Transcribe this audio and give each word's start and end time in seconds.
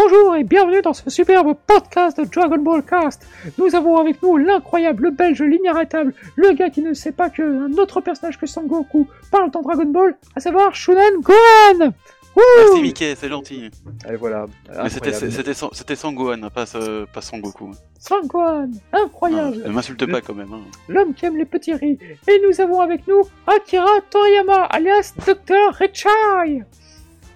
Bonjour 0.00 0.36
et 0.36 0.44
bienvenue 0.44 0.80
dans 0.80 0.92
ce 0.92 1.10
superbe 1.10 1.56
podcast 1.66 2.20
de 2.20 2.24
Dragon 2.24 2.58
Ball 2.58 2.84
Cast. 2.84 3.26
Nous 3.58 3.74
avons 3.74 3.96
avec 3.96 4.22
nous 4.22 4.36
l'incroyable, 4.36 5.02
le 5.02 5.10
belge, 5.10 5.42
l'inarrêtable, 5.42 6.14
le 6.36 6.52
gars 6.52 6.70
qui 6.70 6.82
ne 6.82 6.94
sait 6.94 7.10
pas 7.10 7.30
qu'un 7.30 7.72
autre 7.72 8.00
personnage 8.00 8.38
que 8.38 8.46
Sangoku 8.46 9.08
parle 9.32 9.50
dans 9.50 9.60
Dragon 9.60 9.86
Ball, 9.86 10.16
à 10.36 10.40
savoir 10.40 10.72
Shunen 10.72 11.20
Gohan. 11.20 11.92
Wouh 12.36 12.42
Merci 12.58 12.80
Mickey, 12.82 13.16
c'est 13.16 13.28
gentil. 13.28 13.72
Allez, 14.06 14.14
voilà. 14.16 14.46
Mais 14.80 14.88
c'était 14.88 15.96
Sangohan, 15.96 16.42
pas, 16.48 16.64
pas 17.12 17.20
Sangoku. 17.20 17.72
Sangohan, 17.98 18.70
incroyable, 18.92 19.64
Ne 19.66 19.72
m'insulte 19.72 20.06
pas 20.08 20.20
quand 20.20 20.34
même. 20.34 20.52
hein. 20.52 20.60
l'homme 20.86 21.12
qui 21.12 21.26
aime 21.26 21.36
les 21.36 21.44
petits 21.44 21.74
riz. 21.74 21.98
Et 22.28 22.40
nous 22.48 22.60
avons 22.60 22.80
avec 22.82 23.04
nous 23.08 23.22
Akira 23.48 24.00
Toriyama, 24.10 24.62
alias 24.66 25.12
Dr. 25.26 25.72
Rechai. 25.76 26.62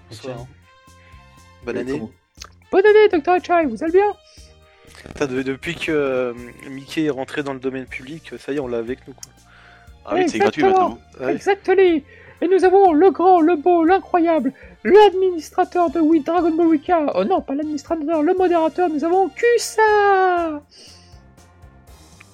Bonsoir. 0.09 0.37
Bonne 1.65 1.75
Bonne 1.75 1.77
année. 1.77 2.01
Bonne 2.73 2.87
année, 2.87 3.07
Dr. 3.07 3.33
Rechai, 3.33 3.67
vous 3.67 3.83
allez 3.83 3.91
bien? 3.91 4.13
Putain, 5.09 5.27
de- 5.27 5.43
depuis 5.43 5.75
que 5.75 5.91
euh, 5.91 6.33
Mickey 6.71 7.03
est 7.03 7.11
rentré 7.11 7.43
dans 7.43 7.53
le 7.53 7.59
domaine 7.59 7.85
public, 7.85 8.31
ça 8.39 8.51
y 8.51 8.55
est, 8.55 8.59
on 8.59 8.67
l'a 8.67 8.79
avec 8.79 9.07
nous. 9.07 9.13
Quoi. 9.13 9.31
Ah 10.05 10.15
oui, 10.15 10.27
c'est 10.27 10.39
gratuit 10.39 10.63
Exactement. 10.63 10.89
maintenant. 10.89 11.01
Ah. 11.21 11.31
Exactement. 11.31 12.01
Et 12.41 12.47
nous 12.47 12.65
avons 12.65 12.91
le 12.91 13.11
grand, 13.11 13.41
le 13.41 13.57
beau, 13.57 13.83
l'incroyable, 13.83 14.53
l'administrateur 14.83 15.91
de 15.91 15.99
oui, 15.99 16.21
Dragon 16.21 16.49
Ball 16.49 16.65
Wika. 16.65 17.11
Oh 17.13 17.23
non, 17.23 17.41
pas 17.41 17.53
l'administrateur, 17.53 18.23
le 18.23 18.33
modérateur. 18.33 18.89
Nous 18.89 19.03
avons 19.05 19.29
Kusa. 19.29 20.61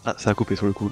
Ah, 0.06 0.16
ça 0.18 0.30
a 0.30 0.34
coupé 0.34 0.56
sur 0.56 0.68
le 0.68 0.72
coup. 0.72 0.90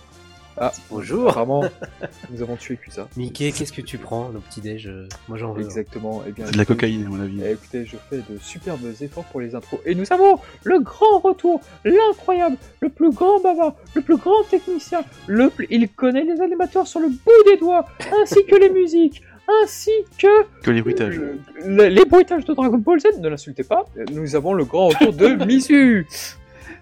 Ah, 0.60 0.72
Bonjour 0.90 1.30
apparemment, 1.30 1.64
nous 2.32 2.42
avons 2.42 2.56
tué 2.56 2.78
Kusa. 2.78 3.08
Mickey, 3.16 3.52
qu'est-ce 3.52 3.72
que 3.72 3.82
tu 3.82 4.00
prends 4.00 4.30
le 4.30 4.40
petit 4.40 4.60
déj 4.60 4.88
euh, 4.88 5.08
Moi 5.28 5.38
j'en 5.38 5.54
veux. 5.54 5.62
Exactement. 5.64 6.24
Eh 6.28 6.32
bien, 6.32 6.46
C'est 6.48 6.54
de 6.54 6.58
la 6.58 6.66
cocaïne 6.66 7.06
à 7.06 7.10
mon 7.10 7.20
avis. 7.22 7.40
Eh, 7.46 7.52
écoutez, 7.52 7.86
je 7.86 7.96
fais 8.10 8.18
de 8.18 8.40
superbes 8.42 8.80
efforts 9.02 9.26
pour 9.26 9.40
les 9.40 9.54
intros. 9.54 9.80
Et 9.86 9.94
nous 9.94 10.12
avons 10.12 10.40
le 10.64 10.80
grand 10.80 11.20
retour, 11.20 11.62
l'incroyable, 11.86 12.58
le 12.82 12.90
plus 12.90 13.12
grand 13.12 13.40
bavard, 13.40 13.76
le 13.94 14.02
plus 14.02 14.18
grand 14.18 14.44
technicien. 14.50 15.02
Le 15.28 15.50
plus... 15.52 15.68
Il 15.70 15.88
connaît 15.90 16.24
les 16.24 16.42
animateurs 16.42 16.88
sur 16.88 17.02
le 17.02 17.10
bout 17.10 17.44
des 17.46 17.58
doigts, 17.58 17.86
ainsi 18.20 18.44
que 18.48 18.56
les 18.56 18.72
musiques, 18.72 19.22
ainsi 19.62 19.92
que 20.18 20.44
Que 20.64 20.72
les 20.72 20.82
bruitages. 20.82 21.18
le- 21.20 21.38
le- 21.68 21.88
les 21.88 22.06
bruitages 22.06 22.46
de 22.46 22.54
Dragon 22.56 22.78
Ball 22.80 23.00
Z. 23.00 23.20
Ne 23.20 23.30
l'insultez 23.30 23.64
pas. 23.64 23.86
Nous 24.12 24.36
avons 24.36 24.54
le 24.56 24.66
grand 24.66 24.88
retour 24.88 25.14
de 25.14 25.28
Misu. 25.46 26.08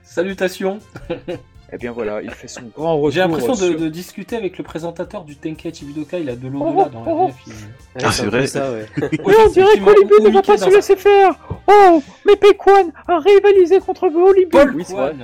Salutations 0.01 0.79
Eh 1.73 1.77
bien 1.77 1.91
voilà, 1.91 2.21
il 2.21 2.29
fait 2.31 2.47
son 2.47 2.61
grand 2.75 2.95
retour. 2.97 3.11
J'ai 3.11 3.19
l'impression 3.21 3.53
de, 3.53 3.57
sur- 3.71 3.79
de 3.79 3.89
discuter 3.89 4.35
avec 4.35 4.57
le 4.57 4.63
présentateur 4.63 5.23
du 5.23 5.35
Tenkaichi 5.35 5.85
Budokai, 5.85 6.21
il 6.21 6.29
a 6.29 6.35
de 6.35 6.47
l'au-delà 6.47 6.85
dans 6.89 7.03
la 7.03 7.25
VF. 7.27 7.35
il- 7.47 7.53
Ah, 8.03 8.11
c'est 8.11 8.21
un 8.21 8.25
peu 8.25 8.37
vrai. 8.37 8.47
ça, 8.47 8.71
ouais. 8.71 8.85
Oui, 9.25 9.33
on 9.45 9.49
dirait 9.49 9.79
ou 9.79 10.23
ne 10.23 10.29
va 10.29 10.41
pas 10.43 10.57
se 10.57 10.69
laisser 10.69 10.95
faire. 10.95 11.31
Oh, 11.67 12.03
mais 12.25 12.35
Pequan 12.35 12.91
a 13.07 13.19
rivalisé 13.19 13.79
contre 13.79 14.07
Olibu. 14.07 14.49
Paul 14.51 14.73
Oui, 14.75 14.83
c'est 14.85 14.93
Kwan. 14.93 15.17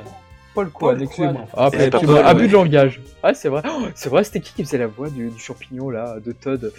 Paul 0.54 0.70
Kwan, 0.72 1.02
excusez-moi. 1.02 1.46
Ah, 1.56 1.70
C'est 1.72 2.04
vois, 2.04 2.26
abus 2.26 2.48
de 2.48 2.54
langage. 2.54 3.02
Ah, 3.24 3.34
c'est 3.34 3.48
vrai. 3.48 3.62
Oh, 3.66 3.84
c'est 3.96 4.10
vrai, 4.10 4.24
c'était 4.24 4.42
qui 4.42 4.54
qui 4.54 4.64
faisait 4.66 4.80
la 4.80 4.88
voix 4.88 5.10
du, 5.10 5.30
du 5.30 5.40
champignon 5.40 5.90
là, 5.90 6.18
de 6.20 6.32
Todd? 6.34 6.74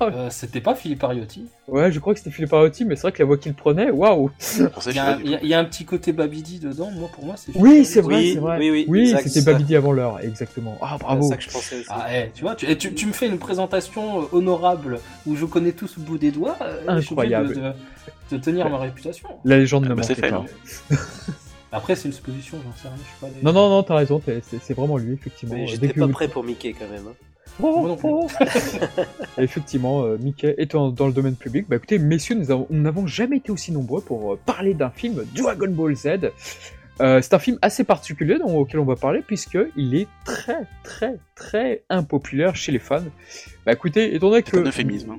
Euh, 0.00 0.28
C'était 0.30 0.60
pas 0.60 0.74
Philippe 0.74 1.04
Ariotti. 1.04 1.46
Ouais, 1.68 1.92
je 1.92 2.00
crois 2.00 2.12
que 2.14 2.18
c'était 2.18 2.30
Philippe 2.32 2.52
Ariotti, 2.52 2.84
mais 2.84 2.96
c'est 2.96 3.02
vrai 3.02 3.12
que 3.12 3.18
la 3.20 3.24
voix 3.26 3.36
qu'il 3.36 3.54
prenait, 3.54 3.90
waouh 3.90 4.30
Il 4.56 4.62
y, 4.62 4.64
a, 4.64 4.80
sais 4.80 4.92
pas 4.92 5.14
du 5.16 5.22
il 5.24 5.30
y 5.30 5.34
a- 5.34 5.38
tout. 5.38 5.44
il 5.44 5.48
y 5.50 5.54
a 5.54 5.58
un 5.60 5.64
petit 5.64 5.84
côté 5.84 6.12
Babidi 6.12 6.58
dedans, 6.58 6.90
moi 6.90 7.08
pour 7.12 7.24
moi 7.24 7.34
c'est 7.36 7.52
Oui, 7.54 7.84
c'est 7.84 8.00
vrai, 8.00 8.16
Oui, 8.16 8.30
c'est 8.34 8.40
vrai. 8.40 8.58
oui, 8.58 8.70
oui, 8.70 8.84
Oui, 8.88 9.00
exact, 9.02 9.28
c'était 9.28 9.40
ça. 9.42 9.52
Babidi 9.52 9.76
avant 9.76 9.92
l'heure, 9.92 10.18
exactement. 10.20 10.76
Ah, 10.80 10.96
C'est 10.98 11.04
bravo. 11.04 11.28
ça 11.28 11.36
que 11.36 11.42
je 11.44 11.50
pensais 11.50 11.76
aussi. 11.80 11.86
Ah, 11.90 12.06
eh, 12.12 12.30
tu 12.34 12.42
vois, 12.42 12.54
tu, 12.56 12.66
eh, 12.68 12.76
tu, 12.76 12.92
tu 12.94 13.06
me 13.06 13.12
fais 13.12 13.26
une 13.28 13.38
présentation 13.38 14.22
euh, 14.22 14.24
honorable 14.32 14.98
où 15.26 15.36
je 15.36 15.44
connais 15.44 15.72
tout 15.72 15.86
ce 15.86 16.00
bout 16.00 16.18
des 16.18 16.32
doigts. 16.32 16.56
euh, 16.62 16.80
je 16.96 17.00
suis 17.06 17.14
obligé 17.14 17.34
Incroyable. 17.36 17.48
De, 17.54 17.54
de- 17.60 17.72
de 18.30 18.42
tenir 18.42 18.68
ma 18.70 18.78
réputation. 18.78 19.28
La 19.44 19.58
légende 19.58 19.84
Ah, 19.86 19.90
ne 19.90 19.94
bah, 19.94 20.02
c'est 20.02 20.14
manquait 20.16 20.22
fait, 20.22 20.30
pas. 20.32 20.44
hein. 20.90 20.96
Après, 21.74 21.94
c'est 21.96 22.08
une 22.08 22.12
supposition, 22.14 22.58
j'en 22.64 22.72
sais 22.82 22.88
rien. 22.88 22.96
Je 22.98 23.02
suis 23.08 23.18
pas 23.20 23.26
allé- 23.28 23.36
Non, 23.42 23.52
non, 23.52 23.68
non, 23.70 23.82
t'as 23.82 23.94
raison, 23.96 24.18
t'es- 24.20 24.42
c'est 24.48 24.60
c'est 24.62 24.74
vraiment 24.74 24.96
lui, 24.98 25.14
effectivement. 25.14 25.54
Mais 25.54 25.66
J'étais 25.66 25.88
que- 25.88 26.00
pas 26.00 26.08
prêt 26.08 26.28
pour 26.28 26.44
Mickey 26.44 26.74
quand 26.78 26.88
même. 26.90 27.06
hein. 27.08 27.14
Oh, 27.60 27.80
Moi 27.80 27.88
non 27.88 27.96
plus. 27.96 28.08
oh. 28.10 28.26
Effectivement, 29.38 30.02
euh, 30.04 30.16
Mickey 30.18 30.54
étant 30.58 30.90
dans 30.90 31.06
le 31.06 31.12
domaine 31.12 31.36
public, 31.36 31.66
bah 31.68 31.76
écoutez, 31.76 31.98
messieurs, 31.98 32.34
nous 32.34 32.50
avons- 32.50 32.66
nous 32.70 32.80
n'avons 32.80 33.06
jamais 33.06 33.36
été 33.38 33.52
aussi 33.52 33.72
nombreux 33.72 34.00
pour 34.00 34.32
euh, 34.32 34.38
parler 34.44 34.74
d'un 34.74 34.90
film 34.90 35.24
Dragon 35.34 35.70
Ball 35.70 35.94
Z. 35.94 36.30
Euh, 37.00 37.20
c'est 37.22 37.34
un 37.34 37.38
film 37.38 37.58
assez 37.62 37.84
particulier 37.84 38.38
dont- 38.38 38.56
auquel 38.58 38.80
on 38.80 38.84
va 38.84 38.96
parler 38.96 39.22
puisque 39.26 39.58
il 39.76 39.94
est 39.94 40.08
très 40.24 40.66
très 40.82 41.16
très 41.34 41.82
impopulaire 41.90 42.54
chez 42.56 42.72
les 42.72 42.78
fans. 42.78 43.02
Bah 43.66 43.72
écoutez, 43.72 44.14
étant 44.14 44.30
donné 44.30 44.42
C'est 44.46 44.56
un 44.58 44.62
que 44.62 44.68
euphémisme. 44.68 45.10
hein. 45.12 45.18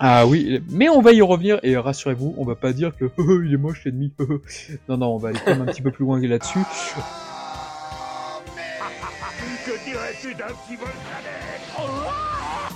ah 0.00 0.26
oui, 0.26 0.60
mais 0.70 0.88
on 0.88 1.00
va 1.00 1.12
y 1.12 1.22
revenir 1.22 1.60
et 1.62 1.76
rassurez-vous, 1.76 2.34
on 2.36 2.44
va 2.44 2.54
pas 2.56 2.72
dire 2.72 2.92
que 2.96 3.04
il 3.44 3.52
est 3.52 3.56
moche 3.56 3.84
l'ennemi. 3.84 4.12
non 4.88 4.96
non, 4.96 5.06
on 5.14 5.18
va 5.18 5.28
aller 5.30 5.38
quand 5.44 5.52
même 5.52 5.62
un 5.62 5.72
petit 5.72 5.82
peu 5.82 5.90
plus 5.90 6.04
loin 6.04 6.20
là-dessus. 6.20 6.58
Que 9.64 9.84
dirais-tu 9.90 10.34
d'un 10.34 10.46
petit 10.46 10.76
volcanet 10.76 11.13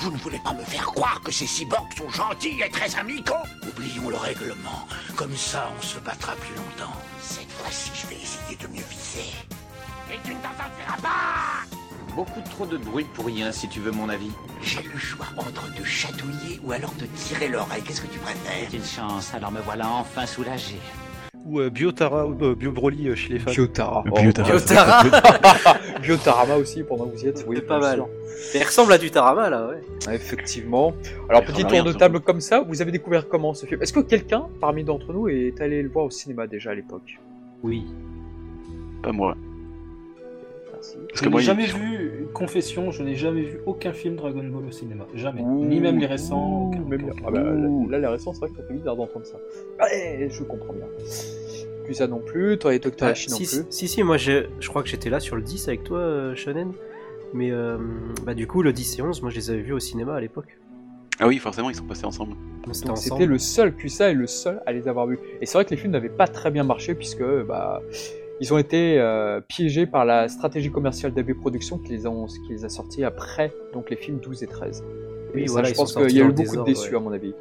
Vous 0.01 0.13
ne 0.13 0.17
voulez 0.19 0.39
pas 0.39 0.53
me 0.53 0.63
faire 0.63 0.87
croire 0.87 1.21
que 1.23 1.33
ces 1.33 1.47
cyborgs 1.47 1.93
sont 1.97 2.09
gentils 2.09 2.61
et 2.65 2.71
très 2.71 2.95
amicaux 2.97 3.35
Oublions 3.69 4.11
le 4.11 4.17
règlement. 4.17 4.87
Comme 5.17 5.37
ça, 5.37 5.73
on 5.77 5.83
se 5.83 5.99
battra 5.99 6.35
plus 6.37 6.55
longtemps. 6.55 6.95
Cette 7.21 7.51
fois-ci, 7.51 7.91
je 7.95 8.07
vais 8.07 8.23
essayer 8.23 8.57
de 8.57 8.69
mieux 8.69 8.85
viser. 8.89 9.29
Et 10.13 10.19
tu 10.25 10.35
ne 10.35 10.41
t'en 10.41 10.51
sortiras 10.51 10.97
pas 11.03 12.15
Beaucoup 12.15 12.41
trop 12.43 12.65
de 12.67 12.79
bruit 12.79 13.07
pour 13.15 13.27
rien, 13.27 13.51
si 13.51 13.69
tu 13.69 13.81
veux 13.81 13.91
mon 13.91 14.09
avis. 14.09 14.31
J'ai 14.63 14.83
le 14.83 14.99
choix 14.99 15.27
entre 15.37 15.73
te 15.75 15.85
chatouiller 15.85 16.61
ou 16.63 16.73
alors 16.73 16.95
te 16.95 17.05
tirer 17.05 17.49
l'oreille. 17.49 17.83
Qu'est-ce 17.83 18.01
que 18.01 18.07
tu 18.07 18.19
préfères? 18.21 18.69
C'est 18.71 18.77
une 18.77 18.85
chance, 18.85 19.35
alors 19.35 19.51
me 19.51 19.61
voilà 19.61 19.89
enfin 19.89 20.27
soulagé. 20.27 20.81
Ou 21.49 21.61
euh, 21.61 21.71
Biotara, 21.71 22.27
ou 22.27 22.37
euh, 22.43 22.55
Bio 22.55 22.73
Broly 22.73 23.09
euh, 23.09 23.15
chez 23.15 23.33
les 23.33 23.39
fans. 23.39 23.51
Biotara. 23.51 24.05
Oh, 24.11 24.21
Biotara. 24.21 24.51
Biotara 25.03 25.79
Biotarama 26.03 26.57
aussi 26.61 26.83
pendant 26.83 27.07
que 27.07 27.17
vous 27.17 27.25
y 27.25 27.29
êtes. 27.29 27.45
Oui, 27.49 27.57
C'est 27.57 27.67
pas 27.67 27.81
mal. 27.81 28.05
Il 28.55 28.63
ressemble 28.63 28.93
à 28.93 28.99
du 28.99 29.11
Tarama 29.11 29.49
là, 29.49 29.69
ouais. 29.69 29.81
Ah, 30.07 30.15
Effectivement. 30.15 30.93
Alors, 31.29 31.43
petit 31.45 31.65
tour 31.65 31.83
de 31.85 31.93
table 31.93 32.21
comme 32.21 32.41
ça, 32.41 32.61
vous 32.61 32.83
avez 32.83 32.93
découvert 32.93 33.29
comment 33.29 33.55
ce 33.55 33.65
film? 33.65 33.83
Est-ce 33.83 33.95
que 33.95 34.01
quelqu'un 34.01 34.47
parmi 34.61 34.85
d'entre 34.85 35.13
nous 35.13 35.29
est 35.29 35.59
allé 35.61 35.83
le 35.83 35.89
voir 35.89 36.05
au 36.05 36.11
cinéma 36.11 36.47
déjà 36.47 36.71
à 36.71 36.75
l'époque? 36.75 37.19
Oui. 37.63 37.87
Pas 39.03 39.13
moi. 39.13 39.35
Merci. 40.79 40.97
Parce 41.09 41.19
Je 41.21 41.25
que 41.25 41.29
moi, 41.29 41.41
n'ai 41.41 41.45
il- 41.45 41.47
jamais 41.47 41.67
vu, 41.67 42.27
confession, 42.33 42.91
je 42.93 43.03
n'ai 43.03 43.17
jamais 43.17 43.43
vu 43.43 43.61
aucun 43.67 43.93
film 43.93 44.17
Dragon 44.17 44.45
Ball 44.45 44.65
au 44.67 44.71
cinéma. 44.71 45.07
Jamais. 45.15 45.41
Ouh, 45.43 45.65
Ni 45.65 45.81
même 45.81 45.99
les 45.99 46.07
récents. 46.07 46.67
ouh, 46.67 46.69
aucun, 46.69 46.79
même 46.81 47.05
aucun, 47.05 47.13
bien. 47.13 47.13
aucun. 47.13 47.23
Ah 47.27 47.31
bah, 47.31 47.91
là, 47.91 47.99
les 47.99 48.07
récents, 48.07 48.33
c'est 48.33 48.41
vrai 48.41 48.51
que 48.51 48.57
ça 48.57 48.63
fait 48.63 48.75
bizarre 48.75 48.97
d'entendre 48.97 49.27
ça. 49.27 49.37
Ouais, 49.81 50.29
je 50.31 50.43
comprends 50.45 50.73
bien. 50.75 50.87
Plus 51.85 51.95
ça 51.95 52.07
non 52.07 52.21
plus, 52.21 52.59
toi 52.59 52.75
et 52.75 52.79
Dr. 52.79 52.93
Ah, 53.01 53.07
Hachi 53.09 53.31
non 53.31 53.37
si, 53.39 53.45
plus. 53.47 53.67
si, 53.71 53.89
si, 53.89 54.03
moi 54.03 54.19
je, 54.19 54.47
je 54.61 54.69
crois 54.69 54.83
que 54.83 54.89
j'étais 54.89 55.09
là 55.11 55.21
sur 55.21 55.37
le 55.37 55.43
10 55.43 55.69
avec 55.69 55.85
toi, 55.85 55.99
euh, 55.99 56.35
Shonen. 56.37 56.73
Mais 57.35 57.51
euh, 57.51 57.79
bah, 58.25 58.35
du 58.35 58.47
coup, 58.47 58.63
le 58.63 58.73
10 58.73 58.99
et 58.99 59.03
11, 59.03 59.23
moi 59.23 59.31
je 59.31 59.37
les 59.37 59.51
avais 59.51 59.61
vus 59.63 59.73
au 59.73 59.81
cinéma 59.81 60.15
à 60.15 60.21
l'époque. 60.21 60.59
Ah 61.19 61.27
oui, 61.27 61.39
forcément, 61.39 61.69
ils 61.71 61.75
sont 61.75 61.85
passés 61.85 62.05
ensemble. 62.05 62.35
Donc 62.65 62.97
c'était 62.99 63.27
le 63.27 63.39
seul 63.39 63.75
QSA 63.75 64.11
et 64.11 64.15
le 64.15 64.27
seul 64.27 64.63
à 64.67 64.73
les 64.73 64.87
avoir 64.87 65.07
vus. 65.07 65.19
Et 65.41 65.47
c'est 65.47 65.55
vrai 65.55 65.65
que 65.65 65.71
les 65.71 65.77
films 65.79 65.93
n'avaient 65.93 66.09
pas 66.11 66.29
très 66.29 66.51
bien 66.51 66.63
marché 66.63 66.95
puisque 66.95 67.25
bah 67.47 67.83
ils 68.41 68.53
ont 68.55 68.59
été 68.59 68.99
euh, 69.01 69.41
piégés 69.41 69.87
par 69.87 70.05
la 70.05 70.29
stratégie 70.29 70.71
commerciale 70.71 71.13
d'AB 71.13 71.33
Productions 71.35 71.79
qui 71.79 71.91
les, 71.91 72.07
ont, 72.07 72.27
qui 72.27 72.51
les 72.51 72.65
a 72.65 72.69
sortis 72.69 73.05
après 73.05 73.53
donc 73.73 73.91
les 73.91 73.97
films 73.97 74.19
12 74.19 74.43
et 74.43 74.47
13. 74.47 74.85
Oui, 75.35 75.43
et 75.43 75.49
ça, 75.49 75.63
je 75.63 75.75
pense 75.75 75.95
qu'il 75.95 76.11
y 76.17 76.21
a 76.23 76.25
eu 76.25 76.33
beaucoup 76.33 76.57
de 76.57 76.65
déçus 76.65 76.91
ouais. 76.91 76.97
à 76.97 77.01
mon 77.01 77.13
avis. 77.13 77.35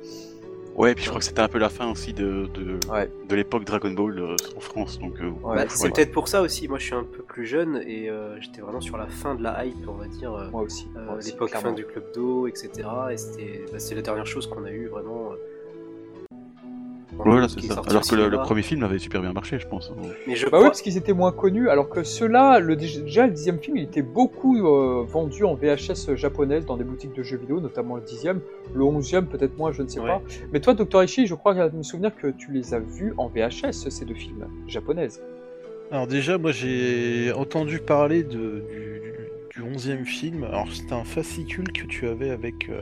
Ouais, 0.76 0.94
puis 0.94 1.06
je 1.06 1.10
crois 1.10 1.20
que 1.20 1.26
c'était 1.26 1.40
un 1.42 1.48
peu 1.48 1.58
la 1.58 1.70
fin 1.70 1.90
aussi 1.90 2.14
de, 2.14 2.48
de, 2.54 2.78
Ouais. 2.92 3.10
de 3.28 3.36
l'époque 3.36 3.64
Dragon 3.66 3.90
Ball 3.90 4.20
euh, 4.20 4.36
en 4.56 4.60
France. 4.60 5.00
Donc, 5.00 5.20
euh, 5.20 5.30
Ouais, 5.44 5.56
Bah, 5.56 5.66
c'est 5.70 5.90
peut-être 5.92 6.12
pour 6.12 6.28
ça 6.28 6.42
aussi, 6.44 6.68
moi 6.68 6.78
je 6.78 6.84
suis 6.84 6.94
un 6.94 7.04
peu 7.04 7.24
plus 7.24 7.48
jeune 7.48 7.82
et 7.88 8.10
euh, 8.12 8.40
j'étais 8.42 8.62
vraiment 8.62 8.80
sur 8.82 8.96
la 8.96 9.08
fin 9.08 9.34
de 9.34 9.42
la 9.42 9.66
hype, 9.66 9.88
on 9.88 9.94
va 9.94 10.06
dire. 10.08 10.32
Moi 10.52 10.62
aussi. 10.62 10.88
euh, 10.96 11.18
aussi, 11.18 11.32
l'époque 11.32 11.50
fin 11.56 11.72
du 11.74 11.84
club 11.84 12.04
d'eau, 12.14 12.46
etc. 12.46 12.70
Et 13.12 13.18
c'était 13.18 13.66
bah, 13.72 13.78
la 13.96 14.02
dernière 14.04 14.28
chose 14.28 14.46
qu'on 14.46 14.66
a 14.66 14.72
eu 14.72 14.86
vraiment. 14.88 15.32
Voilà, 17.26 17.48
c'est 17.50 17.62
ça. 17.62 17.82
Alors 17.88 18.04
que 18.04 18.16
le, 18.16 18.38
premier 18.38 18.62
film 18.62 18.84
avait 18.84 19.00
super 19.00 19.22
bien 19.22 19.34
marché, 19.34 19.60
je 19.60 19.68
pense. 19.68 19.92
hein. 19.92 20.02
Mais 20.28 20.36
je 20.36 20.44
Bah 20.46 20.50
crois. 20.52 20.60
oui, 20.62 20.66
parce 20.68 20.82
qu'ils 20.82 20.98
étaient 20.98 21.14
moins 21.14 21.32
connus, 21.32 21.70
alors 21.70 21.90
que 21.90 22.04
ceux-là, 22.04 22.60
le, 22.60 22.76
déjà 22.76 23.26
le 23.28 23.34
dixième 23.34 23.60
film, 23.60 23.78
il 23.78 23.84
était 23.84 24.02
beaucoup 24.02 24.58
euh, 24.66 25.04
vendu 25.08 25.44
en 25.44 25.56
VHS 25.56 26.16
japonaise 26.16 26.66
dans 26.66 26.78
des 26.78 26.84
boutiques 26.84 27.14
de 27.14 27.24
jeux 27.24 27.38
vidéo, 27.38 27.60
notamment 27.60 27.96
le 27.96 28.02
dixième. 28.04 28.40
Le 28.74 28.84
onzième, 28.84 29.26
peut-être 29.28 29.58
moins, 29.58 29.72
je 29.72 29.82
ne 29.82 29.88
sais 29.88 30.00
Ouais. 30.00 30.08
pas. 30.08 30.22
Mais 30.54 30.60
toi, 30.60 30.74
Dr. 30.74 31.04
Ishii, 31.04 31.28
je 31.28 31.36
crois 31.36 31.54
me 31.70 31.84
souvenir 31.84 32.16
que 32.16 32.28
tu 32.28 32.52
les 32.52 32.74
as 32.74 32.80
vus 32.80 33.14
en 33.18 33.28
VHS, 33.28 33.90
ces 33.90 34.06
deux 34.06 34.14
films 34.14 34.48
japonaises. 34.68 35.22
Alors 35.92 36.06
déjà, 36.08 36.38
moi 36.38 36.52
j'ai 36.52 37.32
entendu 37.34 37.80
parler 37.80 38.24
de, 38.24 38.62
du, 38.70 39.02
du 39.56 39.62
11e 39.64 40.04
film. 40.04 40.44
Alors 40.44 40.68
c'était 40.72 40.94
un 40.94 41.06
fascicule 41.06 41.72
que 41.72 41.86
tu 41.86 42.08
avais 42.08 42.30
avec 42.30 42.70
euh, 42.70 42.82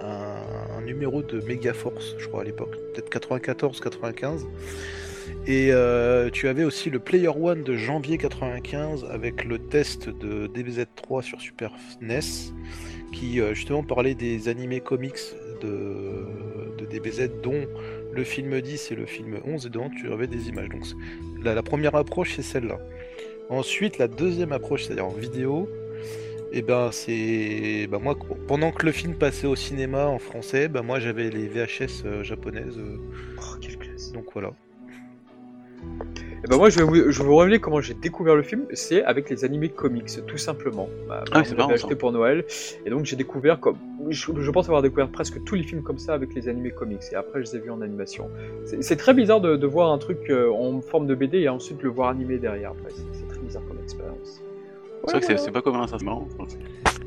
un 0.00 0.57
numéro 0.88 1.22
de 1.22 1.40
Megaforce, 1.40 2.14
je 2.18 2.26
crois 2.28 2.42
à 2.42 2.44
l'époque, 2.44 2.76
peut-être 2.94 3.10
94-95. 3.10 4.46
Et 5.46 5.68
euh, 5.72 6.30
tu 6.30 6.48
avais 6.48 6.64
aussi 6.64 6.90
le 6.90 6.98
Player 6.98 7.28
One 7.28 7.62
de 7.62 7.76
janvier 7.76 8.18
95 8.18 9.06
avec 9.10 9.44
le 9.44 9.58
test 9.58 10.08
de 10.08 10.46
DBZ3 10.46 11.22
sur 11.22 11.40
Super 11.40 11.72
NES 12.00 12.20
qui 13.12 13.40
euh, 13.40 13.54
justement 13.54 13.82
parlait 13.82 14.14
des 14.14 14.48
animés 14.48 14.80
comics 14.80 15.18
de, 15.62 16.86
DBZ 16.90 17.30
dont 17.42 17.66
le 18.12 18.24
film 18.24 18.60
10 18.60 18.92
et 18.92 18.94
le 18.94 19.06
film 19.06 19.38
11, 19.44 19.66
et 19.66 19.68
dedans 19.68 19.90
tu 19.90 20.10
avais 20.10 20.26
des 20.26 20.48
images. 20.48 20.68
Donc 20.70 20.84
la, 21.42 21.54
la 21.54 21.62
première 21.62 21.94
approche, 21.94 22.34
c'est 22.36 22.42
celle-là. 22.42 22.78
Ensuite, 23.50 23.98
la 23.98 24.08
deuxième 24.08 24.52
approche, 24.52 24.84
c'est-à-dire 24.84 25.06
en 25.06 25.12
vidéo, 25.12 25.68
et 26.52 26.62
ben 26.62 26.90
c'est. 26.92 27.86
Ben 27.90 27.98
moi, 27.98 28.16
pendant 28.46 28.70
que 28.72 28.86
le 28.86 28.92
film 28.92 29.14
passait 29.14 29.46
au 29.46 29.56
cinéma 29.56 30.06
en 30.06 30.18
français, 30.18 30.68
ben 30.68 30.82
moi 30.82 30.98
j'avais 31.00 31.30
les 31.30 31.48
VHS 31.48 32.04
euh, 32.04 32.22
japonaises. 32.22 32.78
euh, 32.78 32.96
Oh, 33.38 33.56
quelle 33.60 33.76
classe. 33.78 34.12
donc 34.12 34.24
voilà. 34.32 34.52
Eh 36.44 36.48
ben 36.48 36.56
moi, 36.56 36.70
je 36.70 36.78
vais, 36.78 36.84
vous, 36.84 37.10
je 37.10 37.18
vais 37.22 37.28
vous 37.28 37.36
révéler 37.36 37.58
comment 37.58 37.80
j'ai 37.80 37.94
découvert 37.94 38.36
le 38.36 38.42
film. 38.42 38.66
C'est 38.72 39.02
avec 39.04 39.28
les 39.28 39.44
animés 39.44 39.68
comics, 39.70 40.24
tout 40.26 40.36
simplement. 40.38 40.88
Ma 41.08 41.24
Ah 41.32 41.42
c'est 41.44 41.58
acheté 41.60 41.96
pour 41.96 42.12
Noël. 42.12 42.44
Et 42.86 42.90
donc, 42.90 43.04
j'ai 43.04 43.16
découvert 43.16 43.58
comme. 43.58 43.76
Je, 44.08 44.32
je 44.38 44.50
pense 44.50 44.66
avoir 44.66 44.82
découvert 44.82 45.08
presque 45.08 45.42
tous 45.44 45.56
les 45.56 45.64
films 45.64 45.82
comme 45.82 45.98
ça 45.98 46.14
avec 46.14 46.34
les 46.34 46.48
animés 46.48 46.70
comics. 46.70 47.02
Et 47.12 47.16
après, 47.16 47.44
je 47.44 47.50
les 47.50 47.56
ai 47.56 47.60
vus 47.60 47.70
en 47.70 47.80
animation. 47.80 48.28
C'est 48.80 48.96
très 48.96 49.14
bizarre 49.14 49.40
de, 49.40 49.56
de 49.56 49.66
voir 49.66 49.90
un 49.92 49.98
truc 49.98 50.18
euh, 50.30 50.50
en 50.52 50.80
forme 50.80 51.06
de 51.08 51.14
BD 51.14 51.38
et 51.40 51.48
ensuite 51.48 51.82
le 51.82 51.90
voir 51.90 52.08
animé 52.08 52.38
derrière. 52.38 52.72
C'est 53.12 53.28
très 53.28 53.40
bizarre 53.40 53.62
comme 53.68 53.78
expérience. 53.82 54.40
C'est 55.08 55.18
vrai 55.18 55.34
que 55.34 55.40
c'est- 55.40 55.50
pas 55.50 55.62
commun, 55.62 55.86
ça, 55.86 55.96
c'est 55.98 56.04
marrant. 56.04 56.28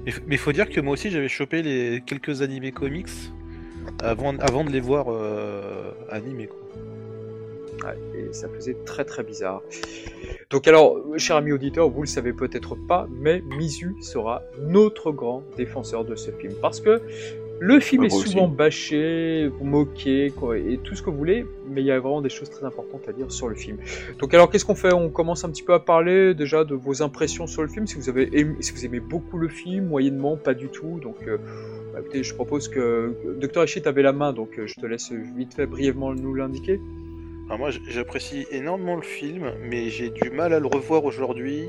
Mais 0.06 0.12
il 0.36 0.38
faut 0.38 0.52
dire 0.52 0.70
que 0.70 0.82
moi 0.82 0.94
aussi 0.94 1.12
j'avais 1.12 1.30
chopé 1.30 1.62
les 1.62 2.02
quelques 2.06 2.42
animés 2.42 2.72
comics 2.72 3.08
avant, 4.02 4.36
avant 4.40 4.64
de 4.64 4.72
les 4.72 4.80
voir 4.80 5.06
euh, 5.10 5.92
animés. 6.10 6.48
Quoi. 6.48 6.58
Ouais, 7.90 7.98
et 8.30 8.34
ça 8.34 8.48
faisait 8.50 8.76
très 8.86 9.06
très 9.06 9.24
bizarre. 9.24 9.62
Donc 10.50 10.68
alors, 10.68 10.98
cher 11.18 11.36
ami 11.38 11.52
auditeur, 11.52 11.90
vous 11.90 12.02
le 12.02 12.08
savez 12.08 12.34
peut-être 12.34 12.76
pas, 12.76 13.08
mais 13.12 13.42
Mizu 13.58 13.96
sera 14.02 14.42
notre 14.60 15.12
grand 15.12 15.44
défenseur 15.58 16.04
de 16.04 16.16
ce 16.16 16.30
film. 16.32 16.54
Parce 16.62 16.80
que 16.82 17.02
le 17.64 17.80
film 17.80 18.02
Ouais, 18.02 18.08
est 18.08 18.14
aussi. 18.16 18.30
souvent 18.30 18.48
bâché, 18.48 19.52
moqué, 19.62 20.34
quoi, 20.36 20.58
et 20.58 20.80
tout 20.84 20.96
ce 20.96 21.04
que 21.04 21.12
vous 21.12 21.18
voulez, 21.18 21.46
mais 21.70 21.82
il 21.82 21.86
y 21.86 21.92
a 21.92 22.00
vraiment 22.00 22.24
des 22.24 22.30
choses 22.30 22.50
très 22.50 22.66
importantes 22.66 23.08
à 23.08 23.14
dire 23.14 23.32
sur 23.32 23.48
le 23.50 23.54
film. 23.54 23.78
Donc 24.18 24.34
alors, 24.34 24.50
qu'est-ce 24.50 24.66
qu'on 24.66 24.74
fait? 24.74 24.92
On 24.92 25.10
commence 25.10 25.44
un 25.44 25.50
petit 25.52 25.62
peu 25.62 25.76
à 25.76 25.80
parler 25.80 26.34
déjà 26.34 26.66
de 26.66 26.74
vos 26.74 27.04
impressions 27.04 27.46
sur 27.46 27.62
le 27.62 27.68
film, 27.68 27.86
si 27.86 27.98
vous, 27.98 28.10
avez 28.10 28.36
aimé, 28.36 28.56
si 28.62 28.72
vous 28.72 28.84
aimez 28.84 29.00
beaucoup 29.00 29.38
le 29.38 29.48
film, 29.48 29.86
moyennement, 29.90 30.38
pas 30.38 30.56
du 30.56 30.70
tout. 30.70 31.00
Donc 31.04 31.18
euh, 31.28 31.38
bah, 31.94 32.00
écoutez, 32.00 32.24
je 32.24 32.34
propose 32.34 32.68
que... 32.68 33.14
Docteur 33.40 33.64
Ishii, 33.64 33.84
t'avais 33.84 34.02
la 34.02 34.12
main, 34.12 34.34
donc 34.34 34.58
euh, 34.58 34.66
je 34.66 34.74
te 34.74 34.88
laisse 34.88 35.12
vite 35.12 35.54
fait 35.54 35.68
brièvement 35.68 36.16
nous 36.16 36.34
l'indiquer. 36.34 36.82
Alors 37.46 37.60
moi 37.60 37.70
j'apprécie 37.90 38.48
énormément 38.50 38.96
le 38.96 39.04
film, 39.04 39.52
mais 39.70 39.90
j'ai 39.90 40.10
du 40.10 40.32
mal 40.32 40.52
à 40.54 40.60
le 40.60 40.66
revoir 40.68 41.06
aujourd'hui 41.06 41.66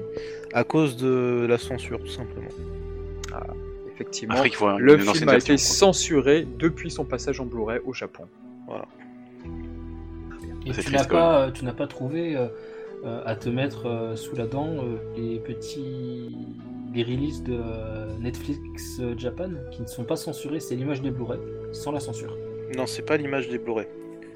à 0.54 0.64
cause 0.64 0.96
de 0.96 1.44
la 1.46 1.58
censure 1.58 1.98
tout 1.98 2.06
simplement. 2.06 2.48
Effectivement. 3.94 4.34
Le 4.78 4.98
film 4.98 5.28
a 5.28 5.36
été 5.36 5.56
censuré 5.58 6.46
depuis 6.58 6.90
son 6.90 7.04
passage 7.04 7.40
en 7.40 7.46
Blu-ray 7.46 7.80
au 7.84 7.92
Japon. 7.92 8.24
Et 10.66 10.72
C'est 10.72 10.82
tu 10.82 10.92
n'as 10.92 11.04
pas, 11.04 11.50
tu 11.50 11.64
n'as 11.64 11.72
pas 11.72 11.86
trouvé 11.88 12.36
euh, 12.36 12.46
euh, 13.04 13.20
à 13.26 13.34
te 13.34 13.48
mettre 13.48 13.86
euh, 13.86 14.14
sous 14.16 14.36
la 14.36 14.46
dent 14.46 14.68
euh, 14.76 14.96
les 15.16 15.38
petits 15.40 16.36
les 16.94 17.02
releases 17.02 17.42
de 17.42 17.54
euh, 17.58 18.06
Netflix 18.20 19.00
Japan 19.16 19.48
qui 19.70 19.80
ne 19.82 19.86
sont 19.86 20.04
pas 20.04 20.14
censurés, 20.16 20.60
c'est 20.60 20.74
l'image 20.76 21.00
des 21.02 21.10
Blu-ray 21.10 21.38
sans 21.72 21.90
la 21.90 22.00
censure. 22.00 22.36
Non, 22.76 22.86
c'est 22.86 23.02
pas 23.02 23.16
l'image 23.16 23.48
des 23.48 23.58
Blu-ray. 23.58 23.86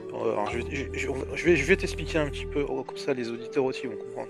Alors, 0.09 0.50
je, 0.50 0.59
vais- 0.59 0.64
je- 0.70 0.99
je- 0.99 1.09
je 1.35 1.44
vais, 1.44 1.56
je 1.56 1.64
vais 1.67 1.76
t'expliquer 1.76 2.17
un 2.19 2.29
petit 2.31 2.47
peu, 2.47 2.64
comme 2.64 2.97
ça 2.97 3.12
les 3.12 3.29
auditeurs 3.31 3.64
aussi 3.64 3.87
vont 3.87 3.97
comprendre. 3.97 4.29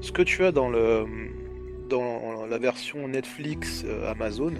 Ce 0.00 0.10
que 0.10 0.22
tu 0.22 0.42
as 0.44 0.50
dans, 0.52 0.70
le, 0.70 1.04
dans 1.88 2.46
la 2.46 2.58
version 2.58 3.08
Netflix 3.08 3.84
euh, 3.86 4.10
Amazon, 4.10 4.52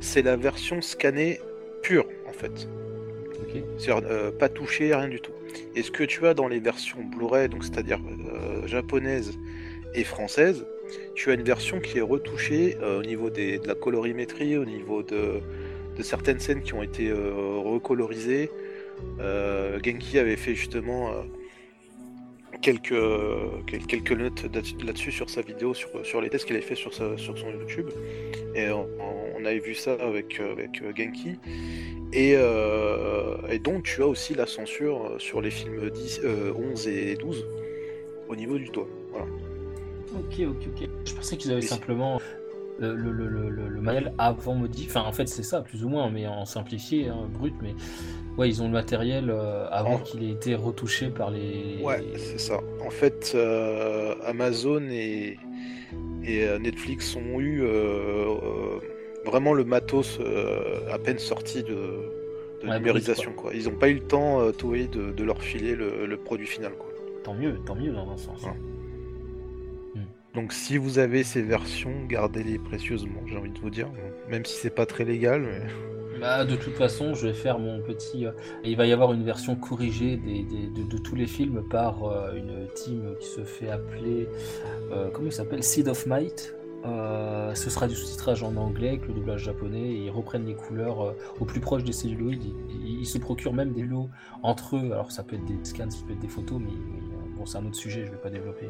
c'est 0.00 0.22
la 0.22 0.36
version 0.36 0.80
scannée 0.80 1.40
pure 1.82 2.06
en 2.28 2.32
fait. 2.32 2.68
C'est-à-dire 3.78 4.08
euh, 4.10 4.30
pas 4.30 4.48
touché, 4.48 4.94
rien 4.94 5.08
du 5.08 5.20
tout. 5.20 5.32
Et 5.74 5.82
ce 5.82 5.90
que 5.90 6.04
tu 6.04 6.26
as 6.26 6.34
dans 6.34 6.48
les 6.48 6.58
versions 6.58 6.98
Blu-ray, 7.02 7.48
donc 7.48 7.64
c'est-à-dire 7.64 8.00
euh, 8.00 8.66
japonaises 8.66 9.38
et 9.94 10.04
françaises, 10.04 10.66
tu 11.14 11.30
as 11.30 11.34
une 11.34 11.42
version 11.42 11.80
qui 11.80 11.98
est 11.98 12.02
retouchée 12.02 12.76
au 12.80 13.02
niveau 13.02 13.28
des, 13.28 13.58
de 13.58 13.66
la 13.66 13.74
colorimétrie, 13.74 14.56
au 14.56 14.64
niveau 14.64 15.02
de, 15.02 15.40
de 15.96 16.02
certaines 16.02 16.38
scènes 16.38 16.62
qui 16.62 16.74
ont 16.74 16.82
été 16.82 17.10
recolorisées. 17.10 18.50
Genki 19.18 20.18
avait 20.18 20.36
fait 20.36 20.54
justement 20.54 21.10
quelques, 22.60 22.94
quel- 23.66 23.86
quelques 23.86 24.12
notes 24.12 24.44
là-dessus 24.84 25.12
sur 25.12 25.28
sa 25.30 25.42
vidéo, 25.42 25.74
sur, 25.74 25.88
sur 26.04 26.20
les 26.20 26.28
tests 26.30 26.44
qu'il 26.46 26.56
avait 26.56 26.64
fait 26.64 26.74
sur, 26.74 26.92
sa- 26.94 27.16
sur 27.16 27.36
son 27.38 27.50
YouTube. 27.50 27.88
Et 28.54 28.68
on, 28.70 28.88
on 29.38 29.44
avait 29.44 29.58
vu 29.58 29.74
ça 29.74 29.94
avec, 29.94 30.40
avec 30.40 30.80
euh, 30.82 30.92
Genki. 30.96 31.36
Et, 32.12 32.34
euh, 32.36 33.36
et 33.50 33.58
donc 33.58 33.82
tu 33.84 34.02
as 34.02 34.06
aussi 34.06 34.34
la 34.34 34.46
censure 34.46 35.06
euh, 35.06 35.18
sur 35.18 35.40
les 35.40 35.50
films 35.50 35.90
10, 35.90 36.20
euh, 36.24 36.52
11 36.54 36.88
et 36.88 37.16
12 37.16 37.44
au 38.28 38.36
niveau 38.36 38.56
du 38.58 38.66
doigt. 38.66 38.88
Voilà. 39.10 39.26
Ok, 40.14 40.40
ok, 40.40 40.68
ok. 40.82 40.88
Je 41.04 41.14
pensais 41.14 41.36
qu'ils 41.36 41.50
avaient 41.52 41.60
Et- 41.60 41.66
simplement 41.66 42.20
le, 42.78 42.94
le, 42.94 43.10
le, 43.10 43.26
le, 43.28 43.68
le 43.68 43.80
matériel 43.80 44.12
avant 44.18 44.54
modifié. 44.54 44.88
Enfin, 44.90 45.02
en 45.08 45.12
fait, 45.12 45.26
c'est 45.28 45.42
ça, 45.42 45.62
plus 45.62 45.82
ou 45.84 45.88
moins, 45.88 46.10
mais 46.10 46.26
en 46.26 46.44
simplifié, 46.44 47.08
hein, 47.08 47.28
brut. 47.32 47.54
Mais 47.62 47.74
ouais, 48.38 48.48
ils 48.48 48.62
ont 48.62 48.66
le 48.66 48.72
matériel 48.72 49.30
euh, 49.30 49.66
avant 49.70 49.98
qu'il 49.98 50.22
ait 50.24 50.30
été 50.32 50.54
retouché 50.54 51.08
par 51.08 51.30
les. 51.30 51.80
Ouais, 51.82 52.02
c'est 52.16 52.38
ça. 52.38 52.60
En 52.84 52.90
fait, 52.90 53.32
euh, 53.34 54.14
Amazon 54.24 54.82
et, 54.90 55.38
et 56.24 56.44
euh, 56.44 56.58
Netflix 56.58 57.16
ont 57.16 57.40
eu 57.40 57.62
euh, 57.62 58.78
vraiment 59.24 59.52
le 59.54 59.64
matos 59.64 60.18
à 60.90 60.98
peine 60.98 61.18
sorti 61.18 61.62
de, 61.62 61.74
de 62.62 62.68
Ouais, 62.68 62.78
numérisation. 62.78 63.32
Quoi. 63.32 63.52
Ils 63.54 63.64
n'ont 63.64 63.78
pas 63.78 63.88
eu 63.88 63.94
le 63.94 64.00
temps, 64.06 64.50
Toei, 64.52 64.86
de, 64.88 65.10
de 65.12 65.24
leur 65.24 65.42
filer 65.42 65.74
le, 65.74 66.06
le 66.06 66.16
produit 66.16 66.46
final. 66.46 66.72
Quoi. 66.72 66.88
Tant 67.24 67.34
mieux, 67.34 67.58
tant 67.66 67.74
mieux 67.74 67.92
dans 67.92 68.10
un 68.10 68.16
sens. 68.16 68.42
Ouais. 68.44 68.50
Donc 70.36 70.52
si 70.52 70.76
vous 70.76 70.98
avez 70.98 71.24
ces 71.24 71.40
versions, 71.40 72.04
gardez-les 72.06 72.58
précieusement, 72.58 73.22
j'ai 73.24 73.38
envie 73.38 73.50
de 73.50 73.58
vous 73.58 73.70
dire. 73.70 73.88
Même 74.28 74.44
si 74.44 74.54
c'est 74.54 74.70
pas 74.70 74.84
très 74.84 75.04
légal, 75.04 75.42
mais... 75.42 75.62
Bah, 76.20 76.46
de 76.46 76.56
toute 76.56 76.72
façon, 76.72 77.12
je 77.12 77.26
vais 77.26 77.34
faire 77.34 77.58
mon 77.58 77.82
petit. 77.82 78.24
euh, 78.24 78.30
Il 78.64 78.74
va 78.76 78.86
y 78.86 78.92
avoir 78.92 79.12
une 79.12 79.22
version 79.22 79.54
corrigée 79.54 80.16
de, 80.16 80.98
tous 80.98 81.14
les 81.14 81.26
films 81.26 81.62
par 81.68 82.04
euh, 82.04 82.34
une 82.34 82.68
team 82.74 83.14
qui 83.20 83.26
se 83.26 83.44
fait 83.44 83.68
appeler. 83.68 84.26
euh, 84.92 85.10
comment 85.12 85.26
il 85.26 85.32
s'appelle? 85.32 85.62
Seed 85.62 85.88
of 85.88 86.06
Might. 86.06 86.54
Ce 86.84 87.68
sera 87.68 87.86
du 87.86 87.94
sous-titrage 87.94 88.42
en 88.42 88.56
anglais 88.56 88.88
avec 88.90 89.08
le 89.08 89.12
doublage 89.14 89.42
japonais 89.42 89.82
ils 89.82 90.10
reprennent 90.10 90.46
les 90.46 90.54
couleurs 90.54 91.14
au 91.40 91.44
plus 91.44 91.60
proche 91.60 91.82
des 91.82 91.92
celluloïdes. 91.92 92.54
Ils, 92.82 93.06
se 93.06 93.18
procurent 93.18 93.52
même 93.54 93.72
des 93.72 93.82
lots 93.82 94.08
entre 94.42 94.76
eux. 94.76 94.92
Alors 94.92 95.10
ça 95.10 95.24
peut 95.24 95.34
être 95.34 95.44
des 95.44 95.58
scans, 95.64 95.90
ça 95.90 95.98
peut 96.06 96.12
être 96.12 96.20
des 96.20 96.28
photos, 96.28 96.60
mais, 96.60 96.70
bon, 97.46 97.50
c'est 97.50 97.58
un 97.58 97.66
autre 97.66 97.76
sujet, 97.76 98.04
je 98.04 98.10
vais 98.10 98.16
pas 98.16 98.30
développer. 98.30 98.66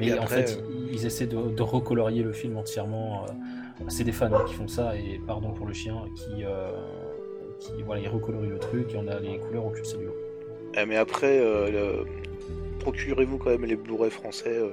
Mais, 0.00 0.18
en 0.18 0.26
fait, 0.26 0.62
ils, 0.70 0.94
ils 0.94 1.06
essaient 1.06 1.26
de, 1.26 1.36
de 1.50 1.62
recolorier 1.62 2.22
le 2.22 2.32
film 2.32 2.56
entièrement. 2.56 3.24
euh, 3.24 3.84
c'est 3.88 4.04
des 4.04 4.12
fans 4.12 4.26
hein, 4.32 4.44
qui 4.46 4.54
font 4.54 4.66
ça 4.68 4.96
et 4.96 5.20
pardon 5.26 5.50
pour 5.52 5.66
le 5.66 5.72
chien 5.72 5.94
qui, 6.16 6.44
euh, 6.44 6.70
qui 7.60 7.70
voilà, 7.84 8.00
ils 8.02 8.08
recolorient 8.08 8.50
le 8.50 8.58
truc 8.58 8.92
et 8.92 8.96
on 8.96 9.06
a 9.08 9.20
les 9.20 9.38
couleurs 9.38 9.66
au 9.66 9.70
cul 9.70 9.82
de 9.82 9.86
cellulo. 9.86 10.14
Eh, 10.76 10.84
mais 10.84 10.96
après, 10.96 11.38
euh, 11.38 11.70
le- 11.70 12.04
procurez-vous 12.80 13.38
quand 13.38 13.50
même 13.50 13.64
les 13.64 13.76
Blu-ray 13.76 14.10
français. 14.10 14.56
euh, 14.58 14.70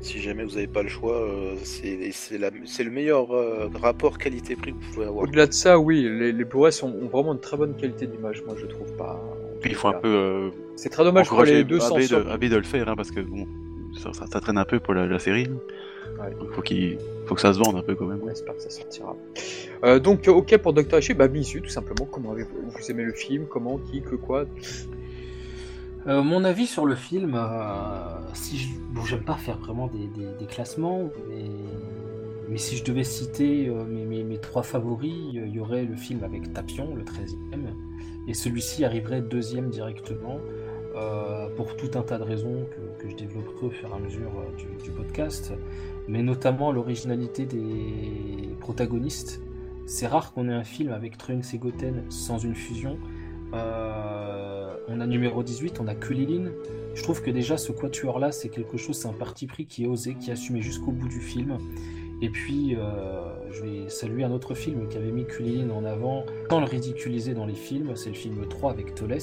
si 0.00 0.18
jamais 0.18 0.42
vous 0.42 0.54
n'avez 0.56 0.66
pas 0.66 0.82
le 0.82 0.88
choix, 0.88 1.14
euh, 1.16 1.54
c'est 1.62 2.82
le 2.82 2.90
meilleur 2.90 3.32
euh, 3.32 3.68
rapport 3.80 4.18
qualité-prix 4.18 4.72
que 4.72 4.78
vous 4.78 4.92
pouvez 4.94 5.06
avoir. 5.06 5.22
Au-delà 5.24 5.46
de 5.46 5.52
ça, 5.52 5.78
oui, 5.78 6.02
les, 6.02 6.32
les 6.32 6.44
Blu-ray 6.44 6.72
sont- 6.72 6.88
ont 6.92 7.06
vraiment 7.06 7.34
une 7.34 7.38
très 7.40 7.56
bonne 7.56 7.76
qualité 7.76 8.08
d'image, 8.08 8.42
moi 8.44 8.56
je 8.58 8.66
trouve 8.66 8.92
pas. 8.96 9.14
en 9.24 9.60
Puis 9.60 9.70
il 9.70 9.74
tout 9.74 9.80
faut 9.82 9.88
un 9.88 9.92
peu 9.92 10.08
euh, 10.08 10.50
C'est 10.76 10.88
très 10.88 11.04
dommage 11.04 11.28
pour 11.28 11.42
les 11.44 11.64
200 11.64 11.94
AB 11.96 12.02
sur- 12.02 12.24
de, 12.24 12.30
AB 12.30 12.44
de 12.46 12.56
le 12.56 12.62
faire, 12.62 12.88
hein, 12.88 12.96
parce 12.96 13.10
que 13.10 13.20
bon, 13.20 13.46
ça, 13.96 14.12
ça- 14.12 14.26
ça 14.26 14.40
traîne 14.40 14.58
un 14.58 14.64
peu 14.64 14.80
pour 14.80 14.94
la, 14.94 15.06
la 15.06 15.18
série. 15.18 15.48
Ouais. 16.20 16.34
Donc 16.38 16.50
faut, 16.52 16.62
qu'il 16.62 16.98
faut 17.26 17.34
que 17.34 17.40
ça 17.40 17.52
se 17.52 17.58
vende 17.58 17.76
un 17.76 17.82
peu 17.82 17.94
quand 17.94 18.06
même. 18.06 18.20
On 18.22 18.28
espère 18.28 18.54
que 18.56 18.62
ça 18.62 18.70
sortira. 18.70 19.16
Euh, 19.84 19.98
donc, 19.98 20.26
ok 20.28 20.56
pour 20.58 20.72
Dr. 20.72 20.94
Haché, 20.96 21.14
bah 21.14 21.28
Misu, 21.28 21.62
tout 21.62 21.68
simplement. 21.70 22.06
Comment 22.10 22.32
avez-vous 22.32 22.70
vous 22.70 22.90
aimez 22.90 23.04
le 23.04 23.12
film 23.12 23.46
Comment 23.48 23.78
Qui 23.78 24.02
Que 24.02 24.16
Quoi? 24.16 24.44
Euh, 26.08 26.22
mon 26.22 26.42
avis 26.44 26.66
sur 26.66 26.84
le 26.84 26.96
film, 26.96 27.34
euh, 27.36 28.18
si 28.34 28.58
je... 28.58 28.68
bon, 28.92 29.04
j'aime 29.04 29.22
pas 29.22 29.36
faire 29.36 29.58
vraiment 29.58 29.86
des, 29.86 30.08
des- 30.08 30.32
des 30.36 30.46
classements, 30.46 31.10
mais... 31.28 31.44
mais 32.48 32.58
si 32.58 32.76
je 32.76 32.82
devais 32.84 33.04
citer 33.04 33.68
euh, 33.68 33.84
mes, 33.84 34.04
mes- 34.04 34.24
mes 34.24 34.38
trois 34.38 34.64
favoris, 34.64 35.12
euh, 35.36 35.46
il 35.46 35.54
y 35.54 35.60
aurait 35.60 35.84
le 35.84 35.94
film 35.94 36.24
avec 36.24 36.52
Tapion, 36.52 36.92
le 36.96 37.02
13e, 37.02 37.68
et 38.26 38.34
celui-ci 38.34 38.84
arriverait 38.84 39.22
deuxième 39.22 39.68
directement, 39.70 40.40
euh, 40.94 41.48
pour 41.56 41.76
tout 41.76 41.90
un 41.94 42.02
tas 42.02 42.18
de 42.18 42.22
raisons 42.22 42.66
que, 42.98 43.08
je 43.08 43.16
développerai 43.16 43.66
au 43.66 43.70
fur 43.70 43.88
et 43.88 43.92
à 43.94 43.98
mesure 43.98 44.30
euh, 44.38 44.82
du, 44.82 44.90
podcast, 44.90 45.52
mais 46.06 46.22
notamment 46.22 46.70
l'originalité 46.70 47.46
des 47.46 48.54
protagonistes. 48.60 49.40
C'est 49.86 50.06
rare 50.06 50.32
qu'on 50.32 50.48
ait 50.48 50.54
un 50.54 50.64
film 50.64 50.92
avec 50.92 51.16
Trunks 51.16 51.54
et 51.54 51.58
Goten 51.58 52.04
sans 52.10 52.38
une 52.38 52.54
fusion. 52.54 52.98
Euh, 53.54 54.74
on 54.88 55.00
a 55.00 55.06
numéro 55.06 55.42
18, 55.42 55.80
on 55.80 55.88
a 55.88 55.94
Kulilin. 55.94 56.50
Je 56.94 57.02
trouve 57.02 57.22
que 57.22 57.30
déjà 57.30 57.56
ce 57.56 57.72
quatuor 57.72 58.18
là, 58.18 58.30
c'est 58.30 58.48
quelque 58.48 58.76
chose, 58.76 58.96
c'est 58.96 59.08
un 59.08 59.14
parti 59.14 59.46
pris 59.46 59.66
qui 59.66 59.84
est 59.84 59.86
osé, 59.86 60.14
qui 60.14 60.30
est 60.30 60.34
assumé 60.34 60.60
jusqu'au 60.60 60.92
bout 60.92 61.08
du 61.08 61.20
film. 61.20 61.58
Et 62.20 62.28
puis, 62.28 62.76
je 63.50 63.62
vais 63.62 63.88
saluer 63.88 64.22
un 64.22 64.30
autre 64.30 64.54
film 64.54 64.86
qui 64.88 64.96
avait 64.96 65.10
mis 65.10 65.24
Kulilin 65.24 65.70
en 65.70 65.84
avant, 65.84 66.24
sans 66.48 66.60
le 66.60 66.66
ridiculiser 66.66 67.34
dans 67.34 67.46
les 67.46 67.54
films, 67.54 67.96
c'est 67.96 68.10
le 68.10 68.14
film 68.14 68.46
3 68.48 68.70
avec 68.70 68.94
Toles, 68.94 69.18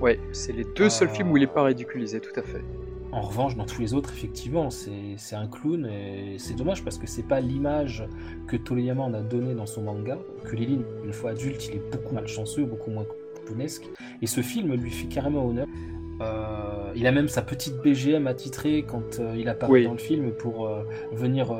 Ouais, 0.00 0.20
c'est 0.32 0.52
les 0.52 0.64
deux 0.64 0.88
seuls 0.88 1.08
films 1.08 1.30
où 1.32 1.36
il 1.36 1.42
est 1.42 1.46
pas 1.52 1.64
ridiculisé, 1.64 2.20
tout 2.20 2.38
à 2.38 2.42
fait. 2.42 2.62
En 3.10 3.22
revanche, 3.22 3.56
dans 3.56 3.64
tous 3.64 3.80
les 3.80 3.94
autres, 3.94 4.12
effectivement, 4.12 4.68
c'est 4.70 5.34
un 5.34 5.46
clown 5.46 5.86
et 5.86 6.36
c'est 6.38 6.54
dommage 6.54 6.84
parce 6.84 6.98
que 6.98 7.06
c'est 7.06 7.26
pas 7.26 7.40
l'image 7.40 8.06
que 8.46 8.56
Toriyama 8.56 9.02
en 9.02 9.14
a 9.14 9.20
donnée 9.22 9.54
dans 9.54 9.66
son 9.66 9.82
manga. 9.82 10.18
Que 10.44 10.54
Lilin, 10.54 10.82
une 11.04 11.12
fois 11.12 11.30
adulte, 11.30 11.68
il 11.68 11.76
est 11.76 11.90
beaucoup 11.90 12.14
malchanceux, 12.14 12.64
beaucoup 12.64 12.90
moins 12.90 13.06
clownesque. 13.46 13.88
Et 14.20 14.26
ce 14.26 14.42
film 14.42 14.74
lui 14.74 14.90
fait 14.90 15.08
carrément 15.08 15.46
honneur. 15.46 15.66
Euh, 16.20 16.92
il 16.94 17.06
a 17.06 17.12
même 17.12 17.28
sa 17.28 17.42
petite 17.42 17.76
BGM 17.82 18.26
attitrée 18.26 18.84
quand 18.86 19.20
euh, 19.20 19.36
il 19.38 19.48
apparaît 19.48 19.72
Oui. 19.72 19.84
dans 19.84 19.92
le 19.92 19.98
film 19.98 20.32
pour 20.32 20.66
euh, 20.66 20.82
venir 21.12 21.56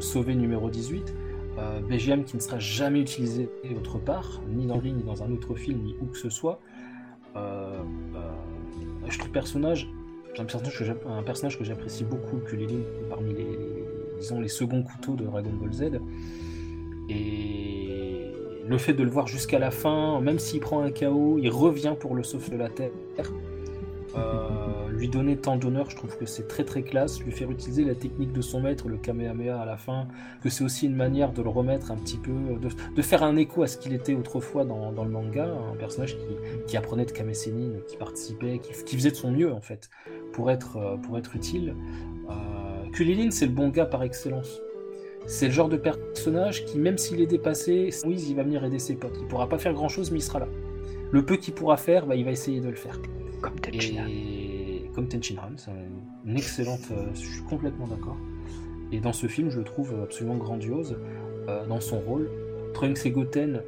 sauver 0.00 0.34
numéro 0.34 0.68
18. 0.68 1.14
Euh, 1.58 1.80
BGM 1.80 2.24
qui 2.24 2.36
ne 2.36 2.40
sera 2.40 2.58
jamais 2.58 3.00
utilisé 3.00 3.48
autre 3.76 3.98
part, 3.98 4.40
ni 4.48 4.66
dans 4.66 4.78
Ring, 4.78 4.96
ni 4.96 5.02
dans 5.02 5.22
un 5.22 5.30
autre 5.32 5.54
film, 5.54 5.80
ni 5.82 5.96
où 6.00 6.06
que 6.06 6.16
ce 6.16 6.30
soit. 6.30 6.60
Euh, 7.36 7.82
euh, 8.14 9.08
je 9.08 9.18
trouve 9.18 9.30
personnage 9.30 9.88
un 10.38 10.44
personnage 10.44 10.78
que 10.78 11.08
un 11.08 11.22
personnage 11.22 11.58
que 11.58 11.64
j'apprécie 11.64 12.04
beaucoup, 12.04 12.38
Kulilin, 12.38 12.82
parmi 13.08 13.34
les, 13.34 13.58
disons, 14.18 14.40
les 14.40 14.48
seconds 14.48 14.82
couteaux 14.82 15.14
de 15.14 15.24
Dragon 15.24 15.52
Ball 15.52 15.72
Z. 15.72 16.00
Et 17.08 18.32
le 18.66 18.78
fait 18.78 18.92
de 18.92 19.02
le 19.02 19.10
voir 19.10 19.26
jusqu'à 19.26 19.58
la 19.58 19.70
fin, 19.70 20.20
même 20.20 20.38
s'il 20.38 20.60
prend 20.60 20.82
un 20.82 20.90
KO, 20.90 21.38
il 21.38 21.50
revient 21.50 21.94
pour 21.98 22.14
le 22.14 22.22
sauver 22.22 22.50
de 22.50 22.56
la 22.56 22.68
Terre. 22.68 22.92
Euh, 24.16 24.59
lui 25.00 25.08
donner 25.08 25.36
tant 25.36 25.56
d'honneur, 25.56 25.88
je 25.88 25.96
trouve 25.96 26.16
que 26.18 26.26
c'est 26.26 26.46
très 26.46 26.62
très 26.62 26.82
classe. 26.82 27.20
Lui 27.22 27.32
faire 27.32 27.50
utiliser 27.50 27.84
la 27.84 27.94
technique 27.94 28.32
de 28.32 28.42
son 28.42 28.60
maître, 28.60 28.86
le 28.88 28.98
Kamehameha 28.98 29.58
à 29.58 29.64
la 29.64 29.78
fin, 29.78 30.06
que 30.42 30.50
c'est 30.50 30.62
aussi 30.62 30.86
une 30.86 30.94
manière 30.94 31.32
de 31.32 31.42
le 31.42 31.48
remettre 31.48 31.90
un 31.90 31.96
petit 31.96 32.18
peu, 32.18 32.32
de, 32.60 32.68
de 32.94 33.02
faire 33.02 33.22
un 33.22 33.36
écho 33.36 33.62
à 33.62 33.66
ce 33.66 33.78
qu'il 33.78 33.94
était 33.94 34.14
autrefois 34.14 34.64
dans, 34.64 34.92
dans 34.92 35.04
le 35.04 35.10
manga, 35.10 35.48
un 35.72 35.76
personnage 35.76 36.16
qui, 36.16 36.24
qui 36.66 36.76
apprenait 36.76 37.06
de 37.06 37.12
Kame 37.12 37.32
Sennin, 37.32 37.78
qui 37.88 37.96
participait, 37.96 38.58
qui, 38.58 38.72
qui 38.84 38.96
faisait 38.96 39.10
de 39.10 39.16
son 39.16 39.30
mieux 39.30 39.50
en 39.52 39.60
fait 39.60 39.88
pour 40.32 40.50
être, 40.50 40.76
euh, 40.76 40.96
pour 40.98 41.16
être 41.16 41.34
utile. 41.34 41.74
Euh, 42.28 42.90
Kulilin, 42.92 43.30
c'est 43.30 43.46
le 43.46 43.52
bon 43.52 43.70
gars 43.70 43.86
par 43.86 44.02
excellence. 44.02 44.60
C'est 45.26 45.46
le 45.46 45.52
genre 45.52 45.68
de 45.68 45.78
personnage 45.78 46.66
qui, 46.66 46.78
même 46.78 46.98
s'il 46.98 47.20
est 47.20 47.26
dépassé, 47.26 47.90
oui, 48.04 48.22
il 48.28 48.36
va 48.36 48.42
venir 48.42 48.64
aider 48.64 48.78
ses 48.78 48.94
potes. 48.94 49.16
Il 49.18 49.26
pourra 49.28 49.48
pas 49.48 49.58
faire 49.58 49.72
grand 49.72 49.88
chose, 49.88 50.10
mais 50.10 50.18
il 50.18 50.22
sera 50.22 50.40
là. 50.40 50.48
Le 51.10 51.24
peu 51.24 51.36
qu'il 51.36 51.54
pourra 51.54 51.76
faire, 51.76 52.06
bah, 52.06 52.16
il 52.16 52.24
va 52.24 52.32
essayer 52.32 52.60
de 52.60 52.68
le 52.68 52.74
faire. 52.74 53.00
Comme. 53.40 53.54
Et 53.72 54.39
comme 55.00 55.08
Tenshinhan, 55.08 55.52
c'est 55.56 55.70
une 56.26 56.36
excellente. 56.36 56.90
euh, 56.90 57.06
je 57.14 57.20
suis 57.20 57.42
complètement 57.44 57.86
d'accord. 57.86 58.18
Et 58.92 59.00
dans 59.00 59.14
ce 59.14 59.28
film, 59.28 59.48
je 59.48 59.58
le 59.58 59.64
trouve 59.64 59.94
absolument 60.02 60.36
grandiose 60.36 60.98
euh, 61.48 61.66
dans 61.66 61.80
son 61.80 62.00
rôle. 62.00 62.28
Trunks 62.74 63.06
et 63.06 63.10
Goten, 63.10 63.62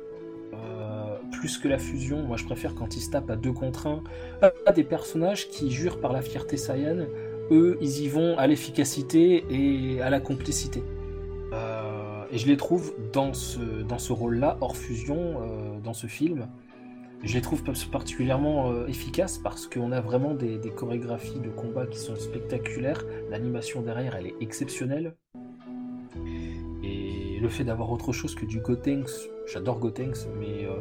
euh, 0.53 1.17
plus 1.33 1.57
que 1.57 1.69
la 1.69 1.79
fusion, 1.79 2.23
moi 2.23 2.37
je 2.37 2.45
préfère 2.45 2.75
quand 2.75 2.97
ils 2.97 3.01
se 3.01 3.11
tapent 3.11 3.31
à 3.31 3.37
deux 3.37 3.53
contre 3.53 3.87
un. 3.87 4.03
Pas 4.41 4.73
des 4.73 4.85
personnages 4.85 5.49
qui 5.49 5.71
jurent 5.71 6.01
par 6.01 6.13
la 6.13 6.21
fierté 6.21 6.59
Saiyan, 6.59 7.07
eux 7.51 7.79
ils 7.81 8.03
y 8.03 8.09
vont 8.09 8.37
à 8.37 8.47
l'efficacité 8.47 9.45
et 9.49 10.03
à 10.03 10.11
la 10.11 10.21
complicité. 10.21 10.83
Et 12.35 12.39
je 12.39 12.47
les 12.47 12.57
trouve 12.57 12.95
dans 13.13 13.35
ce, 13.35 13.61
dans 13.83 13.99
ce 13.99 14.13
rôle-là, 14.13 14.57
hors 14.63 14.77
fusion, 14.77 15.37
dans 15.85 15.93
ce 15.93 16.07
film. 16.07 16.47
Je 17.25 17.35
les 17.35 17.41
trouve 17.41 17.63
particulièrement 17.63 18.73
euh, 18.73 18.87
efficaces 18.89 19.39
parce 19.39 19.69
qu'on 19.69 19.93
a 19.93 20.01
vraiment 20.01 20.35
des, 20.35 20.59
chorégraphies 20.75 21.39
de 21.39 21.51
combat 21.51 21.87
qui 21.87 21.99
sont 21.99 22.17
spectaculaires. 22.17 23.05
L'animation 23.31 23.81
derrière, 23.81 24.17
elle 24.17 24.27
est 24.27 24.35
exceptionnelle. 24.41 25.15
Et 26.83 27.39
le 27.41 27.49
fait 27.49 27.63
d'avoir 27.63 27.93
autre 27.93 28.13
chose 28.13 28.35
que 28.35 28.45
du 28.45 28.59
Gotenks, 28.59 29.31
j'adore 29.47 29.79
Gotenks, 29.79 30.27
mais 30.41 30.65
euh, 30.65 30.73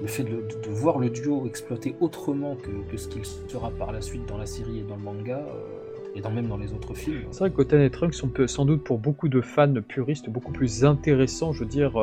le 0.00 0.06
fait 0.06 0.22
de, 0.22 0.70
voir 0.70 0.98
le 0.98 1.10
duo 1.10 1.46
exploité 1.46 1.96
autrement 2.00 2.56
que, 2.56 2.96
ce 2.96 3.08
qu'il 3.08 3.24
sera 3.24 3.70
par 3.70 3.90
la 3.90 4.00
suite 4.00 4.24
dans 4.26 4.38
la 4.38 4.46
série 4.46 4.78
et 4.78 4.82
dans 4.82 4.96
le 4.96 5.02
manga, 5.02 5.38
euh, 5.38 6.14
et 6.14 6.22
même 6.32 6.46
dans 6.46 6.56
les 6.56 6.72
autres 6.72 6.94
films. 6.94 7.22
C'est 7.32 7.40
vrai 7.40 7.50
que 7.50 7.56
Goten 7.56 7.80
et 7.80 7.90
Trunks 7.90 8.14
sont 8.14 8.30
sans 8.46 8.64
doute 8.64 8.84
pour 8.84 8.98
beaucoup 8.98 9.28
de 9.28 9.40
fans 9.40 9.72
puristes 9.86 10.30
beaucoup 10.30 10.52
plus 10.52 10.84
intéressants, 10.84 11.52
je 11.52 11.60
veux 11.60 11.68
dire, 11.68 11.98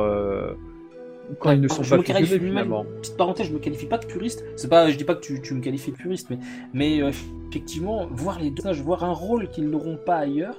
quand 1.40 1.50
ils 1.52 1.60
ne 1.60 1.68
sont 1.68 1.82
pas 1.82 1.96
même-. 2.52 2.68
Petite 3.00 3.16
parenthèse, 3.16 3.46
je 3.48 3.52
me 3.52 3.58
qualifie 3.58 3.86
pas 3.86 3.98
de 3.98 4.06
puriste. 4.06 4.44
C'est 4.56 4.68
pas, 4.68 4.88
je 4.90 4.96
dis 4.96 5.04
pas 5.04 5.14
que 5.14 5.20
tu, 5.20 5.40
tu 5.42 5.54
me 5.54 5.60
qualifies 5.60 5.92
de 5.92 5.96
puriste, 5.96 6.28
mais, 6.30 6.38
mais 6.74 7.02
euh, 7.02 7.10
effectivement, 7.50 8.06
voir 8.10 8.38
les 8.38 8.50
deux 8.50 8.62
personnages, 8.62 8.80
voir 8.82 9.04
un 9.04 9.12
rôle 9.12 9.48
qu'ils 9.48 9.68
n'auront 9.68 9.96
pas 9.96 10.16
ailleurs. 10.16 10.58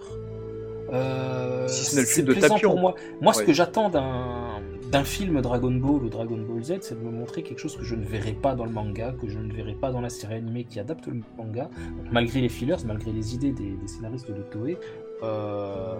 euh, 0.94 1.68
Si 1.68 1.86
ce 1.86 1.96
n'est 1.96 2.02
le 2.02 2.08
c'est 2.08 2.14
film 2.16 2.28
de 2.28 2.32
plaisant 2.34 2.56
Tapion. 2.56 2.72
pour 2.72 2.80
moi. 2.80 2.96
Moi, 3.22 3.34
ce 3.34 3.40
Ouais. 3.40 3.46
que 3.46 3.54
j'attends 3.54 3.90
d'un 3.90 4.62
d'un 4.90 5.04
film 5.04 5.42
Dragon 5.42 5.70
Ball 5.72 6.02
ou 6.06 6.08
Dragon 6.08 6.38
Ball 6.38 6.64
Z, 6.64 6.76
c'est 6.80 6.98
de 6.98 7.04
me 7.06 7.12
montrer 7.12 7.44
quelque 7.44 7.60
chose 7.60 7.76
que 7.76 7.84
je 7.84 7.94
ne 7.94 8.06
verrai 8.06 8.32
pas 8.32 8.56
dans 8.56 8.64
le 8.64 8.72
manga, 8.72 9.14
que 9.22 9.28
je 9.28 9.38
ne 9.38 9.52
verrai 9.52 9.74
pas 9.74 9.92
dans 9.92 10.00
la 10.00 10.08
série 10.08 10.36
animée 10.36 10.64
qui 10.64 10.80
adapte 10.80 11.08
le 11.08 11.20
manga, 11.38 11.70
malgré 12.10 12.40
les 12.40 12.48
fillers, 12.48 12.78
malgré 12.86 13.12
les 13.12 13.36
idées 13.36 13.52
des, 13.52 13.72
des 13.72 13.88
scénaristes 13.90 14.32
de 14.32 14.42
Toei. 14.44 14.78
Euh, 15.24 15.96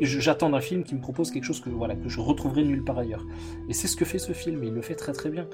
j'attends 0.00 0.50
d'un 0.50 0.60
film 0.60 0.84
qui 0.84 0.94
me 0.94 1.00
propose 1.00 1.30
quelque 1.30 1.44
chose 1.44 1.60
que 1.60 1.70
voilà 1.70 1.94
que 1.94 2.08
je 2.08 2.20
retrouverai 2.20 2.64
nulle 2.64 2.82
part 2.84 2.98
ailleurs. 2.98 3.26
Et 3.68 3.74
c'est 3.74 3.86
ce 3.88 3.96
que 3.96 4.04
fait 4.04 4.18
ce 4.18 4.32
film, 4.32 4.62
et 4.64 4.68
il 4.68 4.74
le 4.74 4.82
fait 4.82 4.94
très 4.94 5.12
très 5.12 5.30
bien. 5.30 5.46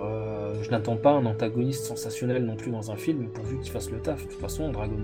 Euh, 0.00 0.62
je 0.62 0.70
n'attends 0.70 0.96
pas 0.96 1.12
un 1.12 1.24
antagoniste 1.26 1.84
sensationnel 1.84 2.44
non 2.44 2.56
plus 2.56 2.70
dans 2.70 2.90
un 2.90 2.96
film, 2.96 3.28
pourvu 3.28 3.58
qu'il 3.60 3.70
fasse 3.72 3.90
le 3.90 4.00
taf. 4.00 4.24
De 4.26 4.30
toute 4.30 4.40
façon, 4.40 4.70
Dragon 4.70 4.98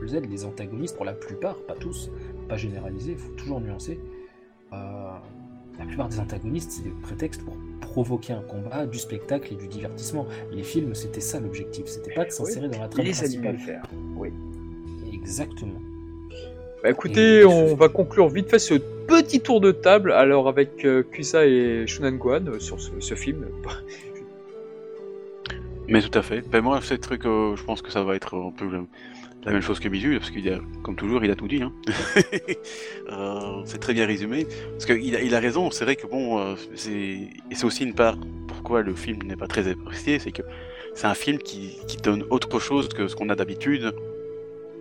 Ball 0.00 0.08
Z, 0.08 0.20
les 0.30 0.44
antagonistes, 0.44 0.96
pour 0.96 1.04
la 1.04 1.12
plupart, 1.12 1.56
pas 1.66 1.74
tous, 1.74 2.10
pas 2.48 2.56
généraliser, 2.56 3.12
il 3.12 3.18
faut 3.18 3.32
toujours 3.32 3.60
nuancer. 3.60 3.98
euh, 4.72 5.16
la 5.78 5.84
plupart 5.86 6.08
des 6.08 6.20
antagonistes, 6.20 6.70
c'est 6.70 6.84
des 6.84 6.94
prétextes 7.02 7.42
pour 7.44 7.56
provoquer 7.80 8.32
un 8.32 8.42
combat, 8.42 8.86
du 8.86 8.98
spectacle 8.98 9.52
et 9.52 9.56
du 9.56 9.66
divertissement. 9.66 10.26
Les 10.52 10.62
films, 10.62 10.94
c'était 10.94 11.20
ça 11.20 11.40
l'objectif, 11.40 11.86
c'était 11.86 12.14
pas 12.14 12.24
de 12.24 12.30
s'insérer 12.30 12.68
dans 12.68 12.80
la 12.80 12.88
trame 12.88 13.06
principale. 13.06 13.58
faire. 13.58 13.82
Oui. 14.16 14.32
Exactement. 15.12 15.80
Bah 16.84 16.90
écoutez, 16.90 17.46
on 17.46 17.74
va 17.74 17.88
conclure 17.88 18.28
vite 18.28 18.50
fait 18.50 18.58
ce 18.58 18.74
petit 18.74 19.40
tour 19.40 19.62
de 19.62 19.72
table, 19.72 20.12
alors 20.12 20.48
avec 20.48 20.84
euh, 20.84 21.02
Kusa 21.02 21.46
et 21.46 21.86
Shunan 21.86 22.12
Gohan 22.16 22.44
euh, 22.46 22.60
sur 22.60 22.78
ce, 22.78 22.90
ce 23.00 23.14
film. 23.14 23.46
Mais 25.88 26.02
tout 26.02 26.18
à 26.18 26.20
fait. 26.20 26.42
Ben 26.46 26.60
moi, 26.60 26.80
ces 26.82 26.98
trucs, 26.98 27.24
euh, 27.24 27.56
je 27.56 27.64
pense 27.64 27.80
que 27.80 27.90
ça 27.90 28.04
va 28.04 28.14
être 28.14 28.34
un 28.36 28.50
peu 28.50 28.66
le- 28.66 28.84
la 29.46 29.52
même 29.52 29.62
chose 29.62 29.80
que 29.80 29.88
Bisu, 29.88 30.18
parce 30.18 30.30
qu'il 30.30 30.46
a, 30.50 30.58
comme 30.82 30.96
toujours, 30.96 31.24
il 31.24 31.30
a 31.30 31.36
tout 31.36 31.48
dit. 31.48 31.62
Hein. 31.62 31.72
Euh, 33.12 33.60
c'est 33.66 33.78
très 33.78 33.92
bien 33.92 34.06
résumé. 34.06 34.46
Parce 34.72 34.86
qu'il 34.86 35.14
a, 35.16 35.20
il 35.22 35.34
a 35.34 35.38
raison, 35.40 35.70
c'est 35.70 35.84
vrai 35.84 35.94
que 35.96 36.06
bon, 36.06 36.38
euh, 36.38 36.54
c'est, 36.74 36.90
et 36.92 37.28
c'est 37.52 37.64
aussi 37.66 37.84
une 37.84 37.94
part 37.94 38.16
pourquoi 38.48 38.80
le 38.82 38.94
film 38.94 39.18
n'est 39.24 39.36
pas 39.36 39.46
très 39.46 39.68
apprécié, 39.68 40.18
c'est 40.18 40.32
que 40.32 40.40
c'est 40.94 41.06
un 41.06 41.12
film 41.14 41.36
qui, 41.38 41.76
qui 41.86 41.98
donne 41.98 42.24
autre 42.30 42.58
chose 42.60 42.88
que 42.88 43.06
ce 43.08 43.14
qu'on 43.14 43.28
a 43.28 43.34
d'habitude. 43.36 43.92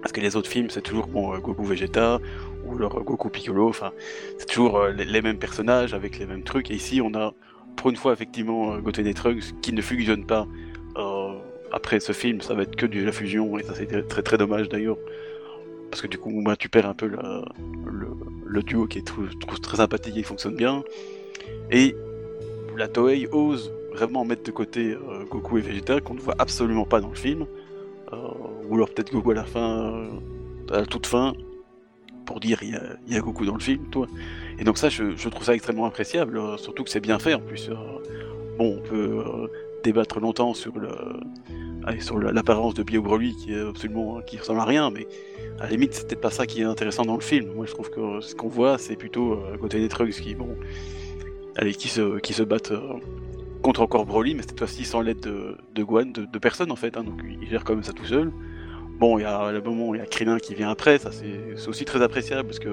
Parce 0.04 0.12
que 0.12 0.20
les 0.20 0.36
autres 0.36 0.50
films, 0.50 0.70
c'est 0.70 0.82
toujours 0.82 1.08
bon, 1.08 1.34
euh, 1.34 1.38
Goku 1.38 1.64
Vegeta 1.64 2.20
ou 2.66 2.76
leur 2.76 2.98
euh, 2.98 3.04
Goku 3.04 3.30
Piccolo, 3.30 3.70
enfin, 3.70 3.94
c'est 4.38 4.48
toujours 4.48 4.76
euh, 4.76 4.92
les, 4.92 5.22
mêmes 5.22 5.40
personnages 5.40 5.94
avec 5.94 6.20
les 6.20 6.26
mêmes 6.26 6.44
trucs. 6.44 6.70
Et 6.72 6.74
ici, 6.74 7.00
on 7.02 7.14
a 7.16 7.34
pour 7.78 7.90
une 7.90 7.96
fois 7.96 8.12
effectivement 8.12 8.78
Goten 8.80 9.08
et 9.08 9.14
Trunks 9.14 9.62
qui 9.62 9.72
ne 9.72 9.82
fusionnent 9.82 10.26
pas. 10.26 10.46
Après 11.72 12.00
ce 12.00 12.12
film, 12.12 12.42
ça 12.42 12.54
va 12.54 12.64
être 12.64 12.76
que 12.76 12.86
de 12.86 13.02
la 13.02 13.12
fusion, 13.12 13.58
et 13.58 13.64
ça 13.64 13.74
c'est 13.74 14.08
très 14.08 14.22
très 14.22 14.38
dommage 14.38 14.70
d'ailleurs. 14.70 14.98
Parce 15.90 16.04
que 16.04 16.08
du 16.08 16.20
coup, 16.20 16.44
tu 16.60 16.70
perds 16.70 16.86
un 16.86 16.94
peu 16.94 17.08
le, 17.08 18.62
duo 18.62 18.86
qui 18.86 19.00
est 19.00 19.12
très 19.62 19.78
sympathique 19.78 20.18
et 20.18 20.22
fonctionne 20.24 20.56
bien. 20.56 20.84
Et 21.72 21.96
la 22.78 22.88
Toei 22.88 23.28
ose 23.32 23.74
vraiment 23.94 24.24
mettre 24.24 24.44
de 24.44 24.52
côté 24.52 24.96
Goku 25.32 25.58
et 25.58 25.62
Vegeta 25.62 26.00
qu'on 26.00 26.14
ne 26.14 26.20
voit 26.20 26.36
absolument 26.38 26.86
pas 26.86 27.02
dans 27.02 27.10
le 27.10 27.16
film. 27.16 27.48
Ou 28.70 28.76
alors 28.76 28.90
peut-être 28.90 29.12
Goku 29.12 29.32
à 29.32 29.36
la 29.36 29.44
fin, 29.44 29.94
euh, 29.94 30.08
à 30.72 30.80
la 30.82 30.86
toute 30.86 31.08
fin, 31.08 31.34
pour 32.26 32.40
dire 32.40 32.60
il 32.62 32.72
y 32.72 32.76
a, 32.76 32.84
y 33.08 33.16
a 33.16 33.22
Goku 33.22 33.46
dans 33.46 33.56
le 33.56 33.60
film, 33.60 33.90
toi. 33.92 34.08
Et 34.60 34.64
donc 34.64 34.78
ça, 34.78 34.90
je, 34.90 35.30
trouve 35.30 35.44
ça 35.44 35.54
extrêmement 35.54 35.86
appréciable, 35.86 36.38
euh, 36.38 36.58
surtout 36.58 36.84
que 36.84 36.90
c'est 36.90 37.00
bien 37.00 37.20
fait 37.20 37.34
en 37.34 37.40
plus. 37.40 37.70
euh. 37.70 37.76
bon, 38.58 38.78
on 38.78 38.90
peut 38.90 39.50
débattre 39.84 40.20
longtemps 40.20 40.54
sur 40.54 40.80
le, 40.80 40.90
sur 42.00 42.18
l'apparence 42.18 42.74
de 42.74 42.84
Bio 42.84 43.02
Broly 43.02 43.36
qui 43.36 43.54
est 43.54 43.60
absolument 43.60 44.22
qui 44.22 44.38
ressemble 44.38 44.62
à 44.62 44.66
rien, 44.66 44.92
mais 44.92 45.08
à 45.60 45.64
la 45.64 45.70
limite, 45.72 45.94
c'est 45.94 46.08
peut-être 46.08 46.22
pas 46.22 46.32
ça 46.32 46.46
qui 46.46 46.62
est 46.62 46.66
intéressant 46.66 47.04
dans 47.04 47.16
le 47.16 47.22
film. 47.22 47.54
Moi, 47.56 47.66
je 47.66 47.74
trouve 47.74 47.90
que 47.90 48.22
ce 48.22 48.34
qu'on 48.36 48.48
voit, 48.48 48.78
c'est 48.78 48.96
plutôt 48.96 49.34
euh, 49.34 49.58
côté 49.58 49.80
des 49.80 49.90
Trunks 49.90 50.14
qui, 50.14 50.36
bon, 50.36 50.56
allez, 51.56 51.74
qui 51.74 51.90
se, 51.90 52.20
qui 52.20 52.34
se 52.34 52.44
battent 52.44 52.74
contre 53.64 53.82
encore 53.82 54.06
Broly, 54.06 54.36
mais 54.36 54.44
cette 54.44 54.58
fois-ci 54.58 54.86
sans 54.86 55.02
l'aide 55.02 55.22
de, 55.22 55.56
de 55.74 55.84
Gohan, 55.84 56.06
de, 56.06 56.40
personne 56.40 56.72
en 56.72 56.76
fait, 56.76 56.98
hein, 56.98 57.04
donc 57.04 57.22
il 57.42 57.50
gère 57.50 57.64
même 57.70 57.82
ça 57.82 57.94
tout 57.94 58.06
seul. 58.06 58.32
Bon, 59.00 59.18
il 59.18 59.24
y 59.24 59.26
a 59.26 59.52
le 59.52 59.62
moment 59.62 59.94
il 59.96 60.00
y 60.00 60.02
a 60.02 60.06
Krillin 60.06 60.40
qui 60.40 60.56
vient 60.56 60.70
après, 60.70 60.98
ça 60.98 61.12
c'est 61.12 61.68
aussi 61.68 61.84
très 61.84 62.02
appréciable 62.02 62.48
parce 62.48 62.60
que 62.60 62.70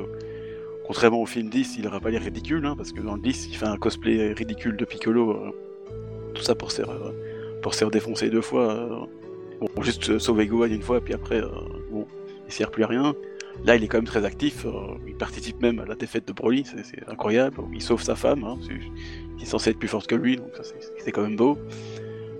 contrairement 0.86 1.22
au 1.22 1.26
film 1.26 1.48
10, 1.48 1.76
il 1.78 1.84
n'aura 1.84 2.00
pas 2.00 2.10
l'air 2.10 2.22
ridicule, 2.22 2.66
hein, 2.66 2.74
parce 2.76 2.92
que 2.92 3.00
dans 3.00 3.14
le 3.14 3.20
10, 3.20 3.48
il 3.48 3.56
fait 3.56 3.66
un 3.66 3.76
cosplay 3.76 4.32
ridicule 4.32 4.76
de 4.76 4.84
Piccolo, 4.84 5.30
euh, 5.30 5.50
tout 6.34 6.42
ça 6.42 6.54
pour 6.54 6.72
se 6.72 6.82
euh, 6.82 7.12
pour 7.62 7.72
défoncer 7.90 8.30
deux 8.30 8.40
fois. 8.40 8.74
euh, 8.74 9.06
bon, 9.60 9.82
juste 9.82 10.18
sauver 10.18 10.46
Gohan 10.46 10.66
une 10.66 10.82
fois, 10.82 11.00
puis 11.00 11.14
après, 11.14 11.40
euh, 11.40 11.48
bon, 11.90 12.06
il 12.46 12.52
sert 12.52 12.70
plus 12.70 12.84
à 12.84 12.86
rien. 12.86 13.14
Là, 13.64 13.76
il 13.76 13.84
est 13.84 13.88
quand 13.88 13.98
même 13.98 14.06
très 14.06 14.24
actif, 14.24 14.64
il 15.06 15.14
participe 15.14 15.60
même 15.60 15.80
à 15.80 15.84
la 15.84 15.94
défaite 15.94 16.26
de 16.26 16.32
Broly, 16.32 16.64
c'est 16.64 17.08
incroyable. 17.08 17.58
Il 17.74 17.82
sauve 17.82 18.02
sa 18.02 18.14
femme, 18.14 18.42
hein, 18.42 18.58
qui 19.36 19.44
est 19.44 19.46
censée 19.46 19.70
être 19.70 19.78
plus 19.78 19.88
forte 19.88 20.06
que 20.06 20.14
lui, 20.14 20.36
donc 20.36 20.48
ça 20.54 20.62
c'est 20.98 21.12
quand 21.12 21.22
même 21.22 21.36
beau. 21.36 21.58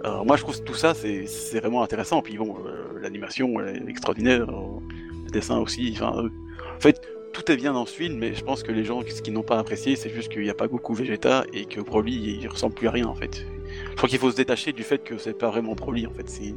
Alors, 0.02 0.24
moi, 0.24 0.36
je 0.36 0.42
trouve 0.42 0.58
que 0.58 0.64
tout 0.64 0.74
ça, 0.74 0.94
c'est 0.94 1.26
c'est 1.26 1.60
vraiment 1.60 1.82
intéressant. 1.82 2.22
Puis 2.22 2.36
bon, 2.38 2.56
euh, 2.66 2.98
l'animation 3.02 3.60
elle 3.60 3.76
est 3.86 3.90
extraordinaire, 3.90 4.48
euh, 4.48 4.80
le 5.26 5.30
dessin 5.30 5.58
aussi. 5.58 5.92
Enfin, 5.94 6.12
euh, 6.24 6.28
en 6.76 6.80
fait, 6.80 7.00
tout 7.32 7.50
est 7.52 7.56
bien 7.56 7.72
dans 7.74 7.86
ce 7.86 7.94
film, 7.94 8.16
mais 8.18 8.34
je 8.34 8.42
pense 8.42 8.62
que 8.62 8.72
les 8.72 8.84
gens, 8.84 9.02
ce 9.06 9.20
qu'ils 9.22 9.32
n'ont 9.34 9.42
pas 9.42 9.58
apprécié, 9.58 9.96
c'est 9.96 10.10
juste 10.10 10.30
qu'il 10.32 10.42
n'y 10.42 10.50
a 10.50 10.54
pas 10.54 10.68
Goku 10.68 10.94
Vegeta 10.94 11.44
et 11.52 11.64
que 11.66 11.80
Broly, 11.80 12.38
il 12.40 12.48
ressemble 12.48 12.74
plus 12.74 12.88
à 12.88 12.90
rien 12.92 13.06
en 13.06 13.14
fait. 13.14 13.46
Je 13.92 13.96
crois 13.96 14.08
qu'il 14.08 14.18
faut 14.18 14.30
se 14.30 14.36
détacher 14.36 14.72
du 14.72 14.82
fait 14.82 14.98
que 15.04 15.16
c'est 15.18 15.36
pas 15.38 15.48
vraiment 15.50 15.74
Broly 15.74 16.06
en 16.06 16.10
fait. 16.12 16.28
C'est 16.28 16.54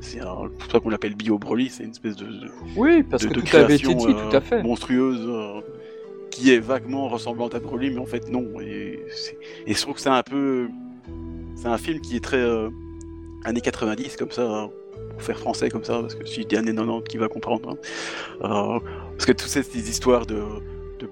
c'est 0.00 0.20
pour 0.20 0.70
ça 0.70 0.80
qu'on 0.80 0.90
l'appelle 0.90 1.14
Bio 1.14 1.38
Broly. 1.38 1.68
C'est 1.70 1.84
une 1.84 1.90
espèce 1.90 2.16
de, 2.16 2.24
de- 2.24 2.50
Oui, 2.76 3.02
parce 3.02 3.22
de, 3.24 3.28
que 3.28 3.34
de 3.34 3.40
tout 3.42 3.56
avait 3.56 3.74
été 3.76 3.84
création 3.84 4.06
dit, 4.08 4.14
tout 4.14 4.36
à 4.36 4.40
fait. 4.40 4.62
monstrueuse 4.62 5.24
euh, 5.28 5.60
qui 6.30 6.52
est 6.52 6.58
vaguement 6.58 7.08
ressemblante 7.08 7.54
à 7.54 7.60
Broly, 7.60 7.90
mais 7.90 7.98
en 8.00 8.06
fait 8.06 8.28
non. 8.30 8.60
Et, 8.60 9.00
et 9.66 9.74
je 9.74 9.80
trouve 9.80 9.94
que 9.94 10.00
c'est 10.00 10.08
un 10.08 10.22
peu, 10.24 10.68
c'est 11.58 11.68
un 11.68 11.78
film 11.78 12.00
qui 12.00 12.16
est 12.16 12.20
très 12.20 12.38
euh, 12.38 12.70
années 13.44 13.60
90 13.60 14.16
comme 14.16 14.30
ça, 14.30 14.42
hein, 14.42 14.70
pour 15.10 15.22
faire 15.22 15.38
français 15.38 15.68
comme 15.68 15.84
ça, 15.84 16.00
parce 16.00 16.14
que 16.14 16.24
si 16.24 16.42
je 16.42 16.46
dis 16.46 16.56
années 16.56 16.74
90, 16.74 17.08
qui 17.08 17.18
va 17.18 17.28
comprendre 17.28 17.70
hein. 17.70 17.76
Euh, 18.44 18.78
Parce 19.12 19.26
que 19.26 19.32
toutes 19.32 19.48
ces, 19.48 19.90
histoires 19.90 20.24
de, 20.24 20.40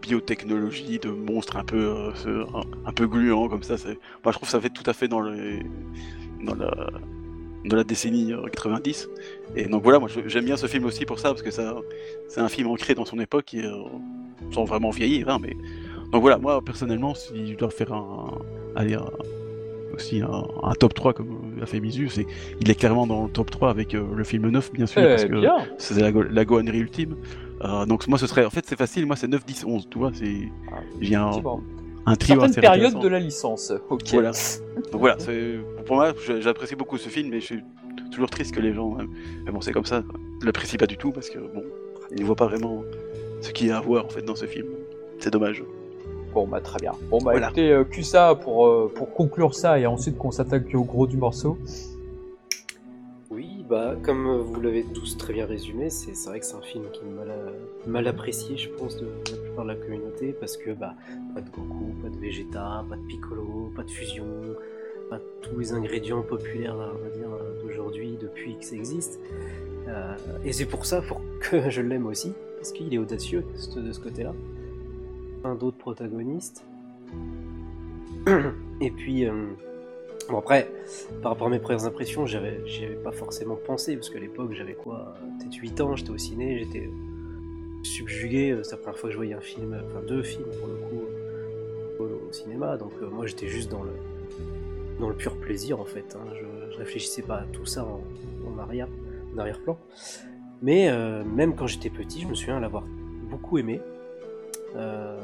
biotechnologie, 0.00 0.98
de 0.98 1.10
monstres 1.10 1.56
un 1.56 1.64
peu, 1.64 2.12
euh, 2.26 2.44
un, 2.84 2.92
peu 2.92 3.06
gluants 3.08 3.48
comme 3.48 3.62
ça, 3.62 3.74
moi 3.76 3.96
je 4.26 4.30
trouve 4.32 4.48
que 4.48 4.52
ça 4.52 4.60
fait 4.60 4.70
tout 4.70 4.88
à 4.88 4.92
fait 4.92 5.08
dans 5.08 5.20
le 5.20 5.60
dans 6.44 6.54
la 6.54 6.90
dans 7.64 7.76
la 7.76 7.84
décennie 7.84 8.32
euh, 8.32 8.46
90. 8.46 9.08
Et 9.56 9.64
donc 9.64 9.82
voilà, 9.82 9.98
moi 9.98 10.08
j'aime 10.26 10.44
bien 10.44 10.56
ce 10.56 10.68
film 10.68 10.84
aussi 10.84 11.04
pour 11.04 11.18
ça, 11.18 11.30
parce 11.30 11.42
que 11.42 11.50
c'est 11.50 12.40
un 12.40 12.48
film 12.48 12.68
ancré 12.68 12.94
dans 12.94 13.04
son 13.04 13.18
époque 13.18 13.52
et 13.54 13.68
sans 14.52 14.64
vraiment 14.64 14.90
vieillir. 14.90 15.28
Hein, 15.28 15.38
mais... 15.42 15.56
Donc 16.12 16.20
voilà, 16.20 16.38
moi 16.38 16.62
personnellement, 16.64 17.14
si 17.14 17.52
je 17.52 17.56
dois 17.56 17.70
faire 17.70 17.92
un, 17.92 18.38
un- 18.76 18.84
aussi 19.96 20.20
un, 20.22 20.44
un 20.62 20.72
top 20.74 20.94
3 20.94 21.12
comme 21.14 21.54
l'a 21.58 21.66
fait 21.66 21.80
Mizu, 21.80 22.08
c'est, 22.08 22.26
il 22.60 22.70
est 22.70 22.74
clairement 22.74 23.06
dans 23.06 23.24
le 23.24 23.30
top 23.30 23.50
3 23.50 23.70
avec 23.70 23.94
euh, 23.94 24.04
le 24.14 24.24
film 24.24 24.48
9 24.48 24.72
bien 24.72 24.86
sûr, 24.86 25.02
Eh 25.02 25.08
parce 25.08 25.24
que 25.24 25.42
c'est 25.78 26.00
la, 26.00 26.10
la 26.10 26.42
ultime. 26.74 27.16
Euh, 27.64 27.86
donc 27.86 28.06
moi 28.06 28.18
ce 28.18 28.26
serait, 28.26 28.44
en 28.44 28.50
fait 28.50 28.64
c'est 28.66 28.76
facile, 28.78 29.06
moi 29.06 29.16
c'est 29.16 29.28
9, 29.28 29.44
10, 29.44 29.64
11, 29.66 29.88
tu 29.90 29.98
vois, 29.98 30.10
c'est, 30.14 30.48
j'ai 31.00 31.14
un, 31.14 31.30
un 32.08 32.14
trio 32.16 32.40
Certaines 32.40 32.50
assez 32.50 32.66
intéressant. 32.66 32.98
de 33.00 33.08
la 33.08 33.18
licence. 33.18 33.72
Ok. 33.90 34.02
Voilà. 34.12 34.30
Donc 34.92 35.00
voilà, 35.00 35.16
pour 35.86 35.96
moi, 35.96 36.12
j'apprécie 36.40 36.76
beaucoup 36.76 36.98
ce 36.98 37.08
film, 37.08 37.30
mais 37.30 37.40
je 37.40 37.46
suis 37.46 37.60
toujours 38.12 38.30
triste 38.30 38.54
que 38.54 38.60
les 38.60 38.72
gens. 38.74 38.96
euh, 39.00 39.04
Mais 39.44 39.50
bon, 39.50 39.60
c'est 39.60 39.72
comme 39.72 39.84
ça. 39.86 40.02
quoi. 40.02 40.20
Je 40.40 40.46
l'apprécie 40.46 40.76
pas 40.76 40.86
du 40.86 40.96
tout 40.98 41.10
parce 41.10 41.30
que 41.30 41.38
bon, 41.38 41.64
ils 42.12 42.20
ne 42.20 42.24
voient 42.24 42.36
pas 42.36 42.46
vraiment 42.46 42.84
ce 43.40 43.50
qu'il 43.50 43.66
y 43.66 43.70
a 43.72 43.78
à 43.78 43.80
voir 43.80 44.04
en 44.04 44.08
fait 44.08 44.22
dans 44.22 44.36
ce 44.36 44.46
film. 44.46 44.66
C'est 45.18 45.32
dommage. 45.32 45.64
Bon, 46.36 46.46
bah 46.46 46.60
très 46.60 46.78
bien. 46.78 46.92
Bon, 47.08 47.16
bah 47.16 47.30
Voilà. 47.30 47.46
écoutez, 47.46 47.72
euh, 47.72 47.84
que 47.84 48.02
ça 48.02 48.34
pour, 48.34 48.66
euh, 48.66 48.92
pour 48.94 49.10
conclure 49.14 49.54
ça 49.54 49.78
et 49.80 49.86
ensuite 49.86 50.18
qu'on 50.18 50.30
s'attaque 50.30 50.66
au 50.74 50.84
gros 50.84 51.06
du 51.06 51.16
morceau. 51.16 51.56
Oui, 53.30 53.64
bah, 53.66 53.94
comme 54.02 54.42
vous 54.42 54.60
l'avez 54.60 54.84
tous 54.84 55.16
très 55.16 55.32
bien 55.32 55.46
résumé, 55.46 55.88
c'est 55.88 56.12
vrai 56.28 56.38
que 56.40 56.44
c'est 56.44 56.56
un 56.56 56.60
film 56.60 56.84
qui 56.92 57.00
est 57.00 57.08
mal, 57.08 57.32
mal 57.86 58.06
apprécié, 58.06 58.58
je 58.58 58.68
pense, 58.68 58.98
de 58.98 59.06
la 59.32 59.38
plupart 59.38 59.64
de 59.64 59.70
la 59.70 59.76
communauté, 59.76 60.36
parce 60.38 60.58
que 60.58 60.72
bah, 60.72 60.92
pas 61.34 61.40
de 61.40 61.48
Goku, 61.48 61.94
pas 62.02 62.10
de 62.10 62.18
Vegeta, 62.18 62.84
pas 62.86 62.96
de 62.96 63.06
Piccolo, 63.08 63.72
pas 63.74 63.82
de 63.84 63.90
fusion, 63.90 64.26
pas 65.08 65.18
tous 65.40 65.58
les 65.58 65.72
ingrédients 65.72 66.20
populaires, 66.20 66.76
là, 66.76 66.90
on 66.94 67.02
va 67.02 67.16
dire, 67.16 67.28
euh, 67.32 67.62
d'aujourd'hui, 67.62 68.18
depuis 68.20 68.58
que 68.58 68.64
ça 68.66 68.74
existe. 68.76 69.18
Euh, 69.88 70.14
et 70.44 70.52
c'est 70.52 70.66
pour 70.66 70.84
ça 70.84 71.00
pour 71.00 71.22
que 71.40 71.70
je 71.70 71.80
l'aime 71.80 72.04
aussi, 72.04 72.34
parce 72.58 72.72
qu'il 72.72 72.92
est 72.92 72.98
audacieux 72.98 73.40
de 73.54 73.58
ce, 73.58 73.80
de 73.80 73.92
ce 73.92 74.00
côté-là. 74.00 74.34
Un 75.44 75.54
d'autres 75.54 75.78
protagonistes. 75.78 76.64
Et 78.80 78.90
puis, 78.90 79.26
euh, 79.26 79.46
bon 80.28 80.38
après, 80.38 80.70
par 81.22 81.32
rapport 81.32 81.46
à 81.46 81.50
mes 81.50 81.58
premières 81.58 81.86
impressions, 81.86 82.26
j'avais, 82.26 82.60
avais 82.82 82.96
pas 82.96 83.12
forcément 83.12 83.56
pensé, 83.56 83.94
parce 83.94 84.10
qu'à 84.10 84.18
l'époque, 84.18 84.52
j'avais 84.52 84.74
quoi, 84.74 85.14
peut-être 85.38 85.54
8 85.54 85.80
ans, 85.80 85.96
j'étais 85.96 86.10
au 86.10 86.18
ciné, 86.18 86.58
j'étais 86.58 86.90
subjugué, 87.82 88.50
euh, 88.50 88.62
c'est 88.62 88.72
la 88.72 88.78
première 88.78 88.98
fois 88.98 89.08
que 89.08 89.12
je 89.12 89.16
voyais 89.16 89.34
un 89.34 89.40
film, 89.40 89.80
enfin 89.86 90.00
deux 90.06 90.22
films 90.22 90.50
pour 90.58 90.66
le 90.66 90.74
coup, 90.74 91.04
euh, 92.00 92.28
au, 92.28 92.32
cinéma, 92.32 92.76
donc 92.76 93.00
moi 93.00 93.26
j'étais 93.26 93.46
juste 93.46 93.70
dans 93.70 93.84
le, 93.84 93.92
dans 94.98 95.08
le 95.08 95.14
pur 95.14 95.36
plaisir 95.36 95.80
en 95.80 95.84
fait, 95.84 96.16
hein. 96.16 96.32
je, 96.34 96.76
réfléchissais 96.78 97.22
pas 97.22 97.36
à 97.36 97.44
tout 97.44 97.64
ça 97.64 97.84
en, 97.84 98.02
en 98.46 98.58
arrière, 98.58 98.88
en 99.34 99.38
arrière-plan. 99.38 99.78
Mais 100.60 100.90
même 101.24 101.54
quand 101.54 101.66
j'étais 101.66 101.88
petit, 101.88 102.20
je 102.20 102.26
me 102.26 102.34
souviens 102.34 102.60
l'avoir 102.60 102.84
beaucoup 103.30 103.56
aimé. 103.56 103.80
Euh, 104.76 105.18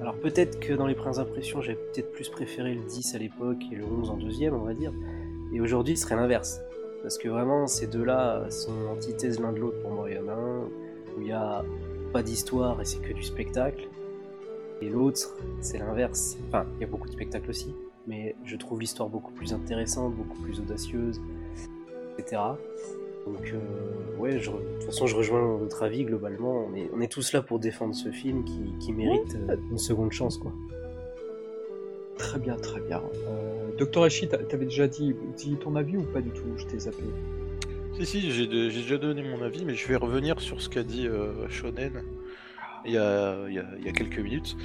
alors 0.00 0.16
peut-être 0.16 0.60
que 0.60 0.72
dans 0.72 0.86
les 0.86 0.94
premières 0.94 1.18
impressions, 1.18 1.60
j'avais 1.60 1.78
peut-être 1.78 2.12
plus 2.12 2.28
préféré 2.28 2.74
le 2.74 2.82
10 2.82 3.14
à 3.14 3.18
l'époque 3.18 3.62
et 3.70 3.76
le 3.76 3.84
11 3.84 4.10
en 4.10 4.16
deuxième, 4.16 4.54
on 4.54 4.64
va 4.64 4.74
dire. 4.74 4.92
Et 5.52 5.60
aujourd'hui, 5.60 5.96
ce 5.96 6.04
serait 6.04 6.16
l'inverse. 6.16 6.60
Parce 7.02 7.18
que 7.18 7.28
vraiment, 7.28 7.66
ces 7.66 7.86
deux-là 7.86 8.50
sont 8.50 8.86
antithèses 8.92 9.40
l'un 9.40 9.52
de 9.52 9.58
l'autre 9.58 9.80
pour 9.82 9.90
moi. 9.90 10.10
Il 10.10 10.16
y 10.16 10.18
en 10.18 10.28
a 10.28 10.32
un 10.32 10.60
où 11.16 11.20
il 11.20 11.24
n'y 11.24 11.32
a 11.32 11.64
pas 12.12 12.22
d'histoire 12.22 12.80
et 12.80 12.84
c'est 12.84 13.00
que 13.00 13.12
du 13.12 13.22
spectacle. 13.22 13.88
Et 14.82 14.88
l'autre, 14.88 15.36
c'est 15.60 15.78
l'inverse. 15.78 16.36
Enfin, 16.48 16.66
il 16.76 16.80
y 16.80 16.84
a 16.84 16.86
beaucoup 16.86 17.08
de 17.08 17.12
spectacles 17.12 17.50
aussi. 17.50 17.74
Mais 18.06 18.34
je 18.44 18.56
trouve 18.56 18.80
l'histoire 18.80 19.08
beaucoup 19.08 19.32
plus 19.32 19.52
intéressante, 19.52 20.14
beaucoup 20.14 20.38
plus 20.42 20.58
audacieuse, 20.60 21.20
etc. 22.18 22.40
Donc, 23.26 23.52
euh, 23.54 24.18
ouais, 24.18 24.38
je- 24.38 24.50
de 24.50 24.56
toute 24.74 24.84
façon, 24.84 25.06
je 25.06 25.14
rejoins 25.14 25.56
votre 25.56 25.82
avis 25.82 26.04
globalement. 26.04 26.66
On 26.70 26.74
est, 26.74 26.90
on 26.94 27.00
est 27.00 27.10
tous 27.10 27.32
là 27.32 27.42
pour 27.42 27.58
défendre 27.58 27.94
ce 27.94 28.10
film 28.10 28.44
qui, 28.44 28.72
qui 28.80 28.92
mérite 28.92 29.36
euh, 29.48 29.56
une 29.70 29.78
seconde 29.78 30.12
chance, 30.12 30.38
quoi. 30.38 30.52
Très 32.16 32.38
bien, 32.38 32.56
très 32.56 32.80
bien. 32.80 33.02
Euh, 33.28 33.70
Docteur 33.78 34.08
t'a- 34.30 34.38
t'avais 34.38 34.66
déjà 34.66 34.86
dit, 34.88 35.14
dit 35.36 35.56
ton 35.56 35.74
avis 35.76 35.96
ou 35.96 36.02
pas 36.02 36.20
du 36.20 36.30
tout? 36.30 36.44
Je 36.56 36.66
t'ai 36.66 36.78
zappé. 36.78 37.02
Si, 37.94 38.06
si, 38.06 38.30
j'ai 38.30 38.46
déjà 38.46 38.98
donné 38.98 39.22
mon 39.22 39.42
avis, 39.42 39.64
mais 39.64 39.74
je 39.74 39.86
vais 39.88 39.96
revenir 39.96 40.40
sur 40.40 40.60
ce 40.60 40.68
qu'a 40.68 40.82
dit 40.82 41.06
euh, 41.06 41.48
Shonen 41.48 42.02
il 42.86 42.92
y, 42.92 42.96
a, 42.98 43.36
il, 43.48 43.54
y 43.54 43.58
a, 43.58 43.64
il 43.78 43.84
y 43.84 43.88
a 43.88 43.92
quelques 43.92 44.18
minutes. 44.18 44.56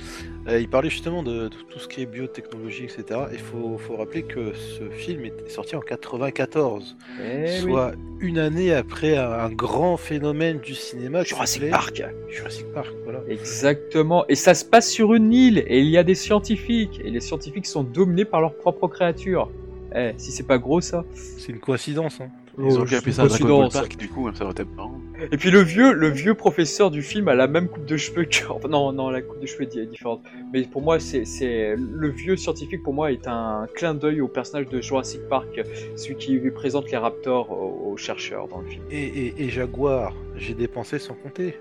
Euh, 0.47 0.60
il 0.60 0.69
parlait 0.69 0.89
justement 0.89 1.23
de, 1.23 1.43
de 1.43 1.49
tout 1.49 1.80
ce 1.80 1.88
qui 1.88 2.01
est 2.01 2.06
biotechnologie, 2.06 2.86
etc. 2.86 3.04
Il 3.32 3.39
faut, 3.39 3.78
faut 3.78 3.97
rappeler 3.97 4.23
que 4.23 4.54
ce 4.54 4.89
film 4.89 5.25
est 5.25 5.49
sorti 5.49 5.75
en 5.75 5.82
94, 5.82 6.95
Eh 7.23 7.43
oui. 7.43 7.49
soit 7.62 7.93
une 8.19 8.38
année 8.39 8.73
après 8.73 9.17
un, 9.17 9.30
un 9.32 9.49
grand 9.49 9.97
phénomène 9.97 10.60
du 10.60 10.73
cinéma. 10.75 11.23
Jurassic 11.23 11.69
Park. 11.69 12.04
Jurassic 12.30 12.65
Park, 12.73 12.93
voilà. 13.04 13.21
Exactement. 13.28 14.25
Et 14.28 14.36
ça 14.36 14.54
se 14.54 14.63
passe 14.65 14.89
sur 14.89 15.13
une 15.13 15.34
île 15.34 15.63
et 15.67 15.80
il 15.80 15.88
y 15.89 15.97
a 15.97 16.04
des 16.04 16.15
scientifiques 16.15 17.01
et 17.04 17.10
les 17.10 17.19
scientifiques 17.21 17.65
sont 17.65 17.84
dominés 17.84 18.25
par 18.25 18.41
leurs 18.41 18.56
propres 18.56 18.88
créatures. 18.88 19.49
Eh, 19.95 20.12
si 20.17 20.32
c'est 20.32 20.43
pas 20.47 20.58
gros 20.58 20.82
ça. 20.82 21.06
C'est 21.13 21.51
une 21.54 21.60
coïncidence. 21.60 22.19
Hein. 22.21 22.28
Ils 22.58 22.65
Oh, 22.65 22.80
ont 22.82 22.86
pu 22.86 22.95
appeler 22.95 23.12
c'est 23.12 23.21
ça 23.21 23.28
Dragon 23.28 23.60
Ball. 23.63 23.69
Park, 23.71 23.97
du 23.97 24.08
coup, 24.10 24.28
hein, 24.28 24.32
ça 24.36 24.43
aurait 24.43 24.51
été 24.54 24.63
marrant. 24.63 24.99
Et 25.32 25.38
puis 25.38 25.51
le 25.51 25.62
vieux, 25.62 25.93
le 25.93 26.10
vieux 26.10 26.34
professeur 26.34 26.91
du 26.91 27.01
film 27.01 27.28
a 27.28 27.36
la 27.36 27.47
même 27.47 27.67
coupe 27.67 27.86
de 27.86 27.97
cheveux 27.97 28.25
que. 28.25 28.45
enfin, 28.49 28.67
non, 28.69 28.91
non, 28.91 29.10
la 29.10 29.21
coupe 29.21 29.39
de 29.39 29.45
cheveux 29.45 29.63
est 29.63 29.86
différente. 29.86 30.21
Mais 30.54 30.63
pour 30.63 30.82
moi, 30.82 30.99
c'est, 30.99 31.25
c'est 31.25 31.75
le 31.78 32.10
vieux 32.10 32.36
scientifique. 32.36 32.84
Pour 32.84 32.93
moi, 32.93 33.12
est 33.12 33.28
un 33.28 33.67
clin 33.73 33.93
d'œil 33.93 34.21
au 34.21 34.28
personnage 34.28 34.67
de 34.67 34.82
Jurassic 34.82 35.21
Park, 35.30 35.62
celui 35.95 36.15
qui 36.15 36.34
lui 36.34 36.51
présente 36.51 36.91
les 36.91 36.97
raptors 36.97 37.51
aux, 37.51 37.97
chercheurs 37.97 38.47
dans 38.49 38.60
le 38.60 38.67
film. 38.67 38.84
Et, 38.91 39.04
et, 39.04 39.43
et 39.43 39.49
Jaguar, 39.49 40.13
j'ai 40.36 40.54
dépensé 40.54 40.99
sans 40.99 41.13
compter. 41.13 41.56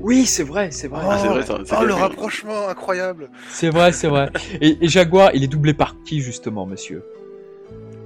Oui, 0.00 0.26
c'est 0.26 0.42
vrai, 0.42 0.70
c'est 0.72 0.88
vrai. 0.88 1.04
Ah, 1.08 1.18
c'est 1.18 1.28
vrai, 1.28 1.42
ça. 1.44 1.58
c'est 1.64 1.76
Oh, 1.78 1.84
le 1.84 1.94
rapprochement 1.94 2.68
incroyable 2.68 3.30
C'est 3.50 3.70
vrai, 3.70 3.92
c'est 3.92 4.08
vrai. 4.08 4.30
Et, 4.60 4.78
et 4.80 4.88
Jaguar, 4.88 5.30
il 5.34 5.44
est 5.44 5.48
doublé 5.48 5.74
par 5.74 5.94
qui 6.04 6.20
justement, 6.20 6.66
monsieur? 6.66 7.02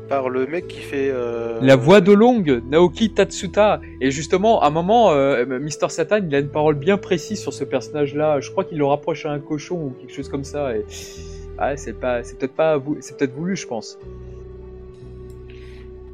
Par 0.08 0.28
le 0.28 0.46
mec 0.46 0.68
qui 0.68 0.80
fait. 0.80 1.08
euh, 1.10 1.58
La 1.62 1.76
voix 1.76 2.00
de 2.00 2.12
longue, 2.12 2.62
Naoki 2.68 3.10
Tatsuta. 3.10 3.80
Et 4.00 4.10
justement, 4.10 4.60
à 4.60 4.66
un 4.66 4.70
moment, 4.70 5.12
euh, 5.12 5.46
Mister 5.58 5.88
Satan, 5.88 6.18
il 6.26 6.34
a 6.34 6.40
une 6.40 6.50
parole 6.50 6.74
bien 6.74 6.98
précise 6.98 7.40
sur 7.40 7.52
ce 7.54 7.64
personnage-là. 7.64 8.40
Je 8.40 8.50
crois 8.50 8.64
qu'il 8.64 8.78
le 8.78 8.84
rapproche 8.84 9.24
à 9.24 9.32
un 9.32 9.38
cochon 9.40 9.76
ou 9.76 9.90
quelque 9.98 10.12
chose 10.12 10.28
comme 10.28 10.44
ça. 10.44 10.76
Et 10.76 10.84
ah, 11.56 11.76
c'est 11.76 11.98
pas, 11.98 12.22
c'est 12.22 12.38
peut-être 12.38 12.54
pas, 12.54 12.82
c'est 13.00 13.16
peut-être 13.16 13.34
voulu, 13.34 13.56
je 13.56 13.66
pense. 13.66 13.98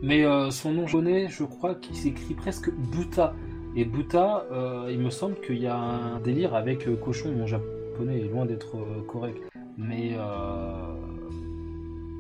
Mais 0.03 0.24
euh, 0.24 0.50
son 0.50 0.72
nom 0.72 0.87
japonais, 0.87 1.26
je 1.29 1.44
crois 1.44 1.74
qu'il 1.74 1.96
s'écrit 1.96 2.35
presque 2.35 2.70
Buta. 2.70 3.35
Et 3.76 3.85
Buta, 3.85 4.46
euh, 4.53 4.88
il 4.90 4.98
me 4.98 5.11
semble 5.11 5.35
qu'il 5.44 5.59
y 5.59 5.66
a 5.66 5.76
un 5.76 6.20
délire 6.20 6.55
avec 6.55 6.88
cochon. 7.00 7.33
Mon 7.37 7.46
japonais 7.46 8.20
est 8.20 8.29
loin 8.33 8.46
d'être 8.46 8.76
euh, 8.76 9.03
correct. 9.07 9.42
Mais 9.76 10.12
euh, 10.14 10.94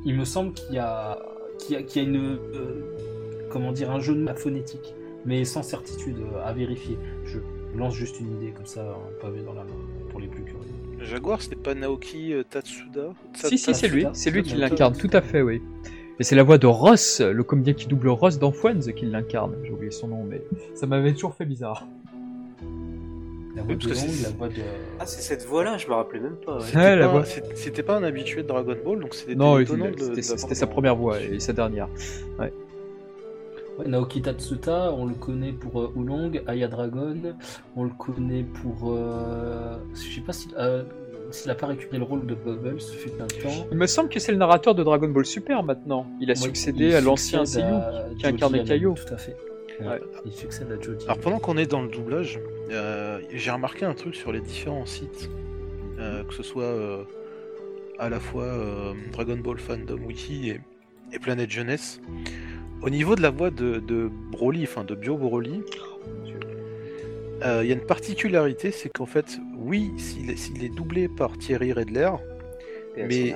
il 0.04 0.14
me 0.14 0.24
semble 0.24 0.52
qu'il 0.52 0.74
y 0.74 0.78
a, 0.78 1.18
qu'il 1.64 1.80
y 1.80 1.98
a, 1.98 2.02
une. 2.02 2.38
euh, 2.54 3.46
comment 3.50 3.72
dire, 3.72 3.90
un 3.90 4.00
jeu 4.00 4.14
de 4.14 4.24
la 4.24 4.34
phonétique. 4.34 4.94
Mais 5.26 5.44
sans 5.44 5.62
certitude 5.62 6.16
euh, 6.18 6.44
à 6.44 6.52
vérifier. 6.52 6.96
Je 7.24 7.38
lance 7.76 7.94
juste 7.94 8.20
une 8.20 8.36
idée 8.36 8.52
comme 8.52 8.66
ça, 8.66 8.82
un 8.82 9.20
pavé 9.20 9.42
dans 9.42 9.52
la 9.52 9.64
main, 9.64 9.70
pour 10.10 10.20
les 10.20 10.28
plus 10.28 10.42
curieux. 10.42 10.60
Jaguar, 11.00 11.40
c'était 11.40 11.56
pas 11.56 11.74
Naoki 11.74 12.32
euh, 12.32 12.42
Tatsuda 12.42 13.14
Si, 13.34 13.58
si, 13.58 13.74
c'est 13.74 13.88
lui, 13.88 14.06
c'est 14.12 14.30
lui 14.30 14.42
qui 14.42 14.54
l'incarne, 14.54 14.96
tout 14.96 15.10
à 15.12 15.20
fait, 15.20 15.42
oui. 15.42 15.62
Et 16.18 16.24
c'est 16.24 16.36
la 16.36 16.42
voix 16.42 16.58
de 16.58 16.66
Ross, 16.66 17.20
le 17.20 17.42
comédien 17.42 17.72
qui 17.72 17.86
double 17.86 18.08
Ross 18.08 18.38
dans 18.38 18.52
Friends, 18.52 18.92
qui 18.94 19.06
l'incarne. 19.06 19.54
J'ai 19.64 19.70
oublié 19.70 19.90
son 19.90 20.08
nom, 20.08 20.24
mais 20.24 20.42
ça 20.74 20.86
m'avait 20.86 21.12
toujours 21.14 21.34
fait 21.34 21.46
bizarre. 21.46 21.86
La 23.56 23.62
voix 23.62 23.74
Oui, 23.74 23.76
de 23.78 23.88
Long, 23.88 23.94
la 24.22 24.28
voix 24.30 24.48
de. 24.48 24.54
Ah, 25.00 25.06
c'est 25.06 25.22
cette 25.22 25.44
voix-là, 25.44 25.76
je 25.76 25.88
me 25.88 25.94
rappelais 25.94 26.20
même 26.20 26.36
pas. 26.36 26.56
ouais. 26.58 26.60
C'était 26.64 26.76
Ouais, 26.78 26.96
la 26.96 27.06
pas- 27.06 27.12
voix. 27.12 27.24
c'est- 27.24 27.56
C'était 27.56 27.82
pas 27.82 27.96
un 27.96 28.02
habitué 28.04 28.42
de 28.42 28.48
Dragon 28.48 28.76
Ball, 28.84 29.00
donc 29.00 29.14
c'était 29.14 29.34
Non, 29.34 29.58
c'était 29.64 30.54
sa 30.54 30.66
première 30.66 30.94
voix 30.96 31.20
et 31.20 31.40
sa 31.40 31.52
dernière. 31.52 31.88
Ouais, 32.38 32.52
Naoki 33.86 34.20
Tatsuta, 34.22 34.92
on 34.92 35.06
le 35.06 35.14
connaît 35.14 35.52
pour 35.52 35.80
euh, 35.80 35.92
Oolong, 35.96 36.42
Aya 36.46 36.68
Dragon, 36.68 37.16
on 37.76 37.84
le 37.84 37.90
connaît 37.90 38.42
pour. 38.44 38.92
euh, 38.94 39.76
Je 39.94 40.14
sais 40.16 40.20
pas 40.20 40.32
s'il 40.34 40.50
euh, 40.58 40.82
s'il 41.30 41.50
a 41.50 41.54
pas 41.54 41.66
récupéré 41.68 41.98
le 41.98 42.04
rôle 42.04 42.26
de 42.26 42.34
Bubbles, 42.34 42.80
ce 42.80 42.92
fut 42.92 43.10
un 43.20 43.26
temps. 43.26 43.66
Il 43.70 43.78
me 43.78 43.86
semble 43.86 44.10
que 44.10 44.18
c'est 44.20 44.32
le 44.32 44.38
narrateur 44.38 44.74
de 44.74 44.82
Dragon 44.84 45.08
Ball 45.08 45.24
Super 45.24 45.62
maintenant. 45.62 46.06
Il 46.20 46.28
a 46.30 46.34
Ouais, 46.34 46.36
succédé 46.40 46.86
il 46.88 46.94
à 46.94 47.00
l'ancien 47.00 47.44
Seiyu 47.46 47.64
qui 48.18 48.26
incarnait 48.26 48.64
Kaio. 48.64 48.94
Tout 48.94 49.14
à 49.14 49.16
fait. 49.16 49.36
Ouais. 49.80 50.00
Il 50.24 50.32
succède 50.32 50.70
à 50.70 50.80
Joji. 50.80 51.04
Alors 51.06 51.18
pendant 51.18 51.38
qu'on 51.38 51.56
est 51.56 51.66
dans 51.66 51.82
le 51.82 51.88
doublage, 51.88 52.38
euh, 52.70 53.20
j'ai 53.32 53.50
remarqué 53.50 53.84
un 53.84 53.94
truc 53.94 54.14
sur 54.14 54.30
les 54.32 54.40
différents 54.40 54.86
sites, 54.86 55.30
euh, 55.98 56.22
que 56.24 56.34
ce 56.34 56.42
soit 56.42 56.64
euh, 56.64 57.02
à 57.98 58.08
la 58.08 58.20
fois 58.20 58.44
euh, 58.44 58.92
Dragon 59.12 59.36
Ball 59.36 59.58
Fandom 59.58 59.98
Wiki 60.06 60.50
et, 60.50 60.60
et 61.12 61.18
Planète 61.18 61.50
Jeunesse. 61.50 62.00
Au 62.82 62.90
niveau 62.90 63.14
de 63.14 63.22
la 63.22 63.30
voix 63.30 63.50
de, 63.50 63.78
de 63.78 64.10
Broly, 64.30 64.64
enfin 64.64 64.84
de 64.84 64.94
Bio 64.94 65.16
Broly, 65.16 65.62
euh, 67.42 67.60
il 67.62 67.68
y 67.68 67.72
a 67.72 67.74
une 67.74 67.86
particularité, 67.86 68.70
c'est 68.70 68.90
qu'en 68.90 69.06
fait, 69.06 69.38
oui, 69.56 69.90
s'il 69.96 70.30
est, 70.30 70.36
s'il 70.36 70.62
est 70.62 70.68
doublé 70.74 71.08
par 71.08 71.36
Thierry 71.38 71.72
Redler, 71.72 72.10
mais 72.96 73.34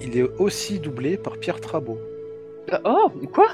il 0.00 0.16
est 0.16 0.22
aussi 0.38 0.78
doublé 0.78 1.16
par 1.16 1.36
Pierre 1.38 1.60
Trabot. 1.60 1.98
Ah, 2.70 2.80
Oh, 2.84 3.10
quoi? 3.32 3.48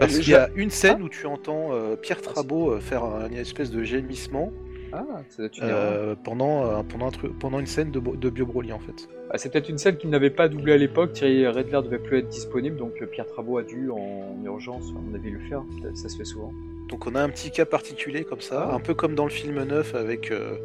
Parce 0.00 0.16
Euh, 0.16 0.20
qu'il 0.20 0.32
y 0.32 0.34
a 0.36 0.48
une 0.56 0.70
scène 0.70 1.02
où 1.02 1.08
tu 1.08 1.26
entends 1.26 1.68
euh, 1.72 1.94
Pierre 1.94 2.20
Trabot 2.22 2.72
euh, 2.72 2.80
faire 2.80 3.04
un- 3.04 3.28
une 3.28 3.36
espèce 3.36 3.70
de 3.70 3.82
gémissement 3.84 4.50
Ah, 4.92 5.04
ça 5.28 5.36
doit 5.38 5.46
être 5.46 5.58
une 5.58 5.64
erreur. 5.68 5.78
euh, 5.92 6.14
pendant, 6.24 6.64
euh, 6.66 6.82
pendant, 6.82 7.06
un 7.06 7.10
truc, 7.10 7.38
pendant 7.38 7.60
une 7.60 7.66
scène 7.66 7.92
de, 7.92 8.00
de 8.00 8.30
Bio 8.30 8.44
Broly 8.46 8.72
en 8.72 8.80
fait. 8.80 9.08
Ah, 9.30 9.38
c'est 9.38 9.52
peut-être 9.52 9.68
une 9.68 9.78
scène 9.78 9.96
qu'il 9.98 10.10
n'avait 10.10 10.30
pas 10.30 10.48
doublée 10.48 10.72
à 10.72 10.76
l'époque. 10.76 11.12
Thierry 11.12 11.46
Redler 11.46 11.80
devait 11.84 12.00
plus 12.00 12.18
être 12.18 12.28
disponible, 12.28 12.76
donc 12.76 12.94
Pierre 13.12 13.26
Trabot 13.26 13.58
a 13.58 13.62
dû 13.62 13.88
en 13.90 14.36
urgence, 14.44 14.88
à 14.90 15.00
mon 15.00 15.14
avis, 15.14 15.30
le 15.30 15.38
faire. 15.40 15.62
Ça, 15.94 16.08
se 16.08 16.16
fait 16.16 16.24
souvent. 16.24 16.52
Donc 16.88 17.06
on 17.06 17.14
a 17.14 17.22
un 17.22 17.28
petit 17.28 17.52
cas 17.52 17.64
particulier 17.66 18.24
comme 18.24 18.40
ça, 18.40 18.68
Ah. 18.72 18.74
un 18.74 18.80
peu 18.80 18.94
comme 18.94 19.14
dans 19.14 19.24
le 19.24 19.30
film 19.30 19.62
9 19.62 19.94
avec, 19.94 20.32
euh, 20.32 20.56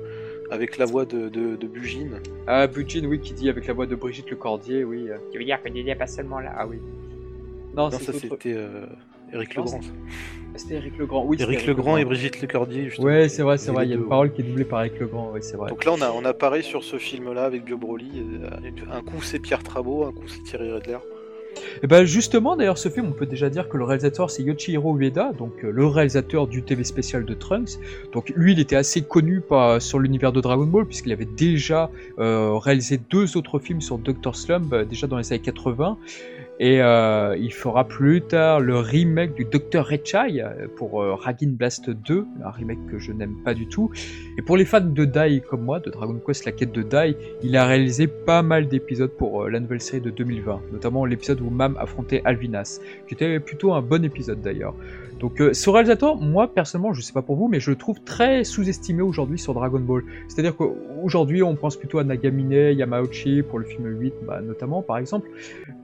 avec 0.49 0.79
la 0.79 0.85
voix 0.85 1.05
de, 1.05 1.29
de, 1.29 1.55
de 1.55 1.67
Bugine. 1.67 2.19
Ah, 2.47 2.65
Bujin, 2.65 3.05
oui, 3.05 3.19
qui 3.19 3.33
dit 3.33 3.47
avec 3.49 3.67
la 3.67 3.73
voix 3.75 3.85
de 3.85 3.93
Brigitte 3.95 4.31
Lecordier, 4.31 4.83
oui. 4.83 5.07
euh, 5.11 5.17
Qui 5.31 5.37
veut 5.37 5.43
dire 5.45 5.61
que 5.61 5.69
n'était 5.69 5.93
pas 5.93 6.07
seulement 6.07 6.39
là? 6.39 6.51
Ah 6.57 6.65
oui. 6.65 6.77
Non, 7.75 7.91
ça 7.91 7.99
c'était 7.99 8.53
euh, 8.53 8.85
Eric 9.33 9.55
Legrand. 9.55 9.79
C'était 10.55 10.75
Eric 10.75 10.97
Legrand. 10.97 11.25
Oui, 11.25 11.37
c'était 11.37 11.53
Eric 11.53 11.67
Legrand 11.67 11.97
et 11.97 12.05
Brigitte 12.05 12.41
Lecordier 12.41 12.85
justement. 12.85 13.07
Ouais, 13.07 13.27
c'est 13.27 13.43
vrai, 13.43 13.57
c'est 13.57 13.71
vrai. 13.71 13.85
Il 13.85 13.89
y 13.89 13.93
a 13.93 13.97
une 13.97 14.07
parole 14.07 14.31
qui 14.31 14.41
est 14.41 14.45
doublée 14.45 14.63
par 14.63 14.81
Eric 14.81 14.99
Legrand. 14.99 15.31
Oui, 15.33 15.41
c'est 15.43 15.57
vrai. 15.57 15.69
Donc 15.69 15.83
là 15.83 15.91
on 15.93 16.01
a, 16.01 16.11
on 16.11 16.23
a 16.23 16.33
pareil 16.33 16.63
sur 16.63 16.83
ce 16.83 16.97
film 16.97 17.33
là 17.33 17.43
avec 17.43 17.65
Bio 17.65 17.77
Broly. 17.77 18.23
Un 18.91 19.01
coup 19.01 19.21
c'est 19.21 19.39
Pierre 19.39 19.63
Trabot, 19.63 20.05
un 20.05 20.11
coup 20.11 20.27
c'est 20.27 20.43
Thierry 20.43 20.71
Redler. 20.71 20.99
Et 21.83 21.87
ben 21.87 22.05
justement, 22.05 22.55
d'ailleurs, 22.55 22.77
ce 22.77 22.89
film, 22.89 23.07
on 23.07 23.11
peut 23.11 23.25
déjà 23.25 23.49
dire 23.49 23.69
que 23.69 23.77
le 23.77 23.83
réalisateur 23.83 24.29
c'est 24.29 24.43
Yoshihiro 24.43 24.97
Ueda, 24.97 25.31
donc 25.33 25.63
euh, 25.63 25.71
le 25.71 25.85
réalisateur 25.85 26.47
du 26.47 26.63
TV 26.63 26.83
spécial 26.83 27.25
de 27.25 27.33
Trunks. 27.33 27.77
Donc 28.13 28.31
lui, 28.35 28.53
il 28.53 28.59
était 28.59 28.75
assez 28.75 29.01
connu 29.01 29.41
pas 29.41 29.79
sur 29.79 29.99
l'univers 29.99 30.31
de 30.31 30.41
Dragon 30.41 30.65
Ball 30.65 30.85
puisqu'il 30.85 31.11
avait 31.11 31.25
déjà 31.25 31.89
euh, 32.19 32.57
réalisé 32.57 32.97
deux 32.97 33.37
autres 33.37 33.59
films 33.59 33.81
sur 33.81 33.97
Dr 33.97 34.35
Slump 34.35 34.71
euh, 34.73 34.85
déjà 34.85 35.07
dans 35.07 35.17
les 35.17 35.33
années 35.33 35.41
80. 35.41 35.97
Et 36.59 36.81
euh, 36.81 37.35
il 37.37 37.51
fera 37.51 37.85
plus 37.85 38.21
tard 38.21 38.61
le 38.61 38.77
remake 38.79 39.33
du 39.35 39.43
Dr 39.43 39.83
Rechai 39.83 40.41
euh, 40.41 40.67
pour 40.77 41.01
euh, 41.01 41.13
Ragin 41.13 41.49
Blast 41.49 41.89
2, 41.89 42.25
un 42.45 42.49
remake 42.49 42.79
que 42.89 42.97
je 42.97 43.11
n'aime 43.11 43.35
pas 43.43 43.53
du 43.53 43.67
tout. 43.67 43.91
Et 44.37 44.41
pour 44.41 44.55
les 44.55 44.63
fans 44.63 44.79
de 44.79 45.05
Dai 45.05 45.41
comme 45.41 45.63
moi, 45.63 45.81
de 45.81 45.89
Dragon 45.89 46.17
Quest 46.25 46.45
La 46.45 46.53
Quête 46.53 46.71
de 46.71 46.81
Dai, 46.81 47.17
il 47.43 47.57
a 47.57 47.65
réalisé 47.65 48.07
pas 48.07 48.41
mal 48.41 48.69
d'épisodes 48.69 49.11
pour 49.11 49.43
euh, 49.43 49.49
la 49.49 49.59
nouvelle 49.59 49.81
série 49.81 50.01
de 50.01 50.11
2020, 50.11 50.61
notamment 50.71 51.03
l'épisode 51.03 51.41
où 51.41 51.49
Mam 51.49 51.75
affrontait 51.77 52.21
Alvinas, 52.23 52.79
qui 53.07 53.15
était 53.15 53.37
plutôt 53.41 53.73
un 53.73 53.81
bon 53.81 54.05
épisode 54.05 54.41
d'ailleurs. 54.41 54.75
Donc 55.19 55.41
euh, 55.41 55.53
ce 55.53 55.69
réalisateur, 55.69 56.17
moi 56.17 56.53
personnellement, 56.53 56.93
je 56.93 57.01
sais 57.01 57.13
pas 57.13 57.21
pour 57.21 57.35
vous, 57.35 57.47
mais 57.47 57.59
je 57.59 57.69
le 57.69 57.77
trouve 57.77 58.01
très 58.01 58.43
sous-estimé 58.43 59.01
aujourd'hui 59.01 59.39
sur 59.39 59.53
Dragon 59.53 59.79
Ball. 59.79 60.03
C'est-à-dire 60.27 60.55
qu'aujourd'hui, 60.55 61.41
on 61.43 61.55
pense 61.55 61.77
plutôt 61.77 61.99
à 61.99 62.03
Nagamine, 62.03 62.51
Yamauchi 62.51 63.41
pour 63.41 63.59
le 63.59 63.65
film 63.65 63.85
8, 63.87 64.13
bah, 64.27 64.41
notamment 64.41 64.81
par 64.81 64.97
exemple. 64.97 65.29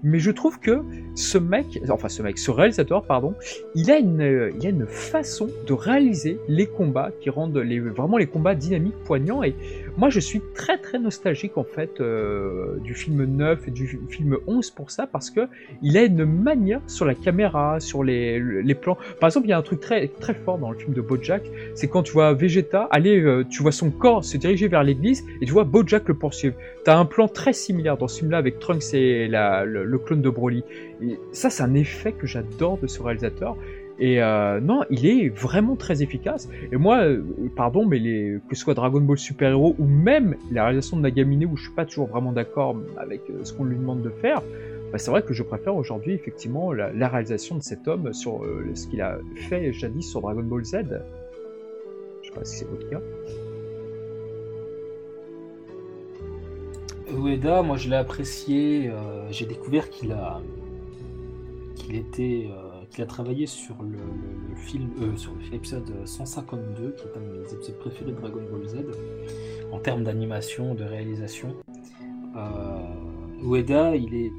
Mais 0.04 0.20
je 0.20 0.32
trouve 0.32 0.60
que 0.60 0.82
ce 1.16 1.38
mec, 1.38 1.80
enfin 1.90 2.10
ce 2.10 2.22
mec, 2.22 2.38
ce 2.38 2.52
réalisateur, 2.52 3.04
pardon, 3.04 3.34
il 3.76 3.90
a 3.92 3.98
une, 3.98 4.52
il 4.60 4.66
a 4.66 4.70
une 4.70 4.88
façon 4.88 5.48
de 5.68 5.74
réaliser 5.74 6.40
les 6.48 6.66
combats 6.66 7.12
qui 7.22 7.30
rendent 7.30 7.58
les, 7.58 7.80
vraiment 7.80 8.18
les 8.18 8.28
combats 8.28 8.56
dynamiques, 8.56 8.98
poignants. 9.06 9.44
Et 9.44 9.56
moi, 9.98 10.10
je 10.10 10.20
suis 10.20 10.42
très 10.56 10.78
très 10.78 11.00
nostalgique 11.00 11.58
en 11.58 11.64
fait 11.64 12.00
euh, 12.00 12.78
du 12.80 12.94
film 12.94 13.24
9 13.26 13.68
et 13.68 13.72
du 13.72 14.00
film 14.10 14.38
11 14.48 14.72
pour 14.72 14.92
ça, 14.92 15.08
parce 15.08 15.30
que 15.30 15.42
il 15.82 15.98
a 15.98 16.04
une 16.04 16.26
manière 16.26 16.82
sur 16.88 17.06
la 17.06 17.16
caméra, 17.16 17.80
sur 17.80 18.04
les, 18.04 18.40
les 18.40 18.76
plans. 18.76 18.98
Par 19.20 19.28
exemple, 19.28 19.48
il 19.48 19.50
y 19.50 19.54
a 19.54 19.58
un 19.58 19.62
truc 19.62 19.80
très 19.80 20.08
très 20.08 20.34
fort 20.34 20.58
dans 20.58 20.72
le 20.72 20.78
film 20.78 20.94
de 20.94 21.02
BoJack, 21.02 21.44
c'est 21.76 21.88
quand 21.88 22.04
tu 22.04 22.14
vois 22.14 22.34
Vegeta 22.34 22.88
aller, 22.92 23.20
euh, 23.20 23.44
tu 23.50 23.62
vois 23.62 23.72
son 23.72 23.92
corps 23.92 24.24
se 24.24 24.38
diriger 24.38 24.68
vers 24.68 24.84
l'église 24.84 25.26
et 25.42 25.46
tu 25.46 25.52
vois 25.52 25.64
BoJack 25.64 26.08
le 26.08 26.14
poursuivre. 26.14 26.56
T'as 26.84 26.98
un 26.98 27.06
plan 27.06 27.28
très 27.28 27.54
similaire 27.54 27.98
dans 27.98 28.08
ce 28.08 28.20
film-là 28.20 28.38
avec 28.38 28.60
Trunks 28.60 28.94
et 28.94 29.28
la, 29.28 29.66
le, 29.66 29.84
le 29.84 29.98
clone 30.00 30.22
de 30.22 30.30
Broly. 30.30 30.64
Et 31.02 31.20
ça, 31.32 31.50
c'est 31.50 31.64
un 31.64 31.74
effet 31.74 32.12
que 32.12 32.28
j'adore 32.28 32.78
de 32.78 32.88
ce 32.88 33.02
réalisateur. 33.02 33.56
Et 34.02 34.20
euh, 34.20 34.60
non, 34.60 34.82
il 34.90 35.06
est 35.06 35.30
vraiment 35.30 35.76
très 35.76 36.02
efficace. 36.02 36.50
Et 36.72 36.76
moi, 36.76 37.04
euh, 37.04 37.22
pardon, 37.56 37.86
mais 37.86 38.00
les, 38.00 38.40
que 38.50 38.56
ce 38.56 38.64
soit 38.64 38.74
Dragon 38.74 39.00
Ball 39.00 39.20
Super 39.20 39.52
Hero 39.52 39.76
ou 39.78 39.86
même 39.86 40.36
la 40.52 40.64
réalisation 40.64 40.98
de 40.98 41.04
Nagamine, 41.04 41.46
où 41.46 41.56
je 41.56 41.66
suis 41.66 41.74
pas 41.74 41.86
toujours 41.86 42.08
vraiment 42.08 42.32
d'accord 42.32 42.76
avec 42.98 43.22
euh, 43.30 43.44
ce 43.44 43.54
qu'on 43.54 43.64
lui 43.64 43.78
demande 43.78 44.02
de 44.02 44.10
faire, 44.10 44.42
bah, 44.92 44.98
c'est 44.98 45.12
vrai 45.12 45.22
que 45.22 45.36
je 45.36 45.44
préfère 45.44 45.76
aujourd'hui 45.76 46.14
effectivement 46.14 46.74
la, 46.74 47.08
réalisation 47.08 47.56
de 47.58 47.62
cet 47.62 47.88
homme 47.88 48.12
sur 48.12 48.44
ce 48.74 48.88
qu'il 48.88 49.02
a 49.02 49.20
fait 49.36 49.72
jadis 49.72 50.10
sur 50.10 50.22
Dragon 50.22 50.42
Ball 50.42 50.66
Z. 50.66 50.78
Je 52.24 52.28
sais 52.28 52.34
pas 52.34 52.44
si 52.44 52.58
c'est 52.58 52.68
votre 52.68 52.90
cas. 52.90 53.02
Ueda, 57.14 57.62
moi 57.62 57.78
je 57.78 57.88
l'ai 57.88 57.98
apprécié. 57.98 58.92
J'ai 59.30 59.46
découvert 59.46 59.92
qu'il 59.92 60.12
a 60.12 60.42
qu'il 61.76 61.96
était 61.96 62.48
qu'il 62.92 63.04
a 63.04 63.08
travaillé 63.08 63.48
sur 63.48 63.76
le, 63.82 63.98
film 64.56 64.90
euh, 65.02 65.16
sur 65.16 65.34
l'épisode 65.52 65.92
152, 66.06 66.92
qui 66.92 67.04
est 67.04 67.18
un 67.18 67.22
de 67.22 67.40
mes 67.40 67.54
épisodes 67.54 67.80
préférés 67.80 68.12
de 68.12 68.18
Dragon 68.18 68.42
Ball 68.52 68.68
Z 68.68 68.78
en 69.72 69.80
termes 69.80 70.04
d'animation, 70.04 70.76
de 70.76 70.84
réalisation. 70.84 71.56
Euh, 72.36 73.44
Ueda, 73.44 73.96
il 73.96 74.14
est, 74.14 74.32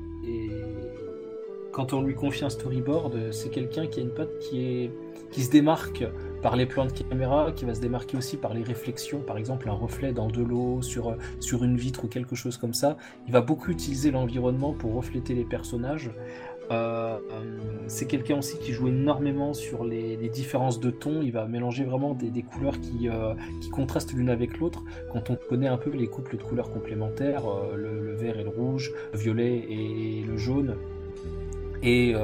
quand 1.72 1.94
on 1.94 2.02
lui 2.02 2.14
confie 2.14 2.44
un 2.44 2.50
storyboard, 2.50 3.32
c'est 3.32 3.48
quelqu'un 3.48 3.86
qui 3.86 4.00
a 4.00 4.02
une 4.02 4.14
patte 4.14 4.38
qui 4.38 4.60
est 4.60 4.90
qui 5.32 5.42
se 5.42 5.50
démarque 5.50 6.04
par 6.42 6.56
les 6.56 6.66
plans 6.66 6.84
de 6.84 6.92
caméra, 6.92 7.52
qui 7.52 7.64
va 7.64 7.74
se 7.74 7.80
démarquer 7.80 8.16
aussi 8.16 8.36
par 8.36 8.52
les 8.52 8.62
réflexions, 8.62 9.20
par 9.20 9.38
exemple 9.38 9.68
un 9.68 9.72
reflet 9.72 10.12
dans 10.12 10.28
de 10.28 10.42
l'eau, 10.42 10.82
sur, 10.82 11.16
sur 11.40 11.64
une 11.64 11.76
vitre 11.76 12.04
ou 12.04 12.08
quelque 12.08 12.36
chose 12.36 12.58
comme 12.58 12.74
ça. 12.74 12.96
Il 13.26 13.32
va 13.32 13.40
beaucoup 13.40 13.70
utiliser 13.70 14.10
l'environnement 14.10 14.72
pour 14.72 14.94
refléter 14.94 15.34
les 15.34 15.44
personnages. 15.44 16.10
Euh, 16.70 17.18
euh, 17.30 17.58
c'est 17.86 18.06
quelqu'un 18.06 18.38
aussi 18.38 18.58
qui 18.58 18.72
joue 18.72 18.88
énormément 18.88 19.52
sur 19.52 19.84
les, 19.84 20.16
différences 20.28 20.80
de 20.80 20.90
ton. 20.90 21.22
Il 21.22 21.32
va 21.32 21.46
mélanger 21.46 21.84
vraiment 21.84 22.14
des, 22.14 22.42
couleurs 22.42 22.80
qui, 22.80 23.08
euh, 23.08 23.34
qui 23.60 23.70
contrastent 23.70 24.12
l'une 24.12 24.30
avec 24.30 24.58
l'autre. 24.58 24.82
Quand 25.12 25.30
on 25.30 25.36
connaît 25.36 25.68
un 25.68 25.76
peu 25.76 25.90
les 25.90 26.06
couples 26.06 26.36
de 26.36 26.42
couleurs 26.42 26.70
complémentaires, 26.70 27.42
le, 27.76 28.00
le 28.00 28.14
vert 28.14 28.38
et 28.38 28.44
le 28.44 28.48
rouge, 28.48 28.92
le 29.12 29.18
violet 29.18 29.66
et 29.68 30.24
le 30.26 30.36
jaune, 30.36 30.76
et 31.82 32.14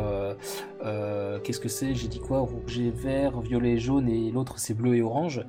qu'est-ce 1.42 1.60
que 1.60 1.68
c'est? 1.68 1.94
J'ai 1.94 2.08
dit 2.08 2.20
quoi? 2.20 2.40
Rouge 2.40 2.78
et 2.78 2.90
vert, 2.90 3.40
violet 3.40 3.72
et 3.72 3.78
jaune, 3.78 4.08
et 4.08 4.30
l'autre 4.30 4.58
c'est 4.58 4.74
bleu 4.74 4.94
et 4.94 5.02
orange. 5.02 5.44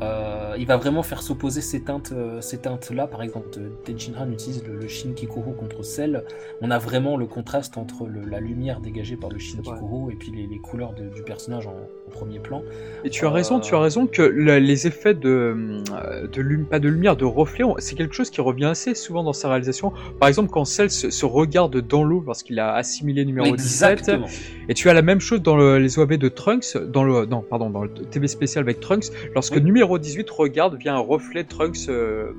Euh, 0.00 0.54
il 0.58 0.66
va 0.66 0.76
vraiment 0.76 1.02
faire 1.02 1.22
s'opposer 1.22 1.60
ces 1.60 1.82
teintes, 1.82 2.12
euh, 2.12 2.40
ces 2.40 2.58
teintes-là. 2.58 3.06
Par 3.06 3.22
exemple, 3.22 3.48
Tenshinhan 3.84 4.30
utilise 4.30 4.64
le, 4.66 4.76
le 4.76 5.52
contre 5.52 5.82
Cell. 5.84 6.24
On 6.60 6.70
a 6.70 6.78
vraiment 6.78 7.16
le 7.16 7.26
contraste 7.26 7.76
entre 7.78 8.06
le- 8.06 8.24
la 8.24 8.40
lumière 8.40 8.80
dégagée 8.80 9.16
par 9.16 9.30
le 9.30 9.38
Shin 9.38 9.58
C'est 9.62 9.66
vrai. 9.70 9.74
Kikoro 9.76 10.10
et 10.10 10.14
puis 10.14 10.32
les, 10.34 10.46
les 10.46 10.58
couleurs 10.58 10.92
de- 10.94 11.08
du 11.14 11.22
personnage 11.22 11.66
en, 11.66 11.70
en 11.72 12.10
premier 12.10 12.38
plan. 12.38 12.62
Et 13.04 13.10
tu 13.10 13.26
as 13.26 13.30
raison, 13.30 13.58
Euh, 13.58 13.60
tu 13.60 13.74
as 13.74 13.80
raison 13.80 14.06
que 14.06 14.22
le- 14.22 14.58
les 14.58 14.86
effets 14.86 15.14
de, 15.14 15.82
euh, 15.92 16.64
pas 16.70 16.78
de 16.78 16.88
lumière, 16.88 17.16
de 17.16 17.24
reflet, 17.24 17.64
c'est 17.78 17.94
quelque 17.94 18.14
chose 18.14 18.30
qui 18.30 18.40
revient 18.40 18.66
assez 18.66 18.94
souvent 18.94 19.22
dans 19.22 19.32
sa 19.32 19.48
réalisation. 19.48 19.92
Par 20.18 20.28
exemple, 20.28 20.50
quand 20.50 20.64
Cell 20.64 20.90
se, 20.90 21.10
se 21.10 21.26
regarde 21.26 21.76
dans 21.86 22.04
l'eau 22.04 22.22
lorsqu'il 22.26 22.58
a 22.60 22.74
assimilé 22.74 23.24
numéro 23.24 23.54
17, 23.54 23.90
Exactement. 24.00 24.26
et 24.68 24.74
tu 24.74 24.88
as 24.88 24.94
la 24.94 25.02
même 25.02 25.20
chose 25.20 25.42
dans 25.42 25.56
le- 25.56 25.78
les 25.78 25.98
OAV 25.98 26.16
de 26.18 26.28
Trunks, 26.28 26.76
dans 26.88 27.04
le, 27.04 27.26
non, 27.26 27.42
pardon, 27.48 27.70
dans 27.70 27.82
le 27.82 27.90
TV 27.90 28.26
spécial 28.28 28.62
avec 28.62 28.80
Trunks, 28.80 29.06
lorsque 29.34 29.54
Oui. 29.56 29.62
numéro 29.62 29.81
18 29.98 30.28
regarde 30.30 30.76
via 30.76 30.94
un 30.94 30.98
reflet 30.98 31.44
Trunks, 31.44 31.88
euh, 31.88 32.32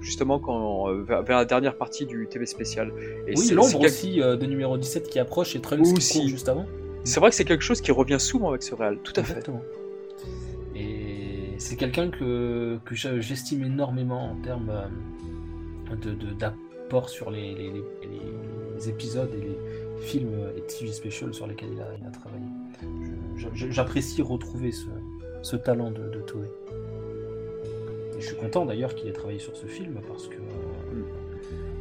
justement 0.00 0.38
quand, 0.38 0.88
euh, 0.88 1.02
vers, 1.02 1.22
vers 1.22 1.36
la 1.38 1.44
dernière 1.44 1.76
partie 1.76 2.06
du 2.06 2.26
TV 2.28 2.46
spécial. 2.46 2.92
Et 3.26 3.34
Oui, 3.36 3.50
l'ombre 3.50 3.80
aussi 3.80 4.20
euh, 4.22 4.36
de 4.36 4.46
numéro 4.46 4.76
17 4.78 5.08
qui 5.08 5.18
approche 5.18 5.54
et 5.56 5.60
Trunks 5.60 5.82
qui 5.84 5.92
Aussi. 5.94 6.18
court 6.20 6.28
juste 6.28 6.48
avant. 6.48 6.66
C'est 7.04 7.20
vrai 7.20 7.30
que 7.30 7.36
c'est 7.36 7.44
quelque 7.44 7.64
chose 7.64 7.80
qui 7.80 7.92
revient 7.92 8.20
souvent 8.20 8.50
avec 8.50 8.62
ce 8.62 8.74
réal, 8.74 8.98
tout 9.02 9.12
à 9.16 9.22
fait. 9.22 9.48
Et 10.76 11.54
c'est 11.58 11.76
quelqu'un 11.76 12.10
que, 12.10 12.78
j'estime 13.20 13.64
énormément 13.64 14.30
en 14.32 14.36
termes 14.36 14.70
euh, 14.70 15.96
de, 15.96 16.10
de- 16.12 16.32
d'apport 16.34 17.08
sur 17.08 17.30
les, 17.30 17.54
les- 17.54 17.70
les- 17.72 17.82
les 18.76 18.88
épisodes 18.88 19.30
et 19.34 19.40
les 19.40 19.58
films 20.06 20.32
et 20.56 20.60
TV 20.62 20.90
specials 20.92 21.34
sur 21.34 21.46
lesquels 21.46 21.70
il 21.74 21.80
a, 21.80 21.88
il 22.00 22.06
a 22.06 22.10
travaillé. 22.10 22.44
J'apprécie 23.70 24.22
retrouver 24.22 24.72
ce, 24.72 24.86
ce 25.42 25.56
talent 25.56 25.90
de, 25.90 26.08
de 26.08 26.20
Toei. 26.20 26.46
Je 28.20 28.26
suis 28.26 28.36
content 28.36 28.66
d'ailleurs 28.66 28.94
qu'il 28.94 29.08
ait 29.08 29.12
travaillé 29.12 29.38
sur 29.38 29.56
ce 29.56 29.66
film 29.66 29.98
parce 30.06 30.28
que 30.28 30.34
euh, 30.36 31.02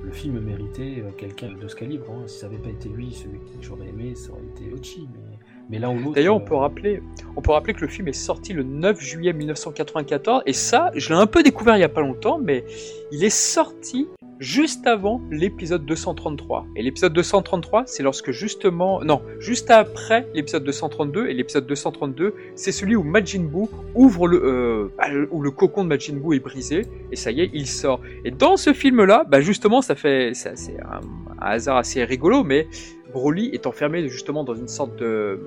le 0.02 0.12
film 0.12 0.40
méritait 0.40 1.04
euh, 1.04 1.12
quelqu'un 1.18 1.52
de 1.52 1.68
ce 1.68 1.76
calibre. 1.76 2.06
hein. 2.12 2.24
Si 2.28 2.40
ça 2.40 2.48
n'avait 2.48 2.62
pas 2.62 2.70
été 2.70 2.88
lui, 2.88 3.12
celui 3.12 3.40
que 3.40 3.46
j'aurais 3.62 3.90
aimé, 3.90 4.16
ça 4.16 4.32
aurait 4.32 4.46
été 4.56 4.74
Ochi. 4.74 5.10
Mais, 5.14 5.38
mais 5.70 5.80
l'un 5.80 5.90
ou 5.90 6.00
l'autre. 6.00 6.16
D'ailleurs, 6.16 6.38
on 6.38 6.42
euh, 6.42 6.46
peut 6.46 6.56
rappeler, 6.56 7.04
on 7.36 7.42
peut 7.42 7.52
rappeler 7.52 7.74
que 7.74 7.82
le 7.82 7.88
film 7.88 8.08
est 8.08 8.14
sorti 8.14 8.54
le 8.54 8.64
9 8.64 9.02
juillet 9.02 9.34
1994, 9.34 10.44
et 10.46 10.54
ça, 10.54 10.92
je 10.96 11.10
l'ai 11.10 11.20
un 11.20 11.28
peu 11.28 11.44
découvert 11.44 11.76
il 11.76 11.82
y 11.82 11.84
a 11.84 11.90
pas 11.90 12.02
longtemps, 12.02 12.40
mais 12.40 12.64
il 13.12 13.22
est 13.24 13.30
sorti 13.30 14.08
juste 14.40 14.88
avant 14.88 15.22
l'épisode 15.30 15.86
233. 15.86 16.68
Et 16.76 16.84
l'épisode 16.84 17.14
233, 17.14 17.84
c'est 17.86 18.04
lorsque 18.04 18.32
justement, 18.32 19.04
non, 19.04 19.22
juste 19.40 19.70
après 19.70 20.28
l'épisode 20.34 20.64
232, 20.64 21.28
et 21.28 21.34
l'épisode 21.34 21.68
232, 21.68 22.34
c'est 22.56 22.72
celui 22.72 22.96
où 22.96 23.04
Majin 23.04 23.44
Buu 23.44 23.68
ouvre 23.96 24.28
le, 24.28 24.42
euh, 24.44 24.88
bah, 24.98 25.08
où 25.32 25.42
le 25.42 25.52
cocon 25.52 25.84
de 25.84 25.90
Majin 25.90 26.16
Buu 26.16 26.36
est 26.36 26.40
brisé, 26.40 26.86
et 27.12 27.16
ça 27.16 27.32
y 27.32 27.42
est, 27.42 27.50
il 27.54 27.68
sort. 27.68 28.02
Et 28.24 28.32
dans 28.32 28.58
ce 28.58 28.74
film-là, 28.74 29.26
bah 29.30 29.42
justement, 29.42 29.82
ça 29.82 29.96
fait, 29.96 30.32
c'est 30.34 30.80
un, 30.82 31.02
un 31.42 31.46
hasard 31.46 31.78
assez 31.78 32.04
rigolo, 32.04 32.44
mais 32.44 32.68
Broly 33.14 33.50
est 33.54 33.66
enfermé 33.66 34.08
justement 34.08 34.44
dans 34.44 34.56
une 34.56 34.68
sorte 34.68 34.96
de, 34.98 35.40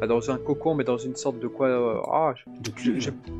pas 0.00 0.06
dans 0.06 0.30
un 0.30 0.38
cocon, 0.38 0.74
mais 0.74 0.84
dans 0.84 0.98
une 0.98 1.16
sorte 1.16 1.38
de 1.38 1.46
quoi, 1.48 1.68
euh, 1.68 2.00
ah, 2.12 2.34
de 2.62 2.70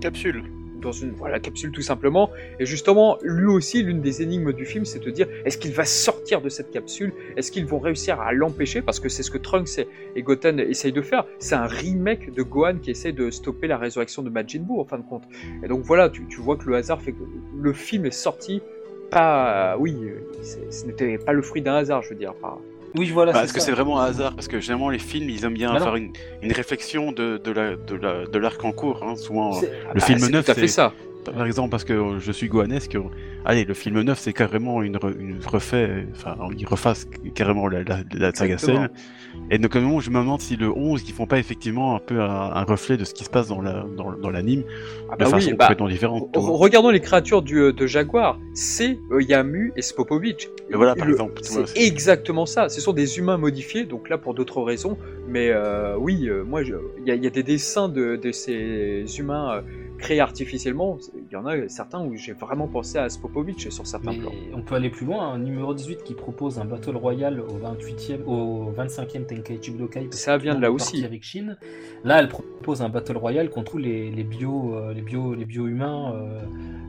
Capsule. 0.01 0.43
dans 0.81 0.93
une 0.93 1.11
voilà 1.11 1.41
capsule 1.41 1.73
tout 1.73 1.83
simplement. 1.83 2.31
Et 2.61 2.65
justement, 2.67 3.19
lui 3.23 3.47
aussi, 3.47 3.83
l'une 3.83 4.01
des 4.01 4.23
énigmes 4.23 4.53
du 4.53 4.65
film, 4.65 4.85
c'est 4.85 5.01
de 5.01 5.11
dire 5.11 5.27
est-ce 5.45 5.59
qu'il 5.59 5.73
va 5.73 5.85
sortir 5.85 6.41
de 6.41 6.49
cette 6.49 6.71
capsule? 6.71 7.13
Est-ce 7.37 7.51
qu'ils 7.51 7.67
vont 7.67 7.81
réussir 7.81 8.21
à 8.21 8.33
l'empêcher? 8.33 8.81
Parce 8.81 9.01
que 9.01 9.09
c'est 9.09 9.25
ce 9.25 9.31
que 9.33 9.39
Trunks 9.39 9.77
et, 9.79 9.89
et 10.15 10.23
Goten 10.23 10.61
essayent 10.61 10.93
de 10.93 11.03
faire. 11.03 11.25
C'est 11.41 11.57
un 11.57 11.67
remake 11.67 12.33
de 12.33 12.43
Gohan 12.45 12.77
qui 12.81 12.93
essaie 12.93 13.11
de 13.13 13.29
stopper 13.31 13.67
la 13.67 13.77
résurrection 13.77 14.23
de 14.23 14.31
Majin 14.31 14.61
Buu 14.61 14.79
en 14.79 14.85
fin 14.85 14.99
de 14.99 15.03
compte. 15.03 15.25
Et 15.65 15.69
donc 15.69 15.81
voilà, 15.83 16.11
tu, 16.11 16.27
tu 16.29 16.41
vois 16.41 16.57
que 16.57 16.67
le 16.69 16.77
hasard 16.77 17.03
fait 17.03 17.13
que 17.13 17.25
le 17.57 17.73
film 17.73 18.07
est 18.07 18.13
sorti. 18.13 18.63
Pas, 19.11 19.77
oui, 19.81 19.97
euh, 20.05 20.21
c'est- 20.43 20.71
ce 20.71 20.87
n'était 20.87 21.19
pas 21.19 21.33
le 21.33 21.41
fruit 21.43 21.63
d'un 21.63 21.75
hasard, 21.75 22.03
je 22.03 22.11
veux 22.11 22.15
dire. 22.15 22.35
Enfin, 22.41 22.59
Oui, 22.99 23.11
voilà. 23.11 23.33
Bah, 23.33 23.39
c'est 23.39 23.45
Est-ce 23.45 23.53
que 23.55 23.61
c'est 23.61 23.73
vraiment 23.73 24.01
un 24.01 24.07
hasard? 24.07 24.35
Parce 24.35 24.49
que 24.49 24.61
généralement, 24.61 24.91
les 24.91 24.99
films, 24.99 25.31
ils 25.31 25.45
aiment 25.45 25.55
bien 25.55 25.73
Bah 25.73 25.81
faire 25.81 25.97
une, 25.97 26.13
une 26.43 26.53
réflexion 26.53 27.13
de, 27.13 27.39
de 27.43 27.51
la- 27.53 27.77
de 27.77 27.95
la- 27.95 28.27
de 28.27 28.39
l'arc 28.39 28.63
en 28.65 28.73
cours. 28.73 29.03
hein. 29.03 29.17
Souvent, 29.17 29.53
C'est- 29.53 29.67
le 29.95 29.95
bah, 29.95 30.01
film 30.01 30.27
neuf, 30.29 30.47
fait 30.47 30.55
c'est 30.55 30.67
ça. 30.69 30.93
par 31.25 31.47
exemple 31.47 31.71
parce 31.71 31.85
que 31.85 32.19
je 32.19 32.33
suis 32.33 32.49
gohanesque. 32.49 32.97
Allez, 33.45 33.65
le 33.65 33.75
film 33.75 34.01
neuf, 34.03 34.19
c'est 34.19 34.33
carrément 34.33 34.83
une, 34.83 34.99
une 35.19 35.39
refait, 35.47 36.07
enfin, 36.13 36.37
ils 36.59 36.67
refassent 36.67 37.07
carrément 37.35 37.69
la, 37.69 37.83
la, 37.85 37.99
la 38.15 38.35
saga. 38.35 38.59
Cell. 38.59 38.91
Et 39.51 39.59
donc, 39.59 39.75
à 39.75 39.79
un 39.79 39.83
moment, 39.83 40.01
je 40.01 40.11
me 40.11 40.19
demande 40.19 40.41
si 40.41 40.57
le 40.57 40.71
11, 40.71 41.03
ils 41.09 41.13
font 41.15 41.27
pas 41.27 41.39
effectivement 41.39 41.97
un 41.97 42.01
peu 42.01 42.21
un, 42.21 42.29
un 42.29 42.65
reflet 42.65 42.97
de 42.97 43.05
ce 43.05 43.15
qui 43.15 43.25
se 43.25 43.31
passe 43.31 43.49
dans 43.49 43.61
la 43.63 43.85
dans, 43.97 44.13
dans 44.13 44.31
l'anime, 44.31 44.63
Ah 45.11 45.15
de 45.17 45.25
bah 45.25 45.31
façon 45.31 45.49
oui, 45.49 45.55
bah, 45.55 45.65
complètement 45.67 45.89
différente. 45.89 46.23
Re- 46.35 46.57
Regardons 46.57 46.91
les 46.91 47.01
créatures 47.01 47.43
du, 47.43 47.59
euh, 47.59 47.73
de 47.73 47.87
Jaguar. 47.87 48.39
C'est 48.53 48.99
euh, 49.11 49.23
Yamu 49.23 49.73
et 49.77 49.83
Spopovich. 49.83 50.49
Et 50.71 50.75
voilà, 50.77 50.95
par 50.95 51.07
Le- 51.07 51.13
exemple, 51.13 51.41
C'est 51.43 51.81
exactement 51.83 52.45
ça. 52.47 52.69
Ce 52.69 52.81
sont 52.81 52.93
des 52.93 53.19
humains 53.19 53.39
modifiés, 53.39 53.85
donc 53.85 54.09
là 54.11 54.19
pour 54.19 54.35
d'autres 54.35 54.61
raisons. 54.63 54.99
Mais 55.27 55.49
euh, 55.51 55.97
oui, 55.99 56.29
euh, 56.29 56.45
moi, 56.45 56.63
il 56.63 56.69
y, 57.07 57.11
a- 57.11 57.15
il 57.15 57.25
y 57.25 57.27
a 57.27 57.31
des 57.31 57.43
dessins 57.43 57.89
de, 57.89 58.17
de 58.17 58.33
ces 58.33 59.05
humains 59.19 59.57
euh, 59.57 59.61
créés 59.99 60.21
artificiellement. 60.21 60.99
Il 61.17 61.33
y 61.33 61.37
en 61.37 61.45
a 61.47 61.69
certains 61.69 62.01
où 62.05 62.15
j'ai 62.17 62.33
vraiment 62.33 62.69
pensé 62.69 62.99
à 62.99 63.09
Spopovich 63.09 63.69
sur 63.71 63.87
certains 63.87 64.13
Mais 64.13 64.19
plans. 64.19 64.31
on 64.55 64.63
peut 64.63 64.75
aller 64.77 64.91
plus 64.91 65.05
loin. 65.07 65.33
Un 65.33 65.39
numéro 65.39 65.75
18 65.75 66.05
qui 66.05 66.15
propose 66.15 66.59
un 66.59 66.65
Battle 66.65 66.97
Royale 66.97 67.41
au 67.41 67.59
28e, 67.59 68.25
au 68.27 68.71
25e 68.77 69.27
Tenkaichi 69.29 69.71
Budokai. 69.71 70.01
parce 70.07 70.17
Ça 70.21 70.37
vient 70.37 70.55
de 70.55 70.61
là 70.61 70.73
aussi. 70.73 71.05
Avec. 71.05 71.23
Là, 72.05 72.19
elle 72.21 72.29
propose 72.29 72.83
un 72.83 72.89
Battle 72.89 73.17
Royale 73.17 73.51
contre 73.51 73.73
tous 73.73 73.79
les, 73.79 74.11
les 74.11 74.25
bio, 74.25 74.75
euh, 74.75 74.93
les 74.93 75.03
bio, 75.03 75.35
les 75.35 75.45
bio 75.45 75.67
humains, 75.67 76.15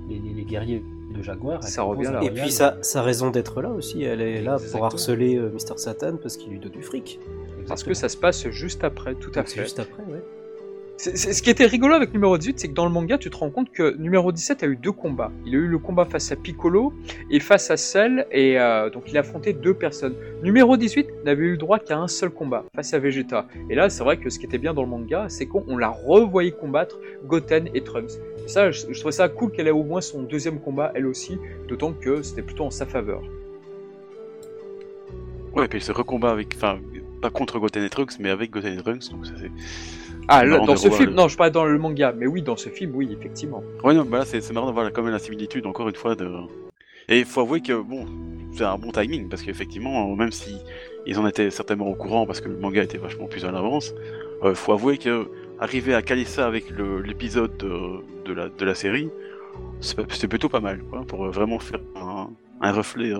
les, 0.09 0.19
les- 0.19 0.33
les 0.33 0.43
guerriers 0.45 0.83
de 1.15 1.21
Jaguar. 1.21 1.63
Ça 1.63 1.81
revient 1.83 2.03
là. 2.03 2.21
Et 2.23 2.29
royal. 2.29 2.43
puis 2.45 2.51
sa, 2.51 2.77
sa 2.81 3.01
raison 3.01 3.29
d'être 3.31 3.61
là 3.61 3.69
aussi, 3.69 4.03
elle 4.03 4.21
est 4.21 4.41
là 4.41 4.53
Exactement. 4.53 4.77
pour 4.79 4.85
harceler 4.85 5.35
euh, 5.37 5.49
Mister 5.51 5.73
Satan 5.77 6.17
parce 6.21 6.37
qu'il 6.37 6.51
lui 6.51 6.59
donne 6.59 6.71
du 6.71 6.81
fric. 6.83 7.19
Parce 7.67 7.83
que 7.83 7.93
ça 7.93 8.09
se 8.09 8.17
passe 8.17 8.47
juste 8.49 8.83
après, 8.83 9.13
tout 9.15 9.31
à 9.35 9.43
fait. 9.43 9.61
juste 9.63 9.79
après, 9.79 10.03
ouais. 10.03 10.23
Ce 10.99 11.41
qui 11.41 11.49
était 11.49 11.65
rigolo 11.65 11.93
avec 11.93 12.11
numéro 12.11 12.37
18, 12.37 12.59
c'est 12.59 12.67
que 12.67 12.73
dans 12.73 12.83
le 12.83 12.91
manga, 12.91 13.17
tu 13.17 13.29
te 13.29 13.37
rends 13.37 13.49
compte 13.49 13.71
que 13.71 13.95
numéro 13.95 14.33
17 14.33 14.63
a 14.63 14.67
eu 14.67 14.75
deux 14.75 14.91
combats. 14.91 15.31
Il 15.45 15.55
a 15.55 15.57
eu 15.57 15.65
le 15.65 15.77
combat 15.77 16.03
face 16.03 16.29
à 16.33 16.35
Piccolo 16.35 16.91
et 17.29 17.39
face 17.39 17.71
à 17.71 17.77
Cell, 17.77 18.27
et 18.33 18.59
euh, 18.59 18.89
donc 18.89 19.03
il 19.07 19.15
a 19.15 19.21
affronté 19.21 19.53
deux 19.53 19.73
personnes. 19.73 20.13
Numéro 20.43 20.75
18 20.75 21.23
n'avait 21.23 21.45
eu 21.45 21.51
le 21.51 21.57
droit 21.57 21.79
qu'à 21.79 21.97
un 21.97 22.09
seul 22.09 22.31
combat, 22.31 22.65
face 22.75 22.93
à 22.93 22.99
Vegeta. 22.99 23.47
Et 23.69 23.75
là, 23.75 23.89
c'est 23.89 24.03
vrai 24.03 24.17
que 24.17 24.29
ce 24.29 24.39
qui 24.39 24.45
était 24.45 24.57
bien 24.57 24.73
dans 24.73 24.81
le 24.83 24.89
manga, 24.89 25.27
c'est 25.29 25.45
qu'on 25.45 25.63
on 25.69 25.77
l'a 25.77 25.87
revoyé 25.87 26.51
combattre 26.51 26.99
Goten 27.25 27.69
et 27.73 27.79
Trunks. 27.79 28.11
Et 28.43 28.49
ça, 28.49 28.69
je, 28.69 28.91
je 28.91 28.99
trouvais 28.99 29.13
ça 29.13 29.29
cool 29.29 29.53
qu'elle 29.53 29.69
ait 29.69 29.71
au 29.71 29.83
moins 29.83 30.01
son 30.01 30.23
deuxième 30.23 30.59
combat, 30.59 30.91
elle 30.95 31.07
aussi, 31.07 31.37
d'autant 31.69 31.93
que 31.93 32.23
c'était 32.23 32.41
plutôt 32.41 32.65
en 32.65 32.71
sa 32.71 32.85
faveur. 32.85 33.21
Ouais, 35.53 35.63
et 35.63 35.67
puis 35.69 35.79
ce 35.79 35.93
recombat 35.93 36.31
avec, 36.31 36.55
enfin, 36.57 36.77
pas 37.21 37.29
contre 37.29 37.57
Goten 37.57 37.85
et 37.85 37.89
Trunks, 37.89 38.19
mais 38.19 38.31
avec 38.31 38.51
Goten 38.51 38.77
et 38.77 38.83
Trunks, 38.83 39.09
donc 39.11 39.25
ça 39.25 39.31
c'est. 39.39 39.51
Ah, 40.29 40.45
là, 40.45 40.59
dans 40.59 40.75
ce 40.77 40.89
film, 40.89 41.09
le- 41.09 41.15
non, 41.15 41.27
je 41.27 41.35
parlais 41.35 41.51
dans 41.51 41.65
le 41.65 41.77
manga, 41.79 42.13
mais 42.15 42.27
oui, 42.27 42.41
dans 42.41 42.55
ce 42.57 42.69
film, 42.69 42.91
oui, 42.95 43.09
effectivement. 43.17 43.63
Ouais, 43.83 43.93
non, 43.93 44.05
bah 44.05 44.19
là 44.19 44.25
c'est 44.25 44.51
marrant 44.53 44.67
de 44.67 44.73
voir 44.73 44.91
quand 44.93 45.01
même 45.01 45.11
la 45.11 45.19
similitude, 45.19 45.65
encore 45.65 45.89
une 45.89 45.95
fois, 45.95 46.15
de. 46.15 46.29
Et 47.07 47.19
il 47.19 47.25
faut 47.25 47.41
avouer 47.41 47.61
que, 47.61 47.73
bon, 47.81 48.05
c'est 48.53 48.63
un 48.63 48.77
bon 48.77 48.91
timing, 48.91 49.27
parce 49.29 49.41
qu'effectivement, 49.41 50.15
même 50.15 50.31
si 50.31 50.55
ils 51.07 51.17
en 51.17 51.25
étaient 51.27 51.49
certainement 51.49 51.87
au 51.87 51.95
courant, 51.95 52.25
parce 52.27 52.41
que 52.41 52.49
le 52.49 52.57
manga 52.57 52.83
était 52.83 52.99
vachement 52.99 53.25
plus 53.25 53.43
en 53.45 53.53
avance, 53.55 53.93
euh, 54.43 54.53
faut 54.53 54.73
avouer 54.73 54.97
que 54.99 55.27
arriver 55.59 55.93
à 55.95 56.01
caler 56.03 56.25
ça 56.25 56.45
avec 56.45 56.65
l'épisode 57.05 57.57
de, 57.57 57.71
de, 58.25 58.33
la, 58.33 58.49
de 58.49 58.65
la 58.65 58.75
série, 58.75 59.09
c'est 59.81 59.97
c'était 60.11 60.27
plutôt 60.27 60.49
pas 60.49 60.59
mal, 60.59 60.79
quoi, 60.89 61.03
pour 61.07 61.25
vraiment 61.31 61.57
faire 61.59 61.79
un, 61.95 62.29
un 62.61 62.71
reflet 62.71 63.11
euh, 63.11 63.19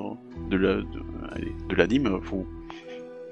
de 0.50 0.58
la- 0.58 0.76
de, 0.76 1.00
allez, 1.34 1.52
de 1.67 1.76
l'anime. 1.76 2.19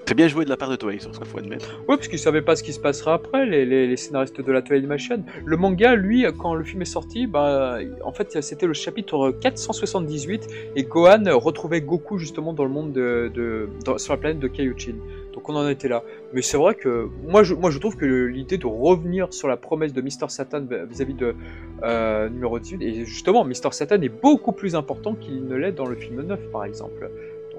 C'est 0.08 0.14
bien 0.14 0.30
joué 0.30 0.46
de 0.46 0.50
la 0.50 0.56
part 0.56 0.70
de 0.70 0.78
Toei, 0.78 1.00
sur 1.00 1.14
ce 1.14 1.20
qu'il 1.20 1.28
faut 1.28 1.38
admettre. 1.38 1.82
Ouais, 1.82 1.98
parce 1.98 2.08
qu'ils 2.08 2.18
savaient 2.18 2.42
pas 2.42 2.56
ce 2.56 2.64
qui 2.64 2.72
se 2.72 2.80
passera 2.80 3.14
après, 3.14 3.46
les, 3.46 3.98
scénaristes 3.98 4.40
de 4.40 4.52
la 4.54 4.62
Toei 4.62 4.78
Animation. 4.78 5.22
Le 5.44 5.58
manga, 5.58 5.96
lui, 5.96 6.26
quand 6.38 6.54
le 6.54 6.64
film 6.64 6.82
est 6.82 6.86
sorti, 6.86 7.28
bah, 7.28 7.80
en 8.06 8.14
fait, 8.14 8.42
c'était 8.42 8.68
le 8.68 8.74
chapitre 8.74 9.32
478 9.42 10.48
et 10.78 10.84
Gohan 10.84 11.26
retrouvait 11.38 11.82
Goku 11.82 12.20
justement 12.20 12.54
dans 12.54 12.64
le 12.64 12.70
monde 12.70 12.94
de, 12.94 13.68
sur 13.98 14.14
la 14.14 14.18
planète 14.18 14.40
de 14.40 14.48
Kaiochin. 14.48 14.96
Donc 15.34 15.50
on 15.50 15.56
en 15.56 15.68
était 15.68 15.90
là. 15.90 16.04
Mais 16.34 16.42
c'est 16.42 16.58
vrai 16.58 16.74
que 16.74 17.10
moi 17.28 17.44
je, 17.44 17.54
moi, 17.54 17.70
je 17.70 17.78
trouve 17.78 17.96
que 17.96 18.06
l'idée 18.06 18.58
de 18.58 18.66
revenir 18.66 19.32
sur 19.32 19.48
la 19.48 19.56
promesse 19.56 19.94
de 19.94 20.02
Mister 20.02 20.26
Satan 20.30 20.66
vis-à-vis 20.90 21.14
de 21.14 21.36
euh, 21.84 22.28
numéro 22.30 22.58
18, 22.58 22.82
et 22.82 23.06
justement, 23.06 23.44
Mister 23.44 23.70
Satan 23.72 24.02
est 24.02 24.10
beaucoup 24.10 24.52
plus 24.52 24.74
important 24.74 25.14
qu'il 25.14 25.46
ne 25.46 25.56
l'est 25.56 25.74
dans 25.74 25.86
le 25.86 25.96
film 25.96 26.24
9, 26.24 26.50
par 26.52 26.66
exemple. 26.66 27.12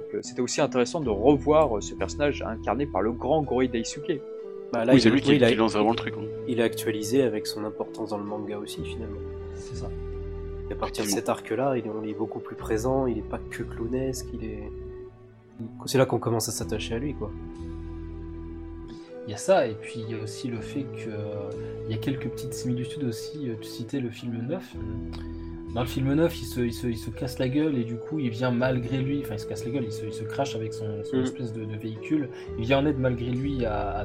Donc 0.08 0.14
euh, 0.14 0.20
c'était 0.22 0.40
aussi 0.40 0.60
intéressant 0.62 1.00
de 1.00 1.10
revoir 1.10 1.76
euh, 1.76 1.80
ce 1.80 1.94
personnage 1.94 2.42
incarné 2.42 2.86
par 2.86 3.02
le 3.02 3.12
grand 3.12 3.42
Gorille 3.42 3.68
Daisuke. 3.68 4.20
Bah, 4.72 4.84
là, 4.84 4.92
oui, 4.92 4.98
il, 4.98 5.02
c'est 5.02 5.10
lui 5.10 5.20
qui, 5.20 5.30
oui, 5.30 5.36
il 5.36 5.44
a- 5.44 5.48
qui 5.50 5.54
lance 5.54 5.74
vraiment 5.74 5.90
le 5.90 5.96
truc. 5.96 6.14
hein. 6.18 6.24
il 6.46 6.60
a 6.60 6.64
actualisé 6.64 7.22
avec 7.22 7.46
son 7.46 7.64
importance 7.64 8.10
dans 8.10 8.18
le 8.18 8.24
manga 8.24 8.58
aussi, 8.58 8.82
finalement. 8.84 9.20
C'est 9.54 9.76
ça. 9.76 9.90
Et 10.70 10.72
à 10.72 10.76
partir 10.76 11.04
de 11.04 11.08
cet 11.10 11.28
arc-là, 11.28 11.76
il 11.76 11.86
est, 11.86 11.90
on 11.90 12.02
est 12.04 12.12
beaucoup 12.14 12.40
plus 12.40 12.56
présent, 12.56 13.06
il 13.06 13.18
est 13.18 13.22
pas 13.28 13.38
que 13.50 13.62
clownesque, 13.62 14.26
il 14.34 14.44
est. 14.44 14.70
C'est 15.86 15.98
là 15.98 16.06
qu'on 16.06 16.18
commence 16.18 16.48
à 16.48 16.52
s'attacher 16.52 16.94
à 16.94 16.98
lui, 16.98 17.14
quoi. 17.14 17.30
Il 19.26 19.30
y 19.30 19.34
a 19.34 19.38
ça, 19.38 19.66
et 19.66 19.74
puis 19.74 20.00
il 20.06 20.14
y 20.16 20.18
a 20.18 20.22
aussi 20.22 20.48
le 20.48 20.60
fait 20.60 20.84
que 20.84 21.10
euh, 21.10 21.50
il 21.86 21.94
y 21.94 21.94
a 21.94 21.98
quelques 21.98 22.28
petites 22.28 22.54
similitudes 22.54 23.04
aussi. 23.04 23.48
euh, 23.50 23.54
Tu 23.60 23.68
citais 23.68 24.00
le 24.00 24.10
film 24.10 24.38
9. 24.48 24.74
Dans 25.74 25.82
le 25.82 25.86
film 25.86 26.12
9, 26.14 26.40
il 26.40 26.44
se, 26.46 26.60
il, 26.60 26.72
se, 26.72 26.86
il 26.86 26.96
se 26.96 27.10
casse 27.10 27.38
la 27.38 27.48
gueule 27.48 27.76
et 27.76 27.84
du 27.84 27.96
coup, 27.96 28.18
il 28.18 28.30
vient 28.30 28.50
malgré 28.50 28.98
lui. 28.98 29.20
Enfin, 29.22 29.34
il 29.34 29.38
se 29.40 29.46
casse 29.46 29.64
la 29.64 29.70
gueule, 29.70 29.84
il 29.84 29.92
se, 29.92 30.06
il 30.06 30.12
se 30.14 30.24
crache 30.24 30.56
avec 30.56 30.72
son, 30.72 31.04
son 31.04 31.16
Mhm. 31.18 31.22
espèce 31.24 31.52
de, 31.52 31.64
de 31.64 31.76
véhicule. 31.76 32.28
Il 32.58 32.64
vient 32.64 32.78
en 32.78 32.86
aide 32.86 32.98
malgré 32.98 33.30
lui 33.30 33.64
à, 33.66 33.90
à 33.90 34.04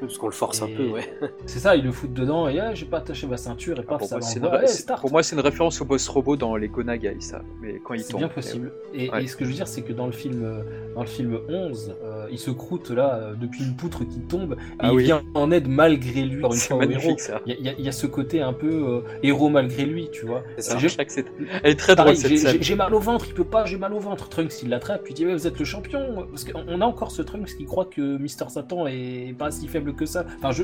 Parce 0.00 0.18
qu'on 0.18 0.26
le 0.26 0.32
force 0.32 0.62
un 0.62 0.66
peu, 0.68 0.88
ouais. 0.88 1.12
C'est 1.46 1.58
ça, 1.58 1.76
il 1.76 1.84
le 1.84 1.92
fout 1.92 2.12
dedans 2.12 2.48
et 2.48 2.58
ah, 2.58 2.74
j'ai 2.74 2.86
pas 2.86 2.98
attaché 2.98 3.26
ma 3.26 3.36
ceinture 3.36 3.78
et 3.78 3.82
paf, 3.82 3.98
pour, 3.98 4.08
ça 4.08 4.16
moi, 4.16 4.22
c'est 4.22 4.38
une, 4.40 4.48
c'est- 4.66 4.82
start. 4.82 5.00
pour 5.00 5.10
moi, 5.12 5.22
c'est 5.22 5.36
une 5.36 5.42
référence 5.42 5.80
au 5.80 5.84
boss 5.84 6.08
robot 6.08 6.36
dans 6.36 6.56
les 6.56 6.68
Gonagai, 6.68 7.16
ça. 7.20 7.42
Mais 7.60 7.80
quand 7.84 7.94
il 7.94 8.00
C'est 8.02 8.12
tombe. 8.12 8.20
bien 8.20 8.28
possible. 8.28 8.72
Et, 8.94 9.10
Ouais. 9.10 9.24
et 9.24 9.26
ce 9.26 9.36
que 9.36 9.44
je 9.44 9.50
veux 9.50 9.56
dire, 9.56 9.68
c'est 9.68 9.82
que 9.82 9.92
dans 9.92 10.06
le 10.06 10.12
film, 10.12 10.42
euh, 10.44 10.62
dans 10.94 11.02
le 11.02 11.06
film 11.06 11.38
11, 11.48 11.94
euh, 12.02 12.26
il 12.30 12.38
se 12.38 12.50
croûte 12.50 12.90
là 12.90 13.14
euh, 13.14 13.34
depuis 13.34 13.64
une 13.64 13.74
poutre 13.76 14.04
qui 14.04 14.20
tombe 14.20 14.54
et 14.54 14.56
Ah 14.78 14.88
il 14.90 14.96
oui. 14.96 15.04
vient 15.04 15.22
en 15.34 15.50
aide 15.50 15.68
malgré 15.68 16.22
lui. 16.22 16.42
C'est 16.52 16.70
héros. 16.70 16.78
magnifique, 16.80 17.20
ça. 17.20 17.40
Il 17.46 17.54
y, 17.60 17.68
a- 17.68 17.72
il 17.78 17.86
y 17.86 17.92
ce 17.92 18.06
côté 18.06 18.40
un 18.40 18.52
peu 18.52 18.70
euh, 18.70 19.00
héros 19.22 19.48
malgré 19.48 19.84
lui, 19.84 20.08
tu 20.12 20.26
vois. 20.26 20.42
C'est 20.56 20.70
ça. 20.70 20.78
J'ai- 20.78 20.88
Chaque 20.88 21.10
scène- 21.10 21.24
Elle 21.62 21.72
est 21.72 21.74
très 21.76 21.94
drôle 21.94 22.06
Pareil, 22.06 22.16
cette 22.20 22.30
j'ai- 22.30 22.36
scène. 22.36 22.52
j'ai 22.56 22.62
j'ai 22.62 22.74
mal 22.76 22.94
au 22.94 23.00
ventre, 23.00 23.26
il 23.28 23.34
peut 23.34 23.44
pas, 23.44 23.64
j'ai 23.64 23.76
mal 23.78 23.92
au 23.92 23.98
ventre. 23.98 24.28
Trunks 24.28 24.62
il 24.62 24.68
l'attrape, 24.70 25.02
puis 25.02 25.12
il 25.12 25.16
dit 25.16 25.24
vous 25.24 25.46
êtes 25.46 25.58
le 25.58 25.64
champion. 25.64 26.26
Parce 26.30 26.44
qu'on 26.44 26.80
a 26.80 26.84
encore 26.84 27.10
ce 27.10 27.22
Trunks 27.22 27.56
qui 27.56 27.64
croit 27.64 27.84
que 27.86 28.16
Mister 28.18 28.44
Satan 28.48 28.86
est 28.86 29.34
pas 29.36 29.50
si 29.50 29.66
faible 29.68 29.89
que 29.92 30.06
ça. 30.06 30.24
Enfin, 30.38 30.50
je. 30.52 30.62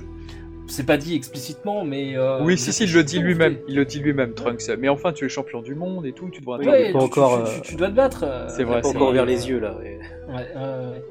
c'est 0.69 0.85
pas 0.87 0.97
dit 0.97 1.15
explicitement, 1.15 1.85
mais. 1.85 2.17
euh, 2.17 2.43
oui, 2.43 2.59
si, 2.59 2.73
si, 2.73 2.85
il 2.85 2.93
le 2.93 3.05
dit 3.05 3.19
lui-même. 3.21 3.57
Il 3.69 3.77
le 3.77 3.85
dit 3.85 4.01
lui-même, 4.01 4.33
Trunks. 4.35 4.69
Mais 4.79 4.89
enfin, 4.89 5.13
tu 5.13 5.25
es 5.25 5.29
champion 5.29 5.63
du 5.63 5.75
monde 5.75 6.07
et 6.07 6.13
tout, 6.13 6.29
tu 6.31 6.41
Oui, 6.47 6.67
Ouais, 6.67 6.91
tu- 6.91 6.97
encore, 6.97 7.45
tu, 7.45 7.51
euh, 7.51 7.55
tu- 7.63 7.71
tu 7.71 7.75
dois 7.77 7.89
te 7.89 7.95
battre. 7.95 8.25
euh, 8.25 8.47
C'est 8.49 8.65
vrai, 8.65 8.81
Pas 8.83 8.89
c'est 8.89 8.97
encore 8.97 9.11
ouvert 9.11 9.25
les 9.27 9.49
yeux 9.49 9.61
là. 9.61 9.77
et- 9.85 9.99
Ouais, 10.31 10.35
ouais, 10.35 10.43
ouais. 10.57 11.03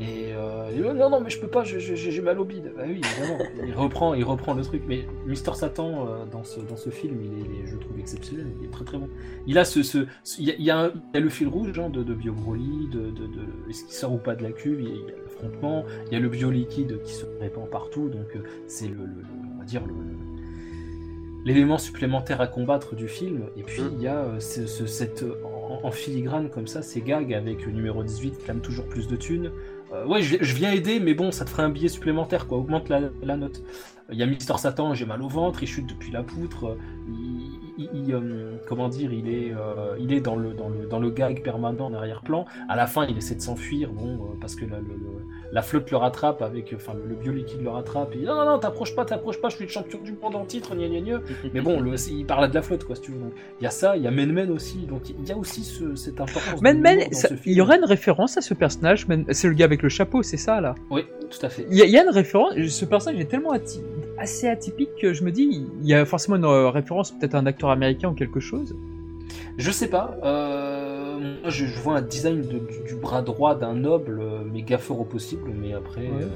Et 0.00 0.32
euh, 0.34 0.92
non, 0.92 1.08
non, 1.08 1.20
mais 1.20 1.30
je 1.30 1.38
peux 1.38 1.46
pas, 1.46 1.62
j'ai 1.62 2.20
mal 2.20 2.40
au 2.40 2.44
bide. 2.44 2.72
Bah 2.76 2.82
oui, 2.86 3.00
évidemment. 3.00 3.38
il 3.64 3.72
reprend, 3.74 4.14
il 4.14 4.24
reprend 4.24 4.54
le 4.54 4.62
truc. 4.62 4.82
Mais 4.88 5.04
Mister 5.24 5.52
Satan 5.54 6.08
euh, 6.08 6.24
dans 6.32 6.42
ce 6.42 6.58
dans 6.60 6.76
ce 6.76 6.90
film, 6.90 7.16
il 7.22 7.26
est, 7.38 7.42
il 7.44 7.62
est, 7.62 7.66
je 7.68 7.74
le 7.74 7.78
trouve 7.78 7.98
exceptionnel. 8.00 8.46
Il 8.60 8.66
est 8.66 8.70
très 8.70 8.84
très 8.84 8.98
bon. 8.98 9.08
Il 9.46 9.56
a 9.56 9.64
ce, 9.64 9.84
ce, 9.84 10.06
ce- 10.24 10.40
il 10.40 10.48
y 10.48 10.50
a, 10.50 10.54
il 10.58 10.64
y 10.64 10.70
a 10.70 10.78
un- 10.80 10.88
il 10.88 11.14
y 11.14 11.16
a 11.18 11.20
le 11.20 11.28
fil 11.28 11.46
rouge 11.46 11.78
hein, 11.78 11.90
de, 11.90 12.02
de 12.02 12.12
Bio 12.14 12.32
Broly, 12.32 12.88
de, 12.92 12.98
de, 13.02 13.26
de 13.26 13.70
est-ce 13.70 13.84
qu'il 13.84 13.94
sort 13.94 14.12
ou 14.12 14.18
pas 14.18 14.34
de 14.34 14.42
la 14.42 14.50
cuve. 14.50 14.80
Il 14.80 14.88
y 14.88 14.92
a, 14.92 15.33
il 15.40 15.42
y 15.42 15.44
a 15.44 15.48
l'affrontement. 15.50 15.84
Il 16.06 16.12
y 16.12 16.16
a 16.16 16.20
le 16.20 16.28
bio 16.28 16.50
liquide 16.50 17.00
qui 17.02 17.12
se 17.14 17.24
répand 17.40 17.68
partout. 17.68 18.08
Donc 18.08 18.34
euh, 18.36 18.40
c'est 18.66 18.88
le, 18.88 18.94
le- 18.94 19.04
le- 19.04 19.54
on 19.54 19.58
va 19.58 19.64
dire 19.64 19.82
le, 19.86 19.94
l'élément 21.44 21.78
supplémentaire 21.78 22.40
à 22.40 22.46
combattre 22.46 22.94
du 22.94 23.08
film. 23.08 23.42
Et 23.56 23.62
puis 23.62 23.82
il 23.96 24.00
y 24.02 24.06
a 24.08 24.18
euh, 24.18 24.40
ce, 24.40 24.66
ce- 24.66 24.86
cette 24.86 25.24
en, 25.44 25.86
en 25.86 25.90
filigrane 25.90 26.48
comme 26.50 26.66
ça, 26.66 26.82
ces 26.82 27.00
gags 27.00 27.32
avec 27.34 27.66
le 27.66 27.72
numéro 27.72 28.02
18 28.02 28.30
qui 28.38 28.44
clame 28.44 28.60
toujours 28.60 28.86
plus 28.86 29.08
de 29.08 29.16
thunes. 29.16 29.50
Euh, 29.92 30.06
ouais, 30.06 30.22
je, 30.22 30.36
je 30.40 30.54
viens 30.54 30.72
aider, 30.72 30.98
mais 31.00 31.14
bon, 31.14 31.30
ça 31.30 31.44
te 31.44 31.50
ferait 31.50 31.62
un 31.62 31.68
billet 31.68 31.88
supplémentaire, 31.88 32.46
quoi. 32.46 32.58
Augmente 32.58 32.88
la, 32.88 33.00
la 33.22 33.36
note. 33.36 33.62
Il 34.10 34.18
y 34.18 34.22
a 34.22 34.26
Mister 34.26 34.54
Satan, 34.58 34.92
j'ai 34.94 35.06
mal 35.06 35.22
au 35.22 35.28
ventre, 35.28 35.62
il 35.62 35.66
chute 35.66 35.86
depuis 35.86 36.10
la 36.10 36.22
poutre. 36.22 36.76
Il, 37.08 37.60
il- 37.78 37.90
il, 37.94 38.14
euh, 38.14 38.52
comment 38.68 38.88
dire, 38.88 39.12
il 39.12 39.28
est, 39.28 39.52
euh, 39.52 39.96
il 39.98 40.12
est 40.12 40.20
dans 40.20 40.36
le, 40.36 40.52
dans 40.54 40.68
le, 40.68 40.86
dans 40.86 40.98
le 40.98 41.10
gag 41.10 41.42
permanent 41.42 41.86
en 41.86 41.94
arrière-plan. 41.94 42.44
À 42.68 42.76
la 42.76 42.86
fin, 42.86 43.06
il 43.06 43.16
essaie 43.16 43.34
de 43.34 43.40
s'enfuir, 43.40 43.90
bon, 43.92 44.14
euh, 44.14 44.36
parce 44.40 44.54
que 44.54 44.64
la, 44.64 44.78
le- 44.78 44.84
le- 44.84 45.24
la 45.52 45.62
flotte 45.62 45.90
le 45.90 45.96
rattrape 45.96 46.42
avec, 46.42 46.72
enfin, 46.74 46.94
le, 46.94 47.08
le 47.08 47.14
bioliquide 47.14 47.62
le 47.62 47.70
rattrape. 47.70 48.12
Et 48.12 48.16
il 48.16 48.20
dit, 48.22 48.26
non, 48.26 48.34
non, 48.36 48.44
non, 48.44 48.58
t'approches 48.58 48.94
pas, 48.96 49.04
t'approches 49.04 49.40
pas, 49.40 49.48
je 49.48 49.56
suis 49.56 49.64
le 49.64 49.70
champion 49.70 50.00
du 50.02 50.12
monde 50.20 50.34
en 50.34 50.44
titre, 50.44 50.74
gna 50.74 50.88
gna 50.88 51.00
gna. 51.00 51.20
Mais 51.54 51.60
bon, 51.60 51.80
le, 51.80 51.94
il 52.10 52.24
parle 52.26 52.48
de 52.50 52.54
la 52.54 52.62
flotte, 52.62 52.84
quoi, 52.84 52.96
si 52.96 53.02
tu 53.02 53.12
veux. 53.12 53.18
Donc, 53.20 53.32
il 53.60 53.64
y 53.64 53.66
a 53.66 53.70
ça, 53.70 53.96
il 53.96 54.02
y 54.02 54.06
a 54.06 54.10
Men 54.10 54.32
Men 54.32 54.50
aussi. 54.50 54.78
Donc, 54.86 55.08
il 55.10 55.28
y 55.28 55.32
a 55.32 55.36
aussi 55.36 55.62
ce, 55.62 55.94
cette 55.94 56.20
importance. 56.20 56.60
Men 56.62 56.80
Men, 56.80 57.00
il 57.46 57.52
y 57.52 57.60
aurait 57.60 57.78
une 57.78 57.84
référence 57.84 58.36
à 58.36 58.40
ce 58.40 58.54
personnage. 58.54 59.06
Men- 59.08 59.24
C'est 59.30 59.48
le 59.48 59.54
gars 59.54 59.64
avec 59.66 59.82
le 59.82 59.88
chapeau, 59.88 60.22
c'est 60.22 60.36
ça 60.36 60.60
là? 60.60 60.74
Oui, 60.90 61.04
tout 61.30 61.44
à 61.46 61.48
fait. 61.48 61.66
Il 61.70 61.76
y, 61.76 61.82
a, 61.82 61.84
il 61.86 61.90
y 61.92 61.98
a 61.98 62.02
une 62.02 62.10
référence. 62.10 62.54
Ce 62.56 62.84
personnage 62.84 63.20
est 63.20 63.24
tellement 63.26 63.52
ati- 63.52 63.80
assez 64.18 64.48
atypique 64.48 64.90
que 65.00 65.12
je 65.12 65.24
me 65.24 65.30
dis, 65.32 65.66
il 65.82 65.86
y 65.86 65.94
a 65.94 66.04
forcément 66.04 66.36
une 66.36 66.44
référence 66.46 67.10
peut-être 67.12 67.34
à 67.34 67.38
un 67.38 67.46
acteur 67.46 67.70
américain 67.70 68.10
ou 68.10 68.14
quelque 68.14 68.40
chose. 68.40 68.74
Je 69.58 69.70
sais 69.70 69.88
pas. 69.88 70.16
Euh, 70.24 71.18
moi, 71.42 71.50
je, 71.50 71.66
je 71.66 71.80
vois 71.80 71.96
un 71.96 72.02
design 72.02 72.40
de- 72.42 72.58
du, 72.58 72.82
du 72.88 72.94
bras 72.96 73.22
droit 73.22 73.54
d'un 73.54 73.74
noble, 73.74 74.20
euh, 74.20 74.44
méga 74.44 74.78
fort 74.78 75.00
au 75.00 75.04
possible, 75.04 75.50
mais 75.54 75.72
après. 75.74 76.08
Ouais. 76.08 76.26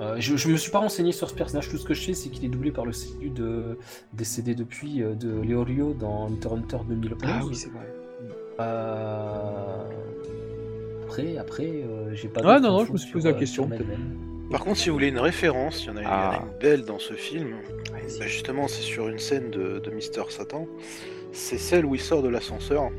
euh, 0.00 0.16
je, 0.18 0.36
je 0.36 0.48
me 0.48 0.56
suis 0.56 0.70
pas 0.70 0.80
renseigné 0.80 1.12
sur 1.12 1.28
ce 1.30 1.34
personnage. 1.34 1.68
Tout 1.68 1.78
ce 1.78 1.84
que 1.84 1.94
je 1.94 2.02
sais, 2.04 2.14
c'est 2.14 2.28
qu'il 2.28 2.44
est 2.44 2.48
doublé 2.48 2.70
par 2.72 2.84
le 2.84 2.92
CU 2.92 3.30
de 3.30 3.78
décédé 4.12 4.54
depuis 4.54 4.98
de 5.00 5.40
Leorio 5.42 5.94
dans 5.98 6.26
Hunter 6.26 6.48
Hunter 6.54 6.78
2011. 6.88 7.18
Ah 7.24 7.40
c'est 7.54 7.70
vrai. 7.70 7.94
Euh, 8.60 9.84
Après, 11.04 11.36
après, 11.38 11.66
euh, 11.66 12.14
j'ai 12.14 12.28
pas. 12.28 12.40
Ah, 12.44 12.60
non, 12.60 12.70
non, 12.72 12.84
je 12.84 12.92
me 12.92 12.96
suis 12.98 13.12
posé 13.12 13.30
la 13.30 13.38
question. 13.38 13.68
Par 14.52 14.64
contre, 14.64 14.78
si 14.78 14.88
vous 14.88 14.94
voulez 14.96 15.08
une 15.08 15.18
référence, 15.18 15.82
il 15.82 15.88
y 15.88 15.90
en 15.90 15.96
a, 15.96 16.00
il 16.00 16.04
y 16.04 16.06
en 16.06 16.10
a 16.10 16.38
Ah. 16.40 16.42
une 16.44 16.58
belle 16.58 16.84
dans 16.84 16.98
ce 16.98 17.14
film. 17.14 17.54
Bah, 18.18 18.26
justement, 18.26 18.68
c'est 18.68 18.82
sur 18.82 19.08
une 19.08 19.18
scène 19.18 19.50
de, 19.50 19.78
de 19.80 19.90
Mister 19.90 20.22
Satan. 20.28 20.68
C'est 21.32 21.58
celle 21.58 21.84
où 21.86 21.94
il 21.94 22.00
sort 22.00 22.22
de 22.22 22.28
l'ascenseur 22.28 22.90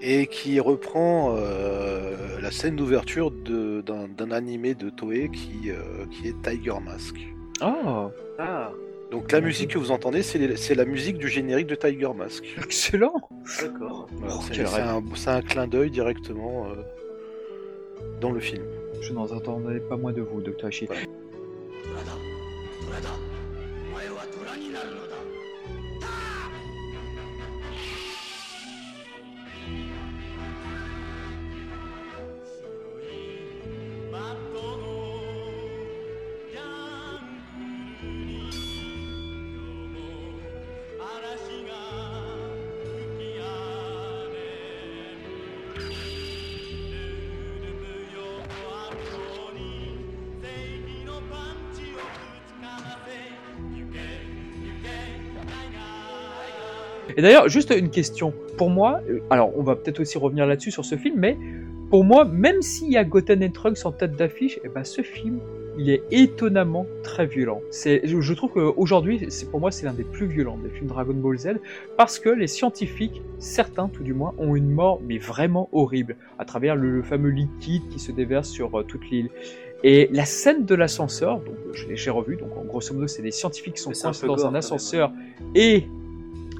et 0.00 0.28
qui 0.28 0.60
reprend 0.60 1.34
euh, 1.36 2.14
la 2.40 2.52
scène 2.52 2.76
d'ouverture 2.76 3.32
d'un 3.32 4.30
animé 4.30 4.74
de 4.74 4.90
Toei 4.90 5.28
qui, 5.30 5.70
euh, 5.70 6.06
qui 6.10 6.28
est 6.28 6.40
Tiger 6.42 6.78
Mask. 6.84 7.16
Ah, 7.60 8.08
Ah, 8.38 8.70
Donc 9.10 9.32
la 9.32 9.40
musique 9.40 9.70
que 9.70 9.78
vous 9.78 9.90
entendez, 9.90 10.22
c'est 10.22 10.74
la 10.76 10.84
musique 10.84 11.18
du 11.18 11.28
générique 11.28 11.66
de 11.66 11.74
Tiger 11.74 12.10
Mask. 12.16 12.44
excellent. 12.62 13.14
d'accord. 13.60 14.06
Voilà, 14.12 14.34
Oh, 14.36 14.40
un, 15.10 15.16
c'est 15.16 15.30
un 15.30 15.42
clin 15.42 15.66
d'œil 15.66 15.90
directement 15.90 16.66
euh, 16.66 16.74
dans 18.20 18.32
le 18.32 18.40
film. 18.40 18.64
Je 19.00 19.12
n'en 19.12 19.26
attendais 19.26 19.80
pas 19.80 19.96
moins 19.96 20.12
de 20.12 20.22
vous, 20.22 20.40
Dr. 20.40 20.66
Hachi. 20.66 20.86
虎 20.86 21.17
Et 57.18 57.20
d'ailleurs, 57.20 57.48
juste 57.48 57.74
une 57.76 57.90
question. 57.90 58.32
Pour 58.56 58.70
moi, 58.70 59.00
euh, 59.10 59.18
alors 59.28 59.50
on 59.58 59.62
va 59.64 59.74
peut-être 59.74 59.98
aussi 59.98 60.16
revenir 60.18 60.46
là-dessus 60.46 60.70
sur 60.70 60.84
ce 60.84 60.94
film, 60.94 61.16
mais 61.18 61.36
pour 61.90 62.04
moi, 62.04 62.24
même 62.24 62.62
s'il 62.62 62.92
y 62.92 62.96
a 62.96 63.02
Goten 63.02 63.42
et 63.42 63.50
Trunks 63.50 63.84
en 63.84 63.90
tête 63.90 64.14
d'affiche, 64.14 64.60
eh 64.62 64.68
ben 64.68 64.84
ce 64.84 65.02
film, 65.02 65.40
il 65.76 65.90
est 65.90 66.02
étonnamment 66.12 66.86
très 67.02 67.26
violent. 67.26 67.60
C'est, 67.72 68.02
je, 68.04 68.32
trouve 68.34 68.52
qu'aujourd'hui, 68.52 69.26
c'est 69.30 69.50
pour 69.50 69.58
moi, 69.58 69.72
c'est 69.72 69.84
l'un 69.84 69.94
des 69.94 70.04
plus 70.04 70.26
violents 70.26 70.58
des 70.62 70.70
films 70.70 70.86
Dragon 70.86 71.14
Ball 71.14 71.36
Z, 71.36 71.48
parce 71.96 72.20
que 72.20 72.28
les 72.28 72.46
scientifiques, 72.46 73.20
certains 73.40 73.88
tout 73.88 74.04
du 74.04 74.12
moins, 74.14 74.34
ont 74.38 74.54
une 74.54 74.70
mort 74.70 75.00
mais 75.04 75.18
vraiment 75.18 75.68
horrible 75.72 76.14
à 76.38 76.44
travers 76.44 76.76
le, 76.76 76.88
le 76.88 77.02
fameux 77.02 77.30
liquide 77.30 77.82
qui 77.90 77.98
se 77.98 78.12
déverse 78.12 78.48
sur 78.48 78.78
euh, 78.78 78.84
toute 78.84 79.10
l'île. 79.10 79.30
Et 79.82 80.08
la 80.12 80.24
scène 80.24 80.64
de 80.64 80.74
l'ascenseur, 80.76 81.40
donc 81.40 81.56
je 81.72 81.88
l'ai- 81.88 82.10
revu, 82.10 82.36
donc 82.36 82.56
en 82.56 82.64
grosso 82.64 82.94
modo, 82.94 83.08
c'est 83.08 83.22
des 83.22 83.32
scientifiques 83.32 83.74
qui 83.74 83.82
sont 83.82 83.92
coincés 83.92 84.26
dans 84.26 84.46
un 84.46 84.54
ascenseur 84.54 85.12
et 85.56 85.88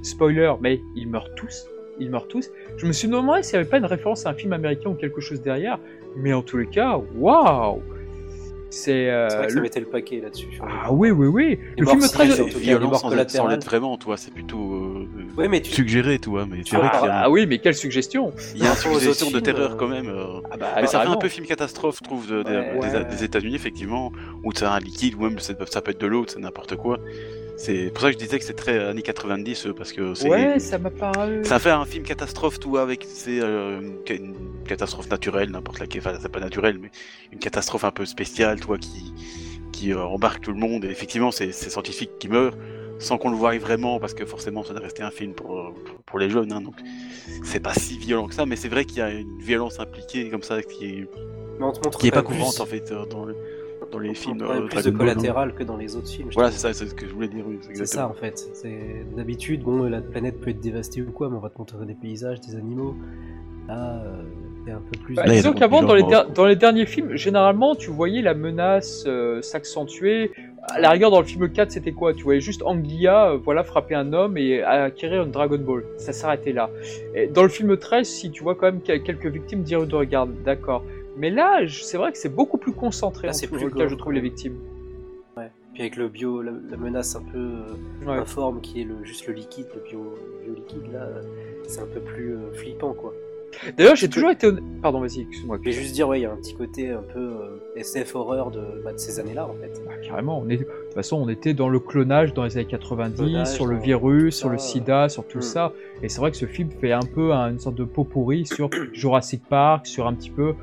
spoiler, 0.02 0.52
mais 0.60 0.80
ils 0.96 1.08
meurent 1.08 1.34
tous. 1.34 1.66
Ils 2.00 2.10
meurent 2.10 2.28
tous. 2.28 2.48
Je 2.76 2.86
me 2.86 2.92
suis 2.92 3.08
demandé 3.08 3.42
s'il 3.42 3.54
n'y 3.58 3.62
avait 3.62 3.70
pas 3.70 3.78
une 3.78 3.84
référence 3.84 4.24
à 4.26 4.30
un 4.30 4.34
film 4.34 4.52
américain 4.52 4.90
ou 4.90 4.94
quelque 4.94 5.20
chose 5.20 5.40
derrière. 5.42 5.78
Mais 6.16 6.32
en 6.32 6.42
tous 6.42 6.56
les 6.58 6.66
cas, 6.66 6.96
waouh 7.16 7.82
C'est. 8.70 9.10
euh, 9.10 9.26
vrai 9.28 9.46
que 9.46 9.48
ça 9.52 9.56
le- 9.56 9.62
mettait 9.62 9.80
le 9.80 9.86
paquet 9.86 10.20
là-dessus. 10.20 10.60
Ah 10.62 10.92
oui, 10.92 11.10
oui, 11.10 11.26
oui. 11.26 11.58
Les 11.76 11.80
Le 11.82 11.86
film 11.86 12.00
morts 12.00 12.10
très. 12.12 12.26
violent 12.60 12.94
sans 12.94 13.10
être, 13.16 13.30
sans 13.30 13.46
l'être 13.48 13.64
vraiment, 13.64 13.96
toi. 13.96 14.16
C'est 14.16 14.32
plutôt 14.32 14.74
euh, 14.74 15.08
Ouais, 15.36 15.48
mais 15.48 15.60
tu- 15.62 15.72
suggéré, 15.72 16.18
toi. 16.18 16.46
Mais 16.48 16.58
Ah, 16.72 16.76
vrai 16.76 16.86
y 16.86 16.90
a- 17.08 17.20
Ah 17.24 17.30
oui, 17.30 17.46
mais 17.46 17.58
quelle 17.58 17.74
suggestion 17.74 18.32
il 18.54 18.62
y 18.62 18.66
a 18.66 18.70
une 18.70 18.76
suggestion 18.76 19.30
de 19.30 19.40
terreur 19.40 19.72
euh, 19.72 19.76
quand 19.76 19.88
même. 19.88 20.08
euh. 20.08 20.40
Ah 20.50 20.56
bah, 20.56 20.66
Mais 20.80 20.86
ça 20.86 21.00
fait 21.00 21.08
un 21.08 21.16
peu 21.16 21.28
film 21.28 21.46
catastrophe, 21.46 21.98
je 21.98 22.04
trouve, 22.04 22.28
de- 22.30 22.42
de- 22.42 22.48
Ouais. 22.50 23.04
des, 23.04 23.16
des 23.16 23.24
États-Unis, 23.24 23.54
effectivement, 23.54 24.12
où 24.44 24.52
c'est 24.54 24.66
un 24.66 24.78
liquide, 24.78 25.14
ou 25.14 25.22
même 25.22 25.38
ça 25.38 25.54
peut 25.54 25.90
être 25.90 26.00
de 26.00 26.06
l'eau, 26.06 26.24
c'est 26.28 26.38
n'importe 26.38 26.76
quoi. 26.76 26.98
C'est 27.58 27.90
pour 27.90 28.02
ça 28.02 28.06
que 28.06 28.12
je 28.12 28.18
disais 28.18 28.38
que 28.38 28.44
c'est 28.44 28.54
très 28.54 28.78
années 28.78 29.02
90, 29.02 29.66
euh, 29.66 29.74
parce 29.74 29.92
que 29.92 30.14
c'est. 30.14 30.28
Ouais, 30.28 30.60
ça 30.60 30.78
m'a 30.78 30.90
paru. 30.90 31.44
Ça 31.44 31.58
fait 31.58 31.70
un 31.70 31.84
film 31.84 32.04
catastrophe, 32.04 32.60
tout 32.60 32.76
avec 32.76 33.04
c'est 33.04 33.40
euh, 33.40 33.80
une, 34.08 34.34
catastrophe 34.64 35.10
naturelle, 35.10 35.50
n'importe 35.50 35.80
laquelle. 35.80 36.00
Enfin, 36.00 36.16
c'est 36.22 36.30
pas 36.30 36.38
naturel, 36.38 36.78
mais 36.80 36.92
une 37.32 37.40
catastrophe 37.40 37.82
un 37.82 37.90
peu 37.90 38.06
spéciale, 38.06 38.60
toi, 38.60 38.78
qui 38.78 39.12
qui 39.72 39.92
euh, 39.92 40.00
embarque 40.04 40.40
tout 40.42 40.52
le 40.52 40.58
monde. 40.58 40.84
Et 40.84 40.88
effectivement, 40.88 41.32
c'est 41.32 41.50
ces 41.50 41.68
scientifiques 41.68 42.12
qui 42.20 42.28
meurent 42.28 42.56
sans 43.00 43.18
qu'on 43.18 43.30
le 43.30 43.36
voie 43.36 43.56
vraiment, 43.58 43.98
parce 43.98 44.14
que 44.14 44.24
forcément, 44.24 44.62
ça 44.62 44.72
doit 44.72 44.82
rester 44.82 45.02
un 45.02 45.10
film 45.10 45.34
pour 45.34 45.74
pour, 45.84 45.94
pour 46.06 46.18
les 46.20 46.30
jeunes. 46.30 46.52
Hein, 46.52 46.60
donc, 46.60 46.76
c'est 47.42 47.60
pas 47.60 47.74
si 47.74 47.98
violent 47.98 48.28
que 48.28 48.34
ça, 48.34 48.46
mais 48.46 48.54
c'est 48.54 48.68
vrai 48.68 48.84
qu'il 48.84 48.98
y 48.98 49.02
a 49.02 49.10
une 49.10 49.40
violence 49.40 49.80
impliquée 49.80 50.30
comme 50.30 50.44
ça 50.44 50.62
qui 50.62 50.84
est 50.84 51.08
Mais 51.58 51.64
on 51.64 51.72
te 51.72 51.80
montre 51.84 51.98
qui 51.98 52.06
est 52.06 52.12
pas 52.12 52.22
courante 52.22 52.60
en 52.60 52.66
fait 52.66 52.92
euh, 52.92 53.04
dans 53.06 53.24
le- 53.24 53.36
dans 53.98 54.08
les 54.08 54.14
films. 54.14 54.42
euh, 54.42 54.66
plus 54.66 54.84
de 54.84 54.90
Ball, 54.90 55.08
hein. 55.08 55.12
collatéral 55.14 55.54
que 55.54 55.62
dans 55.62 55.76
les 55.76 55.96
autres 55.96 56.08
films. 56.08 56.30
Voilà, 56.34 56.50
c'est 56.50 56.58
ça, 56.58 56.72
c'est 56.72 56.86
ce 56.86 56.94
que 56.94 57.06
je 57.06 57.12
voulais 57.12 57.28
dire. 57.28 57.44
oui, 57.46 57.58
C'est 57.74 57.86
ça 57.86 58.08
en 58.08 58.14
fait. 58.14 58.38
C'est 58.54 59.04
d'habitude, 59.16 59.62
bon, 59.62 59.84
la 59.84 60.00
planète 60.00 60.40
peut 60.40 60.50
être 60.50 60.60
dévastée 60.60 61.02
ou 61.02 61.10
quoi, 61.10 61.28
mais 61.28 61.36
on 61.36 61.40
va 61.40 61.50
te 61.50 61.58
montrer 61.58 61.84
des 61.86 61.94
paysages, 61.94 62.40
des 62.40 62.56
animaux. 62.56 62.96
Là, 63.68 64.02
euh, 64.02 64.22
c'est 64.64 64.72
un 64.72 64.80
peu 64.80 64.98
plus. 64.98 65.14
Bah, 65.14 65.24
disons 65.28 65.52
qu'avant, 65.52 65.82
dans 65.82 65.94
les, 65.94 66.02
dans 66.02 66.54
derniers 66.54 66.86
films, 66.86 67.16
généralement, 67.16 67.74
tu 67.74 67.90
voyais 67.90 68.22
la 68.22 68.34
menace 68.34 69.04
euh, 69.06 69.42
s'accentuer. 69.42 70.32
À 70.70 70.80
la 70.80 70.90
rigueur, 70.90 71.10
dans 71.10 71.20
le 71.20 71.26
film 71.26 71.48
4, 71.48 71.70
c'était 71.70 71.92
quoi? 71.92 72.12
Tu 72.12 72.24
voyais 72.24 72.40
juste 72.40 72.62
Anglia 72.62 73.30
euh, 73.30 73.38
voilà, 73.42 73.62
frapper 73.64 73.94
un 73.94 74.12
homme 74.12 74.36
et 74.36 74.62
acquérir 74.62 75.22
une 75.22 75.30
Dragon 75.30 75.58
Ball. 75.58 75.84
Ça 75.96 76.12
s'arrêtait 76.12 76.52
là. 76.52 76.68
Et 77.14 77.26
dans 77.26 77.42
le 77.42 77.48
film 77.48 77.76
13, 77.76 78.06
si 78.06 78.30
tu 78.30 78.42
vois 78.42 78.54
quand 78.54 78.66
même 78.66 78.80
quelques 78.80 79.26
victimes, 79.26 79.62
dire 79.62 79.86
de 79.86 79.96
regarde, 79.96 80.30
d'accord. 80.44 80.82
Mais 81.18 81.30
là, 81.30 81.60
c'est 81.68 81.96
vrai 81.98 82.12
que 82.12 82.18
c'est 82.18 82.34
beaucoup 82.34 82.58
plus 82.58 82.72
concentré 82.72 83.28
c'est 83.32 83.48
plus 83.48 83.70
cas, 83.70 83.88
je 83.88 83.94
trouve, 83.94 84.12
les 84.12 84.20
victimes. 84.20 84.56
Puis 85.74 85.82
avec 85.82 85.96
le 85.96 86.08
bio, 86.08 86.42
la, 86.42 86.50
la 86.70 86.76
menace 86.76 87.14
un 87.14 87.22
peu 87.22 87.38
euh, 87.38 88.06
Ouais. 88.10 88.16
informe 88.16 88.60
qui 88.60 88.80
est 88.80 88.84
le, 88.84 89.04
juste 89.04 89.26
le 89.28 89.34
liquide, 89.34 89.66
le 89.76 89.80
bio, 89.88 90.14
bio 90.44 90.54
liquide 90.54 90.92
là, 90.92 91.02
euh, 91.02 91.22
c'est 91.68 91.80
un 91.80 91.86
peu 91.86 92.00
plus 92.00 92.34
euh, 92.34 92.52
flippant 92.54 92.94
quoi. 92.94 93.12
D'ailleurs, 93.76 93.94
j'ai 93.96 94.08
toujours 94.08 94.30
été. 94.30 94.48
Pardon, 94.82 95.00
vas-y, 95.00 95.20
excuse-moi. 95.20 95.58
Je 95.62 95.64
vais 95.66 95.72
juste 95.72 95.94
dire, 95.94 96.06
ouais, 96.08 96.18
il 96.20 96.22
y 96.22 96.26
a 96.26 96.32
un 96.32 96.36
petit 96.36 96.54
côté 96.54 96.90
un 96.90 97.02
peu 97.14 97.18
euh, 97.20 97.58
SF 97.76 98.14
horreur 98.16 98.50
de, 98.50 98.60
bah, 98.84 98.92
de 98.92 98.98
ces 98.98 99.20
années-là, 99.20 99.46
en 99.46 99.54
fait. 99.54 99.80
Bah, 99.86 99.92
carrément, 100.06 100.38
on 100.38 100.48
est... 100.50 100.58
de 100.58 100.64
toute 100.64 100.94
façon, 100.94 101.16
on 101.16 101.28
était 101.30 101.54
dans 101.54 101.68
le 101.70 101.78
clonage 101.80 102.34
dans 102.34 102.44
les 102.44 102.56
années 102.58 102.66
90, 102.66 103.16
Clonage, 103.16 103.46
sur 103.46 103.66
le 103.66 103.76
dans 103.76 103.82
virus, 103.82 104.36
sur 104.36 104.48
le 104.50 104.58
sida, 104.58 105.08
sur 105.08 105.26
tout 105.26 105.38
Hmm. 105.38 105.42
ça. 105.42 105.72
Et 106.02 106.08
c'est 106.10 106.20
vrai 106.20 106.30
que 106.30 106.36
ce 106.36 106.44
film 106.46 106.70
fait 106.80 106.92
un 106.92 107.00
peu 107.00 107.32
un- 107.32 107.50
une 107.50 107.58
sorte 107.58 107.76
de 107.76 107.84
pot 107.84 108.04
pourri 108.04 108.44
sur 108.44 108.68
Jurassic 108.92 109.42
Park, 109.48 109.86
sur 109.86 110.06
un 110.06 110.14
petit 110.14 110.30
peu. 110.30 110.54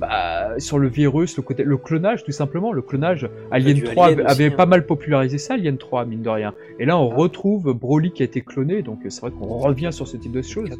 Bah, 0.00 0.54
sur 0.58 0.78
le 0.78 0.88
virus, 0.88 1.36
le 1.36 1.42
côté, 1.42 1.62
le 1.62 1.76
clonage 1.76 2.24
tout 2.24 2.32
simplement, 2.32 2.72
le 2.72 2.82
clonage. 2.82 3.28
Alien 3.50 3.74
du 3.76 3.84
3 3.84 4.06
Alien 4.06 4.20
avait, 4.20 4.28
aussi, 4.32 4.42
avait 4.42 4.52
hein. 4.52 4.56
pas 4.56 4.66
mal 4.66 4.86
popularisé 4.86 5.38
ça, 5.38 5.54
Alien 5.54 5.78
3 5.78 6.04
mine 6.04 6.22
de 6.22 6.28
rien. 6.28 6.52
Et 6.78 6.84
là, 6.84 6.98
on 6.98 7.10
Ah. 7.12 7.14
retrouve 7.14 7.72
Broly 7.72 8.10
qui 8.12 8.22
a 8.22 8.26
été 8.26 8.40
cloné, 8.40 8.82
donc 8.82 9.00
c'est 9.08 9.20
vrai 9.20 9.30
qu'on 9.30 9.46
revient 9.58 9.90
sur 9.92 10.08
ce 10.08 10.16
type 10.16 10.32
de 10.32 10.42
choses. 10.42 10.70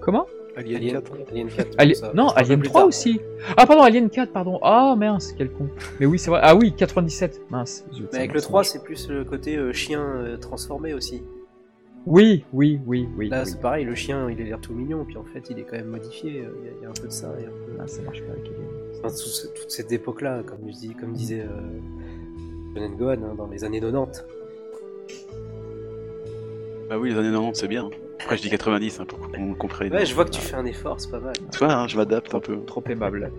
Comment? 0.00 0.26
Alien, 0.56 0.76
Alien, 0.76 0.92
4. 0.94 1.12
Alien 1.30 1.48
4. 1.48 1.68
Ali- 1.78 1.94
ça- 1.94 2.10
Non, 2.14 2.28
Alien 2.30 2.58
plus 2.60 2.68
3 2.68 2.80
tard. 2.80 2.88
aussi. 2.88 3.20
Ah 3.56 3.66
pardon, 3.66 3.82
Alien 3.82 4.10
4, 4.10 4.32
pardon. 4.32 4.58
Ah 4.62 4.94
mince, 4.98 5.32
quel 5.36 5.50
con. 5.50 5.68
Mais 6.00 6.06
oui, 6.06 6.18
c'est 6.18 6.30
vrai. 6.30 6.40
Ah 6.42 6.56
oui, 6.56 6.72
97. 6.72 7.42
Mince. 7.50 7.84
zut, 7.94 8.08
Mais 8.12 8.18
avec 8.20 8.32
le 8.32 8.40
semble. 8.40 8.48
3, 8.50 8.64
c'est 8.64 8.82
plus 8.82 9.08
le 9.08 9.24
côté 9.24 9.56
euh, 9.56 9.72
chien 9.72 10.00
euh, 10.02 10.36
transformé 10.36 10.94
aussi. 10.94 11.22
Oui, 12.06 12.44
oui, 12.54 12.80
oui, 12.86 13.06
oui. 13.16 13.28
Là, 13.28 13.42
oui. 13.44 13.50
c'est 13.50 13.60
pareil, 13.60 13.84
le 13.84 13.94
chien, 13.94 14.30
il 14.30 14.40
a 14.40 14.44
l'air 14.44 14.60
tout 14.60 14.72
mignon, 14.72 15.04
puis 15.04 15.16
en 15.18 15.24
fait, 15.24 15.50
il 15.50 15.58
est 15.58 15.64
quand 15.64 15.76
même 15.76 15.88
modifié. 15.88 16.40
euh, 16.40 16.48
Il 16.62 16.66
y, 16.66 16.68
a- 16.68 16.72
il 16.78 16.82
y 16.82 16.86
a 16.86 16.88
un 16.88 16.92
peu 16.92 17.06
de 17.06 17.12
ça. 17.12 17.34
il 17.38 17.42
y 17.42 17.46
a 17.46 17.48
un 17.48 17.52
peu- 17.52 17.72
Ah, 17.80 17.86
ça 17.86 18.00
marche 18.02 18.22
pas 18.22 18.32
avec 18.32 18.44
Alien. 18.46 18.66
Enfin, 18.98 19.08
tout 19.08 19.16
ce- 19.28 19.46
toute 19.48 19.70
cette 19.70 19.92
époque-là, 19.92 20.42
comme, 20.44 20.58
je 20.68 20.72
dis, 20.72 20.94
comme 20.94 21.12
disait 21.12 21.42
euh, 21.42 21.78
John 22.74 22.96
Gohan, 22.96 23.12
hein, 23.24 23.34
dans 23.36 23.46
les 23.48 23.62
années 23.64 23.80
90. 23.80 24.24
Bah 26.88 26.98
oui, 26.98 27.10
les 27.10 27.18
années 27.18 27.28
90, 27.30 27.58
c'est 27.60 27.68
bien. 27.68 27.90
Après, 28.20 28.36
je 28.38 28.42
dis 28.42 28.50
90 28.50 29.00
hein, 29.00 29.04
pour 29.06 29.18
qu'on 29.30 29.54
comprenne. 29.54 29.92
Ouais, 29.92 30.06
je 30.06 30.14
vois 30.14 30.24
que 30.24 30.30
tu 30.30 30.40
fais 30.40 30.54
un 30.56 30.64
effort, 30.64 30.98
c'est 31.00 31.10
pas 31.10 31.20
mal. 31.20 31.34
Tu 31.52 31.58
vois, 31.58 31.72
hein, 31.74 31.86
je 31.86 31.96
m'adapte 31.96 32.34
un 32.34 32.40
peu. 32.40 32.58
Trop 32.64 32.82
aimable. 32.88 33.30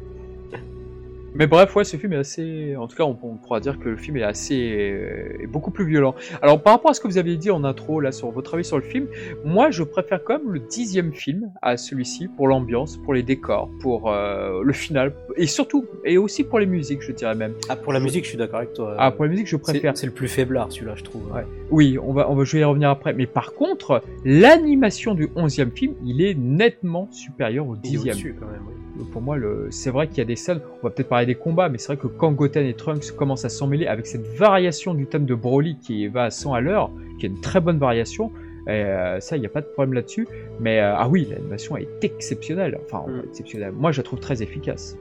Mais 1.35 1.47
bref, 1.47 1.75
ouais, 1.75 1.83
ce 1.83 1.97
film 1.97 2.13
est 2.13 2.17
assez. 2.17 2.75
En 2.75 2.87
tout 2.87 2.95
cas, 2.95 3.03
on, 3.03 3.17
on 3.21 3.35
pourra 3.35 3.59
dire 3.59 3.79
que 3.79 3.89
le 3.89 3.97
film 3.97 4.17
est 4.17 4.23
assez. 4.23 4.71
euh, 4.91 5.43
est 5.43 5.47
beaucoup 5.47 5.71
plus 5.71 5.85
violent. 5.85 6.15
Alors, 6.41 6.61
par 6.61 6.73
rapport 6.73 6.91
à 6.91 6.93
ce 6.93 6.99
que 6.99 7.07
vous 7.07 7.17
aviez 7.17 7.37
dit 7.37 7.51
en 7.51 7.63
intro, 7.63 7.99
là, 7.99 8.11
sur 8.11 8.29
votre 8.31 8.55
avis 8.55 8.63
sur 8.63 8.77
le 8.77 8.83
film, 8.83 9.07
moi, 9.45 9.69
je 9.71 9.83
préfère 9.83 10.23
quand 10.23 10.39
même 10.39 10.51
le 10.51 10.59
dixième 10.59 11.13
film 11.13 11.51
à 11.61 11.77
celui-ci 11.77 12.27
pour 12.27 12.47
l'ambiance, 12.47 12.97
pour 12.97 13.13
les 13.13 13.23
décors, 13.23 13.69
pour 13.81 14.11
euh, 14.11 14.61
le 14.63 14.73
final, 14.73 15.13
et 15.35 15.47
surtout, 15.47 15.85
et 16.03 16.17
aussi 16.17 16.43
pour 16.43 16.59
les 16.59 16.65
musiques, 16.65 17.01
je 17.01 17.11
dirais 17.11 17.35
même. 17.35 17.53
Ah, 17.69 17.75
pour 17.75 17.93
la 17.93 17.99
musique, 17.99 18.23
je 18.23 18.29
suis 18.29 18.37
d'accord 18.37 18.59
avec 18.59 18.73
toi. 18.73 18.95
Ah, 18.97 19.11
pour 19.11 19.25
la 19.25 19.31
musique, 19.31 19.47
je 19.47 19.55
préfère. 19.55 19.95
C'est 19.97 20.07
le 20.07 20.13
plus 20.13 20.27
faiblard, 20.27 20.71
celui-là, 20.71 20.95
je 20.95 21.03
trouve. 21.03 21.31
Ouais. 21.33 21.45
Oui, 21.71 21.97
on 22.01 22.13
va, 22.13 22.29
on 22.29 22.35
va, 22.35 22.43
je 22.43 22.53
vais 22.53 22.61
y 22.61 22.63
revenir 22.63 22.89
après. 22.89 23.13
Mais 23.13 23.27
par 23.27 23.53
contre, 23.53 24.01
l'animation 24.25 25.13
du 25.13 25.29
onzième 25.35 25.71
film, 25.71 25.93
il 26.05 26.21
est 26.21 26.33
nettement 26.33 27.07
supérieur 27.11 27.67
au 27.67 27.75
dixième. 27.75 28.13
au-dessus, 28.15 28.35
quand 28.39 28.47
même. 28.47 28.61
oui. 28.67 28.73
Pour 29.11 29.21
moi, 29.21 29.37
le... 29.37 29.67
c'est 29.71 29.89
vrai 29.91 30.07
qu'il 30.07 30.17
y 30.19 30.21
a 30.21 30.25
des 30.25 30.35
scènes, 30.35 30.59
on 30.81 30.87
va 30.87 30.89
peut-être 30.91 31.09
parler 31.09 31.25
des 31.25 31.35
combats, 31.35 31.69
mais 31.69 31.77
c'est 31.77 31.87
vrai 31.93 31.97
que 31.97 32.07
quand 32.07 32.31
Goten 32.31 32.65
et 32.65 32.73
Trunks 32.73 33.11
commencent 33.11 33.45
à 33.45 33.49
s'emmêler 33.49 33.87
avec 33.87 34.05
cette 34.07 34.25
variation 34.37 34.93
du 34.93 35.05
thème 35.07 35.25
de 35.25 35.35
Broly 35.35 35.77
qui 35.77 36.07
va 36.07 36.25
à 36.25 36.29
100 36.31 36.53
à 36.53 36.61
l'heure, 36.61 36.91
qui 37.19 37.25
est 37.25 37.29
une 37.29 37.41
très 37.41 37.59
bonne 37.59 37.77
variation, 37.79 38.31
et, 38.67 38.71
euh, 38.71 39.19
ça, 39.19 39.35
il 39.35 39.39
n'y 39.39 39.45
a 39.45 39.49
pas 39.49 39.61
de 39.61 39.65
problème 39.67 39.93
là-dessus. 39.93 40.27
Mais 40.59 40.79
euh, 40.79 40.93
ah 40.95 41.07
oui, 41.09 41.27
l'animation 41.31 41.75
est 41.77 41.87
exceptionnelle. 42.03 42.77
Enfin, 42.85 43.05
Mm. 43.09 43.21
exceptionnelle. 43.29 43.71
Moi, 43.71 43.91
je 43.91 43.97
la 43.97 44.03
trouve 44.03 44.19
très 44.19 44.43
efficace. 44.43 44.95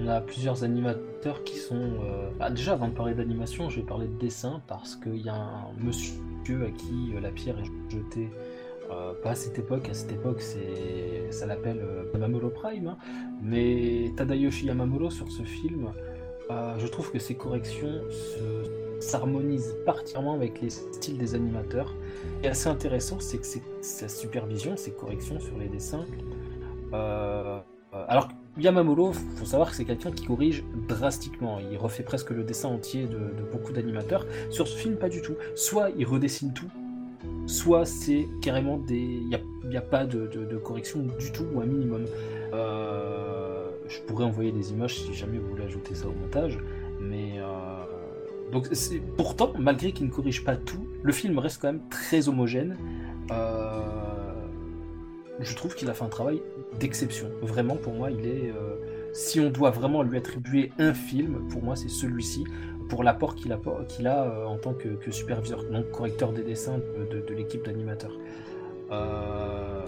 On 0.00 0.08
a 0.08 0.20
plusieurs 0.20 0.64
animateurs 0.64 1.44
qui 1.44 1.56
sont. 1.56 1.74
euh, 1.76 2.28
bah, 2.38 2.50
déjà, 2.50 2.72
avant 2.72 2.88
de 2.88 2.94
parler 2.94 3.14
d'animation, 3.14 3.68
je 3.68 3.80
vais 3.80 3.86
parler 3.86 4.06
de 4.06 4.18
dessin 4.18 4.60
parce 4.66 4.96
qu'il 4.96 5.20
y 5.24 5.28
a 5.28 5.34
un 5.34 5.66
monsieur 5.84 6.14
à 6.66 6.70
qui 6.70 7.12
la 7.20 7.30
pierre 7.30 7.56
est 7.58 7.92
jetée. 7.92 8.28
Euh, 8.90 9.12
pas 9.22 9.30
à 9.30 9.34
cette 9.34 9.58
époque, 9.58 9.88
à 9.88 9.94
cette 9.94 10.12
époque 10.12 10.40
c'est 10.40 11.30
ça 11.30 11.46
l'appelle 11.46 11.80
euh, 11.82 12.04
Yamamuro 12.14 12.48
Prime, 12.50 12.88
hein. 12.88 12.96
mais 13.42 14.10
Tadayoshi 14.16 14.66
Yamamuro 14.66 15.10
sur 15.10 15.30
ce 15.30 15.42
film, 15.42 15.88
euh, 16.50 16.74
je 16.78 16.86
trouve 16.86 17.10
que 17.12 17.18
ses 17.18 17.34
corrections 17.34 18.00
se- 18.10 19.00
s'harmonisent 19.00 19.76
particulièrement 19.84 20.34
avec 20.34 20.60
les 20.60 20.70
styles 20.70 21.18
des 21.18 21.34
animateurs. 21.34 21.94
Et 22.42 22.48
assez 22.48 22.68
intéressant, 22.68 23.18
c'est 23.20 23.38
que 23.38 23.46
sa 23.80 24.08
supervision, 24.08 24.76
ses 24.76 24.92
corrections 24.92 25.38
sur 25.40 25.56
les 25.58 25.68
dessins. 25.68 26.04
euh, 26.94 27.58
euh, 27.94 28.04
alors 28.08 28.28
Yamamuro, 28.58 29.12
faut 29.12 29.44
savoir 29.44 29.70
que 29.70 29.76
c'est 29.76 29.84
quelqu'un 29.84 30.10
qui 30.10 30.26
corrige 30.26 30.64
drastiquement. 30.88 31.58
Il 31.70 31.76
refait 31.78 32.02
presque 32.02 32.30
le 32.30 32.42
dessin 32.42 32.68
entier 32.68 33.06
de 33.06 33.18
beaucoup 33.52 33.72
d'animateurs. 33.72 34.26
Sur 34.50 34.66
ce 34.66 34.76
film, 34.76 34.96
pas 34.96 35.08
du 35.08 35.22
tout. 35.22 35.34
Soit 35.54 35.90
il 35.96 36.04
redessine 36.06 36.52
tout, 36.52 36.66
soit 37.46 37.84
c'est 37.84 38.28
carrément 38.40 38.78
des. 38.78 38.96
Il 38.98 39.28
n'y 39.68 39.76
a, 39.76 39.78
a 39.80 39.82
pas 39.82 40.04
de, 40.06 40.26
correction 40.58 41.00
du 41.00 41.32
tout, 41.32 41.44
ou 41.54 41.60
un 41.60 41.66
minimum. 41.66 42.04
Euh, 42.52 43.68
je 43.88 44.00
pourrais 44.02 44.24
envoyer 44.24 44.52
des 44.52 44.72
images 44.72 44.98
si 44.98 45.14
jamais 45.14 45.38
vous 45.38 45.48
voulez 45.48 45.64
ajouter 45.64 45.94
ça 45.94 46.08
au 46.08 46.12
montage. 46.12 46.58
Mais. 47.00 47.34
euh, 47.38 47.84
donc, 48.52 48.68
c'est- 48.72 49.00
pourtant, 49.16 49.52
malgré 49.58 49.92
qu'il 49.92 50.06
ne 50.06 50.10
corrige 50.10 50.42
pas 50.44 50.56
tout, 50.56 50.86
le 51.02 51.12
film 51.12 51.38
reste 51.38 51.60
quand 51.60 51.72
même 51.72 51.82
très 51.90 52.28
homogène. 52.28 52.76
Euh, 53.30 53.82
je 55.40 55.54
trouve 55.54 55.74
qu'il 55.74 55.88
a 55.90 55.94
fait 55.94 56.04
un 56.04 56.08
travail 56.08 56.40
d'exception. 56.80 57.28
Vraiment, 57.42 57.76
pour 57.76 57.92
moi, 57.94 58.10
il 58.10 58.26
est. 58.26 58.52
si 59.12 59.38
on 59.40 59.50
doit 59.50 59.70
vraiment 59.70 60.02
lui 60.02 60.16
attribuer 60.18 60.72
un 60.78 60.94
film, 60.94 61.46
pour 61.50 61.62
moi, 61.62 61.76
c'est 61.76 61.88
celui-ci, 61.90 62.44
pour 62.88 63.04
l'apport 63.04 63.34
qu'il 63.34 63.52
a, 63.52 63.56
a 63.56 64.24
euh, 64.24 64.46
en 64.46 64.56
tant 64.56 64.74
que, 64.74 65.10
superviseur, 65.10 65.64
donc 65.64 65.90
correcteur 65.90 66.32
des 66.32 66.42
dessins 66.42 66.78
de, 66.78 67.34
l'équipe 67.34 67.64
d'animateurs. 67.64 68.16
Euh, 68.90 69.82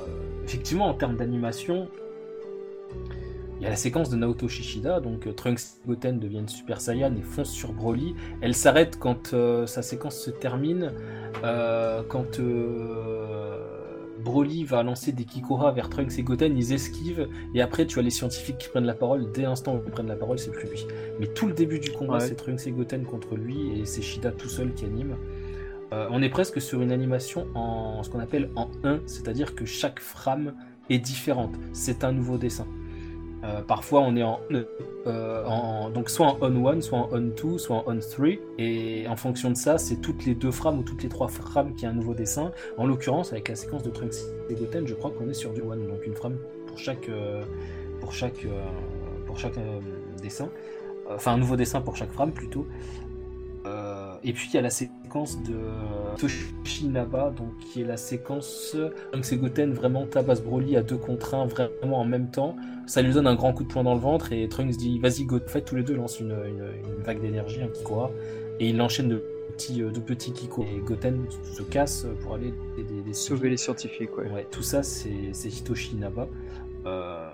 effectivement, 0.45 0.89
en 0.89 0.95
termes 0.95 1.17
d'animation, 1.17 1.89
il 3.59 3.65
y 3.65 3.67
a 3.67 3.71
la 3.71 3.77
séquence 3.77 4.11
de 4.11 4.17
Naoto 4.17 4.49
Shishida, 4.49 5.01
donc 5.01 5.27
euh, 5.27 5.33
Trunks 5.33 5.61
et 5.61 5.89
Goten 5.89 6.19
deviennent 6.19 6.49
Super 6.49 6.81
Saiyan 6.81 7.15
et 7.17 7.23
foncent 7.23 7.51
sur 7.51 7.73
Broly. 7.73 8.15
Elle 8.41 8.55
s'arrête 8.55 8.99
quand 8.99 9.35
sa 9.67 9.83
séquence 9.83 10.19
se 10.19 10.31
termine, 10.31 10.93
quand 11.43 12.39
Broly 14.25 14.65
va 14.65 14.83
lancer 14.83 15.13
des 15.13 15.25
Kikora 15.25 15.73
vers 15.73 15.89
Trunks 15.89 16.19
et 16.19 16.23
Goten, 16.23 16.57
ils 16.57 16.73
esquivent, 16.73 17.29
et 17.55 17.63
après 17.63 17.87
tu 17.87 17.99
as 17.99 18.03
les 18.03 18.11
scientifiques 18.11 18.59
qui 18.59 18.69
prennent 18.69 18.85
la 18.87 18.95
parole, 18.95 19.31
dès 19.33 19.43
l'instant 19.43 19.75
où 19.77 19.81
ils 19.85 19.91
prennent 19.91 20.09
la 20.09 20.17
parole, 20.17 20.39
c'est 20.39 20.51
plus 20.53 20.69
lui. 20.69 20.87
Mais 21.19 21.27
tout 21.27 21.47
le 21.47 21.53
début 21.55 21.79
du 21.79 21.91
combat, 21.91 22.15
Ouais. 22.15 22.21
c'est 22.21 22.35
Trunks 22.37 22.67
et 22.67 22.71
Goten 22.73 23.05
contre 23.05 23.37
lui, 23.37 23.81
et 23.81 23.85
c'est 23.87 24.03
Shida 24.03 24.33
tout 24.33 24.49
seul 24.49 24.75
qui 24.75 24.85
anime. 24.85 25.17
Euh, 25.93 26.07
on 26.11 26.23
est 26.23 26.29
presque 26.29 26.61
sur 26.61 26.83
une 26.83 26.93
animation 26.93 27.47
en 27.55 28.03
ce 28.03 28.11
qu'on 28.11 28.21
appelle 28.21 28.51
en 28.57 28.69
1, 28.85 29.01
c'est-à-dire 29.07 29.55
que 29.57 29.65
chaque 29.65 29.99
frame 30.01 30.55
est 30.89 30.99
différente. 30.99 31.55
C'est 31.73 32.05
un 32.05 32.13
nouveau 32.13 32.39
dessin. 32.39 32.67
Euh, 33.43 33.63
parfois 33.63 34.01
on 34.03 34.17
est 34.17 34.23
en, 34.23 34.39
euh, 35.07 35.45
en- 35.47 35.89
donc 35.89 36.11
soit 36.11 36.27
en 36.27 36.37
on 36.43 36.69
1, 36.69 36.81
soit 36.83 36.99
en 36.99 37.09
on 37.11 37.21
2, 37.21 37.57
soit 37.59 37.77
en 37.79 37.85
on 37.87 37.99
3, 37.99 38.29
et 38.59 39.07
en 39.09 39.17
fonction 39.17 39.51
de 39.51 39.57
ça, 39.57 39.79
c'est 39.79 39.97
toutes 39.97 40.27
les 40.27 40.35
deux 40.35 40.51
frames 40.51 40.79
ou 40.79 40.83
toutes 40.83 41.03
les 41.03 41.09
trois 41.09 41.29
frames 41.29 41.75
qui 41.75 41.87
a 41.87 41.89
un 41.91 41.95
nouveau 41.95 42.13
dessin. 42.13 42.53
En 42.77 42.87
l'occurrence, 42.87 43.33
avec 43.33 43.49
la 43.49 43.55
séquence 43.57 43.83
de 43.83 43.89
Trunks 43.91 44.17
et 44.51 44.55
Goten, 44.55 44.87
je 44.87 44.95
crois 44.95 45.11
qu'on 45.11 45.29
est 45.31 45.35
sur 45.35 45.53
du 45.55 45.63
one, 45.63 45.87
donc 45.89 46.07
une 46.07 46.15
frame 46.15 46.37
pour 46.67 46.79
chaque 46.79 47.09
euh, 47.09 47.43
pour 48.01 48.13
chaque 48.13 48.47
pour 49.27 49.39
chaque 49.39 49.55
dessin, 50.23 50.49
enfin 51.09 51.33
un 51.33 51.39
nouveau 51.39 51.57
dessin 51.57 51.81
pour 51.81 51.97
chaque 51.97 52.13
frame 52.13 52.33
plutôt. 52.33 52.67
Et 54.23 54.35
puis 54.35 54.49
il 54.53 54.55
y 54.55 54.59
a 54.59 54.63
la 54.63 54.69
séquence 54.71 55.43
de 55.45 55.57
Toshinaba, 56.19 57.31
donc 57.31 57.57
qui 57.59 57.81
est 57.81 57.85
la 57.87 57.97
séquence 57.97 58.77
Trunks 59.13 59.33
et 59.33 59.37
Goten 59.39 59.73
vraiment 59.73 60.07
tabasse 60.07 60.43
Broly 60.43 60.77
à 60.77 60.83
deux 60.83 60.99
contre 60.99 61.35
un 61.35 61.47
vraiment 61.47 62.01
en 62.01 62.05
même 62.05 62.31
temps. 62.31 62.55
Ça 62.91 63.03
lui 63.03 63.13
donne 63.13 63.29
un 63.29 63.37
grand 63.37 63.53
coup 63.53 63.63
de 63.63 63.69
poing 63.73 63.85
dans 63.85 63.95
le 63.95 64.01
ventre 64.01 64.33
et 64.33 64.49
Trunks 64.49 64.77
dit 64.77 64.99
vas-y. 64.99 65.25
En 65.33 65.39
fait 65.47 65.61
tous 65.61 65.77
les 65.77 65.85
deux 65.85 65.95
lancent 65.95 66.19
une, 66.19 66.33
une- 66.33 66.97
une 66.97 67.03
vague 67.05 67.21
d'énergie, 67.21 67.63
un 67.63 67.69
Kikora, 67.69 68.11
et 68.59 68.69
il 68.69 68.83
enchaîne 68.83 69.09
de 69.09 69.23
petits, 69.57 69.81
euh, 69.83 69.91
de 69.93 70.01
petits 70.01 70.33
Kiko. 70.33 70.65
Et 70.65 70.81
Goten 70.81 71.21
se 71.45 71.63
casse 71.63 72.05
pour 72.21 72.35
aller 72.35 72.53
des, 72.77 72.83
des- 72.83 73.03
des 73.03 73.15
Sauver 73.15 73.49
les 73.49 73.57
scientifiques, 73.59 74.17
ouais. 74.19 74.29
Ouais, 74.33 74.45
tout 74.51 74.63
ça 74.65 74.83
c'est 74.83 75.31
Hitoshi 75.45 75.93
Inaba. 75.95 76.27
Euh, 76.87 77.30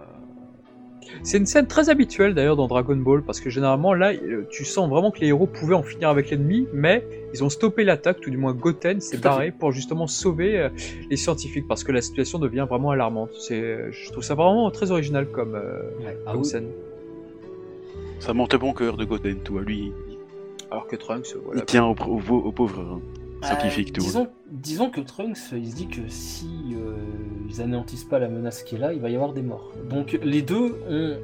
C'est 1.22 1.38
une 1.38 1.46
scène 1.46 1.66
très 1.66 1.88
habituelle 1.90 2.34
d'ailleurs 2.34 2.56
dans 2.56 2.66
Dragon 2.66 2.96
Ball 2.96 3.22
parce 3.22 3.40
que 3.40 3.50
généralement 3.50 3.94
là 3.94 4.12
euh, 4.12 4.46
tu 4.50 4.64
sens 4.64 4.88
vraiment 4.88 5.10
que 5.10 5.20
les 5.20 5.28
héros 5.28 5.46
pouvaient 5.46 5.74
en 5.74 5.82
finir 5.82 6.08
avec 6.08 6.30
l'ennemi 6.30 6.66
mais 6.72 7.04
ils 7.32 7.44
ont 7.44 7.50
stoppé 7.50 7.84
l'attaque, 7.84 8.20
tout 8.20 8.30
du 8.30 8.38
moins 8.38 8.54
Goten 8.54 9.00
s'est 9.00 9.18
barré 9.18 9.50
pour 9.50 9.70
justement 9.72 10.06
sauver 10.06 10.58
euh, 10.58 10.68
les 11.10 11.16
scientifiques 11.16 11.68
parce 11.68 11.84
que 11.84 11.92
la 11.92 12.00
situation 12.00 12.38
devient 12.38 12.66
vraiment 12.68 12.90
alarmante. 12.92 13.30
C'est, 13.38 13.92
je 13.92 14.10
trouve 14.10 14.24
ça 14.24 14.34
vraiment 14.34 14.70
très 14.70 14.90
original 14.90 15.28
comme, 15.30 15.54
euh, 15.54 15.82
ouais. 16.00 16.16
Ah 16.26 16.32
comme 16.32 16.44
scène. 16.44 16.68
Ça 18.20 18.32
monte 18.32 18.56
bon 18.56 18.72
cœur 18.72 18.96
de 18.96 19.04
Goten, 19.04 19.40
toi. 19.40 19.60
Lui, 19.60 19.92
Alors 20.70 20.86
que 20.86 20.96
Trunks, 20.96 21.34
euh, 21.34 21.40
voilà. 21.44 21.60
il 21.60 21.64
tient 21.66 21.84
aux 21.84 21.94
pauvres 21.94 22.80
hein, 22.80 23.00
tout. 23.92 24.00
disons, 24.00 24.28
disons 24.50 24.90
que 24.90 25.00
Trunks, 25.00 25.52
il 25.52 25.70
se 25.70 25.74
dit 25.74 25.88
que 25.88 26.08
si 26.08 26.74
euh, 26.74 26.96
ils 27.48 27.60
anéantissent 27.60 28.04
pas 28.04 28.18
la 28.18 28.28
menace 28.28 28.62
qui 28.62 28.76
est 28.76 28.78
là, 28.78 28.92
il 28.92 29.00
va 29.00 29.10
y 29.10 29.14
avoir 29.14 29.32
des 29.32 29.42
morts. 29.42 29.72
Donc 29.88 30.18
les 30.22 30.42
deux 30.42 30.76
ont 30.88 31.16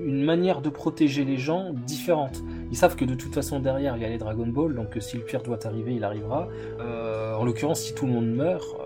une 0.00 0.22
manière 0.22 0.60
de 0.60 0.68
protéger 0.68 1.24
les 1.24 1.38
gens 1.38 1.72
différente. 1.72 2.42
Ils 2.70 2.76
savent 2.76 2.96
que 2.96 3.04
de 3.04 3.14
toute 3.14 3.34
façon 3.34 3.60
derrière 3.60 3.96
il 3.96 4.02
y 4.02 4.06
a 4.06 4.08
les 4.08 4.18
Dragon 4.18 4.46
Ball, 4.46 4.74
donc 4.74 4.96
euh, 4.96 5.00
si 5.00 5.16
le 5.16 5.22
pire 5.22 5.42
doit 5.42 5.66
arriver, 5.66 5.94
il 5.94 6.04
arrivera. 6.04 6.48
Euh, 6.80 7.34
en 7.34 7.44
l'occurrence, 7.44 7.80
si 7.80 7.94
tout 7.94 8.06
le 8.06 8.12
monde 8.12 8.26
meurt, 8.26 8.76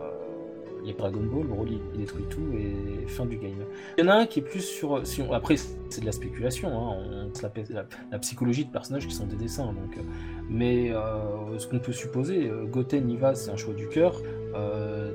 les 0.88 0.94
Dragon 0.94 1.22
Ball, 1.22 1.46
Broly 1.46 1.80
il 1.94 2.00
détruit 2.00 2.24
tout 2.28 2.52
et 2.52 3.06
fin 3.06 3.26
du 3.26 3.36
game. 3.36 3.52
Il 3.96 4.04
y 4.04 4.08
en 4.08 4.10
a 4.10 4.14
un 4.14 4.26
qui 4.26 4.40
est 4.40 4.42
plus 4.42 4.62
sur. 4.62 5.02
Après, 5.32 5.56
c'est 5.56 6.00
de 6.00 6.06
la 6.06 6.12
spéculation, 6.12 6.68
hein, 6.68 6.96
on 7.00 7.72
la, 7.72 7.86
la, 8.10 8.18
psychologie 8.18 8.64
de 8.64 8.70
personnages 8.70 9.06
qui 9.06 9.14
sont 9.14 9.26
des 9.26 9.36
dessins. 9.36 9.66
Donc, 9.66 9.96
euh, 9.96 10.02
mais 10.48 10.90
euh, 10.90 11.58
ce 11.58 11.66
qu'on 11.66 11.78
peut 11.78 11.92
supposer, 11.92 12.48
euh, 12.48 12.64
Goten 12.64 13.08
y 13.10 13.16
va, 13.16 13.34
c'est 13.34 13.50
un 13.50 13.56
choix 13.56 13.74
du 13.74 13.88
cœur. 13.88 14.20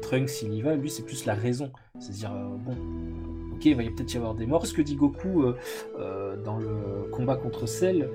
Trunks 0.02 0.42
il 0.44 0.54
y 0.54 0.62
va, 0.62 0.76
lui 0.76 0.90
c'est 0.90 1.04
plus 1.04 1.26
la 1.26 1.34
raison. 1.34 1.72
C'est-à-dire, 2.00 2.32
bon, 2.66 2.76
ok, 3.56 3.66
il 3.66 3.76
va 3.76 3.84
peut-être 3.84 4.14
y 4.14 4.18
avoir 4.18 4.36
des 4.36 4.46
morts. 4.46 4.66
Ce 4.66 4.74
que 4.74 4.82
dit 4.82 4.96
Goku 4.96 5.54
dans 6.46 6.58
le 6.58 7.10
combat 7.12 7.36
contre 7.36 7.66
Cell, 7.66 8.10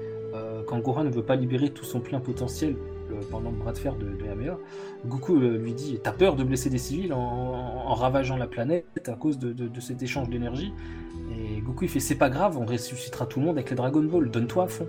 quand 0.67 0.79
Gohan 0.79 1.05
ne 1.05 1.11
veut 1.11 1.23
pas 1.23 1.37
libérer 1.37 1.71
tout 1.71 1.85
son 1.85 2.01
plein 2.01 2.21
potentiel 2.21 2.77
pendant 3.31 3.51
le 3.51 3.57
bras 3.57 3.73
de 3.73 3.79
fer 3.79 3.95
de, 3.97 4.07
de 4.07 5.07
Goku 5.07 5.37
euh, 5.37 5.59
lui 5.59 5.75
dit 5.75 5.99
T'as 6.03 6.13
peur 6.13 6.37
de 6.37 6.45
blesser 6.45 6.71
des 6.71 6.79
civils 6.79 7.13
en, 7.13 7.95
ravageant 7.95 8.37
la 8.37 8.47
planète 8.47 9.09
à 9.09 9.15
cause 9.15 9.39
de, 9.39 9.81
cet 9.81 10.03
échange 10.03 10.29
d'énergie? 10.29 10.73
Et 11.33 11.61
Goku 11.61 11.85
il 11.85 11.91
fait 11.91 12.01
C'est 12.01 12.17
pas 12.17 12.31
grave, 12.31 12.59
on 12.59 12.67
ressuscitera 12.67 13.27
tout 13.27 13.41
le 13.41 13.47
monde 13.47 13.57
avec 13.57 13.71
les 13.71 13.77
Dragon 13.77 14.03
Ball, 14.03 14.31
donne-toi 14.31 14.65
à 14.65 14.69
fond. 14.69 14.87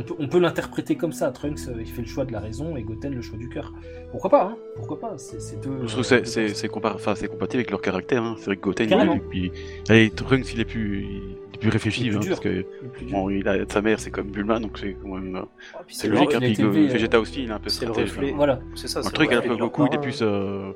On 0.00 0.02
peut, 0.02 0.14
on 0.18 0.28
peut 0.28 0.38
l'interpréter 0.38 0.96
comme 0.96 1.12
ça. 1.12 1.30
Trunks 1.30 1.68
euh, 1.68 1.74
il 1.78 1.86
fait 1.86 2.02
le 2.02 2.08
choix 2.08 2.24
de 2.24 2.32
la 2.32 2.40
raison 2.40 2.76
et 2.76 2.82
Goten 2.82 3.14
le 3.14 3.22
choix 3.22 3.38
du 3.38 3.48
cœur. 3.48 3.72
Pourquoi 4.10 4.30
pas 4.30 4.44
hein 4.46 4.56
Pourquoi 4.76 4.98
pas 5.00 5.14
C'est 5.18 5.60
deux. 5.60 5.70
Je 5.86 5.92
trouve 5.92 6.12
euh, 6.12 6.20
que 6.20 6.26
c'est- 6.28 6.48
c'est 6.54 6.68
compatible 6.68 7.10
avec 7.54 7.70
leur 7.70 7.80
caractère. 7.80 8.22
Hein. 8.22 8.34
C'est 8.38 8.46
vrai 8.46 8.56
que 8.56 8.62
Goten, 8.62 8.88
Carrément. 8.88 9.18
il, 9.32 9.44
il, 9.46 9.52
allez, 9.88 10.10
Trunks, 10.10 10.52
il 10.54 10.60
est 10.60 10.64
plus, 10.64 11.04
il 11.04 11.54
est 11.54 11.58
plus 11.58 11.68
réfléchi, 11.70 12.00
Il 12.02 12.06
est 12.08 12.10
plus 12.18 12.26
hein, 12.26 12.28
parce 12.28 12.40
que 12.40 12.48
Le 12.48 12.64
bon, 13.10 13.30
il 13.30 13.46
a 13.48 13.56
sa 13.68 13.82
mère, 13.82 14.00
c'est 14.00 14.10
comme 14.10 14.28
Bulma, 14.28 14.58
donc 14.58 14.78
c'est 14.78 14.94
quand 15.02 15.14
même, 15.16 15.36
euh, 15.36 15.42
Ah, 15.74 15.80
c'est 15.88 16.08
logique. 16.08 16.34
Hein, 16.34 16.38
puis 16.40 16.56
euh, 16.62 16.68
Vegeta 16.70 17.20
aussi, 17.20 17.44
il 17.44 17.50
est 17.50 17.52
un 17.52 17.58
peu 17.58 17.64
le 17.66 17.70
stratège. 17.70 18.12
hein. 18.18 18.32
Voilà. 18.36 18.60
C'est 18.74 18.88
ça, 18.88 19.00
Un 19.00 19.02
c'est 19.02 19.12
truc, 19.12 19.30
le 19.30 19.38
un 19.38 19.42
peu 19.42 19.56
Goku, 19.56 19.86
il 19.90 19.94
est 19.94 20.00
plus. 20.00 20.20
Euh... 20.22 20.72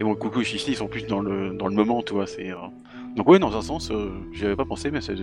Et 0.00 0.04
bon, 0.04 0.14
Goku 0.14 0.40
et 0.40 0.44
Shishi, 0.44 0.72
ils 0.72 0.76
sont 0.76 0.88
plus 0.88 1.06
dans 1.06 1.20
le, 1.20 1.50
dans 1.54 1.68
le 1.68 1.74
moment, 1.74 2.02
tu 2.02 2.14
vois. 2.14 2.26
C'est, 2.26 2.50
euh... 2.50 2.56
Donc, 3.16 3.28
ouais, 3.28 3.38
dans 3.38 3.56
un 3.56 3.62
sens, 3.62 3.92
euh, 3.92 4.08
j'y 4.32 4.44
avais 4.44 4.56
pas 4.56 4.64
pensé, 4.64 4.90
mais 4.90 5.00
c'est, 5.00 5.14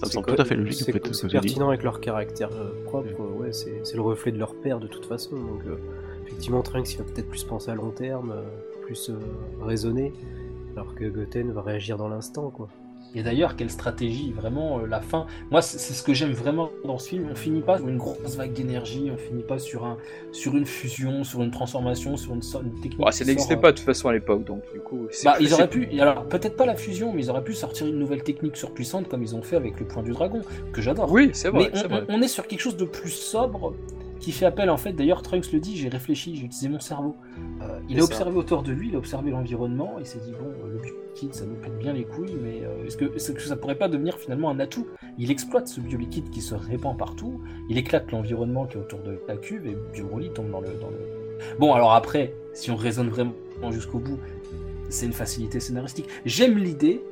ça 0.00 0.06
me 0.06 0.10
semble 0.12 0.34
tout 0.34 0.40
à 0.40 0.44
fait 0.46 0.56
logique, 0.56 0.78
C'est 0.78 1.12
ce 1.12 1.26
pertinent 1.26 1.68
avec 1.68 1.82
leur 1.82 2.00
caractère 2.00 2.50
euh, 2.52 2.70
propre, 2.84 3.20
ouais, 3.38 3.52
c'est 3.52 3.94
le 3.94 4.00
reflet 4.00 4.32
de 4.32 4.38
leur 4.38 4.54
père 4.54 4.80
de 4.80 4.86
toute 4.86 5.04
façon. 5.04 5.36
Donc, 5.36 5.60
euh, 5.66 5.76
effectivement, 6.26 6.62
Trunks 6.62 6.94
il 6.94 6.98
va 6.98 7.04
peut-être 7.04 7.28
plus 7.28 7.44
penser 7.44 7.70
à 7.70 7.74
long 7.74 7.90
terme, 7.90 8.32
euh, 8.32 8.42
plus 8.82 9.10
euh, 9.10 9.18
raisonner, 9.60 10.12
alors 10.74 10.94
que 10.94 11.04
Goten 11.04 11.52
va 11.52 11.60
réagir 11.60 11.98
dans 11.98 12.08
l'instant, 12.08 12.50
quoi. 12.50 12.68
Et 13.14 13.22
d'ailleurs, 13.22 13.56
quelle 13.56 13.70
stratégie, 13.70 14.32
vraiment, 14.32 14.78
euh, 14.78 14.86
la 14.86 15.00
fin. 15.00 15.26
Moi, 15.50 15.62
c'est 15.62 15.92
ce 15.92 16.02
que 16.02 16.14
j'aime 16.14 16.32
vraiment 16.32 16.70
dans 16.84 16.98
ce 16.98 17.08
film. 17.08 17.28
On 17.30 17.34
finit 17.34 17.60
pas 17.60 17.78
sur 17.78 17.88
une 17.88 17.98
grosse 17.98 18.36
vague 18.36 18.52
d'énergie, 18.52 19.10
on 19.12 19.16
finit 19.16 19.42
pas 19.42 19.58
sur, 19.58 19.84
un, 19.84 19.96
sur 20.32 20.56
une 20.56 20.66
fusion, 20.66 21.24
sur 21.24 21.42
une 21.42 21.50
transformation, 21.50 22.16
sur 22.16 22.34
une, 22.34 22.40
technique. 22.80 22.98
Bah, 22.98 23.10
ça 23.10 23.24
n'existait 23.24 23.56
pas 23.56 23.72
de 23.72 23.76
toute 23.76 23.86
façon 23.86 24.08
à 24.08 24.12
l'époque, 24.12 24.44
donc 24.44 24.62
du 24.72 24.80
coup. 24.80 25.08
Bah, 25.24 25.36
ils 25.40 25.52
auraient 25.52 25.68
pu, 25.68 25.88
alors 26.00 26.24
peut-être 26.24 26.56
pas 26.56 26.66
la 26.66 26.76
fusion, 26.76 27.12
mais 27.12 27.24
ils 27.24 27.30
auraient 27.30 27.44
pu 27.44 27.54
sortir 27.54 27.86
une 27.86 27.98
nouvelle 27.98 28.22
technique 28.22 28.56
surpuissante 28.56 29.08
comme 29.08 29.22
ils 29.22 29.34
ont 29.34 29.42
fait 29.42 29.56
avec 29.56 29.78
le 29.80 29.86
point 29.86 30.02
du 30.02 30.12
dragon, 30.12 30.42
que 30.72 30.80
j'adore. 30.80 31.10
Oui, 31.10 31.30
c'est 31.32 31.48
vrai, 31.48 31.70
mais 31.72 31.88
vrai. 31.88 32.04
on 32.08 32.22
est 32.22 32.28
sur 32.28 32.46
quelque 32.46 32.60
chose 32.60 32.76
de 32.76 32.84
plus 32.84 33.10
sobre 33.10 33.74
qui 34.20 34.32
fait 34.32 34.46
appel 34.46 34.70
en 34.70 34.76
fait. 34.76 34.92
D'ailleurs, 34.92 35.22
Trunks 35.22 35.50
le 35.52 35.58
dit, 35.58 35.76
j'ai 35.76 35.88
réfléchi, 35.88 36.36
j'ai 36.36 36.44
utilisé 36.44 36.68
mon 36.68 36.78
cerveau. 36.78 37.16
Euh, 37.62 37.80
il 37.88 37.96
a 37.96 38.00
ça. 38.00 38.06
observé 38.06 38.36
autour 38.36 38.62
de 38.62 38.72
lui, 38.72 38.88
il 38.88 38.94
a 38.94 38.98
observé 38.98 39.30
l'environnement, 39.30 39.94
il 39.98 40.06
s'est 40.06 40.20
dit 40.20 40.32
bon, 40.32 40.46
euh, 40.46 40.72
le 40.72 40.78
bioliquide, 40.78 41.34
ça 41.34 41.44
nous 41.46 41.56
pète 41.56 41.76
bien 41.78 41.92
les 41.92 42.04
couilles, 42.04 42.36
mais 42.40 42.62
euh, 42.62 42.86
est-ce 42.86 42.96
que, 42.96 43.14
est-ce 43.16 43.32
que 43.32 43.40
ça 43.40 43.56
pourrait 43.56 43.78
pas 43.78 43.88
devenir 43.88 44.18
finalement 44.18 44.50
un 44.50 44.60
atout? 44.60 44.86
Il 45.18 45.30
exploite 45.30 45.66
ce 45.68 45.80
bioliquide 45.80 46.30
qui 46.30 46.40
se 46.40 46.54
répand 46.54 46.96
partout, 46.96 47.40
il 47.68 47.78
éclate 47.78 48.12
l'environnement 48.12 48.66
qui 48.66 48.76
est 48.76 48.80
autour 48.80 49.00
de 49.00 49.18
la 49.26 49.36
cuve 49.36 49.66
et 49.66 49.76
Biobroly 49.92 50.30
tombe 50.30 50.50
dans 50.50 50.60
le, 50.60 50.68
dans 50.80 50.90
le. 50.90 50.98
Bon, 51.58 51.72
alors 51.72 51.94
après, 51.94 52.34
si 52.52 52.70
on 52.70 52.76
raisonne 52.76 53.08
vraiment 53.08 53.32
jusqu'au 53.70 53.98
bout, 53.98 54.18
c'est 54.90 55.06
une 55.06 55.12
facilité 55.12 55.60
scénaristique. 55.60 56.06
J'aime 56.26 56.58
l'idée, 56.58 57.02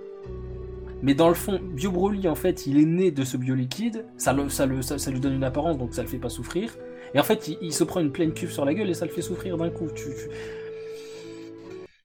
mais 1.03 1.15
dans 1.15 1.29
le 1.29 1.35
fond, 1.35 1.61
Bio 1.63 1.91
Broly, 1.93 2.29
en 2.29 2.35
fait, 2.35 2.67
il 2.67 2.79
est 2.79 2.85
né 2.85 3.11
de 3.11 3.25
ce 3.25 3.37
bioliquide, 3.37 4.05
ça, 4.17 4.33
le, 4.33 4.49
ça, 4.49 4.67
le, 4.67 4.83
ça, 4.83 4.99
ça 4.99 5.11
lui 5.11 5.21
donne 5.21 5.35
une 5.35 5.45
apparence, 5.45 5.79
donc 5.79 5.95
ça 5.95 6.03
le 6.03 6.09
fait 6.09 6.19
pas 6.19 6.29
souffrir. 6.29 6.77
Et 7.15 7.21
en 7.21 7.23
fait, 7.23 7.49
il, 7.49 7.59
il 7.63 7.73
se 7.73 7.85
prend 7.85 8.01
une 8.01 8.13
pleine 8.13 8.33
cuve 8.33 8.51
sur 8.53 8.65
la 8.65 8.75
gueule 8.75 8.91
et 8.91 8.95
ça 8.95 9.05
le 9.07 9.11
fait 9.13 9.23
souffrir 9.23 9.57
d'un 9.57 9.71
coup. 9.71 9.89
Tu, 9.95 10.05
tu- 10.05 10.29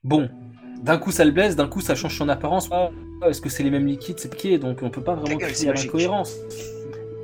Bon, 0.04 0.30
d'un 0.82 0.97
coup 0.97 1.12
ça 1.12 1.24
le 1.26 1.32
blesse, 1.32 1.56
d'un 1.56 1.68
coup 1.68 1.82
ça 1.82 1.95
change 1.95 2.18
son 2.18 2.30
apparence. 2.30 2.70
Ah, 2.72 2.89
Est-ce 3.30 3.41
que 3.41 3.49
c'est 3.49 3.64
les 3.64 3.72
mêmes 3.72 3.88
liquides? 3.88 4.20
C'est 4.20 4.30
piqué, 4.30 4.58
donc 4.58 4.80
on 4.82 4.89
peut 4.89 5.01
pas 5.01 5.16
vraiment 5.16 5.38
gueule, 5.38 5.51
crier 5.51 5.70
à 5.70 5.74
l'incohérence. 5.74 6.36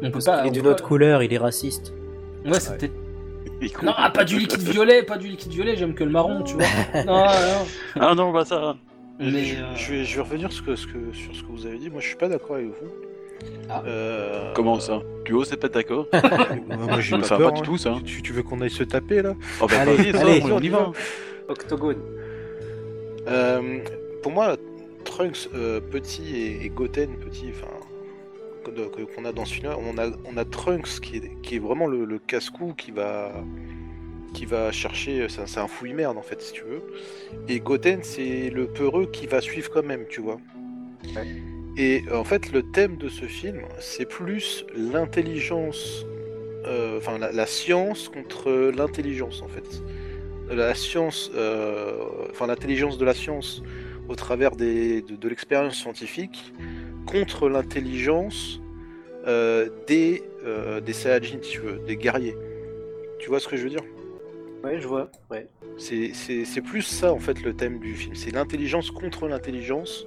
On 0.02 0.06
peut 0.06 0.12
Parce 0.14 0.26
pas. 0.26 0.38
qu'il 0.40 0.48
est 0.48 0.52
d'une 0.52 0.68
autre 0.68 0.84
couleur, 0.84 1.22
il 1.24 1.34
est 1.34 1.38
raciste. 1.38 1.94
Ouais, 2.46 2.60
c'est 2.60 2.78
peut-être. 2.78 2.94
Il 3.62 3.70
Non, 3.84 3.92
ah, 3.98 4.10
pas 4.10 4.24
du 4.24 4.40
liquide 4.40 4.62
violet, 4.62 5.04
pas 5.04 5.18
du 5.18 5.28
liquide 5.28 5.52
violet, 5.52 5.76
j'aime 5.76 5.94
que 5.94 6.06
le 6.06 6.10
marron, 6.12 6.44
tu 6.44 6.54
vois. 6.54 6.64
Non, 7.06 7.26
non. 7.26 7.66
Ah 8.00 8.16
non, 8.16 8.32
bah 8.32 8.46
ça. 8.46 8.78
Mais, 9.20 9.44
je, 9.44 9.56
euh, 9.62 9.76
je 9.76 9.92
vais, 9.92 10.04
je 10.06 10.16
vais 10.16 10.22
revenir 10.22 10.50
sur 10.54 10.64
ce, 10.78 10.88
que, 10.88 11.12
sur 11.12 11.36
ce 11.36 11.42
que 11.42 11.48
vous 11.52 11.66
avez 11.66 11.78
dit. 11.78 11.90
Moi, 11.90 12.00
je 12.00 12.08
suis 12.08 12.16
pas 12.16 12.30
d'accord 12.30 12.56
avec 12.56 12.68
vous. 12.68 12.90
Ah. 13.70 13.84
Euh, 13.86 14.54
Comment 14.56 14.80
ça 14.80 15.02
Tu 15.26 15.34
oses 15.34 15.50
pas 15.50 15.68
être 15.68 15.74
d'accord 15.74 16.08
Moi, 16.68 17.02
j'ai 17.02 17.18
pas 17.20 17.28
peur. 17.28 17.38
pas 17.38 17.52
du 17.52 17.60
hein. 17.60 17.64
tout, 17.64 17.78
ça. 17.78 17.98
Tu, 18.04 18.22
tu 18.22 18.34
veux 18.34 18.44
qu'on 18.44 18.62
aille 18.62 18.70
se 18.70 18.84
taper 18.84 19.22
là 19.22 19.36
Oh 19.62 19.68
bah 19.68 19.82
Allez, 19.82 20.12
ça, 20.12 20.22
allez, 20.22 20.42
on 20.44 20.60
y 20.60 20.70
va. 20.70 20.92
Octogone. 21.48 22.02
Euh, 23.28 23.80
Pour 24.24 24.32
moi, 24.32 24.58
Trunks 25.06 25.50
euh, 25.54 25.80
petit 25.80 26.36
et, 26.36 26.66
et 26.66 26.70
Goten 26.70 27.16
petit, 27.18 27.52
enfin 27.52 27.68
qu'on 29.16 29.26
a 29.26 29.32
dans 29.32 29.46
ce 29.46 29.54
film, 29.56 29.70
on 29.80 29.98
a 29.98 30.10
on 30.26 30.38
a 30.38 30.46
Trunks 30.46 31.00
qui 31.02 31.18
est, 31.18 31.42
qui 31.42 31.56
est 31.56 31.60
vraiment 31.60 31.88
le, 31.88 32.06
le 32.06 32.20
casse-cou 32.20 32.74
qui 32.78 32.92
va 32.92 33.32
qui 34.34 34.46
va 34.46 34.72
chercher, 34.72 35.28
c'est 35.28 35.42
un, 35.42 35.48
c'est 35.48 35.60
un 35.60 35.68
fouille 35.68 35.94
merde 35.94 36.18
en 36.18 36.22
fait 36.22 36.42
si 36.42 36.54
tu 36.54 36.64
veux. 36.64 36.84
Et 37.48 37.60
Goten 37.60 38.02
c'est 38.04 38.50
le 38.50 38.68
peureux 38.68 39.08
qui 39.12 39.26
va 39.26 39.42
suivre 39.42 39.70
quand 39.72 39.84
même, 39.84 40.06
tu 40.08 40.22
vois. 40.22 40.40
Et 41.78 42.04
en 42.12 42.24
fait, 42.24 42.52
le 42.52 42.64
thème 42.64 42.98
de 42.98 43.10
ce 43.10 43.26
film, 43.26 43.62
c'est 43.80 44.08
plus 44.08 44.66
l'intelligence, 44.76 46.06
euh, 46.66 46.98
enfin 46.98 47.18
la, 47.18 47.32
la 47.32 47.46
science 47.46 48.10
contre 48.10 48.72
l'intelligence 48.76 49.42
en 49.42 49.48
fait. 49.48 49.82
La 50.50 50.74
science, 50.74 51.32
euh, 51.36 52.04
enfin 52.32 52.48
l'intelligence 52.48 52.98
de 52.98 53.06
la 53.06 53.14
science 53.14 53.62
au 54.10 54.16
travers 54.16 54.56
des, 54.56 55.02
de, 55.04 55.16
de 55.16 55.30
l'expérience 55.30 55.76
scientifique 55.76 56.54
contre 57.06 57.50
l'intelligence 57.50 58.60
euh, 59.28 59.70
des, 59.88 60.24
euh, 60.46 60.82
des 60.82 60.94
Saiyajin, 60.94 61.38
si 61.42 61.52
tu 61.52 61.60
veux, 61.60 61.80
des 61.86 61.98
guerriers. 61.98 62.36
Tu 63.20 63.30
vois 63.30 63.40
ce 63.40 63.48
que 63.48 63.58
je 63.58 63.64
veux 63.64 63.70
dire? 63.70 63.84
Ouais, 64.64 64.80
je 64.82 64.88
vois. 64.88 65.10
Ouais. 65.30 65.48
c'est 65.78 66.62
plus 66.62 66.82
ça 66.82 67.14
en 67.14 67.20
fait 67.20 67.42
le 67.44 67.54
thème 67.54 67.80
du 67.80 67.96
film, 67.96 68.16
c'est 68.16 68.32
l'intelligence 68.32 68.92
contre 68.92 69.28
l'intelligence. 69.28 70.06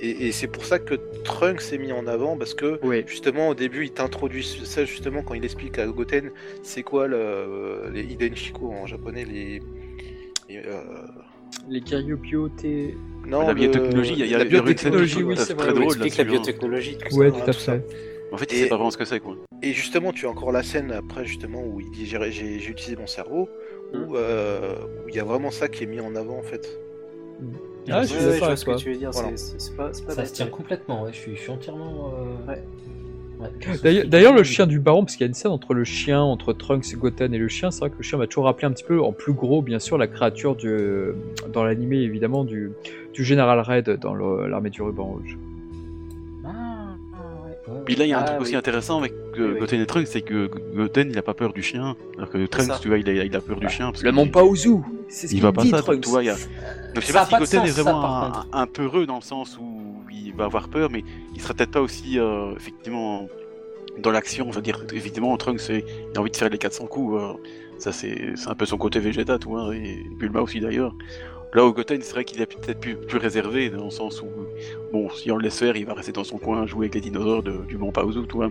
Et, 0.00 0.28
et 0.28 0.32
c'est 0.32 0.46
pour 0.46 0.64
ça 0.64 0.78
que 0.78 0.94
Trunks 1.24 1.72
est 1.72 1.78
mis 1.78 1.92
en 1.92 2.06
avant 2.06 2.36
parce 2.36 2.54
que 2.54 2.78
Oui. 2.84 3.02
justement 3.06 3.48
au 3.48 3.54
début 3.54 3.84
il 3.84 3.90
t'introduit 3.90 4.44
ça 4.44 4.84
justement 4.84 5.22
quand 5.22 5.34
il 5.34 5.44
explique 5.44 5.78
à 5.78 5.86
Goten 5.86 6.30
c'est 6.62 6.84
quoi 6.84 7.08
le, 7.08 7.90
les 7.92 8.02
Hiden 8.04 8.36
Shiko 8.36 8.70
en 8.70 8.86
japonais 8.86 9.24
les, 9.24 9.60
les, 10.48 10.58
euh, 10.58 10.80
Les 11.68 11.80
Karyopio, 11.80 12.48
non 13.26 13.46
La 13.48 13.54
biotechnologie, 13.54 14.12
il 14.12 14.18
y 14.20 14.22
a, 14.22 14.26
il 14.26 14.30
y 14.32 14.34
a 14.34 14.38
la 14.38 14.44
biotechnologie, 14.44 15.22
oui, 15.22 15.34
c'est 15.36 15.46
c'est 15.46 15.54
très 15.54 15.70
vrai, 15.72 15.74
drôle 15.80 15.86
explique 15.86 16.16
la 16.16 16.24
hein. 16.24 16.26
biotechnologie. 16.26 16.96
tout 16.98 17.16
Ouais, 17.16 17.30
ça, 17.30 17.32
tout 17.32 17.40
hein, 17.40 17.48
à 17.48 17.52
fait. 17.52 17.84
En 18.32 18.36
fait, 18.36 18.52
il 18.52 18.58
Et- 18.58 18.62
sait 18.62 18.68
pas 18.68 18.76
vraiment 18.76 18.90
ce 18.90 18.98
que 18.98 19.04
c'est, 19.04 19.20
quoi. 19.20 19.36
Et 19.62 19.72
justement, 19.72 20.12
tu 20.12 20.26
as 20.26 20.30
encore 20.30 20.52
la 20.52 20.62
scène 20.62 20.92
après, 20.92 21.24
justement, 21.24 21.62
où 21.66 21.80
il 21.80 21.90
dit 21.90 22.06
j'ai, 22.06 22.54
utilisé 22.68 22.96
mon 22.96 23.06
cerveau, 23.06 23.48
où 23.92 24.16
euh, 24.16 24.74
où 25.04 25.08
il 25.08 25.14
y 25.14 25.20
a 25.20 25.24
vraiment 25.24 25.50
ça 25.50 25.68
qui 25.68 25.84
est 25.84 25.86
mis 25.86 26.00
en 26.00 26.14
avant, 26.14 26.38
en 26.38 26.42
fait. 26.42 26.78
Ah, 27.90 27.98
Ouais, 28.00 28.02
je 28.02 28.06
suis 28.08 28.16
ouais, 28.16 28.20
je 28.22 28.26
d'accord 28.26 28.38
vois 28.38 28.46
avec 28.48 28.58
ce 28.58 28.64
que 28.64 28.70
toi. 28.70 28.78
tu 28.80 28.90
veux 28.92 28.96
dire. 28.98 29.10
Voilà. 29.12 29.28
c'est- 29.36 29.36
C'est 29.36 29.60
c'est 29.60 29.76
pas, 29.76 29.88
c'est 29.92 30.06
pas 30.06 30.12
Ça 30.14 30.24
se 30.24 30.32
tient 30.34 30.46
complètement, 30.46 31.02
ouais, 31.04 31.10
je, 31.12 31.18
suis, 31.18 31.36
je 31.36 31.40
suis 31.40 31.50
entièrement. 31.50 32.12
euh, 32.48 32.52
Ouais. 32.52 32.62
ouais. 33.40 34.04
D'ailleurs, 34.04 34.34
le 34.34 34.42
chien 34.42 34.66
du 34.66 34.78
baron, 34.80 35.04
parce 35.04 35.14
qu'il 35.16 35.24
y 35.24 35.28
a 35.28 35.28
une 35.28 35.34
scène 35.34 35.52
entre 35.52 35.72
le 35.74 35.84
chien, 35.84 36.20
entre 36.20 36.52
Trunks 36.52 36.92
et 36.92 36.96
Goten 36.96 37.32
et 37.34 37.38
le 37.38 37.48
chien, 37.48 37.70
c'est 37.70 37.80
vrai 37.80 37.90
que 37.90 37.96
le 37.96 38.02
chien 38.02 38.18
m'a 38.18 38.26
toujours 38.26 38.44
rappelé 38.44 38.66
un 38.66 38.72
petit 38.72 38.84
peu, 38.84 39.00
en 39.02 39.12
plus 39.12 39.32
gros, 39.32 39.62
bien 39.62 39.78
sûr, 39.78 39.96
la 39.98 40.06
créature 40.06 40.54
du, 40.56 40.76
dans 41.52 41.64
l'animé, 41.64 41.98
évidemment, 41.98 42.44
du, 42.44 42.72
du 43.14 43.24
Général 43.24 43.60
Red 43.60 43.98
dans 44.00 44.14
l'armée 44.14 44.70
du 44.70 44.82
ruban 44.82 45.04
rouge. 45.04 45.38
Ah, 46.44 46.48
ouais, 46.50 47.74
ouais, 47.74 47.80
Puis 47.84 47.94
là, 47.96 48.04
il 48.06 48.08
y 48.08 48.12
a 48.12 48.18
un 48.18 48.22
Ah, 48.22 48.24
truc 48.24 48.38
oui. 48.40 48.42
aussi 48.46 48.56
intéressant 48.56 48.98
avec 48.98 49.12
euh, 49.12 49.46
Oui, 49.46 49.50
oui. 49.54 49.58
Goten 49.60 49.80
et 49.80 49.86
Trunks, 49.86 50.06
c'est 50.08 50.22
que 50.22 50.50
Goten, 50.74 51.08
il 51.10 51.18
a 51.18 51.22
pas 51.22 51.34
peur 51.34 51.52
du 51.52 51.62
chien. 51.62 51.96
Alors 52.16 52.30
que 52.30 52.44
Trunks, 52.46 52.80
tu 52.80 52.88
vois, 52.88 52.98
il 52.98 53.08
a, 53.08 53.24
il 53.24 53.36
a 53.36 53.40
peur 53.40 53.58
du 53.60 53.68
chien. 53.68 53.90
Parce 53.90 54.02
Le 54.02 54.10
qu'il- 54.10 54.16
monte 54.16 54.32
pas 54.32 54.42
au 54.44 54.54
zoo 54.56 54.82
C'est 55.08 55.26
ce 55.26 55.32
Il 55.32 55.36
qu'il 55.36 55.42
va 55.42 55.52
pas 55.52 55.62
dit, 55.62 55.70
ça, 55.70 55.76
donc, 55.76 55.84
Trunks. 55.86 56.00
tu 56.02 56.08
vois, 56.10 56.22
il 56.22 56.26
y 56.26 56.30
a... 56.30 56.36
Donc 56.94 57.02
je 57.02 57.06
sais 57.06 57.12
Ça 57.12 57.20
pas 57.20 57.26
si 57.26 57.36
Goten 57.36 57.64
est 57.64 57.72
ça, 57.72 57.82
vraiment 57.82 58.24
un, 58.24 58.46
un 58.52 58.66
peureux 58.66 59.06
dans 59.06 59.16
le 59.16 59.22
sens 59.22 59.58
où 59.58 60.04
il 60.10 60.34
va 60.34 60.44
avoir 60.44 60.68
peur, 60.68 60.90
mais 60.90 61.04
il 61.34 61.40
sera 61.40 61.54
peut-être 61.54 61.70
pas 61.72 61.80
aussi, 61.82 62.18
euh, 62.18 62.54
effectivement, 62.56 63.28
dans 63.98 64.10
l'action. 64.10 64.50
Je 64.52 64.56
veux 64.56 64.62
dire, 64.62 64.84
évidemment, 64.92 65.36
Trunks, 65.36 65.68
il 65.70 65.84
a 66.16 66.20
envie 66.20 66.30
de 66.30 66.36
faire 66.36 66.50
les 66.50 66.58
400 66.58 66.86
coups. 66.86 67.20
euh, 67.22 67.34
ça, 67.78 67.92
c'est 67.92 68.34
un 68.46 68.54
peu 68.54 68.66
son 68.66 68.78
côté 68.78 69.00
Vegeta, 69.00 69.38
tu 69.38 69.48
vois, 69.48 69.74
et 69.76 70.04
Bulma 70.18 70.40
aussi 70.42 70.60
d'ailleurs. 70.60 70.94
Là 71.54 71.64
où 71.66 71.72
Goten, 71.72 72.02
c'est 72.02 72.12
vrai 72.12 72.24
qu'il 72.24 72.40
est 72.42 72.46
peut-être 72.46 72.80
plus, 72.80 72.96
plus 72.96 73.18
réservé, 73.18 73.70
dans 73.70 73.84
le 73.86 73.90
sens 73.90 74.22
où, 74.22 74.26
bon, 74.92 75.08
si 75.10 75.30
on 75.32 75.36
le 75.36 75.42
laisse 75.44 75.58
faire, 75.58 75.76
il 75.76 75.86
va 75.86 75.94
rester 75.94 76.12
dans 76.12 76.24
son 76.24 76.38
coin, 76.38 76.66
jouer 76.66 76.86
avec 76.86 76.94
les 76.96 77.00
dinosaures 77.02 77.42
de- 77.42 77.64
du 77.66 77.78
Mont 77.78 77.92
Paozu, 77.92 78.26
tu 78.28 78.36
vois. 78.36 78.50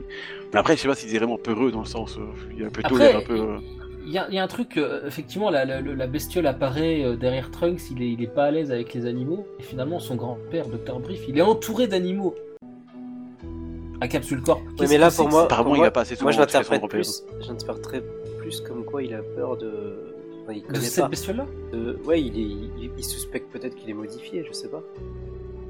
Mais 0.53 0.59
après, 0.59 0.75
je 0.77 0.81
sais 0.81 0.88
pas 0.88 0.95
s'il 0.95 1.13
est 1.13 1.17
vraiment 1.19 1.38
peureux, 1.38 1.71
dans 1.71 1.81
le 1.81 1.85
sens, 1.85 2.17
euh, 2.17 2.23
il 2.57 2.63
a 2.65 2.71
plutôt 2.71 2.97
l'air 2.97 3.15
un 3.15 3.21
peu... 3.21 3.33
euh, 3.39 3.59
il 4.08 4.14
y, 4.14 4.18
a- 4.18 4.30
y 4.32 4.39
a 4.39 4.43
un 4.43 4.47
truc, 4.47 4.78
euh, 4.78 5.05
effectivement, 5.05 5.49
la, 5.51 5.66
la- 5.66 5.82
la 5.82 6.08
bestiole 6.08 6.47
apparaît 6.47 7.03
euh, 7.03 7.16
derrière 7.16 7.51
Trunks, 7.51 7.91
il 7.91 8.01
est, 8.01 8.10
il 8.14 8.24
est 8.24 8.34
pas 8.34 8.45
à 8.45 8.51
l'aise 8.51 8.72
avec 8.72 8.93
les 8.93 9.05
animaux, 9.05 9.45
et 9.60 9.64
finalement 9.64 9.99
son 9.99 10.16
grand-père, 10.16 10.66
Dr. 10.68 10.99
Brief, 10.99 11.22
il 11.28 11.38
est 11.38 11.41
entouré 11.41 11.88
d'animaux. 11.88 12.34
À 13.99 14.08
Capsule 14.08 14.41
Corp. 14.41 14.62
Ouais, 14.62 14.68
Qu'est-ce 14.78 14.91
mais 14.91 14.97
là 14.99 15.08
que 15.08 15.14
c'est 15.14 15.22
pour 15.24 15.30
moi, 15.32 15.43
Apparemment, 15.43 15.70
pour 15.70 15.76
il 15.76 15.80
moi, 15.80 15.88
va 15.88 15.91
pas 15.91 16.01
assez 16.01 16.16
moi 16.22 16.32
je 16.32 16.39
l'interprète 16.39 16.88
plus, 16.88 17.24
plus 18.38 18.62
comme 18.62 18.86
quoi 18.86 19.01
il 19.03 19.14
a 19.14 19.22
peur 19.36 19.58
de. 19.58 20.14
Enfin, 20.43 20.53
il 20.53 20.72
De 20.72 20.80
cette 20.80 21.03
pas. 21.03 21.10
bestiole-là 21.10 21.45
De- 21.74 21.99
Ouais, 22.05 22.22
il, 22.22 22.38
est... 22.38 22.41
il... 22.84 22.91
il 22.95 23.03
suspecte 23.03 23.51
peut-être 23.51 23.76
qu'il 23.76 23.89
est 23.89 23.93
modifié, 23.93 24.45
je 24.47 24.53
sais 24.53 24.70
pas. 24.70 24.84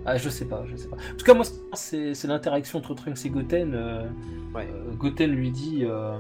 Ah, 0.06 0.18
je 0.18 0.30
sais 0.30 0.46
pas, 0.46 0.64
je 0.70 0.76
sais 0.76 0.88
pas. 0.90 0.96
En 0.98 1.18
tout 1.18 1.26
cas, 1.26 1.34
moi, 1.34 1.46
c'est 1.74 2.14
c'est 2.14 2.28
l'interaction 2.28 2.80
entre 2.80 2.94
Trunks 2.94 3.26
et 3.26 3.30
Goten. 3.30 3.74
euh, 3.74 4.04
Ouais. 4.54 4.68
euh, 4.72 4.94
Goten 4.98 5.32
lui 5.32 5.52
dit 5.52 5.84
euh, 5.84 6.18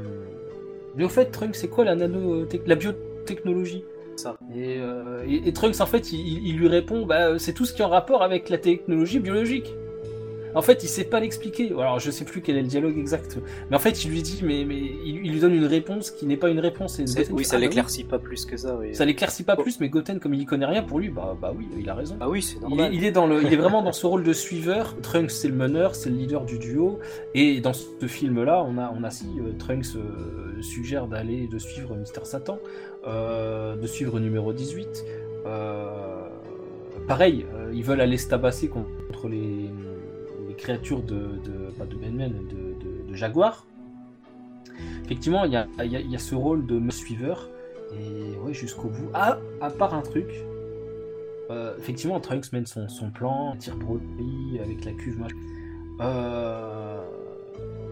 Mais 0.98 1.04
au 1.06 1.10
fait, 1.10 1.26
Trunks, 1.32 1.56
c'est 1.56 1.70
quoi 1.70 1.86
la 1.86 1.96
la 1.96 2.76
biotechnologie? 2.76 3.84
Ça. 4.16 4.36
Et, 4.56 4.78
euh, 4.80 5.24
et- 5.28 5.48
et 5.48 5.54
Trunks, 5.54 5.80
en 5.80 5.86
fait, 5.86 6.12
il, 6.12 6.20
il- 6.28 6.48
il 6.48 6.58
lui 6.58 6.68
répond 6.68 7.06
Bah, 7.06 7.38
c'est 7.38 7.54
tout 7.54 7.66
ce 7.66 7.74
qui 7.74 7.82
est 7.82 7.86
en 7.86 7.90
rapport 7.90 8.24
avec 8.24 8.50
la 8.50 8.58
technologie 8.58 9.20
biologique. 9.20 9.74
En 10.58 10.62
fait, 10.62 10.84
il 10.84 10.88
sait 10.88 11.04
pas 11.06 11.20
l'expliquer. 11.20 11.70
Alors, 11.72 12.00
je 12.00 12.12
sais 12.12 12.26
plus 12.26 12.42
quel 12.42 12.58
est 12.58 12.62
le 12.62 12.68
dialogue 12.68 12.98
exact. 12.98 13.38
Mais 13.70 13.76
en 13.76 13.80
fait, 13.80 14.04
il 14.04 14.12
lui 14.12 14.22
dit 14.22 14.42
Mais, 14.44 14.66
mais 14.66 14.76
il, 14.78 15.22
il 15.26 15.32
lui 15.32 15.40
donne 15.40 15.54
une 15.54 15.66
réponse 15.66 16.12
qui 16.12 16.26
n'est 16.26 16.36
pas 16.38 16.50
une 16.50 16.60
réponse. 16.60 17.00
Et 17.00 17.08
C'est- 17.08 17.20
Goten 17.22 17.36
Oui, 17.36 17.46
ça 17.46 17.56
Ah, 17.56 17.60
bah 17.60 17.66
l'éclaircit 17.66 18.04
pas 18.04 18.20
plus 18.20 18.46
que 18.46 18.58
ça. 18.58 18.76
Oui. 18.76 18.94
Ça 18.96 19.06
l'éclaircit 19.06 19.44
pas 19.44 19.56
Oh. 19.58 19.62
plus, 19.62 19.80
mais 19.80 19.90
Goten, 19.90 20.20
comme 20.20 20.34
il 20.34 20.42
y 20.42 20.46
connaît 20.46 20.66
rien, 20.66 20.84
pour 20.84 21.00
lui, 21.00 21.10
bah, 21.10 21.38
bah 21.42 21.54
oui, 21.58 21.68
il 21.80 21.90
a 21.90 21.94
raison. 21.96 22.18
Ah 22.20 22.28
oui, 22.30 22.42
c'est 22.42 22.56
Il 22.58 22.62
normal. 22.62 22.92
est, 22.94 22.96
il 22.98 23.04
est 23.06 23.12
dans 23.12 23.28
le, 23.28 23.42
il 23.44 23.54
est 23.54 23.58
vraiment 23.58 23.82
dans 23.84 23.92
ce 23.94 24.06
rôle 24.08 24.24
de 24.24 24.34
suiveur. 24.34 24.96
Trunks 25.02 25.32
c'est 25.32 25.48
le 25.48 25.56
meneur, 25.56 25.96
c'est 25.96 26.10
le 26.10 26.16
leader 26.18 26.44
du 26.46 26.58
duo. 26.60 27.00
Et 27.36 27.62
dans 27.62 27.74
ce 27.74 28.08
film-là, 28.08 28.64
on 28.68 28.78
a, 28.78 28.92
on 28.98 29.04
a 29.04 29.10
si 29.12 29.26
euh, 29.40 29.52
Trunks 29.60 29.96
euh, 29.96 30.62
suggère 30.62 31.08
d'aller 31.08 31.48
de 31.48 31.60
suivre 31.60 31.96
Mister 31.96 32.22
Satan, 32.24 32.58
euh, 33.08 33.76
de 33.76 33.86
suivre 33.88 34.20
numéro 34.20 34.54
18. 34.54 35.06
Euh, 35.46 36.28
pareil, 37.08 37.46
euh, 37.56 37.72
ils 37.74 37.84
veulent 37.84 38.02
aller 38.02 38.18
se 38.18 38.28
tabasser 38.28 38.68
contre 38.70 39.28
les 39.30 39.70
créatures 40.58 41.02
de, 41.02 41.40
pas 41.78 41.86
de 41.86 41.96
Ben-Men, 41.96 42.34
de, 42.50 43.14
Jaguar. 43.14 43.66
Effectivement, 45.06 45.46
il 45.46 45.54
y 45.54 45.56
a, 46.16 46.20
ce 46.20 46.36
rôle 46.36 46.66
de 46.66 46.90
suiveur. 46.92 47.50
Et 47.94 48.38
ouais, 48.40 48.54
jusqu'au 48.54 48.90
bout. 48.90 49.10
Ah, 49.14 49.40
à 49.62 49.70
part 49.70 49.94
un 49.94 50.02
truc, 50.02 50.28
euh, 51.50 51.76
effectivement, 51.78 52.20
Trunks 52.20 52.52
mène 52.52 52.66
son, 52.66 53.12
plan, 53.12 53.56
tire 53.58 53.76
Broly 53.76 54.60
avec 54.62 54.84
la 54.86 54.92
cuve. 54.92 55.26
Euh, 56.02 57.02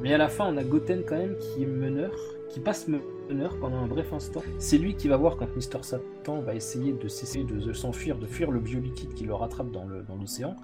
mais 0.02 0.14
à 0.14 0.18
la 0.18 0.28
fin, 0.28 0.54
on 0.54 0.58
a 0.58 0.64
Goten 0.64 1.04
quand 1.08 1.18
même 1.18 1.36
qui 1.38 1.64
est 1.64 1.68
meneur, 1.68 2.12
qui 2.50 2.60
passe 2.60 2.88
meneur 2.88 3.58
pendant 3.60 3.78
un 3.78 3.88
bref 3.88 4.12
instant. 4.14 4.42
C'est 4.60 4.78
lui 4.78 4.96
qui 4.96 5.08
va 5.08 5.18
voir 5.18 5.38
quand 5.38 5.48
Mister 5.56 5.80
Satan 5.82 6.42
va 6.42 6.54
essayer 6.56 6.92
de 6.92 7.08
cesser 7.08 7.44
de, 7.44 7.74
s'enfuir, 7.74 8.18
de 8.18 8.26
fuir 8.26 8.52
le 8.52 8.60
bioliquide 8.60 9.14
qui 9.14 9.24
le 9.24 9.34
rattrape 9.34 9.72
dans 9.72 9.86
l'océan, 10.20 10.56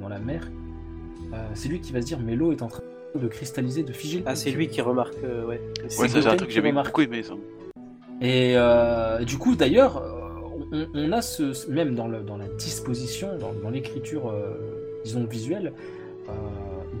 dans, 0.00 0.08
la 0.08 0.18
mer. 0.18 0.50
Euh, 1.32 1.36
c'est 1.54 1.68
lui 1.68 1.80
qui 1.80 1.92
va 1.92 2.00
se 2.00 2.06
dire 2.06 2.18
mais 2.20 2.34
l'eau 2.36 2.52
est 2.52 2.62
en 2.62 2.68
train 2.68 2.82
de 3.14 3.28
cristalliser, 3.28 3.82
de 3.82 3.92
figer. 3.92 4.22
Ah, 4.26 4.34
c'est 4.34 4.50
lui 4.50 4.68
qui 4.68 4.80
remarque, 4.80 5.14
euh, 5.24 5.44
ouais. 5.46 5.60
Ouais, 5.82 5.88
C'est 5.88 6.08
ça, 6.08 6.08
c'est 6.08 6.18
un 6.18 6.20
Goten 6.22 6.36
truc 6.38 6.50
que 6.50 6.60
remarque. 6.60 6.86
beaucoup 6.88 7.00
aimé, 7.02 7.22
ça. 7.22 7.34
Et 8.20 8.54
euh, 8.56 9.24
du 9.24 9.38
coup, 9.38 9.54
d'ailleurs, 9.56 10.02
on, 10.72 10.86
on 10.94 11.12
a 11.12 11.22
ce, 11.22 11.68
même 11.70 11.94
dans, 11.94 12.08
le- 12.08 12.22
dans 12.22 12.36
la 12.36 12.46
disposition, 12.48 13.36
dans, 13.38 13.52
dans 13.52 13.70
l'écriture, 13.70 14.28
euh, 14.30 14.54
disons 15.04 15.24
visuelle, 15.24 15.72
euh, 16.28 16.32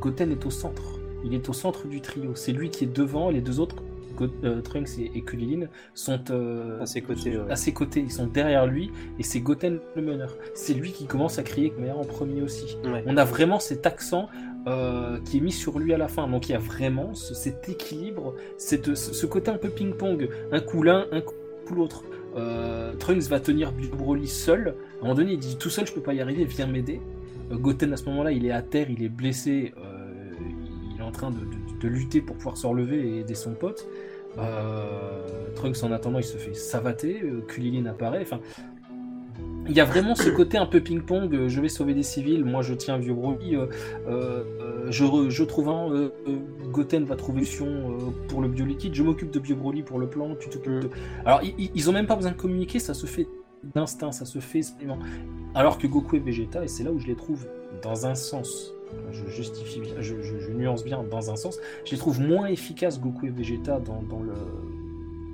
Goten 0.00 0.30
est 0.32 0.44
au 0.46 0.50
centre. 0.50 0.82
Il 1.24 1.34
est 1.34 1.48
au 1.48 1.52
centre 1.52 1.86
du 1.86 2.00
trio. 2.00 2.32
C'est 2.34 2.52
lui 2.52 2.68
qui 2.70 2.84
est 2.84 2.92
devant, 2.92 3.30
et 3.30 3.34
les 3.34 3.40
deux 3.40 3.58
autres, 3.60 3.76
euh, 4.22 4.60
Trunks 4.60 4.98
et, 4.98 5.10
et 5.14 5.22
Kulilin, 5.22 5.66
sont 5.94 6.20
euh, 6.30 6.80
À 6.80 6.86
ses 6.86 7.00
côtés, 7.02 7.36
ouais. 7.36 7.50
à 7.50 7.56
ses 7.56 7.72
côtés. 7.72 8.00
Ils 8.00 8.12
sont 8.12 8.26
derrière 8.26 8.66
lui, 8.66 8.90
et 9.18 9.22
c'est 9.22 9.40
Goten 9.40 9.80
le 9.96 10.02
meneur. 10.02 10.36
C'est 10.54 10.74
lui 10.74 10.92
qui 10.92 11.06
commence 11.06 11.38
à 11.38 11.42
crier 11.42 11.70
Khmer 11.70 11.92
en 11.92 12.04
premier 12.04 12.42
aussi. 12.42 12.76
Ouais. 12.84 13.02
On 13.06 13.16
a 13.16 13.24
vraiment 13.24 13.58
cet 13.60 13.86
accent 13.86 14.28
euh, 14.66 15.18
qui 15.24 15.38
est 15.38 15.40
mis 15.40 15.52
sur 15.52 15.78
lui 15.78 15.92
à 15.92 15.98
la 15.98 16.08
fin. 16.08 16.26
Donc 16.28 16.48
il 16.48 16.52
y 16.52 16.54
a 16.54 16.58
vraiment 16.58 17.14
ce- 17.14 17.34
cet 17.34 17.68
équilibre, 17.68 18.34
cette, 18.58 18.94
ce 18.94 19.26
côté 19.26 19.50
un 19.50 19.58
peu 19.58 19.68
ping-pong. 19.68 20.28
Un 20.52 20.60
coup 20.60 20.82
l'un, 20.82 21.06
un 21.12 21.20
coup 21.20 21.74
l'autre. 21.74 22.04
Trunks 22.98 23.22
va 23.28 23.38
tenir 23.40 23.72
Broly 23.96 24.26
seul. 24.26 24.68
À 24.68 24.70
un 24.98 25.02
moment 25.02 25.14
donné, 25.14 25.32
il 25.34 25.38
dit 25.38 25.56
tout 25.56 25.70
seul, 25.70 25.86
je 25.86 25.92
peux 25.92 26.00
pas 26.00 26.14
y 26.14 26.20
arriver, 26.20 26.44
viens 26.44 26.66
m'aider. 26.66 27.00
Goten, 27.50 27.92
à 27.92 27.96
ce 27.96 28.04
moment-là, 28.06 28.32
il 28.32 28.44
est 28.46 28.50
à 28.50 28.62
terre, 28.62 28.90
il 28.90 29.02
est 29.04 29.08
blessé. 29.08 29.72
il 30.94 30.98
est 31.00 31.02
en 31.04 31.10
train 31.12 31.30
de, 31.30 31.36
de- 31.38 31.44
de 31.84 31.88
lutter 31.88 32.20
pour 32.22 32.36
pouvoir 32.36 32.56
se 32.56 32.66
relever 32.66 32.98
et 33.08 33.18
aider 33.20 33.34
son 33.34 33.52
pote. 33.52 33.86
Euh, 34.38 35.48
Trunks, 35.54 35.82
en 35.84 35.92
attendant, 35.92 36.18
il 36.18 36.24
se 36.24 36.36
fait 36.38 36.54
savater. 36.54 37.22
Euh, 37.22 37.40
Kulilin 37.46 37.86
apparaît. 37.86 38.22
Enfin, 38.22 38.40
il 39.66 39.72
y 39.74 39.80
a 39.80 39.84
vraiment 39.84 40.14
ce 40.14 40.28
côté 40.28 40.58
un 40.58 40.66
peu 40.66 40.80
ping-pong, 40.80 41.34
euh, 41.34 41.48
je 41.48 41.60
vais 41.60 41.70
sauver 41.70 41.94
des 41.94 42.02
civils, 42.02 42.44
moi 42.44 42.60
je 42.60 42.74
tiens 42.74 42.98
vieux 42.98 43.14
Broly, 43.14 43.56
euh, 43.56 43.66
euh, 44.06 44.44
euh, 44.60 44.90
je, 44.90 45.42
trouve 45.44 45.70
un, 45.70 45.90
euh, 45.90 46.10
euh, 46.28 46.36
Goten 46.70 47.04
va 47.04 47.16
trouver 47.16 47.38
une 47.40 47.46
solution 47.46 47.66
euh, 47.66 48.26
pour 48.28 48.42
le 48.42 48.48
bioliquide, 48.48 48.94
je 48.94 49.02
m'occupe 49.02 49.30
de 49.30 49.38
Bio 49.38 49.56
Broly 49.56 49.82
pour 49.82 49.98
le 49.98 50.06
plan, 50.06 50.36
tu. 50.38 50.50
Alors 51.24 51.42
i- 51.42 51.54
i- 51.56 51.70
ils 51.74 51.88
ont 51.88 51.94
même 51.94 52.06
pas 52.06 52.14
besoin 52.16 52.32
de 52.32 52.36
communiquer, 52.36 52.78
ça 52.78 52.92
se 52.92 53.06
fait 53.06 53.26
d'instinct, 53.74 54.12
ça 54.12 54.26
se 54.26 54.38
fait. 54.38 54.60
Alors 55.54 55.78
que 55.78 55.86
Goku 55.86 56.16
et 56.16 56.18
Vegeta, 56.20 56.62
et 56.62 56.68
c'est 56.68 56.84
là 56.84 56.92
où 56.92 56.98
je 56.98 57.06
les 57.06 57.16
trouve 57.16 57.46
dans 57.82 58.04
un 58.04 58.14
sens, 58.14 58.74
je 59.12 59.26
justifie, 59.30 59.80
bien- 59.80 59.94
je, 60.00 60.20
je- 60.22 60.38
je 60.38 60.50
nuance 60.52 60.84
bien 60.84 61.02
dans 61.10 61.30
un 61.30 61.36
sens, 61.36 61.58
je 61.84 61.90
les 61.92 61.98
trouve 61.98 62.20
moins 62.20 62.46
efficaces 62.46 63.00
Goku 63.00 63.26
et 63.26 63.30
Vegeta 63.30 63.80
dans, 63.80 64.02
dans 64.02 64.20
le 64.22 64.32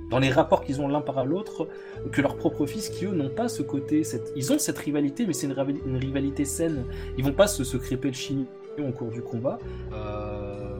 dans 0.09 0.19
les 0.19 0.29
rapports 0.29 0.61
qu'ils 0.65 0.81
ont 0.81 0.89
l'un 0.89 0.99
par 0.99 1.25
l'autre 1.25 1.69
que 2.11 2.21
leurs 2.21 2.35
propres 2.35 2.65
fils 2.65 2.89
qui 2.89 3.05
eux 3.05 3.13
n'ont 3.13 3.29
pas 3.29 3.47
ce 3.47 3.61
côté 3.61 4.03
cette... 4.03 4.33
ils 4.35 4.51
ont 4.51 4.59
cette 4.59 4.77
rivalité 4.77 5.25
mais 5.25 5.31
c'est 5.31 5.47
une, 5.47 5.53
rivali- 5.53 5.79
une 5.85 5.95
rivalité 5.95 6.43
saine. 6.43 6.83
Ils 7.17 7.23
vont 7.23 7.31
pas 7.31 7.47
se, 7.47 7.63
se 7.63 7.77
crêper 7.77 8.09
le 8.09 8.13
chignon 8.13 8.45
au 8.77 8.91
cours 8.91 9.09
du 9.09 9.21
combat. 9.21 9.57
Euh, 9.93 10.79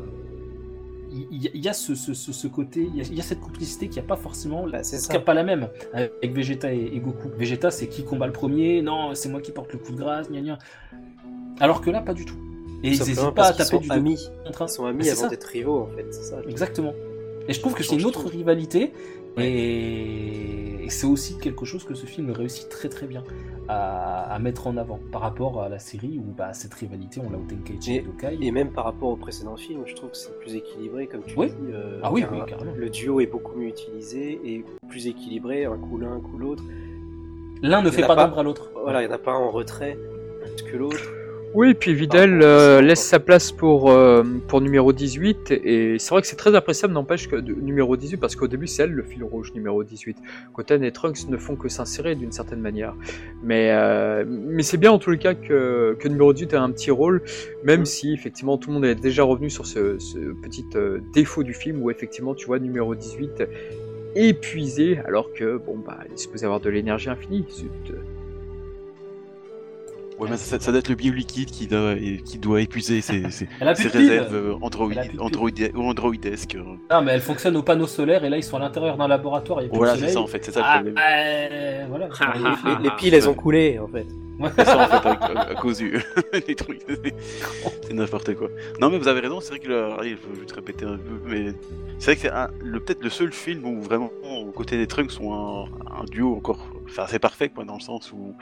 il 1.13 1.49
il 1.53 1.61
y, 1.63 1.69
a- 1.69 1.73
ce, 1.73 1.95
ce- 1.95 2.47
côté 2.47 2.81
il 2.89 2.97
y 2.97 3.01
a, 3.01 3.03
il 3.05 3.15
y 3.15 3.19
a 3.21 3.23
cette 3.23 3.39
complicité 3.39 3.87
qui 3.87 3.99
a 3.99 4.03
pas 4.03 4.17
forcément 4.17 4.67
Bah, 4.67 4.83
c'est 4.83 5.19
pas 5.23 5.33
la 5.33 5.43
même 5.43 5.69
avec 5.93 6.33
Vegeta 6.33 6.73
et, 6.73 6.89
et 6.93 6.99
Goku. 6.99 7.29
Vegeta 7.37 7.71
c'est 7.71 7.87
qui 7.87 8.03
combat 8.03 8.27
le 8.27 8.33
premier? 8.33 8.81
Non 8.81 9.15
c'est 9.15 9.29
moi 9.29 9.39
qui 9.39 9.51
porte 9.53 9.71
le 9.71 9.79
coup 9.79 9.93
de 9.93 9.97
grâce 9.97 10.29
gna 10.29 10.41
gna. 10.41 10.57
alors 11.61 11.79
que 11.81 11.89
là 11.89 12.01
pas 12.01 12.13
du 12.13 12.25
tout 12.25 12.35
et 12.83 12.89
ils 12.89 12.95
Simplement 12.97 13.21
hésitent 13.23 13.35
pas 13.35 13.47
à 13.47 13.53
taper 13.53 13.79
du 13.79 13.91
amis. 13.91 14.29
contre 14.45 14.61
un. 14.61 14.65
Ils 14.65 14.69
sont 14.69 14.85
amis 14.85 15.09
avant 15.09 15.27
d'être 15.27 15.43
rivaux, 15.45 15.81
en 15.81 15.87
fait. 15.87 16.13
Ça. 16.13 16.37
Exactement. 16.49 16.93
Et 17.47 17.53
je 17.53 17.59
trouve 17.59 17.73
que 17.73 17.83
c'est 17.83 17.95
une 17.95 18.05
autre 18.05 18.27
rivalité. 18.27 18.93
Et, 19.37 20.83
et 20.85 20.89
c'est 20.89 21.07
aussi 21.07 21.37
quelque 21.37 21.63
chose 21.63 21.83
que 21.85 21.93
ce 21.93 22.05
film 22.05 22.31
réussit 22.31 22.67
très 22.67 22.89
très 22.89 23.07
bien 23.07 23.23
à, 23.69 24.23
à 24.33 24.39
mettre 24.39 24.67
en 24.67 24.75
avant 24.75 24.99
par 25.11 25.21
rapport 25.21 25.61
à 25.61 25.69
la 25.69 25.79
série 25.79 26.17
où 26.19 26.33
bah, 26.37 26.53
cette 26.53 26.73
rivalité, 26.73 27.21
on 27.25 27.29
l'a 27.29 27.37
au 27.37 27.43
Tenkaichi 27.49 27.93
et, 27.93 27.95
Et, 27.97 28.01
Dokai. 28.01 28.37
et 28.41 28.51
même 28.51 28.71
par 28.71 28.83
rapport 28.85 29.09
au 29.09 29.15
précédent 29.15 29.55
film, 29.55 29.83
je 29.85 29.95
trouve 29.95 30.11
que 30.11 30.17
c'est 30.17 30.37
plus 30.39 30.55
équilibré, 30.55 31.07
comme 31.07 31.21
tu 31.23 31.33
Oui. 31.37 31.47
dis. 31.47 31.71
euh, 31.73 31.99
Ah 32.03 32.11
oui, 32.11 32.21
car 32.21 32.33
oui, 32.33 32.39
carrément. 32.45 32.73
Le 32.75 32.89
duo 32.89 33.21
est 33.21 33.25
beaucoup 33.27 33.57
mieux 33.57 33.67
utilisé 33.69 34.39
et 34.43 34.65
plus 34.89 35.07
équilibré, 35.07 35.63
un 35.65 35.77
coup 35.77 35.97
l'un, 35.97 36.11
un 36.13 36.19
coup 36.19 36.37
l'autre. 36.37 36.63
L'un 37.61 37.81
ne 37.81 37.89
fait 37.91 38.01
pas 38.01 38.15
pas- 38.15 38.25
d'ombre 38.25 38.39
à 38.39 38.43
l'autre. 38.43 38.69
Voilà, 38.83 39.01
il 39.01 39.07
n'y 39.07 39.11
en 39.13 39.15
a 39.15 39.19
pas 39.19 39.31
un 39.31 39.35
en 39.39 39.51
retrait 39.51 39.97
plus 40.57 40.63
que 40.63 40.75
l'autre. 40.77 40.99
Oui, 41.53 41.73
puis 41.73 41.93
Vidal 41.93 42.41
euh, 42.43 42.79
laisse 42.79 43.03
sa 43.05 43.19
place 43.19 43.51
pour, 43.51 43.91
euh, 43.91 44.23
pour 44.47 44.61
numéro 44.61 44.93
18, 44.93 45.51
et 45.51 45.97
c'est 45.99 46.09
vrai 46.11 46.21
que 46.21 46.27
c'est 46.27 46.37
très 46.37 46.55
appréciable, 46.55 46.93
n'empêche 46.93 47.27
que 47.27 47.35
de- 47.35 47.53
numéro 47.53 47.97
18, 47.97 48.17
parce 48.17 48.37
qu'au 48.37 48.47
début 48.47 48.67
c'est 48.67 48.83
elle 48.83 48.91
le 48.93 49.03
fil 49.03 49.21
rouge 49.21 49.51
numéro 49.53 49.83
18. 49.83 50.17
Goten 50.53 50.81
et 50.81 50.93
Trunks 50.93 51.27
ne 51.27 51.35
font 51.35 51.57
que 51.57 51.67
s'insérer 51.67 52.15
d'une 52.15 52.31
certaine 52.31 52.61
manière. 52.61 52.93
Mais, 53.43 53.71
euh, 53.71 54.23
mais 54.27 54.63
c'est 54.63 54.77
bien 54.77 54.93
en 54.93 54.97
tous 54.97 55.11
les 55.11 55.17
cas 55.17 55.33
que, 55.33 55.97
que 55.99 56.07
numéro 56.07 56.31
18 56.31 56.53
a 56.53 56.61
un 56.61 56.71
petit 56.71 56.89
rôle, 56.89 57.21
même 57.65 57.85
si 57.85 58.13
effectivement 58.13 58.57
tout 58.57 58.69
le 58.69 58.75
monde 58.75 58.85
est 58.85 58.95
déjà 58.95 59.23
revenu 59.23 59.49
sur 59.49 59.65
ce, 59.65 59.99
ce 59.99 60.19
petit 60.41 60.65
euh, 60.75 60.99
défaut 61.13 61.43
du 61.43 61.53
film, 61.53 61.81
où 61.81 61.91
effectivement 61.91 62.33
tu 62.33 62.45
vois 62.45 62.59
numéro 62.59 62.95
18 62.95 63.43
épuisé, 64.15 64.99
alors 65.05 65.33
que 65.33 65.57
bon 65.57 65.77
bah 65.85 65.97
il 66.07 66.13
est 66.13 66.17
supposé 66.17 66.45
avoir 66.45 66.61
de 66.61 66.69
l'énergie 66.69 67.09
infinie. 67.09 67.45
Zut. 67.51 67.93
Ouais, 70.21 70.29
mais 70.29 70.37
ça, 70.37 70.59
ça 70.59 70.71
doit 70.71 70.79
être 70.79 70.89
le 70.89 70.95
bioliquide 70.95 71.49
qui 71.49 71.65
doit, 71.67 71.95
qui 71.95 72.37
doit 72.37 72.61
épuiser 72.61 73.01
ses, 73.01 73.23
réserves 73.61 74.35
euh, 74.35 74.53
android, 74.61 74.89
androidesques. 75.19 76.55
euh. 76.55 76.63
Ah, 76.89 77.01
mais 77.01 77.13
elle 77.13 77.21
fonctionne 77.21 77.57
au 77.57 77.63
panneau 77.63 77.87
solaire 77.87 78.23
et 78.23 78.29
là 78.29 78.37
ils 78.37 78.43
sont 78.43 78.57
à 78.57 78.59
l'intérieur 78.59 78.97
d'un 78.97 79.07
laboratoire. 79.07 79.61
Il 79.61 79.63
y 79.63 79.67
a 79.67 79.69
plus 79.69 79.77
Voilà, 79.77 79.97
c'est 79.97 80.09
ça 80.09 80.19
en 80.21 80.27
fait, 80.27 80.45
c'est 80.45 80.51
ça 80.51 80.59
le 80.59 80.65
Ah, 80.67 80.73
problème. 80.75 80.95
euh, 80.97 81.85
voilà. 81.89 82.09
Les, 82.65 82.71
les- 82.77 82.83
les 82.83 82.95
piles, 82.97 83.13
elles 83.15 83.27
ont 83.29 83.33
coulé, 83.33 83.79
en 83.79 83.87
fait. 83.87 84.05
C'est 84.57 84.65
ça 84.65 84.77
en 84.77 84.87
fait, 84.87 85.07
avec- 85.07 85.37
à, 85.37 85.41
à 85.51 85.55
cause 85.55 85.77
du... 85.77 85.91
trucs. 86.55 86.81
C'est 87.83 87.93
n'importe 87.93 88.33
quoi. 88.35 88.47
Non, 88.79 88.89
mais 88.89 88.97
vous 88.97 89.07
avez 89.07 89.19
raison, 89.21 89.39
c'est 89.39 89.49
vrai 89.49 89.59
que 89.59 89.67
le... 89.67 89.91
allez, 89.99 90.17
je 90.35 90.39
vais 90.39 90.45
te 90.45 90.53
répéter 90.55 90.85
un 90.85 90.97
peu, 90.97 91.19
mais 91.27 91.53
c'est 91.99 92.05
vrai 92.05 92.15
que 92.15 92.21
c'est 92.21 92.31
un- 92.31 92.49
le- 92.63 92.79
peut-être 92.79 93.03
le 93.03 93.09
seul 93.09 93.31
film 93.31 93.65
où 93.65 93.81
vraiment, 93.81 94.11
aux 94.23 94.51
côtés 94.51 94.77
des 94.77 94.87
Trunks, 94.87 95.11
sont 95.11 95.33
un, 95.33 95.65
un 96.01 96.05
duo 96.05 96.35
encore. 96.35 96.59
Enfin, 96.91 97.05
c'est 97.07 97.19
parfait, 97.19 97.47
quoi, 97.47 97.63
dans 97.63 97.75
le 97.75 97.79
sens 97.79 98.11
où 98.11 98.35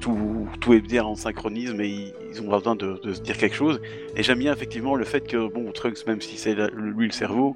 tout, 0.00 0.48
tout 0.60 0.72
est 0.72 0.80
bien 0.80 1.04
en 1.04 1.14
synchronisme 1.14 1.80
et 1.82 2.14
ils, 2.30 2.40
ont 2.40 2.48
besoin 2.48 2.74
de, 2.74 3.12
se 3.12 3.20
dire 3.20 3.36
quelque 3.36 3.54
chose. 3.54 3.78
Et 4.16 4.22
j'aime 4.22 4.38
bien 4.38 4.54
effectivement 4.54 4.96
le 4.96 5.04
fait 5.04 5.20
que, 5.26 5.52
bon, 5.52 5.70
Trunks, 5.70 6.06
même 6.06 6.22
si 6.22 6.38
c'est 6.38 6.54
lui 6.74 7.06
le 7.06 7.12
cerveau, 7.12 7.54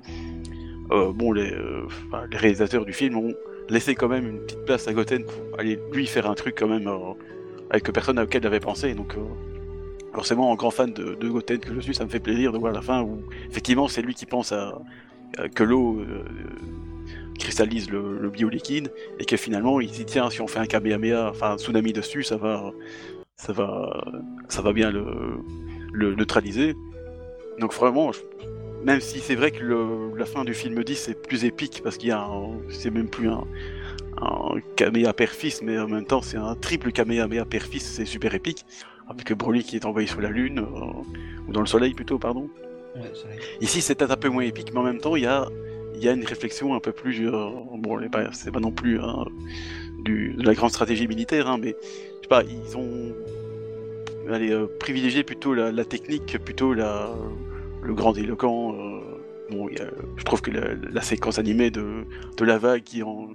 euh, 0.92 1.12
bon, 1.12 1.32
les, 1.32 1.50
euh, 1.50 1.86
les 2.30 2.36
réalisateurs 2.36 2.84
du 2.84 2.92
film 2.92 3.16
ont 3.16 3.34
laissé 3.70 3.94
quand 3.94 4.08
même 4.08 4.28
une 4.28 4.40
petite 4.40 4.64
place 4.66 4.86
à 4.86 4.92
Goten 4.92 5.24
pour 5.24 5.58
aller 5.58 5.80
lui 5.92 6.06
faire 6.06 6.30
un 6.30 6.34
truc 6.34 6.56
quand 6.58 6.68
même 6.68 6.88
euh, 6.88 7.14
avec 7.70 7.90
personne 7.90 8.18
auquel 8.18 8.42
il 8.42 8.46
avait 8.46 8.60
pensé. 8.60 8.92
Donc, 8.92 9.16
forcément, 10.12 10.50
en 10.50 10.56
grand 10.56 10.70
fan 10.70 10.92
de, 10.92 11.26
Goten 11.26 11.58
que 11.58 11.74
je 11.74 11.80
suis, 11.80 11.94
ça 11.94 12.04
me 12.04 12.10
fait 12.10 12.20
plaisir 12.20 12.52
de 12.52 12.58
voir 12.58 12.74
la 12.74 12.82
fin 12.82 13.02
où 13.02 13.22
effectivement 13.50 13.88
c'est 13.88 14.02
lui 14.02 14.14
qui 14.14 14.26
pense 14.26 14.52
à, 14.52 14.78
que 15.54 15.64
l'eau 15.64 16.02
cristallise 17.38 17.90
le, 17.90 18.18
le 18.18 18.30
bioliquide 18.30 18.92
et 19.18 19.24
que 19.24 19.36
finalement 19.36 19.80
il 19.80 19.90
dit 19.90 20.04
tiens 20.04 20.30
si 20.30 20.40
on 20.40 20.46
fait 20.46 20.58
un 20.58 20.66
Kamehameha, 20.66 21.30
enfin 21.30 21.52
un 21.52 21.58
tsunami 21.58 21.92
dessus, 21.92 22.22
ça 22.22 22.36
va, 22.36 22.72
ça 23.36 23.52
va, 23.52 24.04
ça 24.48 24.62
va 24.62 24.72
bien 24.72 24.90
le, 24.90 25.04
le 25.92 26.14
neutraliser. 26.14 26.74
Donc 27.60 27.72
vraiment, 27.74 28.12
je- 28.12 28.20
même 28.84 29.00
si 29.00 29.18
c'est 29.20 29.34
vrai 29.34 29.50
que 29.50 29.62
le- 29.62 30.16
la 30.16 30.24
fin 30.26 30.44
du 30.44 30.54
film 30.54 30.82
10 30.84 30.96
c'est 30.96 31.20
plus 31.26 31.44
épique 31.44 31.80
parce 31.82 31.96
qu'il 31.98 32.08
y 32.10 32.12
a 32.12 32.26
c'est 32.70 32.90
même 32.90 33.08
plus 33.08 33.28
un, 33.28 33.44
un 34.22 34.54
Kamehameha 34.76 35.12
père-fils, 35.12 35.60
mais 35.62 35.78
en 35.78 35.88
même 35.88 36.06
temps 36.06 36.22
c'est 36.22 36.36
un 36.38 36.54
triple 36.54 36.92
Kamehameha 36.92 37.44
père-fils, 37.44 37.84
c'est 37.84 38.06
super 38.06 38.34
épique. 38.34 38.64
Avec 39.08 39.32
Broly 39.34 39.62
qui 39.62 39.76
est 39.76 39.84
envoyé 39.84 40.08
sous 40.08 40.20
la 40.20 40.30
lune, 40.30 40.58
euh, 40.58 41.46
ou 41.48 41.52
dans 41.52 41.60
le 41.60 41.66
soleil 41.66 41.94
plutôt, 41.94 42.18
pardon. 42.18 42.48
Ouais. 42.96 43.02
Ici 43.60 43.80
c'est 43.80 44.02
un 44.02 44.16
peu 44.16 44.28
moins 44.28 44.42
épique, 44.42 44.72
mais 44.72 44.80
en 44.80 44.84
même 44.84 44.98
temps 44.98 45.14
il 45.16 45.22
y 45.22 45.26
a, 45.26 45.46
il 45.96 46.04
y 46.04 46.08
a 46.08 46.12
une 46.12 46.24
réflexion 46.24 46.74
un 46.74 46.80
peu 46.80 46.92
plus... 46.92 47.28
euh, 47.28 47.48
bon, 47.78 47.98
c'est 48.00 48.10
pas, 48.10 48.32
c'est 48.32 48.50
pas 48.52 48.60
non 48.60 48.70
plus 48.72 49.00
hein, 49.00 49.24
du, 50.04 50.34
de 50.34 50.42
la 50.44 50.54
grande 50.54 50.70
stratégie 50.70 51.08
militaire, 51.08 51.48
hein, 51.48 51.58
mais 51.60 51.74
je 51.80 52.22
sais 52.22 52.28
pas, 52.28 52.42
ils 52.44 52.76
ont 52.76 53.12
allez, 54.32 54.50
euh, 54.52 54.66
privilégié 54.80 55.22
plutôt 55.24 55.54
la, 55.54 55.72
la 55.72 55.84
technique, 55.84 56.38
plutôt 56.44 56.74
la, 56.74 57.10
le 57.82 57.94
grand 57.94 58.16
éloquent. 58.16 58.74
euh, 58.74 59.00
bon, 59.50 59.68
il 59.70 59.78
y 59.78 59.80
a- 59.80 59.90
je 60.16 60.24
trouve 60.24 60.42
que 60.42 60.50
la, 60.50 60.74
la 60.92 61.00
séquence 61.00 61.38
animée 61.38 61.70
de, 61.70 62.04
de 62.36 62.44
la 62.44 62.58
vague 62.58 62.82
qui, 62.82 63.02
en, 63.02 63.28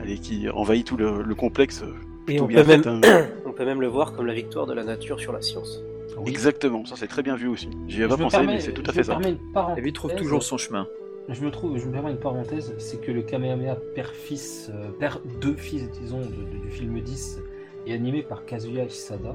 allez, 0.00 0.18
qui 0.18 0.48
envahit 0.50 0.86
tout 0.86 0.96
le, 0.96 1.22
le 1.22 1.34
complexe, 1.34 1.82
euh, 1.82 1.86
Et 1.86 2.24
plutôt 2.26 2.44
on 2.44 2.46
bien 2.48 2.64
peut, 2.64 2.76
même, 2.76 2.82
hein. 3.04 3.26
on 3.46 3.52
peut 3.52 3.64
même 3.64 3.80
le 3.80 3.86
voir 3.86 4.12
comme 4.12 4.26
la 4.26 4.34
victoire 4.34 4.66
de 4.66 4.74
la 4.74 4.84
nature 4.84 5.20
sur 5.20 5.32
la 5.32 5.40
science. 5.42 5.80
Oui. 6.16 6.30
Exactement, 6.30 6.84
ça 6.84 6.96
c'est 6.96 7.06
très 7.06 7.22
bien 7.22 7.36
vu 7.36 7.46
aussi. 7.46 7.68
J'y 7.86 8.02
avais 8.02 8.08
pas 8.08 8.16
pensé, 8.16 8.38
mais 8.44 8.60
c'est 8.60 8.72
tout 8.72 8.82
à 8.88 8.92
fait 8.92 9.04
ça. 9.04 9.20
Et 9.76 9.80
lui 9.80 9.92
trouve 9.92 10.14
toujours 10.16 10.42
son 10.42 10.58
chemin. 10.58 10.88
Je 11.28 11.44
me 11.44 11.50
trouve, 11.50 11.76
je 11.78 11.86
me 11.86 11.92
permets 11.92 12.10
une 12.12 12.16
parenthèse, 12.18 12.72
c'est 12.78 13.00
que 13.00 13.12
le 13.12 13.20
Kamehameha 13.22 13.76
père-fils, 13.94 14.70
euh, 14.72 14.88
père 14.98 15.20
deux 15.40 15.54
fils, 15.54 15.90
disons, 16.00 16.20
de- 16.20 16.24
de- 16.24 16.62
du 16.62 16.70
film 16.70 16.98
10 17.00 17.38
est 17.86 17.92
animé 17.92 18.22
par 18.22 18.46
Kazuya 18.46 18.84
Isada 18.84 19.34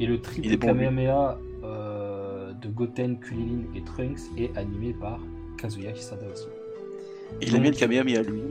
et 0.00 0.06
le 0.06 0.20
triple 0.20 0.56
bon. 0.56 0.66
Kamehameha 0.68 1.38
euh, 1.64 2.52
de 2.52 2.68
Goten, 2.68 3.18
Kulilin 3.20 3.62
et 3.76 3.82
Trunks 3.82 4.20
est 4.38 4.56
animé 4.56 4.94
par 4.98 5.20
Kazuya 5.58 5.90
Isada 5.92 6.26
aussi. 6.32 6.46
Il 7.42 7.54
a 7.54 7.58
mis 7.58 7.70
le 7.70 7.76
Kamehameha 7.76 8.22
lui. 8.22 8.42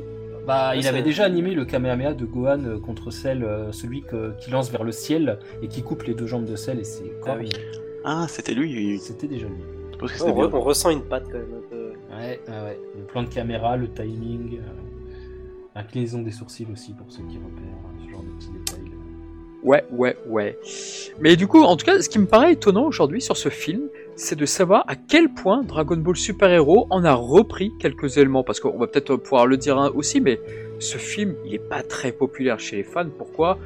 Bah, 0.45 0.75
il 0.75 0.83
c'est- 0.83 0.89
avait 0.89 1.01
déjà 1.01 1.23
animé 1.23 1.55
le 1.55 1.65
Kamehameha 1.65 2.13
de 2.13 2.25
Gohan 2.25 2.63
euh, 2.65 2.79
contre 2.79 3.09
celle, 3.11 3.43
euh, 3.43 3.71
celui 3.71 4.01
que- 4.03 4.33
qui 4.39 4.51
lance 4.51 4.69
vers 4.71 4.83
le 4.83 4.91
ciel 4.91 5.39
et 5.63 5.67
qui 5.67 5.81
coupe 5.83 6.03
les 6.03 6.13
deux 6.13 6.27
jambes 6.27 6.45
de 6.45 6.55
Cell 6.55 6.79
et 6.79 6.83
ses 6.83 7.11
corps. 7.21 7.37
oui. 7.39 7.49
Ah, 8.03 8.25
c'était 8.27 8.53
lui. 8.53 8.99
C'était 8.99 9.27
déjà 9.27 9.47
lui. 9.47 9.63
Je 9.93 9.97
pense 9.97 10.11
que 10.11 10.23
On, 10.23 10.31
re- 10.35 10.49
bien. 10.49 10.59
on 10.59 10.61
ressent 10.61 10.89
une 10.89 11.01
patte 11.03 11.23
quand 11.31 11.37
même 11.37 11.55
un 11.57 11.69
peu. 11.69 11.82
Ouais, 12.17 12.39
ouais. 12.47 12.79
Le 12.97 13.03
plan 13.05 13.23
de 13.23 13.29
caméra, 13.29 13.77
le 13.77 13.89
timing, 13.91 14.57
euh, 14.57 15.79
inclinaison 15.79 16.21
des 16.21 16.31
sourcils 16.31 16.67
aussi 16.71 16.93
pour 16.93 17.07
ceux 17.09 17.23
qui 17.23 17.37
repèrent 17.37 17.85
hein, 17.85 18.03
ce 18.05 18.11
genre 18.11 18.23
de 18.23 18.29
petits 18.31 18.51
détails. 18.51 18.91
Ouais, 19.63 19.85
ouais, 19.91 20.17
ouais. 20.27 20.59
Mais 21.21 21.37
du 21.37 21.47
coup, 21.47 21.61
en 21.61 21.77
tout 21.77 21.85
cas, 21.85 22.01
ce 22.01 22.09
qui 22.09 22.19
me 22.19 22.25
paraît 22.25 22.53
étonnant 22.53 22.85
aujourd'hui 22.85 23.21
sur 23.21 23.37
ce 23.37 23.47
film, 23.47 23.83
c'est 24.17 24.35
de 24.35 24.45
savoir 24.45 24.83
à 24.87 24.95
quel 24.97 25.29
point 25.29 25.63
Dragon 25.63 25.95
Ball 25.95 26.17
Super 26.17 26.51
Hero 26.51 26.85
en 26.89 27.05
a 27.05 27.13
repris 27.13 27.71
quelques 27.79 28.17
éléments. 28.17 28.43
Parce 28.43 28.59
qu'on 28.59 28.77
va 28.77 28.87
peut-être 28.87 29.15
pouvoir 29.15 29.47
le 29.47 29.55
dire 29.55 29.77
hein, 29.77 29.89
aussi, 29.95 30.19
mais 30.19 30.41
ce 30.79 30.97
film, 30.97 31.35
il 31.45 31.53
est 31.53 31.69
pas 31.69 31.81
très 31.81 32.11
populaire 32.11 32.59
chez 32.59 32.75
les 32.75 32.83
fans. 32.83 33.07
Pourquoi? 33.17 33.57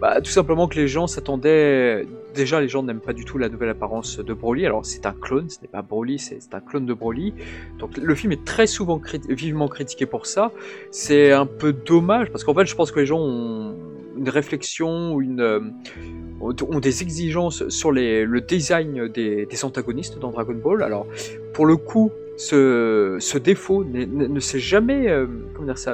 Bah, 0.00 0.20
tout 0.20 0.30
simplement 0.30 0.68
que 0.68 0.76
les 0.76 0.86
gens 0.86 1.06
s'attendaient. 1.06 2.06
Déjà, 2.38 2.60
les 2.60 2.68
gens 2.68 2.84
n'aiment 2.84 3.00
pas 3.00 3.14
du 3.14 3.24
tout 3.24 3.36
la 3.36 3.48
nouvelle 3.48 3.70
apparence 3.70 4.20
de 4.20 4.32
Broly. 4.32 4.64
Alors, 4.64 4.86
c'est 4.86 5.06
un 5.06 5.12
clone, 5.12 5.50
ce 5.50 5.60
n'est 5.60 5.66
pas 5.66 5.82
Broly, 5.82 6.20
c'est 6.20 6.54
un 6.54 6.60
clone 6.60 6.86
de 6.86 6.94
Broly. 6.94 7.34
Donc, 7.80 7.96
le 7.96 8.14
film 8.14 8.30
est 8.30 8.44
très 8.44 8.68
souvent 8.68 9.02
vivement 9.28 9.66
critiqué 9.66 10.06
pour 10.06 10.24
ça. 10.26 10.52
C'est 10.92 11.32
un 11.32 11.46
peu 11.46 11.72
dommage 11.72 12.30
parce 12.30 12.44
qu'en 12.44 12.54
fait, 12.54 12.64
je 12.64 12.76
pense 12.76 12.92
que 12.92 13.00
les 13.00 13.06
gens 13.06 13.18
ont 13.18 13.74
une 14.16 14.28
réflexion, 14.28 15.14
ou 15.14 15.22
euh, 15.40 15.60
ont 16.40 16.78
des 16.78 17.02
exigences 17.02 17.68
sur 17.70 17.90
le 17.90 18.40
design 18.40 19.08
des, 19.08 19.64
antagonistes 19.64 20.20
dans 20.20 20.30
Dragon 20.30 20.54
Ball. 20.54 20.84
Alors, 20.84 21.08
pour 21.54 21.66
le 21.66 21.76
coup, 21.76 22.12
ce, 22.36 23.38
défaut 23.38 23.82
ne, 23.82 24.04
ne 24.04 24.38
s'est 24.38 24.60
jamais 24.60 25.08
euh, 25.08 25.26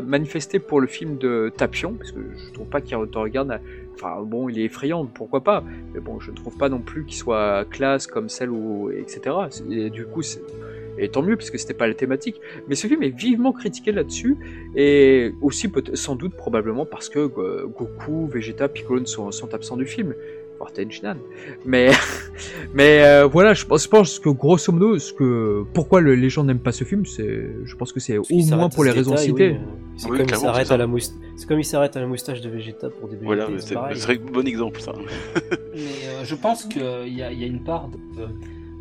manifesté 0.06 0.58
pour 0.58 0.82
le 0.82 0.88
film 0.88 1.16
de 1.16 1.50
Tapion, 1.56 1.94
parce 1.94 2.12
que 2.12 2.20
je 2.20 2.52
trouve 2.52 2.68
pas 2.68 2.82
qu'il 2.82 2.96
regarde. 2.96 3.58
Enfin, 3.94 4.20
bon, 4.22 4.48
il 4.48 4.58
est 4.58 4.64
effrayant, 4.64 5.06
pourquoi 5.06 5.42
pas, 5.42 5.64
mais 5.92 6.00
bon, 6.00 6.20
je 6.20 6.30
ne 6.30 6.36
trouve 6.36 6.56
pas 6.56 6.68
non 6.68 6.80
plus 6.80 7.04
qu'il 7.04 7.16
soit 7.16 7.64
classe 7.70 8.06
comme 8.06 8.28
celle 8.28 8.50
ou 8.50 8.90
etc. 8.90 9.36
Et 9.70 9.90
du 9.90 10.04
coup, 10.06 10.22
et 10.98 11.08
tant 11.08 11.22
mieux, 11.22 11.36
puisque 11.36 11.58
c'était 11.58 11.74
pas 11.74 11.86
la 11.86 11.94
thématique. 11.94 12.40
Mais 12.68 12.74
ce 12.74 12.86
film 12.86 13.02
est 13.02 13.16
vivement 13.16 13.52
critiqué 13.52 13.92
là-dessus, 13.92 14.36
et 14.76 15.32
aussi 15.42 15.68
peut 15.68 15.82
sans 15.94 16.16
doute 16.16 16.34
probablement 16.34 16.86
parce 16.86 17.08
que 17.08 17.18
euh, 17.18 17.66
Goku, 17.66 18.26
Vegeta, 18.26 18.68
Piccolo 18.68 19.04
sont 19.06 19.54
absents 19.54 19.76
du 19.76 19.86
film, 19.86 20.14
Tenchinan. 20.72 21.16
Mais, 21.64 21.90
mais 22.74 23.04
euh, 23.04 23.26
voilà, 23.26 23.54
je 23.54 23.64
pense, 23.64 23.84
je 23.84 23.88
pense 23.88 24.18
que 24.18 24.28
grosso 24.30 24.72
modo, 24.72 24.98
ce 24.98 25.12
que, 25.12 25.64
pourquoi 25.74 26.00
le- 26.00 26.14
les 26.14 26.28
gens 26.30 26.42
n'aiment 26.44 26.58
pas 26.58 26.72
ce 26.72 26.84
film, 26.84 27.04
c'est, 27.06 27.50
je 27.64 27.76
pense 27.76 27.92
que 27.92 28.00
c'est 28.00 28.18
au 28.18 28.24
moins 28.50 28.68
pour 28.68 28.84
les 28.84 28.90
raisons 28.90 29.10
détail, 29.12 29.26
citées. 29.26 29.50
oui, 29.50 29.56
euh, 29.56 29.66
C'est 29.96 30.10
Oui, 30.10 30.18
comme, 30.18 30.26
il 30.30 30.36
s'arrête 30.36 30.70
à 30.72 30.76
la 30.76 30.86
mousse- 30.86 31.14
c'est 31.36 31.46
comme 31.48 31.60
il 31.60 31.64
s'arrête 31.64 31.96
à 31.96 32.00
la 32.00 32.06
moustache 32.06 32.40
de 32.40 32.48
Vegeta 32.48 32.88
pour 32.90 33.08
des 33.08 33.16
Voilà, 33.16 33.46
c'est 33.58 33.76
un 33.76 34.16
bon 34.32 34.46
exemple 34.46 34.80
ça. 34.80 34.92
Mais 35.74 35.80
euh, 35.80 36.24
je 36.24 36.34
pense 36.34 36.64
qu'il 36.64 36.82
y, 37.08 37.18
y 37.18 37.22
a 37.22 37.30
une 37.46 37.62
part 37.62 37.88
de. 37.88 38.24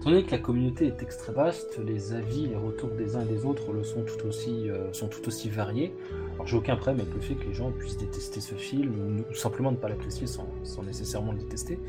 Étant 0.04 0.12
donné 0.12 0.26
que 0.26 0.32
la 0.32 0.40
communauté 0.40 0.88
est 0.88 1.02
extrêmement 1.02 1.44
vaste, 1.44 1.80
les 1.80 2.12
avis, 2.12 2.48
les 2.48 2.58
retours 2.58 2.90
des 2.90 3.16
uns 3.16 3.22
et 3.22 3.26
des 3.26 3.46
autres 3.46 3.72
le 3.72 3.86
sont 3.86 4.02
tout 4.02 4.28
aussi, 4.28 4.70
euh, 4.70 4.92
sont 4.92 5.08
tout 5.08 5.26
aussi 5.30 5.50
variés. 5.50 5.96
Alors 6.34 6.46
j'ai 6.46 6.58
aucun 6.58 6.76
problème 6.76 7.00
avec 7.00 7.14
le 7.14 7.22
fait 7.22 7.36
que 7.36 7.46
les 7.46 7.54
gens 7.54 7.72
puissent 7.72 7.98
détester 7.98 8.42
ce 8.42 8.54
film 8.56 9.24
ou, 9.32 9.34
simplement 9.34 9.72
ne 9.72 9.78
pas 9.78 9.88
l'apprécier 9.88 10.28
sans, 10.28 10.46
nécessairement 10.86 11.32
le 11.32 11.38
détester. 11.38 11.80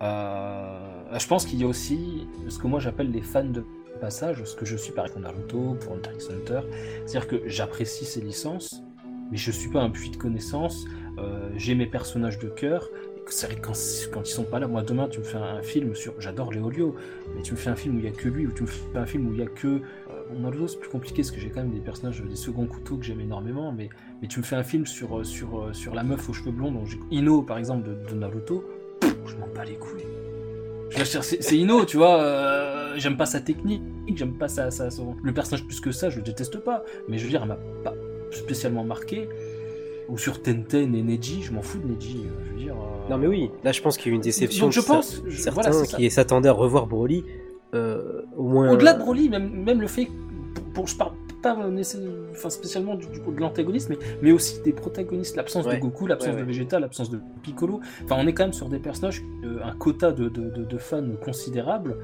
Euh, 0.00 1.18
je 1.18 1.26
pense 1.26 1.44
qu'il 1.44 1.60
y 1.60 1.64
a 1.64 1.66
aussi 1.66 2.28
ce 2.48 2.56
que 2.56 2.68
moi 2.68 2.78
j'appelle 2.78 3.10
les 3.10 3.20
fans 3.20 3.42
de 3.42 3.64
passage, 4.00 4.44
ce 4.44 4.54
que 4.54 4.64
je 4.64 4.76
suis 4.76 4.92
par 4.92 5.06
exemple 5.06 5.24
Naruto, 5.24 5.76
pour 5.80 5.94
Hunter 5.94 6.10
x 6.14 6.30
Hunter. 6.30 6.60
C'est-à-dire 7.04 7.26
que 7.26 7.48
j'apprécie 7.48 8.04
ces 8.04 8.20
licences, 8.20 8.80
mais 9.32 9.36
je 9.36 9.50
suis 9.50 9.70
pas 9.70 9.80
un 9.80 9.90
puits 9.90 10.10
de 10.10 10.16
connaissances. 10.16 10.84
Euh, 11.18 11.50
j'ai 11.56 11.74
mes 11.74 11.86
personnages 11.86 12.38
de 12.38 12.48
cœur. 12.48 12.88
C'est 13.30 13.46
vrai 13.46 13.56
que 13.56 13.66
quand, 13.66 14.20
ils 14.22 14.30
sont 14.30 14.44
pas 14.44 14.58
là, 14.58 14.66
moi 14.66 14.82
demain 14.82 15.08
tu 15.08 15.20
me 15.20 15.24
fais 15.24 15.38
un, 15.38 15.62
film 15.62 15.94
sur. 15.94 16.20
J'adore 16.20 16.52
Léolio, 16.52 16.96
mais 17.34 17.42
tu 17.42 17.52
me 17.52 17.56
fais 17.56 17.70
un 17.70 17.76
film 17.76 17.96
où 17.96 17.98
il 17.98 18.04
y 18.04 18.08
a 18.08 18.10
que 18.10 18.28
lui, 18.28 18.46
ou 18.46 18.52
tu 18.52 18.62
me 18.62 18.68
fais 18.68 18.98
un 18.98 19.06
film 19.06 19.28
où 19.28 19.32
il 19.32 19.38
y 19.38 19.42
a 19.42 19.46
que. 19.46 19.68
Euh, 19.68 19.80
bon, 20.30 20.40
Naruto 20.40 20.68
c'est 20.68 20.80
plus 20.80 20.90
compliqué 20.90 21.22
parce 21.22 21.30
que 21.30 21.40
j'ai 21.40 21.48
quand 21.48 21.60
même 21.60 21.70
des 21.72 21.80
personnages, 21.80 22.22
des 22.22 22.36
seconds 22.36 22.66
couteaux 22.66 22.96
que 22.96 23.04
j'aime 23.04 23.20
énormément, 23.20 23.72
mais, 23.72 23.88
mais 24.20 24.28
tu 24.28 24.40
me 24.40 24.44
fais 24.44 24.56
un 24.56 24.64
film 24.64 24.84
sur, 24.86 25.24
sur, 25.24 25.70
sur 25.72 25.94
la 25.94 26.02
meuf 26.02 26.28
aux 26.28 26.32
cheveux 26.32 26.50
blonds, 26.50 26.72
dont 26.72 26.84
Ino 27.10 27.42
par 27.42 27.58
exemple 27.58 27.88
de, 27.88 28.14
Naruto, 28.14 28.64
je 29.02 29.36
m'en 29.36 29.46
bats 29.54 29.64
les 29.64 29.76
couilles. 29.76 30.04
C'est 31.04 31.56
Ino, 31.56 31.84
tu 31.84 31.98
vois, 31.98 32.20
euh, 32.20 32.94
j'aime 32.96 33.16
pas 33.16 33.26
sa 33.26 33.40
technique, 33.40 33.82
j'aime 34.12 34.34
pas 34.34 34.48
sa, 34.48 34.70
son- 34.90 35.16
le 35.22 35.32
personnage 35.32 35.64
plus 35.64 35.80
que 35.80 35.92
ça, 35.92 36.10
je 36.10 36.16
le 36.16 36.22
déteste 36.22 36.58
pas, 36.58 36.84
mais 37.08 37.16
je 37.16 37.24
veux 37.24 37.30
dire, 37.30 37.42
elle 37.42 37.48
m'a 37.48 37.58
pas 37.84 37.94
spécialement 38.32 38.82
marqué. 38.84 39.28
Ou 40.08 40.18
sur 40.18 40.42
Tenten 40.42 40.92
et 40.94 41.02
Neji, 41.02 41.42
je 41.42 41.52
m'en 41.52 41.62
fous 41.62 41.78
de 41.78 41.86
Neji, 41.86 42.24
euh, 42.26 42.44
je 42.44 42.50
veux 42.52 42.58
dire. 42.58 42.76
Euh, 43.10 43.14
Non 43.14 43.18
mais 43.18 43.26
oui, 43.26 43.50
là 43.64 43.72
je 43.72 43.80
pense 43.82 43.96
qu'il 43.96 44.06
y 44.06 44.10
a 44.10 44.12
eu 44.12 44.16
une 44.16 44.22
déception. 44.22 44.66
Donc 44.66 44.72
je 44.72 44.80
pense, 44.80 45.22
je- 45.26 45.36
certains 45.40 45.70
voilà, 45.70 45.86
qui 45.86 46.10
s'attendaient 46.10 46.48
à 46.48 46.52
revoir 46.52 46.86
Broly, 46.86 47.24
euh, 47.74 48.22
au 48.36 48.44
moins. 48.44 48.70
Au-delà 48.72 48.94
de 48.94 48.98
Broly, 49.00 49.28
même, 49.28 49.50
même 49.64 49.80
le 49.80 49.86
fait, 49.86 50.08
pour, 50.74 50.86
je 50.86 50.96
parle 50.96 51.12
pas 51.42 51.56
enfin, 51.56 52.50
spécialement 52.50 52.94
du, 52.96 53.06
du- 53.06 53.20
de 53.20 53.40
l'antagoniste, 53.40 53.88
mais, 53.88 53.98
mais 54.20 54.30
aussi 54.30 54.60
des 54.62 54.72
protagonistes, 54.74 55.36
l'absence 55.36 55.64
Ouais. 55.66 55.76
de 55.76 55.80
Goku, 55.80 56.06
l'absence 56.06 56.28
Ouais, 56.30 56.34
ouais. 56.34 56.40
de 56.42 56.46
Vegeta, 56.46 56.78
l'absence 56.78 57.08
de 57.10 57.18
Piccolo. 57.42 57.80
Enfin, 58.04 58.16
on 58.18 58.26
est 58.26 58.34
quand 58.34 58.44
même 58.44 58.52
sur 58.52 58.68
des 58.68 58.78
personnages, 58.78 59.22
euh, 59.44 59.58
un 59.64 59.72
quota 59.72 60.12
de, 60.12 60.28
de- 60.28 60.50
de- 60.50 60.64
de 60.64 60.78
fans 60.78 61.02
considérable. 61.24 61.96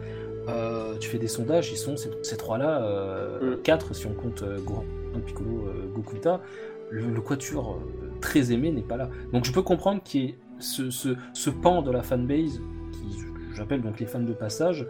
Euh, 0.49 0.97
tu 1.01 1.09
fais 1.11 1.19
des 1.19 1.29
sondages, 1.29 1.71
ils 1.71 1.77
sont 1.77 1.97
ces, 1.99 2.09
ces 2.23 2.37
trois-là, 2.39 2.83
euh, 2.83 3.57
Mm. 3.57 3.63
quatre 3.63 3.95
si 3.95 4.07
on 4.07 4.15
compte 4.15 4.43
euh, 4.43 4.59
Gohan, 4.65 4.85
Piccolo, 5.27 5.67
euh, 5.69 5.87
Goku 5.95 6.15
Vita. 6.15 6.41
Le, 6.89 7.03
le 7.03 7.21
quatuor 7.21 7.81
euh, 7.83 8.07
très 8.21 8.53
aimé 8.53 8.71
n'est 8.71 8.81
pas 8.81 8.97
là. 8.97 9.11
Donc 9.33 9.45
je 9.45 9.53
peux 9.53 9.63
comprendre 9.63 10.01
qu'il 10.05 10.21
y 10.23 10.25
ait 10.29 10.35
ce, 10.59 10.91
ce, 10.91 11.11
ce 11.33 11.51
pan 11.51 11.83
de 11.83 11.91
la 11.91 12.03
fanbase, 12.03 12.61
qui 12.93 13.19
j'appelle 13.55 13.83
donc 13.83 14.01
les 14.01 14.07
fans 14.07 14.21
de 14.21 14.33
passage, 14.33 14.87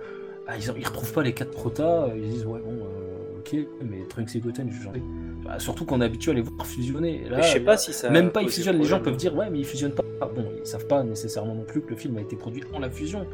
ah, 0.46 0.56
ils, 0.56 0.62
ils 0.78 0.86
retrouvent 0.86 1.12
pas 1.12 1.22
les 1.22 1.32
quatre 1.34 1.50
protas, 1.50 2.08
ils 2.16 2.28
disent 2.28 2.46
ouais 2.46 2.60
bon 2.60 2.72
euh, 2.84 3.38
ok 3.40 3.56
mais 3.82 4.04
Trunks 4.08 4.34
et 4.36 4.40
Goten 4.40 4.70
je 4.70 4.82
j'en 4.82 4.94
ai. 4.94 5.02
Bah, 5.44 5.58
surtout 5.58 5.84
qu'on 5.84 6.00
est 6.00 6.04
habitué 6.04 6.32
à 6.32 6.34
les 6.34 6.40
voir 6.42 6.66
fusionner. 6.66 7.22
Et 7.24 7.28
là, 7.28 7.36
Mais 7.38 7.42
je 7.44 7.52
sais 7.52 7.60
pas 7.60 7.76
si 7.76 7.92
ça. 7.92 8.10
même 8.10 8.30
pas 8.30 8.42
ils 8.42 8.48
fusionnent, 8.50 8.78
les 8.78 8.84
gens 8.84 9.00
peuvent 9.00 9.16
dire 9.16 9.34
ouais 9.36 9.48
mais 9.50 9.58
ils 9.60 9.64
fusionnent 9.64 9.94
pas. 9.94 10.02
Bon 10.20 10.44
ils 10.58 10.66
savent 10.66 10.86
pas 10.86 11.02
nécessairement 11.04 11.54
non 11.54 11.64
plus 11.64 11.82
que 11.82 11.90
le 11.90 11.96
film 11.96 12.16
a 12.16 12.20
été 12.20 12.36
produit 12.36 12.62
en 12.74 12.78
la 12.80 12.90
fusion. 12.90 13.26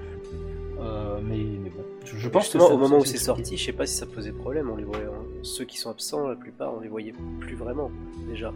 euh, 0.81 1.19
mais, 1.23 1.37
mais 1.63 1.71
bon, 1.71 1.83
je, 2.05 2.17
je 2.17 2.29
pense 2.29 2.49
que 2.49 2.59
ça- 2.59 2.65
au 2.67 2.77
moment 2.77 2.99
où 2.99 3.05
c'est 3.05 3.17
sorti, 3.19 3.57
je 3.57 3.65
sais 3.65 3.73
pas 3.73 3.87
si 3.87 3.95
ça 3.95 4.07
posait 4.07 4.33
problème. 4.33 4.69
On 4.71 4.77
les 4.77 4.85
voyait, 4.85 5.05
hein. 5.05 5.25
Ceux 5.43 5.65
qui 5.65 5.79
sont 5.79 5.91
absents, 5.91 6.27
la 6.29 6.35
plupart, 6.37 6.75
on 6.77 6.81
les 6.81 6.89
voyait 6.89 7.15
plus 7.41 7.55
vraiment 7.57 7.91
déjà. 8.29 8.53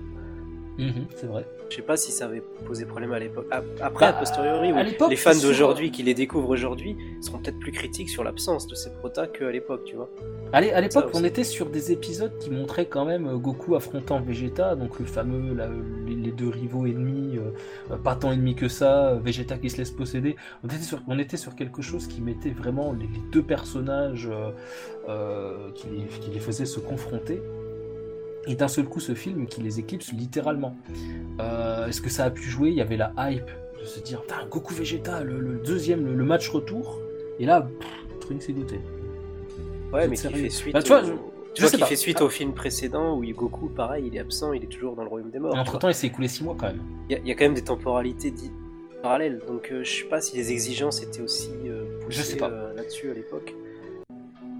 Mhm, 0.78 1.06
c'est 1.16 1.26
vrai. 1.26 1.46
Je 1.70 1.76
sais 1.76 1.82
pas 1.82 1.96
si 1.96 2.12
ça 2.12 2.26
avait 2.26 2.42
posé 2.64 2.84
problème 2.84 3.12
à 3.12 3.18
l'époque. 3.18 3.46
Ap- 3.50 3.64
Après, 3.80 4.06
Bah, 4.06 4.16
a 4.16 4.18
posteriori, 4.20 4.72
oui. 4.72 4.94
les 5.10 5.16
fans 5.16 5.34
d'aujourd'hui 5.34 5.90
qui 5.90 6.02
les 6.02 6.14
découvrent 6.14 6.50
aujourd'hui 6.50 6.96
seront 7.20 7.38
peut-être 7.38 7.58
plus 7.58 7.72
critiques 7.72 8.08
sur 8.10 8.22
l'absence 8.22 8.66
de 8.66 8.74
ces 8.74 8.90
protas 8.90 9.26
qu'à 9.26 9.50
l'époque, 9.50 9.84
tu 9.84 9.96
vois. 9.96 10.08
Allez, 10.52 10.70
à 10.70 10.80
l'époque, 10.80 11.10
on 11.14 11.24
était 11.24 11.42
sur 11.44 11.66
des 11.70 11.90
épisodes 11.92 12.36
qui 12.38 12.50
montraient 12.50 12.86
quand 12.86 13.04
même 13.04 13.26
euh, 13.26 13.36
Goku 13.36 13.74
affrontant 13.74 14.20
Vegeta, 14.20 14.76
donc 14.76 15.00
le 15.00 15.06
fameux, 15.06 15.56
les, 16.06 16.30
deux 16.30 16.48
rivaux 16.50 16.86
ennemis, 16.86 17.36
euh, 17.38 17.50
euh, 17.90 17.96
pas 17.96 18.14
tant 18.14 18.30
ennemis 18.30 18.54
que 18.54 18.68
ça, 18.68 19.08
euh, 19.08 19.18
Vegeta 19.18 19.58
qui 19.58 19.70
se 19.70 19.78
laisse 19.78 19.90
posséder. 19.90 20.36
On 20.62 20.68
était 20.68 20.82
sur, 20.84 21.00
on 21.08 21.18
était 21.18 21.36
sur 21.36 21.56
quelque 21.56 21.82
chose 21.82 22.06
qui 22.06 22.20
mettait 22.20 22.50
vraiment 22.50 22.92
les, 22.92 23.06
les 23.06 23.20
deux 23.32 23.42
personnages 23.42 24.28
euh, 24.30 24.50
euh, 25.08 25.70
qui, 25.74 25.88
les, 25.88 26.04
qui 26.20 26.30
les 26.30 26.40
faisait 26.40 26.66
se 26.66 26.78
confronter. 26.80 27.40
Et 28.46 28.54
d'un 28.54 28.68
seul 28.68 28.84
coup, 28.86 29.00
ce 29.00 29.14
film 29.14 29.46
qui 29.46 29.60
les 29.60 29.80
éclipse 29.80 30.12
littéralement. 30.12 30.76
Euh, 31.40 31.86
Est-ce 31.88 32.00
que 32.00 32.10
ça 32.10 32.24
a 32.24 32.30
pu 32.30 32.42
jouer? 32.42 32.70
Il 32.70 32.76
y 32.76 32.80
avait 32.80 32.96
la 32.96 33.12
hype 33.18 33.50
de 33.80 33.84
se 33.84 34.00
dire, 34.00 34.22
Putain, 34.22 34.46
Goku 34.48 34.72
Vegeta, 34.74 35.22
le, 35.24 35.40
le 35.40 35.58
deuxième, 35.58 36.04
le, 36.06 36.14
le 36.14 36.24
match 36.24 36.48
retour. 36.48 37.00
Et 37.38 37.44
là, 37.46 37.62
pff, 37.62 38.20
Trunks 38.20 38.48
est 38.48 38.52
goûté. 38.52 38.80
Ouais, 39.92 40.08
mais 40.08 40.16
qui 40.16 40.28
fait 40.28 40.50
suite. 40.50 40.72
Bah, 40.74 40.82
tu 40.82 40.88
vois, 40.88 41.02
au- 41.02 41.06
je- 41.06 41.12
tu 41.54 41.62
vois 41.62 41.70
qui 41.70 41.82
fait 41.84 41.96
suite 41.96 42.20
au 42.20 42.28
film 42.28 42.52
précédent 42.52 43.16
où 43.18 43.24
Goku, 43.24 43.68
pareil, 43.68 44.04
il 44.08 44.16
est 44.16 44.20
absent, 44.20 44.52
il 44.52 44.62
est 44.62 44.68
toujours 44.68 44.94
dans 44.94 45.02
le 45.02 45.08
royaume 45.08 45.30
des 45.30 45.38
morts. 45.38 45.54
Entre 45.56 45.78
temps, 45.78 45.88
il 45.88 45.94
s'est 45.94 46.06
écoulé 46.08 46.28
6 46.28 46.44
mois 46.44 46.56
quand 46.58 46.66
même. 46.66 46.80
Il 47.08 47.12
y, 47.12 47.16
a- 47.16 47.20
il 47.22 47.26
y 47.28 47.30
a 47.30 47.34
quand 47.34 47.44
même 47.44 47.54
des 47.54 47.62
temporalités 47.64 48.32
parallèles, 49.02 49.40
donc 49.46 49.70
euh, 49.72 49.82
je 49.84 49.90
sais 50.02 50.04
pas 50.08 50.20
si 50.20 50.36
les 50.36 50.50
exigences 50.52 51.02
étaient 51.02 51.20
aussi 51.22 51.50
euh, 51.66 51.84
poussées 52.00 52.38
euh, 52.42 52.74
là-dessus 52.74 53.10
à 53.10 53.14
l'époque. 53.14 53.54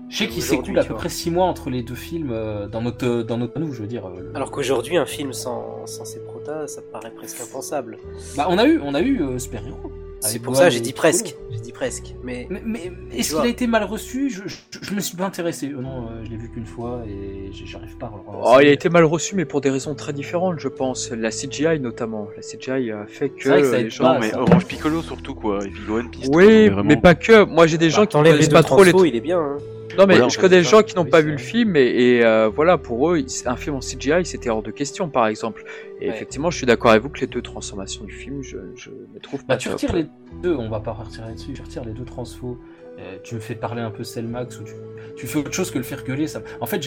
Je 0.08 0.18
sais 0.18 0.28
qu'il 0.28 0.42
s'écoule 0.42 0.78
à 0.78 0.82
peu 0.82 0.88
vois. 0.90 0.98
près 0.98 1.08
6 1.08 1.30
mois 1.30 1.46
entre 1.46 1.68
les 1.70 1.82
deux 1.82 1.94
films 1.94 2.30
euh, 2.32 2.68
dans 2.68 2.80
notre 2.82 3.22
dans 3.22 3.38
notre 3.38 3.58
nous, 3.58 3.72
je 3.72 3.80
veux 3.82 3.88
dire. 3.88 4.06
euh, 4.06 4.20
le- 4.20 4.36
Alors 4.36 4.50
qu'aujourd'hui, 4.50 4.96
un 4.96 5.06
film 5.06 5.32
sans, 5.32 5.84
sans 5.86 6.04
ces 6.04 6.20
protas, 6.20 6.68
ça 6.68 6.80
paraît 6.92 7.10
presque 7.10 7.40
impensable. 7.40 7.98
Bah, 8.36 8.46
on 8.48 8.58
a 8.58 8.66
eu 8.66 8.80
on 8.82 8.94
a 8.94 9.00
eu 9.00 9.20
euh, 9.22 9.38
Super 9.38 9.66
Hero. 9.66 9.90
C'est 10.20 10.38
pour 10.40 10.56
ça 10.56 10.70
j'ai 10.70 10.80
dit 10.80 10.92
presque. 10.94 11.36
J'ai 11.52 11.60
dit 11.60 11.72
presque. 11.72 12.14
Mais 12.24 12.46
Mais, 12.50 12.62
mais 12.64 12.92
est-ce 13.14 13.34
qu'il 13.36 13.44
a 13.44 13.48
été 13.48 13.66
mal 13.66 13.84
reçu? 13.84 14.30
Je, 14.30 14.42
je, 14.46 14.56
je 14.80 14.94
me 14.94 15.00
suis 15.00 15.16
pas 15.16 15.24
intéressé. 15.26 15.68
Euh, 15.68 15.80
non, 15.80 16.06
euh, 16.08 16.24
je 16.24 16.30
l'ai 16.30 16.36
vu 16.36 16.50
qu'une 16.50 16.64
fois 16.66 17.02
et 17.06 17.50
j'arrive 17.52 17.96
pas 17.98 18.06
à 18.06 18.10
le. 18.10 18.38
Oh, 18.42 18.58
il 18.60 18.66
a 18.68 18.72
été 18.72 18.88
mal 18.88 19.04
reçu, 19.04 19.36
mais 19.36 19.44
pour 19.44 19.60
des 19.60 19.70
raisons 19.70 19.94
très 19.94 20.12
différentes, 20.12 20.58
je 20.58 20.68
pense. 20.68 21.10
La 21.12 21.30
CGI 21.30 21.78
notamment. 21.80 22.28
La 22.34 22.42
CGI 22.42 22.90
a 22.92 23.06
fait 23.06 23.28
que 23.28 23.42
C'est 23.42 23.48
vrai 23.50 23.60
que 23.62 23.70
ça 23.70 23.78
les 23.78 23.90
gens. 23.90 24.14
Non, 24.14 24.18
mais 24.20 24.30
ça. 24.30 24.40
Orange 24.40 24.66
Piccolo 24.66 25.02
surtout, 25.02 25.34
quoi. 25.34 25.58
Et 25.64 25.70
Gohan 25.86 26.08
Piste. 26.08 26.30
Oui, 26.34 26.68
vraiment- 26.70 26.82
mais 26.84 26.96
pas 26.96 27.14
que. 27.14 27.44
Moi, 27.44 27.66
j'ai 27.66 27.78
des 27.78 27.90
gens 27.90 28.00
bah, 28.02 28.06
qui 28.06 28.12
t'enlèves 28.14 28.32
connaissent 28.32 28.48
les 28.48 28.52
pas 28.54 28.62
deux 28.62 28.66
trop 28.66 28.84
les 28.84 29.08
il 29.10 29.16
est 29.16 29.20
bien. 29.20 29.38
Hein. 29.38 29.58
Non, 29.98 30.06
mais 30.06 30.14
Voilà, 30.16 30.28
je 30.28 30.38
connais 30.38 30.58
des 30.58 30.64
gens 30.64 30.82
qui 30.82 30.94
n'ont 30.96 31.04
pas 31.04 31.20
vu 31.20 31.32
le 31.32 31.38
film 31.38 31.76
et, 31.76 31.80
et, 31.80 32.24
euh, 32.24 32.48
voilà, 32.48 32.76
pour 32.78 33.10
eux, 33.12 33.18
un 33.46 33.56
film 33.56 33.76
en 33.76 33.80
CGI, 33.80 34.24
c'était 34.24 34.50
hors 34.50 34.62
de 34.62 34.70
question, 34.70 35.08
par 35.08 35.26
exemple. 35.26 35.64
Et 36.00 36.08
Ouais. 36.08 36.14
effectivement, 36.14 36.50
je 36.50 36.58
suis 36.58 36.66
d'accord 36.66 36.90
avec 36.90 37.02
vous 37.02 37.08
que 37.08 37.20
les 37.20 37.26
deux 37.26 37.42
transformations 37.42 38.04
du 38.04 38.12
film, 38.12 38.42
je, 38.42 38.58
je 38.76 38.90
ne 38.90 39.18
trouve 39.20 39.40
pas. 39.44 39.54
Bah, 39.54 39.56
tu 39.56 39.68
retires 39.68 39.94
les 39.94 40.06
deux, 40.42 40.54
on 40.54 40.68
va 40.68 40.80
pas 40.80 40.92
retirer 40.92 41.28
là-dessus, 41.28 41.52
tu 41.52 41.62
retires 41.62 41.84
les 41.84 41.92
deux 41.92 42.04
transfos, 42.04 42.58
euh, 42.98 43.16
tu 43.22 43.34
me 43.34 43.40
fais 43.40 43.54
parler 43.54 43.80
un 43.80 43.90
peu 43.90 44.04
Cellmax 44.04 44.60
ou 44.60 44.64
tu, 44.64 44.72
tu 45.16 45.26
fais 45.26 45.38
autre 45.38 45.52
chose 45.52 45.70
que 45.70 45.78
le 45.78 45.84
faire 45.84 46.04
gueuler. 46.04 46.26
Ça... 46.26 46.42
En 46.60 46.66
fait, 46.66 46.82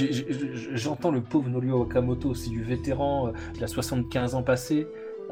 j'entends 0.73 1.11
le 1.11 1.21
pauvre 1.21 1.49
Norio 1.49 1.79
Wakamoto, 1.79 2.33
c'est 2.35 2.49
du 2.49 2.63
vétéran, 2.63 3.27
euh, 3.29 3.31
il 3.55 3.63
a 3.63 3.67
75 3.67 4.35
ans 4.35 4.43
passés. 4.43 4.87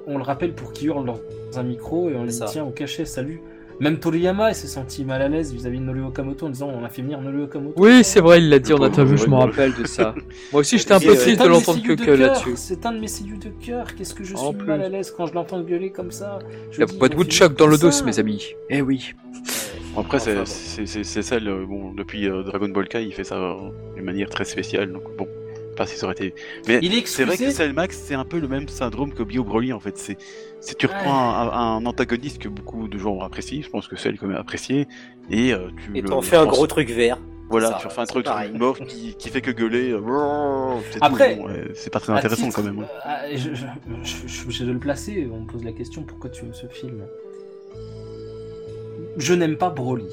On 0.05 0.17
le 0.17 0.23
rappelle 0.23 0.53
pour 0.53 0.73
qu'il 0.73 0.87
hurle 0.87 1.05
dans 1.05 1.19
un 1.59 1.63
micro 1.63 2.09
et 2.09 2.15
on 2.15 2.23
lui 2.23 2.29
dit 2.31 2.39
tiens, 2.47 2.63
au 2.63 2.69
cachet, 2.71 3.05
salut. 3.05 3.41
Même 3.79 3.99
Toriyama 3.99 4.49
il 4.49 4.55
s'est 4.55 4.67
senti 4.67 5.05
mal 5.05 5.21
à 5.21 5.27
l'aise 5.27 5.53
vis-à-vis 5.53 5.79
de 5.79 5.83
Norio 5.83 6.05
Wakamoto 6.05 6.47
en 6.47 6.49
disant 6.49 6.69
on 6.73 6.83
a 6.83 6.89
fait 6.89 7.01
venir 7.01 7.21
Norio 7.21 7.41
Wakamoto. 7.41 7.73
Oui, 7.79 8.03
c'est 8.03 8.21
vrai, 8.21 8.39
il 8.39 8.49
l'a 8.49 8.59
dit 8.59 8.73
en 8.73 8.81
interview, 8.81 9.17
je 9.17 9.27
me 9.27 9.35
rappelle 9.35 9.73
de 9.73 9.85
ça. 9.85 10.15
Moi 10.51 10.61
aussi, 10.61 10.77
j'étais 10.77 10.93
un 10.93 10.99
peu 10.99 11.15
triste 11.15 11.37
C'est 11.37 11.43
de 11.43 11.47
l'entendre 11.47 11.81
que, 11.83 12.11
là-dessus. 12.11 12.53
C'est 12.55 12.85
un 12.85 12.93
de 12.93 12.99
mes 12.99 13.07
cellules 13.07 13.39
de 13.39 13.49
cœur. 13.49 13.95
Qu'est-ce 13.95 14.15
que 14.15 14.23
je 14.23 14.35
En 14.35 14.49
suis 14.49 14.57
plus. 14.57 14.67
mal 14.67 14.81
à 14.81 14.89
l'aise 14.89 15.13
quand 15.15 15.27
je 15.27 15.33
l'entends 15.33 15.61
gueuler 15.61 15.91
comme 15.91 16.11
ça? 16.11 16.39
Je 16.71 16.79
Il 16.79 16.83
a 16.83 16.85
dis, 16.87 16.97
pas 16.97 17.09
de 17.09 17.15
woodchuck 17.15 17.51
fait 17.51 17.57
dans 17.59 17.67
le 17.67 17.77
dos, 17.77 17.91
mes 18.03 18.19
amis. 18.19 18.53
Eh 18.69 18.81
oui. 18.81 19.13
Après, 19.95 20.19
c'est 20.19 20.37
Enfin, 20.37 21.37
euh, 21.45 21.65
bon, 21.65 21.91
depuis 21.93 22.29
euh, 22.29 22.43
Dragon 22.43 22.69
Ball 22.69 22.87
Kai, 22.87 23.03
il 23.03 23.13
fait 23.13 23.23
ça 23.23 23.35
euh, 23.35 23.55
d'une 23.95 24.05
manière 24.05 24.29
très 24.29 24.45
spéciale, 24.45 24.91
donc 24.91 25.03
bon, 25.17 25.27
pas 25.77 25.85
si 25.87 25.95
ça 25.97 26.05
aurait 26.05 26.15
été. 26.15 26.33
Mais 26.67 26.79
Il 26.81 26.93
est 26.93 27.07
c'est 27.07 27.23
vrai 27.23 27.37
que 27.37 27.43
excusé. 27.43 27.63
Cell 27.63 27.73
Max, 27.73 27.97
c'est 28.05 28.15
un 28.15 28.25
peu 28.25 28.39
le 28.39 28.47
même 28.47 28.67
syndrome 28.67 29.13
que 29.13 29.23
Bio 29.23 29.43
Broly 29.43 29.71
en 29.71 29.79
fait. 29.79 29.97
C'est, 29.97 30.17
c'est 30.59 30.75
tu 30.77 30.87
reprends 30.87 31.01
Ouais. 31.45 31.51
un, 31.53 31.77
un 31.77 31.85
antagoniste 31.85 32.39
que 32.41 32.49
beaucoup 32.49 32.87
de 32.87 32.97
gens 32.97 33.19
apprécient, 33.21 33.61
je 33.61 33.69
pense 33.69 33.87
que 33.87 33.95
Cell 33.95 34.15
est 34.15 34.17
quand 34.17 34.27
même 34.27 34.37
apprécié, 34.37 34.87
et 35.29 35.53
euh, 35.53 35.69
tu 35.85 35.97
Et 35.97 36.01
t'en 36.03 36.21
fais 36.21 36.35
un 36.37 36.45
gros 36.45 36.67
truc 36.67 36.89
vert. 36.89 37.19
Voilà, 37.49 37.69
ça, 37.71 37.77
tu 37.79 37.87
refais 37.87 38.01
un 38.01 38.05
truc 38.05 38.25
pareil. 38.25 38.51
mort 38.51 38.77
qui, 38.77 39.15
qui 39.17 39.29
fait 39.29 39.39
que 39.39 39.51
gueuler. 39.51 39.91
euh, 39.91 40.01
Après, 40.99 41.35
tout, 41.37 41.43
bon, 41.43 41.47
ouais, 41.47 41.71
c'est 41.75 41.89
pas 41.93 42.01
très 42.01 42.11
intéressant 42.11 42.43
titre, 42.43 42.55
quand 42.57 42.63
même. 42.63 42.79
ouais. 42.79 42.83
euh, 42.83 42.99
ah, 43.05 43.21
je, 43.33 43.53
je- 43.53 43.65
je- 44.03 44.27
je 44.27 44.27
suis 44.27 44.43
obligé 44.43 44.65
de 44.65 44.71
le 44.73 44.79
placer. 44.79 45.29
On 45.31 45.39
me 45.39 45.45
pose 45.47 45.63
la 45.63 45.71
question 45.71 46.03
pourquoi 46.03 46.29
tu 46.29 46.43
aimes 46.43 46.53
ce 46.53 46.67
film? 46.67 47.05
Je 49.17 49.33
n'aime 49.33 49.55
pas 49.57 49.69
Broly. 49.69 50.09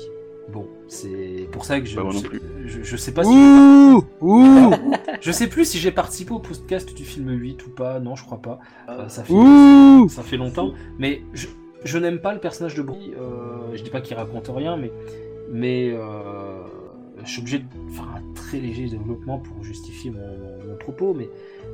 Bon, 0.53 0.67
c'est 0.89 1.49
pour 1.53 1.65
ça 1.65 1.81
que 1.81 1.87
je, 1.87 1.97
Bah, 1.97 2.03
je, 2.13 2.21
plus. 2.21 2.41
je, 2.67 2.83
je 2.83 2.97
sais 2.97 3.13
pas 3.13 3.25
si 3.25 3.31
Ouh 3.31 4.05
Ouh 4.21 4.71
je 5.21 5.33
sais 5.33 5.49
plus 5.49 5.65
si 5.65 5.79
j'ai 5.79 5.91
participé 5.91 6.33
au 6.33 6.39
podcast 6.39 6.95
du 6.95 7.05
film 7.05 7.31
8 7.31 7.67
ou 7.67 7.71
pas. 7.71 7.99
Non, 7.99 8.15
je 8.15 8.25
crois 8.25 8.43
pas. 8.43 8.59
Euh, 8.89 9.09
ça 9.09 9.25
fait 9.25 9.33
Ouh 9.33 10.09
ça 10.09 10.23
fait 10.23 10.37
longtemps. 10.37 10.73
Mais 10.99 11.23
je, 11.33 11.47
je 11.85 11.99
n'aime 11.99 12.19
pas 12.21 12.35
le 12.35 12.41
personnage 12.41 12.75
de 12.75 12.83
Broly. 12.83 13.13
Euh, 13.19 13.75
je 13.75 13.83
dis 13.83 13.91
pas 13.91 14.01
qu'il 14.01 14.17
raconte 14.17 14.49
rien, 14.55 14.77
mais 14.77 14.93
mais 15.51 15.91
euh, 15.93 16.63
je 17.25 17.31
suis 17.31 17.41
obligé 17.41 17.59
de 17.61 17.65
faire 17.91 18.05
un 18.15 18.35
très 18.35 18.59
léger 18.59 18.87
développement 18.89 19.39
pour 19.39 19.63
justifier 19.65 20.11
mon, 20.11 20.19
mon- 20.19 20.69
mon 20.73 20.77
propos. 20.77 21.15
Mais 21.15 21.29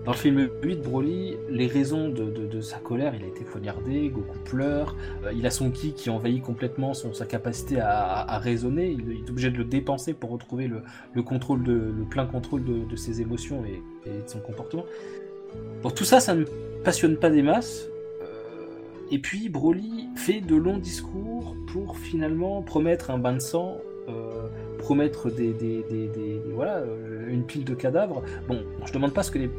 dans 0.04 0.12
le 0.12 0.16
film 0.16 0.48
8, 0.62 0.80
Broly, 0.82 1.36
les 1.50 1.66
raisons 1.66 2.08
de, 2.08 2.60
sa 2.62 2.78
colère, 2.78 3.14
il 3.14 3.22
a 3.22 3.26
été 3.26 3.44
poignardé, 3.44 4.08
Goku 4.08 4.38
pleure, 4.44 4.96
euh, 5.24 5.32
il 5.32 5.46
a 5.46 5.50
son 5.50 5.70
ki 5.70 5.92
qui 5.92 6.08
envahit 6.08 6.42
complètement 6.42 6.94
sa 6.94 7.26
capacité 7.26 7.80
à, 7.80 8.38
raisonner. 8.38 8.90
Il, 8.90 9.12
est 9.12 9.30
obligé 9.30 9.50
de 9.50 9.58
le 9.58 9.64
dépenser 9.64 10.14
pour 10.14 10.30
retrouver 10.30 10.68
le, 10.68 10.82
le 11.12 11.22
contrôle 11.22 11.62
de, 11.62 11.72
le 11.72 12.04
plein 12.08 12.26
contrôle 12.26 12.64
de, 12.64 12.96
ses 12.96 13.20
émotions 13.20 13.62
et, 13.64 13.82
de 14.08 14.28
son 14.28 14.40
comportement. 14.40 14.84
Bon, 15.82 15.90
tout 15.90 16.04
ça, 16.04 16.20
ça 16.20 16.34
ne 16.34 16.44
passionne 16.82 17.16
pas 17.16 17.28
des 17.28 17.42
masses. 17.42 17.86
Euh, 18.22 18.26
Et 19.10 19.18
puis 19.18 19.48
Broly 19.48 20.08
fait 20.16 20.40
de 20.40 20.56
longs 20.56 20.78
discours 20.78 21.56
pour 21.72 21.98
finalement 21.98 22.62
promettre 22.62 23.10
un 23.10 23.18
bain 23.18 23.34
de 23.34 23.40
sang, 23.40 23.78
euh, 24.08 24.48
promettre 24.78 25.30
des, 25.30 25.54
une 27.28 27.44
pile 27.44 27.64
de 27.64 27.74
cadavres. 27.74 28.22
Bon, 28.48 28.62
je 28.86 28.92
demande 28.92 29.12
pas 29.12 29.22
ce 29.22 29.30
que 29.30 29.38
les 29.38 29.50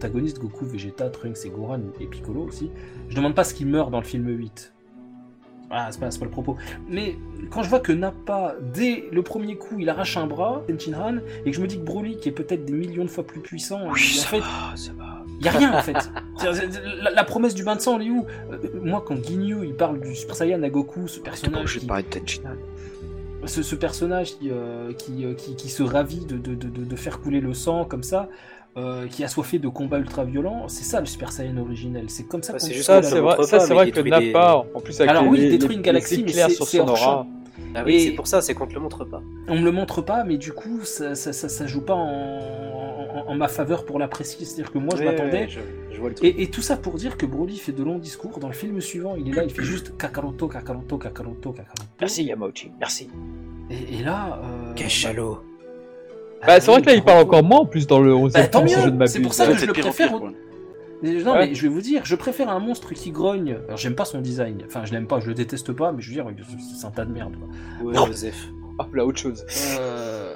protagonistes, 0.00 0.38
Goku, 0.38 0.64
Vegeta, 0.66 1.08
Trunks 1.08 1.44
et 1.44 1.48
Goran 1.50 1.80
et 2.00 2.06
Piccolo 2.06 2.42
aussi, 2.42 2.70
je 3.08 3.16
demande 3.16 3.34
pas 3.34 3.44
ce 3.44 3.54
qu'ils 3.54 3.66
meurent 3.66 3.90
dans 3.90 3.98
le 4.00 4.04
film 4.04 4.28
8. 4.28 4.72
Ah, 5.70 5.88
c'est 5.90 5.98
pas, 5.98 6.08
pas 6.08 6.24
le 6.24 6.30
propos. 6.30 6.56
Mais 6.88 7.16
quand 7.50 7.64
je 7.64 7.68
vois 7.68 7.80
que 7.80 7.90
Nappa, 7.90 8.54
dès 8.72 9.04
le 9.10 9.22
premier 9.22 9.56
coup, 9.56 9.80
il 9.80 9.88
arrache 9.88 10.16
un 10.16 10.26
bras, 10.26 10.62
Tenshinhan, 10.68 11.16
et 11.44 11.50
que 11.50 11.56
je 11.56 11.60
me 11.60 11.66
dis 11.66 11.76
que 11.78 11.82
Broly, 11.84 12.18
qui 12.18 12.28
est 12.28 12.32
peut-être 12.32 12.64
des 12.64 12.72
millions 12.72 13.04
de 13.04 13.10
fois 13.10 13.24
plus 13.26 13.40
puissant, 13.40 13.80
Oui, 13.90 14.00
il- 14.14 14.18
en 14.18 14.22
ça 14.22 14.28
fait, 14.28 14.38
va, 14.38 14.76
ça 14.76 14.92
va. 14.96 15.24
il 15.40 15.44
y 15.44 15.48
a 15.48 15.52
rien 15.52 15.76
en 15.76 15.82
fait. 15.82 15.96
La, 17.02 17.10
la 17.10 17.24
promesse 17.24 17.54
du 17.54 17.64
bain 17.64 17.74
de 17.76 17.80
sang, 17.80 17.98
elle 17.98 18.06
est 18.06 18.10
où? 18.10 18.26
Euh, 18.52 18.58
Moi, 18.82 19.02
quand 19.04 19.16
Ginyu 19.24 19.64
il 19.64 19.74
parle 19.74 20.00
du 20.00 20.14
Super 20.14 20.36
Saiyan 20.36 20.62
à 20.62 20.68
Goku, 20.70 21.08
ce 21.08 21.18
personnage 21.18 21.78
qui, 21.80 21.88
ce, 23.46 23.62
ce 23.62 23.74
personnage 23.74 24.36
qui, 24.38 24.50
euh, 24.50 24.92
qui, 24.92 25.24
qui, 25.36 25.56
qui 25.56 25.68
se 25.68 25.82
ravit 25.82 26.24
de, 26.26 26.36
de, 26.36 26.54
de, 26.54 26.68
de- 26.68 26.84
de 26.84 26.96
faire 26.96 27.20
couler 27.20 27.40
le 27.40 27.54
sang 27.54 27.84
comme 27.84 28.02
ça, 28.02 28.28
euh, 28.76 29.06
qui 29.08 29.24
a 29.24 29.28
soifé 29.28 29.58
de 29.58 29.68
combats 29.68 29.98
ultra 29.98 30.24
violents, 30.24 30.68
c'est 30.68 30.84
ça 30.84 31.00
le 31.00 31.06
Super 31.06 31.32
Saiyan 31.32 31.56
originel. 31.58 32.10
C'est 32.10 32.24
comme 32.24 32.42
ça 32.42 32.52
Ouais, 32.52 32.58
qu'on 32.58 32.66
c'est 32.66 32.74
Ça, 32.82 33.02
c'est 33.02 33.20
vrai, 33.20 33.36
ça, 33.44 33.60
c'est 33.60 33.72
vrai 33.74 33.90
que 33.90 34.00
détruit 34.00 34.10
des- 34.26 34.32
Nappa, 34.32 34.64
en 34.74 34.80
plus 34.80 35.00
avec 35.00 35.10
Alors 35.10 35.22
les, 35.24 35.28
oui, 35.30 35.38
il 35.38 35.42
les- 35.44 35.50
détruit 35.50 35.74
une 35.76 35.80
les 35.80 35.86
galaxie, 35.86 36.22
mais 36.24 36.32
c'est- 36.32 36.48
sur 36.50 36.66
c'est 36.66 36.78
son 36.78 36.88
hors 36.88 36.96
champ. 36.96 37.12
aura. 37.12 37.26
Ah 37.74 37.82
oui, 37.86 37.94
Et- 37.94 38.00
c'est 38.00 38.10
pour 38.12 38.26
ça, 38.26 38.40
c'est 38.42 38.52
qu'on 38.54 38.66
te 38.66 38.74
le 38.74 38.80
montre 38.80 39.04
pas. 39.04 39.22
On 39.48 39.56
me 39.58 39.64
le 39.64 39.72
montre 39.72 40.02
pas, 40.02 40.24
mais 40.24 40.36
du 40.36 40.52
coup, 40.52 40.80
ça, 40.84 41.14
ça, 41.14 41.32
ça, 41.32 41.48
ça 41.48 41.66
joue 41.66 41.80
pas 41.80 41.94
en, 41.94 42.38
en, 43.16 43.24
en 43.28 43.34
ma 43.34 43.48
faveur 43.48 43.84
pour 43.86 43.98
l'apprécier. 43.98 44.44
C'est-à-dire 44.44 44.70
que 44.72 44.78
moi, 44.78 44.90
je 44.94 45.00
Ouais, 45.00 45.06
m'attendais 45.06 45.40
ouais, 45.44 45.48
je, 45.48 45.60
je 45.94 45.98
vois 46.00 46.10
le 46.10 46.14
truc. 46.14 46.26
Et, 46.28 46.42
et 46.42 46.50
tout 46.50 46.60
ça 46.62 46.76
pour 46.76 46.94
dire 46.94 47.16
que 47.16 47.24
Broly 47.26 47.56
fait 47.56 47.72
de 47.72 47.82
longs 47.82 47.98
discours. 47.98 48.38
Dans 48.38 48.48
le 48.48 48.54
film 48.54 48.80
suivant, 48.82 49.14
il 49.16 49.28
est 49.28 49.32
là, 49.32 49.44
il 49.44 49.50
fait 49.50 49.62
juste 49.62 49.96
Kakaroto, 49.96 50.48
Kakaroto, 50.48 50.98
Kakaroto, 50.98 51.52
Kakaroto. 51.52 51.82
Merci 52.00 52.24
Yamauchi, 52.24 52.70
merci. 52.78 53.08
Et, 53.70 53.98
et 54.00 54.02
là. 54.04 54.38
Euh, 54.42 54.74
Cachalot. 54.74 55.34
Bah, 55.34 55.42
c'est 56.60 56.70
vrai 56.70 56.80
que 56.82 56.86
là, 56.86 56.94
il 56.94 57.02
parle 57.02 57.20
encore 57.22 57.42
moins 57.42 57.60
en 57.60 57.66
plus 57.66 57.86
dans 57.86 58.00
le 58.00 58.14
11 58.14 58.32
Bah, 58.32 58.44
e 58.44 58.46
tant 58.50 58.66
je 58.66 58.78
ne 58.78 58.90
mieux, 58.90 59.06
c'est 59.06 59.20
pour 59.20 59.34
ça 59.34 59.46
Ouais, 59.46 59.52
que 59.54 59.58
je 59.60 59.66
le 59.66 59.72
préfère. 59.72 60.12
Non, 60.12 61.32
Ouais. 61.32 61.48
mais 61.48 61.54
je 61.54 61.62
vais 61.62 61.68
vous 61.68 61.82
dire, 61.82 62.02
je 62.04 62.14
préfère 62.16 62.48
un 62.48 62.58
monstre 62.58 62.94
qui 62.94 63.10
grogne. 63.10 63.58
Alors, 63.66 63.76
j'aime 63.76 63.94
pas 63.94 64.04
son 64.06 64.20
design. 64.20 64.62
Enfin, 64.66 64.84
je 64.84 64.92
l'aime 64.92 65.06
pas, 65.06 65.20
je 65.20 65.28
le 65.28 65.34
déteste 65.34 65.72
pas, 65.72 65.92
mais 65.92 66.00
je 66.02 66.08
veux 66.08 66.14
dire, 66.14 66.26
c'est 66.78 66.86
un 66.86 66.90
tas 66.90 67.04
de 67.04 67.12
merde. 67.12 67.34
quoi. 67.36 67.86
Ouais, 67.86 67.94
Non. 67.94 68.06
Joseph. 68.06 68.48
Hop 68.78 68.94
là, 68.94 69.04
autre 69.04 69.18
chose. 69.18 69.44
Euh, 69.78 70.34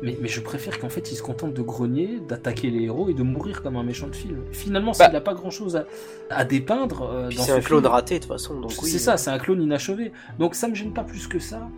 Mais, 0.00 0.16
mais 0.22 0.28
je 0.28 0.40
préfère 0.40 0.78
qu'en 0.78 0.88
fait 0.88 1.10
il 1.10 1.16
se 1.16 1.22
contente 1.22 1.54
de 1.54 1.60
grogner, 1.62 2.20
d'attaquer 2.28 2.70
les 2.70 2.84
héros 2.84 3.08
et 3.08 3.14
de 3.14 3.22
mourir 3.24 3.62
comme 3.62 3.74
un 3.76 3.82
méchant 3.82 4.06
de 4.06 4.14
film. 4.14 4.38
Finalement, 4.52 4.92
Bah. 4.96 5.06
s'il 5.06 5.12
n'a 5.12 5.20
pas 5.20 5.34
grand 5.34 5.50
chose 5.50 5.74
à, 5.74 5.86
à 6.30 6.44
dépeindre 6.44 7.02
euh, 7.02 7.26
Puis 7.28 7.36
dans 7.38 7.42
c'est 7.42 7.50
ce 7.50 7.56
un 7.56 7.60
clone 7.60 7.82
film, 7.82 7.92
raté 7.92 8.14
de 8.14 8.24
toute 8.24 8.32
façon, 8.32 8.60
donc 8.60 8.70
oui. 8.80 8.88
c'est 8.90 8.98
ça, 9.00 9.16
c'est 9.16 9.30
un 9.30 9.38
clone 9.38 9.60
inachevé. 9.60 10.12
Donc 10.38 10.54
ça 10.54 10.68
me 10.68 10.74
gêne 10.76 10.92
pas 10.92 11.02
plus 11.02 11.26
que 11.26 11.40
ça. 11.40 11.68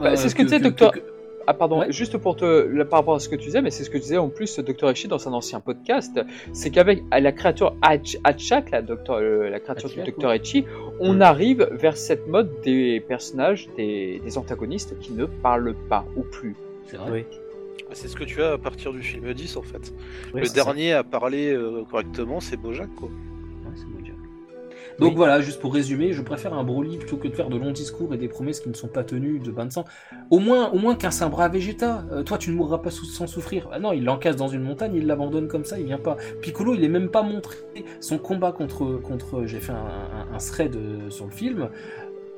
Bah, 0.00 0.06
Euh, 0.10 0.16
c'est 0.16 0.28
ce 0.28 0.34
que 0.34 0.42
disait 0.42 0.58
Docteur- 0.58 0.90
que- 0.90 0.98
Ah 1.46 1.54
pardon, 1.54 1.80
Ouais. 1.80 1.92
juste 1.92 2.16
pour 2.18 2.36
te, 2.36 2.44
là, 2.44 2.84
par 2.84 3.00
rapport 3.00 3.14
à 3.14 3.18
ce 3.20 3.28
que 3.28 3.36
tu 3.36 3.46
disais, 3.46 3.60
mais 3.62 3.70
c'est 3.70 3.84
ce 3.84 3.90
que 3.90 3.98
disait 3.98 4.16
en 4.16 4.28
plus 4.28 4.58
Dr. 4.58 4.88
Echi 4.90 5.08
dans 5.08 5.28
un 5.28 5.32
ancien 5.32 5.60
podcast, 5.60 6.18
c'est 6.52 6.70
qu'avec 6.70 7.02
la 7.12 7.32
créature 7.32 7.76
Hatch- 7.82 8.16
Hatchak, 8.24 8.70
la, 8.70 8.82
docteur, 8.82 9.16
euh, 9.16 9.50
la 9.50 9.60
créature 9.60 9.90
Hatchak, 9.90 10.04
du 10.04 10.12
Dr. 10.12 10.32
Echi, 10.32 10.64
on 11.00 11.20
arrive 11.20 11.68
vers 11.72 11.96
cette 11.96 12.26
mode 12.28 12.50
des 12.62 13.00
personnages, 13.06 13.68
des, 13.76 14.20
des 14.24 14.38
antagonistes 14.38 14.98
qui 15.00 15.12
ne 15.12 15.26
parlent 15.26 15.74
pas 15.88 16.04
ou 16.16 16.22
plus. 16.22 16.54
C'est 16.86 16.96
vrai. 16.96 17.10
Oui. 17.10 17.24
Ah, 17.82 17.92
C'est 17.92 18.08
ce 18.08 18.16
que 18.16 18.24
tu 18.24 18.42
as 18.42 18.52
à 18.52 18.58
partir 18.58 18.92
du 18.92 19.02
film 19.02 19.32
10 19.32 19.56
en 19.56 19.62
fait. 19.62 19.92
Ouais, 20.32 20.40
le 20.40 20.46
ça. 20.46 20.54
dernier 20.54 20.92
à 20.92 21.04
parler 21.04 21.52
euh, 21.52 21.82
correctement, 21.90 22.40
c'est 22.40 22.56
Bojack 22.56 22.88
quoi. 22.96 23.08
Donc 24.98 25.16
voilà, 25.16 25.40
juste 25.40 25.60
pour 25.60 25.74
résumer, 25.74 26.12
je 26.12 26.22
préfère 26.22 26.54
un 26.54 26.64
Broly 26.64 26.98
plutôt 26.98 27.16
que 27.16 27.28
de 27.28 27.34
faire 27.34 27.48
de 27.48 27.56
longs 27.56 27.72
discours 27.72 28.14
et 28.14 28.16
des 28.16 28.28
promesses 28.28 28.60
qui 28.60 28.68
ne 28.68 28.74
sont 28.74 28.88
pas 28.88 29.04
tenues 29.04 29.40
de 29.40 29.50
bain 29.50 29.66
de 29.66 29.72
sang. 29.72 29.84
Au 30.30 30.38
moins, 30.38 30.70
au 30.70 30.78
moins 30.78 30.94
qu'un 30.94 31.10
saint 31.10 31.28
bras 31.28 31.48
Vegeta. 31.48 32.04
Euh, 32.12 32.22
toi, 32.22 32.38
tu 32.38 32.50
ne 32.50 32.56
mourras 32.56 32.78
pas 32.78 32.90
sans 32.90 33.26
souffrir. 33.26 33.68
Ah 33.72 33.78
non, 33.78 33.92
il 33.92 34.04
l'encasse 34.04 34.36
dans 34.36 34.48
une 34.48 34.62
montagne, 34.62 34.94
il 34.94 35.06
l'abandonne 35.06 35.48
comme 35.48 35.64
ça, 35.64 35.78
il 35.78 35.86
vient 35.86 35.98
pas. 35.98 36.16
Piccolo, 36.40 36.74
il 36.74 36.84
est 36.84 36.88
même 36.88 37.10
pas 37.10 37.22
montré 37.22 37.56
son 38.00 38.18
combat 38.18 38.52
contre 38.52 39.00
contre. 39.02 39.46
J'ai 39.46 39.60
fait 39.60 39.72
un, 39.72 39.76
un, 39.76 40.34
un 40.34 40.38
thread 40.38 40.76
euh, 40.76 41.10
sur 41.10 41.26
le 41.26 41.32
film. 41.32 41.68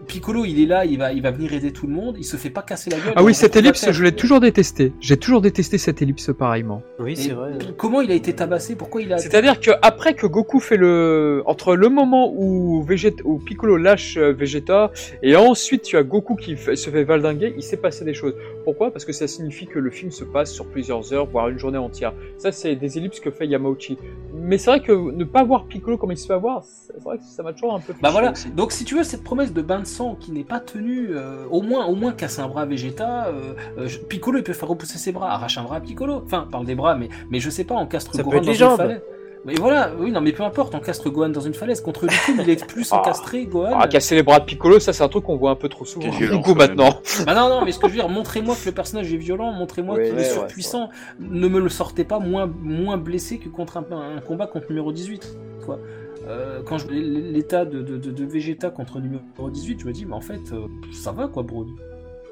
Piccolo, 0.06 0.44
il 0.44 0.62
est 0.62 0.66
là, 0.66 0.84
il 0.84 0.98
va, 0.98 1.12
il 1.12 1.22
va 1.22 1.30
venir 1.30 1.52
aider 1.52 1.72
tout 1.72 1.86
le 1.86 1.92
monde. 1.92 2.16
Il 2.18 2.24
se 2.24 2.36
fait 2.36 2.50
pas 2.50 2.62
casser 2.62 2.90
la 2.90 2.98
gueule. 2.98 3.14
Ah 3.16 3.24
oui, 3.24 3.34
cette 3.34 3.56
ellipse, 3.56 3.90
je 3.90 4.04
l'ai 4.04 4.12
toujours 4.12 4.40
détestée. 4.40 4.92
J'ai 5.00 5.16
toujours 5.16 5.40
détesté 5.40 5.78
cette 5.78 6.02
ellipse 6.02 6.30
pareillement. 6.38 6.82
Oui, 6.98 7.16
c'est 7.16 7.32
vrai. 7.32 7.52
Comment 7.76 8.02
il 8.02 8.10
a 8.10 8.14
été 8.14 8.34
tabassé? 8.34 8.76
Pourquoi 8.76 9.02
il 9.02 9.12
a 9.12 9.18
C'est-à-dire 9.18 9.58
que 9.58 9.70
après 9.82 10.14
que 10.14 10.26
Goku 10.26 10.60
fait 10.60 10.76
le 10.76 11.42
entre 11.46 11.74
le 11.76 11.88
moment 11.88 12.32
où 12.36 12.82
Vegeta 12.82 13.22
où 13.24 13.38
Piccolo 13.38 13.76
lâche 13.76 14.16
euh, 14.16 14.32
Vegeta 14.32 14.90
et 15.22 15.34
ensuite 15.34 15.82
tu 15.82 15.96
as 15.96 16.02
Goku 16.02 16.36
qui 16.36 16.56
se 16.56 16.90
fait 16.90 17.04
valdinguer, 17.04 17.54
il 17.56 17.62
s'est 17.62 17.76
passé 17.78 18.04
des 18.04 18.14
choses. 18.14 18.34
Pourquoi? 18.64 18.90
Parce 18.92 19.04
que 19.04 19.12
ça 19.12 19.26
signifie 19.26 19.66
que 19.66 19.78
le 19.78 19.90
film 19.90 20.10
se 20.10 20.24
passe 20.24 20.52
sur 20.52 20.66
plusieurs 20.66 21.12
heures, 21.12 21.26
voire 21.26 21.48
une 21.48 21.58
journée 21.58 21.78
entière. 21.78 22.12
Ça 22.38 22.52
c'est 22.52 22.76
des 22.76 22.98
ellipses 22.98 23.20
que 23.20 23.30
fait 23.30 23.46
Yamauchi. 23.46 23.96
Mais 24.34 24.58
c'est 24.58 24.70
vrai 24.70 24.80
que 24.80 24.92
ne 24.92 25.24
pas 25.24 25.42
voir 25.42 25.64
Piccolo 25.66 25.96
comme 25.96 26.12
il 26.12 26.18
se 26.18 26.26
fait 26.26 26.34
avoir, 26.34 26.64
c'est 26.64 27.02
vrai 27.02 27.16
que 27.16 27.24
ça 27.24 27.42
m'a 27.42 27.52
toujours 27.52 27.74
un 27.74 27.80
peu. 27.80 27.94
Bah 28.02 28.10
voilà, 28.10 28.32
aussi. 28.32 28.50
donc 28.50 28.72
si 28.72 28.84
tu 28.84 28.94
veux 28.94 29.04
cette 29.04 29.24
promesse 29.24 29.52
de 29.52 29.62
bain 29.62 29.84
de 29.86 29.90
sang 29.90 30.16
qui 30.18 30.32
n'est 30.32 30.44
pas 30.44 30.60
tenue, 30.60 31.10
euh, 31.12 31.44
au 31.50 31.62
moins 31.62 31.86
au 31.86 31.94
moins 31.94 32.12
casse 32.12 32.38
un 32.38 32.48
bras 32.48 32.66
Vegeta, 32.66 33.26
euh, 33.28 33.54
euh, 33.78 33.88
Piccolo 34.08 34.38
il 34.38 34.42
peut 34.44 34.52
faire 34.52 34.68
repousser 34.68 34.98
ses 34.98 35.12
bras, 35.12 35.30
arrache 35.32 35.56
un 35.58 35.62
bras 35.62 35.76
à 35.76 35.80
Piccolo, 35.80 36.22
enfin 36.24 36.46
parle 36.50 36.66
des 36.66 36.74
bras, 36.74 36.94
mais 36.96 37.08
mais 37.30 37.40
je 37.40 37.48
sais 37.50 37.64
pas, 37.64 37.74
on 37.74 37.86
castre 37.86 38.12
Ça 38.14 38.22
peut 38.22 38.30
Gohan 38.30 38.36
être 38.38 38.44
dans 38.44 38.50
les 38.50 38.56
une 38.58 38.58
jambes. 38.68 38.76
falaise. 38.76 39.00
Mais 39.44 39.54
voilà, 39.54 39.92
oui 40.00 40.10
non 40.10 40.20
mais 40.20 40.32
peu 40.32 40.42
importe, 40.42 40.74
on 40.74 40.80
castre 40.80 41.08
Gohan 41.08 41.28
dans 41.28 41.40
une 41.40 41.54
falaise. 41.54 41.80
Contre 41.80 42.08
Riku, 42.08 42.32
il 42.42 42.50
est 42.50 42.66
plus 42.66 42.88
Ah. 42.92 42.98
encastré 42.98 43.46
Gohan. 43.46 43.78
Ah, 43.80 43.86
casser 43.86 44.16
les 44.16 44.24
bras 44.24 44.40
de 44.40 44.44
Piccolo, 44.44 44.80
ça 44.80 44.92
c'est 44.92 45.04
un 45.04 45.08
truc 45.08 45.22
qu'on 45.24 45.36
voit 45.36 45.52
un 45.52 45.54
peu 45.54 45.68
trop 45.68 45.84
souvent. 45.84 46.10
Violence, 46.10 46.44
Goku 46.44 46.54
maintenant. 46.58 47.00
Bah 47.24 47.34
non 47.34 47.48
non, 47.48 47.64
mais 47.64 47.70
ce 47.70 47.78
que 47.78 47.86
je 47.86 47.92
veux 47.92 47.98
dire, 48.00 48.08
montrez-moi 48.08 48.56
que 48.60 48.66
le 48.66 48.72
personnage 48.72 49.12
est 49.12 49.16
violent, 49.16 49.52
montrez-moi 49.52 49.94
Ouais, 49.96 50.06
qu'il 50.06 50.14
ouais, 50.16 50.22
est 50.22 50.26
ouais, 50.26 50.30
surpuissant. 50.32 50.90
ne 51.20 51.46
me 51.46 51.60
le 51.60 51.68
sortez 51.68 52.02
pas 52.02 52.18
moins 52.18 52.50
moins 52.60 52.96
blessé 52.96 53.38
que 53.38 53.48
contre 53.48 53.76
un, 53.76 53.84
un 54.16 54.20
combat 54.20 54.48
contre 54.48 54.66
numéro 54.70 54.90
18, 54.92 55.36
quoi. 55.64 55.78
Euh, 56.26 56.62
quand 56.64 56.78
je 56.78 56.88
l'état 56.88 57.64
de, 57.64 57.82
de, 57.82 57.96
de, 57.98 58.10
de 58.10 58.24
Vegeta 58.24 58.70
contre 58.70 59.00
numéro 59.00 59.50
18, 59.50 59.80
je 59.80 59.86
me 59.86 59.92
dis, 59.92 60.06
mais 60.06 60.14
en 60.14 60.20
fait, 60.20 60.52
euh, 60.52 60.66
ça 60.92 61.12
va 61.12 61.28
quoi, 61.28 61.42
Broly. 61.42 61.72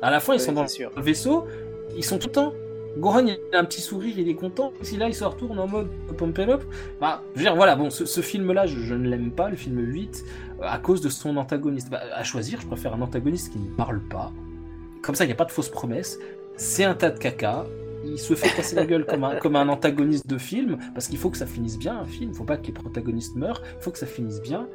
À 0.03 0.11
la 0.11 0.21
fin, 0.21 0.35
ils 0.35 0.41
sont 0.41 0.53
dans 0.53 0.67
sûr. 0.67 0.91
le 0.97 1.03
vaisseau, 1.03 1.47
ils 1.97 2.05
sont 2.05 2.19
tout 2.19 2.27
le 2.27 2.33
temps. 2.33 2.53
Gohan, 2.99 3.27
il 3.27 3.39
a 3.53 3.59
un 3.59 3.65
petit 3.65 3.81
sourire, 3.81 4.19
il 4.19 4.29
est 4.29 4.35
content. 4.35 4.73
Si 4.83 4.97
là, 4.97 5.09
il 5.09 5.15
se 5.15 5.25
retourne 5.25 5.59
en 5.59 5.67
mode 5.67 5.89
pump 6.17 6.39
up, 6.41 6.63
bah, 7.01 7.23
je 7.35 7.41
veux 7.41 7.45
dire, 7.45 7.57
voilà, 7.57 7.75
bon, 7.75 7.91
ce, 7.91 8.05
ce 8.05 8.21
film-là, 8.21 8.67
je, 8.67 8.79
je 8.79 8.95
ne 8.95 9.09
l'aime 9.09 9.33
pas, 9.33 9.49
le 9.49 9.57
film 9.57 9.79
8, 9.81 10.25
euh, 10.61 10.65
à 10.65 10.79
cause 10.79 11.01
de 11.01 11.09
son 11.09 11.37
antagoniste. 11.37 11.91
Bah, 11.91 12.01
à 12.15 12.23
choisir, 12.23 12.61
je 12.61 12.67
préfère 12.67 12.95
un 12.95 13.01
antagoniste 13.01 13.53
qui 13.53 13.59
ne 13.59 13.69
parle 13.77 14.01
pas. 14.01 14.33
Comme 15.03 15.15
ça, 15.15 15.25
il 15.25 15.29
n'y 15.29 15.33
a 15.33 15.37
pas 15.37 15.45
de 15.45 15.51
fausses 15.53 15.69
promesses. 15.71 16.19
C'est 16.57 16.85
un 16.85 16.95
tas 16.95 17.11
de 17.11 17.19
caca. 17.19 17.67
Il 18.07 18.19
se 18.19 18.35
fait 18.35 18.55
casser 18.55 18.77
la 18.77 18.87
gueule 18.87 19.07
comme 19.07 19.25
un, 19.25 19.37
comme 19.37 19.57
un 19.57 19.69
antagoniste 19.69 20.27
de 20.27 20.39
film, 20.39 20.79
parce 20.95 21.09
qu'il 21.09 21.19
faut 21.19 21.31
que 21.31 21.39
ça 21.39 21.47
finisse 21.47 21.79
bien, 21.79 21.99
un 21.99 22.05
film. 22.05 22.31
Il 22.33 22.37
faut 22.37 22.45
pas 22.45 22.57
que 22.57 22.67
les 22.67 22.73
protagonistes 22.73 23.37
meurent, 23.37 23.63
il 23.79 23.83
faut 23.83 23.91
que 23.91 23.99
ça 23.99 24.07
finisse 24.07 24.41
bien. 24.41 24.69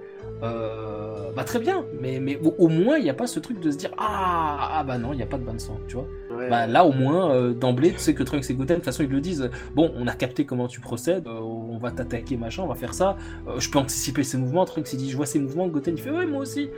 Euh, 0.44 1.32
bah 1.36 1.44
très 1.44 1.60
bien, 1.60 1.86
mais, 2.00 2.20
mais 2.20 2.38
au, 2.44 2.56
au 2.58 2.68
moins 2.68 2.98
il 2.98 3.04
n'y 3.04 3.10
a 3.10 3.14
pas 3.14 3.28
ce 3.28 3.40
truc 3.40 3.60
de 3.60 3.72
se 3.72 3.78
dire 3.78 3.92
ah, 3.98 4.72
ah 4.74 4.84
bah 4.84 4.98
non, 4.98 5.12
il 5.14 5.18
n'y 5.18 5.24
a 5.24 5.26
pas 5.26 5.38
de 5.38 5.44
bain 5.44 5.54
de 5.54 5.60
sang, 5.60 5.80
tu 5.88 5.96
vois. 5.96 6.08
Ouais. 6.32 6.50
Bah 6.50 6.68
là 6.68 6.86
au 6.86 6.94
moins 6.94 7.34
euh, 7.34 7.54
d'emblée 7.54 7.92
tu 7.92 8.00
sais 8.00 8.14
que 8.14 8.24
Trunks 8.24 8.50
et 8.50 8.54
Goten 8.54 8.76
de 8.76 8.76
toute 8.76 8.86
façon 8.86 9.04
ils 9.04 9.10
le 9.10 9.20
disent 9.20 9.50
bon 9.76 9.92
on 9.98 10.08
a 10.08 10.14
capté 10.14 10.46
comment 10.46 10.68
tu 10.68 10.80
procèdes 10.80 11.28
euh, 11.28 11.40
on 11.42 11.78
va 11.78 11.92
t'attaquer 11.92 12.38
machin 12.38 12.64
on 12.64 12.68
va 12.68 12.76
faire 12.76 12.94
ça 12.94 13.18
je 13.58 13.70
peux 13.70 13.80
anticiper 13.80 14.24
ses 14.24 14.38
mouvements 14.38 14.64
Trunks 14.64 14.94
il 14.94 14.98
dit 14.98 15.10
je 15.10 15.18
vois 15.18 15.26
ses 15.26 15.40
mouvements 15.40 15.68
Goten 15.68 15.96
il 15.98 16.02
fait 16.02 16.12
ouais 16.12 16.26
moi 16.26 16.42
aussi 16.42 16.70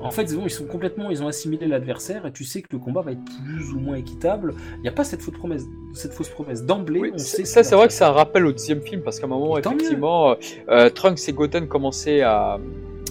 en 0.00 0.10
fait 0.10 0.24
ils 0.24 0.50
sont 0.50 0.66
complètement 0.66 1.10
ils 1.10 1.22
ont 1.22 1.28
assimilé 1.28 1.66
l'adversaire 1.66 2.26
et 2.26 2.32
tu 2.32 2.44
sais 2.44 2.62
que 2.62 2.68
le 2.72 2.78
combat 2.78 3.00
va 3.00 3.12
être 3.12 3.24
plus 3.24 3.72
ou 3.72 3.78
moins 3.80 3.96
équitable 3.96 4.54
il 4.76 4.82
n'y 4.82 4.88
a 4.88 4.92
pas 4.92 5.04
cette 5.04 5.22
fausse 5.22 5.34
promesse 5.34 5.64
cette 5.94 6.12
fausse 6.12 6.28
promesse 6.28 6.64
d'emblée 6.64 7.00
Oui, 7.00 7.12
ça, 7.16 7.44
ce 7.44 7.62
c'est 7.62 7.74
vrai 7.74 7.86
que 7.88 7.92
faire. 7.92 7.98
c'est 7.98 8.04
un 8.04 8.12
rappel 8.12 8.44
au 8.46 8.52
deuxième 8.52 8.82
film, 8.82 9.00
parce 9.02 9.18
qu'à 9.18 9.26
un 9.26 9.30
moment, 9.30 9.56
effectivement, 9.56 10.30
euh, 10.30 10.34
euh, 10.68 10.90
Trunks 10.90 11.26
et 11.28 11.32
Goten 11.32 11.66
commençaient 11.68 12.20
à, 12.20 12.58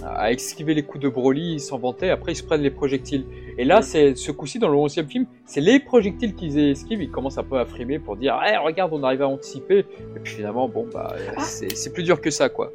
à 0.06 0.32
esquiver 0.32 0.76
les 0.76 0.84
coups 0.84 1.04
de 1.04 1.10
Broly, 1.10 1.54
ils 1.54 1.60
s'en 1.60 1.80
vantaient, 1.80 2.12
après 2.12 2.34
ils 2.34 2.36
se 2.36 2.44
prennent 2.44 2.62
les 2.62 2.70
projectiles. 2.70 3.26
Et 3.58 3.66
là, 3.66 3.82
c'est 3.82 4.14
ce 4.16 4.32
coup-ci, 4.32 4.60
dans 4.60 4.68
le 4.70 4.76
onzième 4.78 5.08
film, 5.08 5.26
c'est 5.48 5.62
les 5.62 5.80
projectiles 5.80 6.36
qu'ils 6.36 6.60
esquivent, 6.60 7.02
ils 7.02 7.10
commencent 7.10 7.40
un 7.40 7.44
peu 7.44 7.58
à 7.58 7.66
frimer 7.66 7.98
pour 7.98 8.18
dire 8.18 8.40
Eh, 8.48 8.56
regarde, 8.58 8.92
on 8.94 9.02
arrive 9.02 9.24
à 9.24 9.28
anticiper», 9.28 9.80
et 10.16 10.20
puis 10.24 10.34
finalement, 10.36 10.70
bon, 10.70 10.86
bah, 10.94 11.16
Ah. 11.36 11.42
c'est 11.42 11.92
plus 11.92 12.04
dur 12.04 12.22
que 12.22 12.30
ça, 12.30 12.50
quoi. 12.50 12.72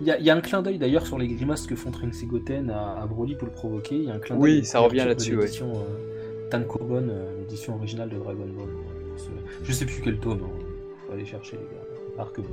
Il 0.00 0.06
y, 0.06 0.10
a, 0.10 0.18
il 0.18 0.24
y 0.24 0.30
a 0.30 0.34
un 0.36 0.40
clin 0.40 0.62
d'œil 0.62 0.78
d'ailleurs 0.78 1.06
sur 1.06 1.18
les 1.18 1.28
grimaces 1.28 1.66
que 1.66 1.74
font 1.76 1.90
Trunks 1.90 2.22
et 2.22 2.26
Goten 2.26 2.70
à, 2.70 3.02
à 3.02 3.06
Broly 3.06 3.34
pour 3.34 3.46
le 3.46 3.52
provoquer. 3.52 3.96
Il 3.96 4.04
y 4.04 4.10
a 4.10 4.14
un 4.14 4.18
clin 4.18 4.36
d'œil. 4.36 4.58
Oui, 4.60 4.64
ça 4.64 4.78
revient 4.80 5.04
là-dessus, 5.06 5.36
ouais. 5.36 5.46
euh, 5.62 6.48
Tankobon, 6.50 7.06
euh, 7.10 7.38
l'édition 7.40 7.74
originale 7.74 8.08
de 8.08 8.16
Dragon 8.16 8.46
Ball. 8.46 8.68
euh, 8.68 9.40
Je 9.62 9.72
sais 9.72 9.84
plus 9.84 10.00
quel 10.02 10.18
tome. 10.18 10.40
Hein. 10.42 10.64
Faut 11.06 11.12
aller 11.12 11.26
chercher 11.26 11.56
les 11.56 11.62
gars. 11.64 12.22
Arc 12.22 12.34
bleu. 12.40 12.44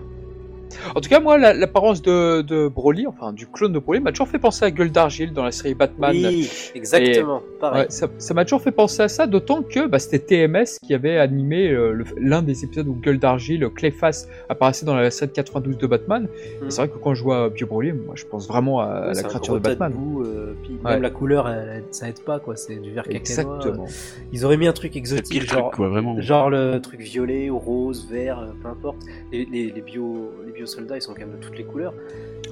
En 0.96 1.02
tout 1.02 1.10
cas, 1.10 1.20
moi, 1.20 1.38
la- 1.38 1.54
l'apparence 1.54 2.02
de, 2.02 2.42
de 2.42 2.68
Broly, 2.68 3.08
enfin, 3.08 3.34
du 3.34 3.48
clone 3.48 3.74
de 3.74 3.80
Broly, 3.80 4.00
m'a 4.00 4.12
toujours 4.12 4.28
fait 4.28 4.40
penser 4.40 4.66
à 4.66 4.72
Gueule 4.72 4.92
d'Argile 4.92 5.34
dans 5.34 5.44
la 5.44 5.52
série 5.52 5.74
Batman. 5.74 6.12
Oui, 6.16 6.50
exactement. 6.76 7.42
Pareil. 7.60 7.84
Ouais, 7.84 8.08
ça 8.18 8.34
m'a 8.34 8.44
toujours 8.46 8.62
fait 8.62 8.72
penser 8.72 9.02
à 9.02 9.08
ça, 9.08 9.28
d'autant 9.28 9.64
que 9.64 9.88
bah, 9.88 10.00
c'était 10.00 10.20
TMS 10.20 10.80
qui 10.84 10.94
avait 10.94 11.18
animé 11.18 11.70
euh, 11.72 12.04
l'un 12.18 12.42
des 12.42 12.64
épisodes 12.64 12.88
où 12.88 12.94
Gueule 12.94 13.20
d'Argile, 13.20 13.68
Clayface 13.76 14.28
apparaissait 14.50 14.86
dans 14.86 14.96
la 14.96 15.10
scène 15.12 15.30
92 15.30 15.78
de 15.78 15.88
Batman. 15.88 16.28
Et 16.62 16.66
Mm. 16.66 16.70
C'est 16.72 16.82
vrai 16.82 16.90
que 16.90 16.98
quand 16.98 17.14
je 17.14 17.24
vois 17.24 17.50
Bio 17.50 17.66
Broly, 17.68 17.94
moi 17.94 18.14
je 18.16 18.26
pense 18.26 18.48
vraiment 18.48 18.80
à 18.82 19.08
Ouais, 19.08 19.14
la 19.14 19.24
créature 19.24 19.54
de 19.56 19.60
Batman. 19.60 19.92
boue, 19.94 20.24
euh, 20.24 20.54
puis 20.64 20.74
Ouais. 20.84 20.92
même 20.92 21.02
la 21.02 21.10
couleur, 21.10 21.48
elle- 21.50 21.84
ça 21.92 22.08
aide 22.10 22.20
pas, 22.22 22.40
quoi. 22.40 22.56
C'est 22.56 22.76
du 22.76 22.92
vert 22.92 23.04
cacanois. 23.04 23.20
Exactement. 23.20 23.86
Ils 24.34 24.46
auraient 24.46 24.58
mis 24.58 24.68
un 24.68 24.74
truc 24.74 24.96
exotique, 24.96 25.42
pire 25.44 25.50
genre, 25.54 25.70
truc, 25.70 25.76
quoi, 25.78 25.90
vraiment. 25.90 26.20
genre 26.22 26.50
le 26.50 26.80
truc 26.82 27.00
violet, 27.02 27.50
ou 27.50 27.58
rose, 27.60 28.08
vert, 28.12 28.40
euh, 28.40 28.48
peu 28.62 28.68
importe. 28.70 28.98
Les, 29.32 29.46
les, 29.46 29.72
les 29.72 29.82
bio, 29.82 30.32
les 30.58 30.64
bio 30.64 30.66
soldats, 30.66 30.98
ils 30.98 31.02
sont 31.02 31.14
quand 31.14 31.20
même 31.26 31.38
de 31.40 31.44
toutes 31.44 31.58
les 31.58 31.64
couleurs. 31.64 31.94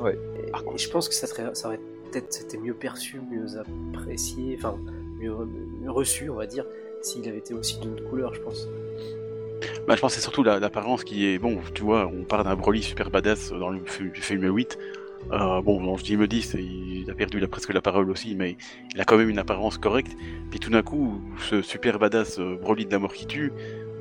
Ouais. 0.02 0.18
Et, 0.44 0.50
et 0.50 0.78
je 0.78 0.90
pense 0.90 1.10
que 1.10 1.16
ça, 1.16 1.28
serait, 1.28 1.54
ça 1.54 1.68
aurait 1.70 1.80
peut-être 2.12 2.32
c'était 2.32 2.58
mieux 2.58 2.74
perçu, 2.74 3.20
mieux 3.32 3.46
apprécié, 3.94 4.56
enfin 4.58 4.78
mieux, 5.20 5.34
mieux 5.82 5.92
reçu, 5.92 6.30
on 6.30 6.36
va 6.36 6.46
dire, 6.46 6.66
s'il 7.02 7.28
avait 7.28 7.38
été 7.40 7.54
aussi 7.54 7.80
d'une 7.80 7.94
autre 7.94 8.08
couleur, 8.10 8.34
je 8.34 8.42
pense. 8.42 8.68
Bah, 9.88 9.96
je 9.96 10.02
pense 10.02 10.12
que 10.14 10.16
c'est 10.16 10.22
surtout 10.24 10.44
la- 10.44 10.60
l'apparence 10.60 11.04
qui 11.04 11.28
est. 11.28 11.40
Bon, 11.40 11.60
tu 11.74 11.84
vois, 11.84 12.08
on 12.14 12.24
parle 12.24 12.44
d'un 12.44 12.56
Broly 12.56 12.84
super 12.84 13.10
badass 13.10 13.52
dans 13.52 13.70
le 13.70 13.80
fi- 13.86 14.10
film 14.14 14.44
8. 14.56 14.78
Euh, 15.32 15.60
bon, 15.62 15.84
dans 15.84 15.94
le 15.94 15.98
film 15.98 16.28
10, 16.28 16.56
il 16.60 17.10
a 17.10 17.16
perdu 17.16 17.40
la- 17.40 17.48
presque 17.48 17.74
la 17.74 17.82
parole 17.82 18.12
aussi, 18.12 18.36
mais 18.36 18.58
il 18.94 19.02
a 19.02 19.06
quand 19.06 19.18
même 19.18 19.30
une 19.30 19.40
apparence 19.40 19.78
correcte. 19.80 20.12
Puis 20.52 20.60
tout 20.60 20.70
d'un 20.70 20.84
coup, 20.84 21.20
ce 21.50 21.62
super 21.64 21.98
badass 21.98 22.38
euh, 22.40 22.58
Broly 22.62 22.86
de 22.86 22.92
la 22.92 23.00
mort 23.00 23.14
qui 23.14 23.26
tue 23.26 23.52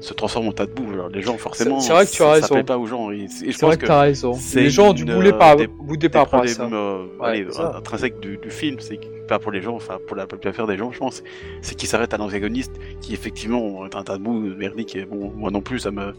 se 0.04 0.14
transforme 0.14 0.48
en 0.48 0.52
tas 0.52 0.66
de 0.66 0.72
boue. 0.72 0.92
Alors, 0.92 1.08
les 1.08 1.22
gens, 1.22 1.36
forcément, 1.38 1.80
c'est 1.80 1.92
vrai 1.92 2.04
que 2.06 2.10
tu 2.10 2.22
as 2.22 2.30
raison. 2.32 2.46
ça 2.46 2.54
plaît 2.54 2.62
pas 2.62 2.78
aux 2.78 2.86
gens. 2.86 3.10
Et, 3.10 3.20
et 3.24 3.28
je 3.28 3.32
C'est 3.36 3.46
pense 3.52 3.60
vrai 3.62 3.76
que 3.76 3.82
que 3.82 3.86
t'as 3.86 4.00
raison. 4.02 4.34
c'est 4.34 4.60
Les 4.60 4.70
gens 4.70 4.90
ont 4.90 4.92
dû 4.92 5.04
bouler 5.04 5.30
euh, 5.32 5.38
par, 5.38 5.56
des- 5.56 5.66
bouder 5.66 6.08
par 6.08 6.24
rapport 6.24 6.42
à 6.42 6.46
ça. 6.46 6.64
euh, 6.64 7.06
Ouais, 7.18 7.28
allez, 7.28 7.46
intrinsèques 7.74 8.20
du, 8.20 8.36
du 8.36 8.50
film, 8.50 8.76
c'est 8.80 9.00
pas 9.26 9.38
pour 9.38 9.50
les 9.50 9.62
gens, 9.62 9.74
enfin 9.74 9.98
pour 10.06 10.16
la 10.16 10.26
plupart 10.26 10.66
des 10.66 10.76
gens, 10.76 10.92
je 10.92 10.98
pense, 10.98 11.22
c'est 11.62 11.74
qu'il 11.74 11.88
s'arrête 11.88 12.12
à 12.12 12.18
l'antagoniste 12.18 12.72
qui 13.00 13.14
effectivement 13.14 13.86
est 13.86 13.96
un 13.96 14.02
tas 14.04 14.18
de 14.18 14.22
boue 14.22 14.38
merdique. 14.38 14.94
Et 14.96 15.04
bon, 15.06 15.32
moi 15.34 15.50
non 15.50 15.62
plus, 15.62 15.78
ça 15.80 15.90
me. 15.90 16.14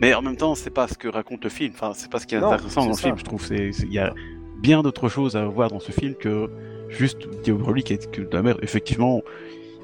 Mais 0.00 0.12
en 0.14 0.22
même 0.22 0.36
temps, 0.36 0.56
c'est 0.56 0.70
pas 0.70 0.88
ce 0.88 0.94
que 0.98 1.06
raconte 1.06 1.44
le 1.44 1.50
film. 1.50 1.72
Enfin, 1.74 1.92
c'est 1.94 2.10
pas 2.10 2.18
ce 2.18 2.26
qui 2.26 2.34
est 2.34 2.40
Non, 2.40 2.50
intéressant 2.50 2.82
dans 2.84 2.90
le 2.90 2.96
film. 2.96 3.16
Je 3.16 3.22
trouve. 3.24 3.44
C'est 3.44 3.70
il 3.84 3.92
y 3.92 4.00
a 4.00 4.12
bien 4.60 4.82
d'autres 4.82 5.08
choses 5.08 5.36
à 5.36 5.44
voir 5.44 5.70
dans 5.70 5.78
ce 5.80 5.92
film 5.92 6.14
que 6.16 6.48
juste 6.88 7.28
qui 7.44 7.50
est 7.92 8.10
que 8.10 8.22
de 8.22 8.36
la 8.36 8.42
merde. 8.42 8.58
Effectivement, 8.62 9.22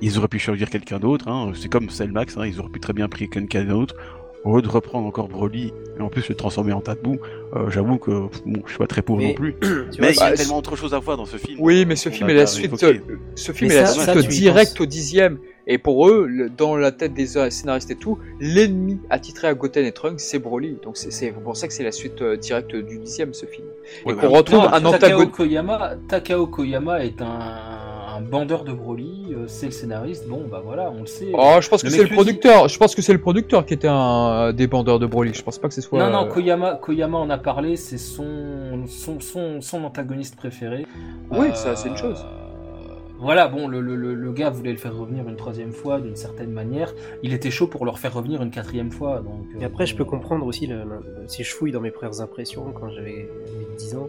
ils 0.01 0.18
auraient 0.18 0.28
pu 0.28 0.38
choisir 0.38 0.70
quelqu'un 0.70 0.99
d'autre. 0.99 1.28
Hein. 1.28 1.53
C'est 1.55 1.68
comme 1.70 1.90
Cellmax, 1.90 2.36
hein. 2.36 2.46
ils 2.46 2.59
auraient 2.61 2.68
pu 2.70 2.80
très 2.80 2.92
bien 2.92 3.09
pris 3.09 3.28
quelqu'un 3.28 3.64
d'autre. 3.64 3.94
Au 4.44 4.55
lieu 4.57 4.62
de 4.62 4.68
reprendre 4.68 5.05
encore 5.07 5.26
Broly 5.28 5.72
et 5.99 6.01
en 6.01 6.09
plus 6.09 6.28
le 6.28 6.36
transformer 6.36 6.72
en 6.72 6.80
tas 6.80 6.94
de 6.94 7.01
boue, 7.01 7.18
euh, 7.57 7.68
j'avoue 7.70 7.99
que 7.99 8.11
bon, 8.46 8.62
je 8.66 8.70
suis 8.70 8.78
pas 8.78 8.86
très 8.86 9.03
pour 9.03 9.16
Mais- 9.18 9.28
non 9.30 9.34
plus. 9.34 9.57
Mais 9.99 10.12
il 10.12 10.16
y 10.16 10.22
a 10.22 10.32
tellement 10.32 10.59
autre 10.59 10.76
chose 10.76 10.94
à 10.94 11.01
voir 11.01 11.16
dans 11.16 11.26
ce 11.26 11.36
film. 11.38 11.59
Oui, 11.61 11.84
mais 11.86 11.96
ce 11.96 12.09
film 12.09 12.30
est 12.30 12.34
la 12.34 12.46
suite, 12.46 12.66
évoqué. 12.66 13.01
ce 13.34 13.51
film 13.51 13.72
est 13.72 13.74
la 13.80 13.86
suite 13.88 14.28
directe 14.28 14.80
au 14.80 14.86
dixième. 14.86 15.38
Et 15.66 15.76
pour 15.76 16.09
eux, 16.09 16.26
le- 16.28 16.49
dans 16.49 16.76
la 16.76 16.92
tête 16.92 17.12
des 17.14 17.26
scénaristes 17.51 17.90
et 17.90 17.96
tout, 17.96 18.18
l'ennemi 18.40 19.01
attitré 19.11 19.49
à 19.49 19.55
Goten 19.55 19.84
et 19.84 19.92
Trunks, 19.92 20.20
c'est 20.20 20.38
Broly. 20.38 20.78
Donc 20.84 20.96
c'est- 20.96 21.32
pour 21.32 21.57
ça 21.57 21.66
que 21.66 21.74
c'est 21.74 21.82
la 21.84 21.92
suite 21.92 22.22
euh, 22.22 22.36
directe 22.36 22.74
du 22.76 22.99
dixième, 23.01 23.34
ce 23.34 23.44
film. 23.44 23.66
Ouais, 24.07 24.14
et 24.14 24.16
qu'on 24.16 24.28
retrouve 24.30 24.61
Non, 24.61 24.68
un 24.68 24.70
Takao 24.80 24.88
antagoniste. 24.94 25.30
Koyama, 25.32 25.90
Takao 26.09 26.46
Koyama 26.46 27.05
est 27.05 27.20
un, 27.20 27.78
un 28.19 28.23
bandeur 28.23 28.64
de 28.64 28.73
Broly, 28.73 29.29
euh, 29.33 29.45
c'est 29.47 29.66
le 29.66 29.73
scénariste. 29.73 30.27
Bon, 30.29 30.45
bah 30.51 30.61
voilà, 30.64 30.91
on 30.91 31.01
le 31.03 31.07
sait. 31.07 31.31
Oh, 31.35 31.57
je 31.61 31.69
pense 31.69 31.83
que 31.83 31.89
c'est 31.91 32.03
le 32.03 32.09
dit. 32.09 32.14
producteur. 32.14 32.69
Je 32.69 32.79
pense 32.79 32.95
que 32.95 33.03
c'est 33.03 33.12
le 33.12 33.21
producteur 33.21 33.64
qui 33.64 33.75
était 33.75 33.89
un 33.89 34.53
des 34.53 34.66
bandeurs 34.66 34.99
de 34.99 35.07
Broly. 35.07 35.33
Je 35.35 35.43
pense 35.43 35.59
pas 35.59 35.69
que 35.69 35.75
ce 35.75 35.81
soit. 35.81 35.99
Non, 35.99 36.11
non, 36.11 36.27
euh, 36.27 36.29
Koyama, 36.29 36.75
Koyama 36.77 37.19
en 37.19 37.31
a 37.31 37.39
parlé, 37.39 37.77
c'est 37.77 37.99
son, 37.99 38.87
son, 38.87 39.21
son, 39.21 39.61
son 39.61 39.85
antagoniste 39.85 40.37
préféré. 40.37 40.87
Oui, 41.31 41.49
ça, 41.55 41.77
c'est 41.77 41.89
une 41.89 41.97
chose. 41.97 42.25
Voilà, 43.21 43.49
bon, 43.49 43.66
le, 43.66 43.81
le, 43.81 43.97
le, 43.97 44.33
gars 44.33 44.49
voulait 44.51 44.71
le 44.71 44.79
faire 44.79 44.97
revenir 44.97 45.29
une 45.29 45.35
troisième 45.35 45.73
fois 45.73 46.01
d'une 46.01 46.14
certaine 46.14 46.53
manière. 46.53 46.95
Il 47.25 47.33
était 47.33 47.51
chaud 47.51 47.66
pour 47.66 47.85
le 47.85 47.91
refaire 47.91 48.14
revenir 48.14 48.43
une 48.43 48.51
quatrième 48.53 48.93
fois. 48.93 49.19
Donc, 49.19 49.45
Et 49.61 49.64
euh, 49.64 49.66
après, 49.66 49.87
je 49.87 49.97
peux 49.97 50.05
comprendre 50.05 50.47
aussi, 50.47 50.69
le, 50.69 50.77
le- 50.85 51.03
si 51.27 51.43
je 51.43 51.53
fouille 51.53 51.73
dans 51.73 51.81
mes 51.81 51.91
premières 51.91 52.21
impressions 52.21 52.73
quand 52.73 52.89
j'avais 52.91 53.29
10 53.77 53.97
ans, 53.97 54.09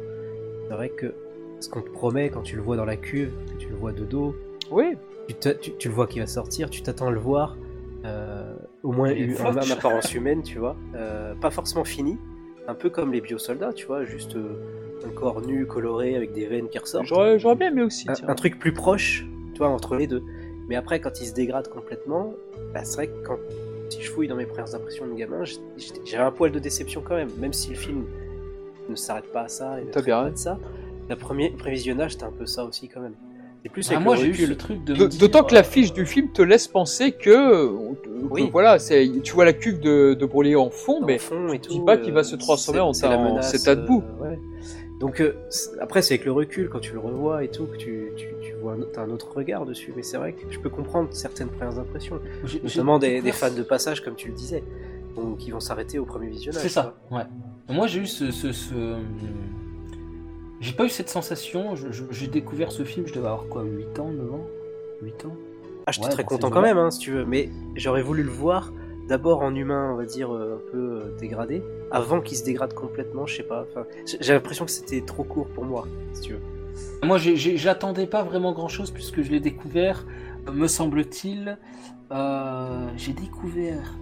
c'est 0.67 0.75
vrai 0.75 0.89
que 0.89 1.13
ce 1.59 1.69
qu'on 1.69 1.81
te 1.81 1.89
promet 1.89 2.29
quand 2.29 2.41
tu 2.41 2.55
le 2.55 2.61
vois 2.61 2.75
dans 2.77 2.85
la 2.85 2.95
cuve, 2.95 3.31
que 3.53 3.57
tu 3.59 3.69
le 3.69 3.75
vois 3.75 3.91
de 3.91 4.03
dos, 4.03 4.35
Oui. 4.71 4.95
tu, 5.27 5.35
te- 5.35 5.49
tu, 5.49 5.71
tu 5.77 5.87
le 5.89 5.93
vois 5.93 6.07
qui 6.07 6.19
va 6.19 6.27
sortir, 6.27 6.69
tu 6.69 6.81
t'attends 6.81 7.07
à 7.07 7.11
le 7.11 7.19
voir, 7.19 7.57
euh, 8.05 8.55
au 8.83 8.91
moins 8.91 9.11
en 9.11 9.71
apparence 9.71 10.13
humaine, 10.13 10.41
tu 10.41 10.57
vois, 10.59 10.75
euh, 10.95 11.33
pas 11.35 11.51
forcément 11.51 11.83
fini, 11.83 12.17
un 12.67 12.73
peu 12.75 12.89
comme 12.89 13.11
les 13.11 13.21
biosoldats, 13.21 13.73
tu 13.73 13.85
vois, 13.87 14.05
juste 14.05 14.35
euh, 14.35 14.55
un 15.05 15.09
corps 15.09 15.41
nu, 15.41 15.65
coloré, 15.65 16.15
avec 16.15 16.33
des 16.33 16.45
veines 16.45 16.69
qui 16.69 16.77
ressortent. 16.79 17.05
J'aurais 17.05 17.37
bien 17.55 17.67
aimé 17.71 17.81
aussi. 17.83 18.09
un, 18.09 18.13
tiens. 18.13 18.29
un 18.29 18.35
truc 18.35 18.57
plus 18.59 18.73
proche, 18.73 19.25
tu 19.53 19.57
vois, 19.59 19.69
entre 19.69 19.95
les 19.95 20.07
deux. 20.07 20.23
Mais 20.67 20.75
après, 20.75 20.99
quand 20.99 21.19
il 21.19 21.25
se 21.25 21.33
dégrade 21.33 21.67
complètement, 21.67 22.33
bah, 22.73 22.83
c'est 22.83 22.95
vrai 22.95 23.07
que 23.07 23.25
quand, 23.25 23.37
si 23.89 24.01
je 24.01 24.11
fouille 24.11 24.27
dans 24.27 24.35
mes 24.35 24.45
premières 24.45 24.75
impressions 24.75 25.07
de 25.07 25.13
gamin, 25.15 25.43
j'- 25.43 25.59
j'étais- 25.77 26.01
j'avais 26.05 26.23
un 26.23 26.31
poil 26.31 26.51
de 26.51 26.59
déception 26.59 27.01
quand 27.03 27.15
même, 27.15 27.29
même 27.39 27.53
si 27.53 27.71
le 27.71 27.75
film 27.75 28.05
ne 28.87 28.95
s'arrête 28.95 29.31
pas 29.31 29.41
à 29.41 29.47
ça 29.47 29.79
et 29.79 29.81
ne 29.81 29.85
T'as 29.87 29.93
traite 29.93 30.05
bien 30.05 30.15
pas 30.17 30.21
raison. 30.25 30.33
de 30.33 30.37
ça. 30.37 30.59
Le 31.09 31.15
premier 31.15 31.49
prévisionnage, 31.49 32.11
c'était 32.13 32.25
un 32.25 32.31
peu 32.31 32.45
ça 32.45 32.63
aussi 32.65 32.87
quand 32.87 33.01
même. 33.01 33.15
Et 33.65 33.69
plus 33.69 33.85
Ah, 33.89 33.93
avec 33.95 34.05
moi, 34.05 34.15
le 34.15 34.21
j'ai 34.21 34.27
eu 34.27 34.31
recul, 34.31 34.47
ce 34.49 34.53
truc 34.53 34.83
de. 34.85 34.93
D'autant 35.19 35.43
que 35.43 35.51
euh, 35.53 35.55
l'affiche 35.57 35.91
du 35.91 36.05
film 36.05 36.31
te 36.31 36.41
laisse 36.41 36.67
penser 36.67 37.11
que, 37.11 37.67
que 37.95 38.09
Oui. 38.29 38.49
voilà, 38.51 38.79
c'est 38.79 39.09
tu 39.21 39.33
vois 39.33 39.43
la 39.43 39.51
cuve 39.53 39.79
de, 39.81 40.13
de 40.13 40.25
Broly 40.25 40.55
en 40.55 40.69
fond, 40.69 41.01
dans 41.01 41.07
mais 41.07 41.13
le 41.13 41.19
fond 41.19 41.51
et 41.51 41.59
tu 41.59 41.69
dis 41.69 41.79
tout, 41.79 41.83
pas 41.85 41.97
qu'il 41.97 42.13
va 42.13 42.21
euh, 42.21 42.23
se 42.23 42.35
transformer 42.37 42.79
en 42.79 42.93
c'est 42.93 43.09
la 43.09 43.17
en 43.17 43.23
menace, 43.31 43.51
cet 43.51 43.63
tas 43.65 43.75
de 43.75 43.85
boue. 43.85 44.01
euh, 44.21 44.29
ouais. 44.29 44.39
Donc 45.01 45.19
euh, 45.21 45.33
après, 45.81 46.01
c'est 46.01 46.13
avec 46.13 46.25
le 46.25 46.31
recul 46.31 46.69
quand 46.69 46.79
tu 46.79 46.93
le 46.93 46.99
revois 46.99 47.43
et 47.43 47.49
tout 47.49 47.65
que 47.65 47.75
tu, 47.77 48.11
tu, 48.15 48.27
tu 48.41 48.53
vois 48.61 48.73
un, 48.73 48.79
t'as 48.93 49.01
un 49.03 49.09
autre 49.09 49.33
regard 49.35 49.65
dessus. 49.65 49.91
Mais 49.95 50.03
c'est 50.03 50.17
vrai 50.17 50.33
que 50.33 50.41
je 50.49 50.59
peux 50.59 50.69
comprendre 50.69 51.09
certaines 51.11 51.47
premières 51.49 51.79
impressions. 51.79 52.19
Notamment 52.63 52.97
des, 52.99 53.21
des 53.21 53.31
fans 53.33 53.51
de 53.51 53.63
passage, 53.63 54.01
comme 54.03 54.15
tu 54.15 54.27
le 54.29 54.33
disais, 54.35 54.63
donc, 55.15 55.37
qui 55.37 55.51
vont 55.51 55.59
s'arrêter 55.61 55.99
au 55.99 56.05
premier 56.05 56.27
visionnage. 56.27 56.61
C'est 56.61 56.69
ça, 56.69 56.95
ouais. 57.11 57.23
Moi, 57.69 57.87
j'ai 57.87 58.01
eu 58.01 58.07
ce. 58.07 58.31
ce, 58.31 58.51
ce- 58.53 58.73
J'ai 60.61 60.73
pas 60.73 60.85
eu 60.85 60.89
cette 60.89 61.09
sensation. 61.09 61.75
J'ai 62.11 62.27
découvert 62.27 62.71
ce 62.71 62.83
film, 62.83 63.07
je 63.07 63.13
devais 63.13 63.27
avoir 63.27 63.47
quoi 63.47 63.63
8 63.63 63.99
ans, 63.99 64.09
9 64.11 64.33
ans 64.33 64.47
8 65.01 65.25
ans 65.25 65.35
Ah, 65.87 65.91
j'étais 65.91 66.07
Ouais, 66.07 66.11
très 66.11 66.23
content 66.23 66.49
quand 66.49 66.61
même, 66.61 66.77
hein, 66.77 66.91
si 66.91 66.99
tu 66.99 67.11
veux, 67.11 67.25
mais 67.25 67.49
j'aurais 67.75 68.01
voulu 68.01 68.23
le 68.23 68.29
voir 68.31 68.73
d'abord 69.07 69.41
en 69.41 69.55
humain, 69.55 69.91
on 69.93 69.95
va 69.95 70.05
dire, 70.05 70.31
euh, 70.33 70.57
un 70.57 70.71
peu 70.71 70.77
euh, 70.77 71.17
dégradé, 71.19 71.63
avant 71.89 72.21
qu'il 72.21 72.37
se 72.37 72.43
dégrade 72.43 72.73
complètement, 72.73 73.25
je 73.25 73.37
sais 73.37 73.43
pas. 73.43 73.65
Enfin, 73.69 73.85
j'ai 74.05 74.33
l'impression 74.33 74.65
que 74.65 74.71
c'était 74.71 75.01
trop 75.01 75.23
court 75.23 75.47
pour 75.47 75.65
moi, 75.65 75.87
si 76.13 76.21
tu 76.21 76.33
veux. 76.33 76.39
Moi, 77.03 77.17
j'attendais 77.17 78.05
pas 78.05 78.23
vraiment 78.23 78.51
grand 78.53 78.67
chose 78.67 78.91
puisque 78.91 79.21
je 79.23 79.31
l'ai 79.31 79.39
découvert, 79.39 80.05
me 80.51 80.67
semble-t-il. 80.67 81.57
euh, 82.11 82.87
j'ai 82.97 83.13
découvert 83.13 83.95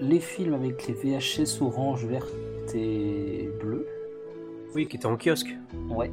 les 0.00 0.20
films 0.20 0.54
avec 0.54 0.86
les 0.86 0.94
VHS 0.94 1.60
orange, 1.62 2.04
verte 2.06 2.32
et 2.74 3.48
bleu. 3.60 3.86
Oui, 4.74 4.86
qui 4.86 4.96
était 4.96 5.06
en 5.06 5.16
kiosque. 5.16 5.54
Ouais. 5.88 6.10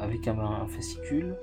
Avec 0.00 0.26
un, 0.28 0.38
un 0.38 0.66
fascicule. 0.68 1.34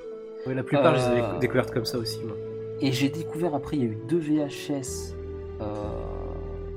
Oui, 0.47 0.55
la 0.55 0.63
plupart, 0.63 0.95
je 0.97 1.11
les 1.11 1.19
Euh, 1.21 1.29
avais 1.29 1.39
découvertes 1.39 1.71
comme 1.71 1.85
ça 1.85 1.97
aussi, 1.97 2.19
moi. 2.23 2.35
Et 2.81 2.91
j'ai 2.91 3.09
découvert 3.09 3.53
après, 3.55 3.77
il 3.77 3.83
y 3.83 3.85
a 3.85 3.89
eu 3.91 3.97
deux 4.07 4.19
VHS. 4.19 5.13
euh, 5.61 5.65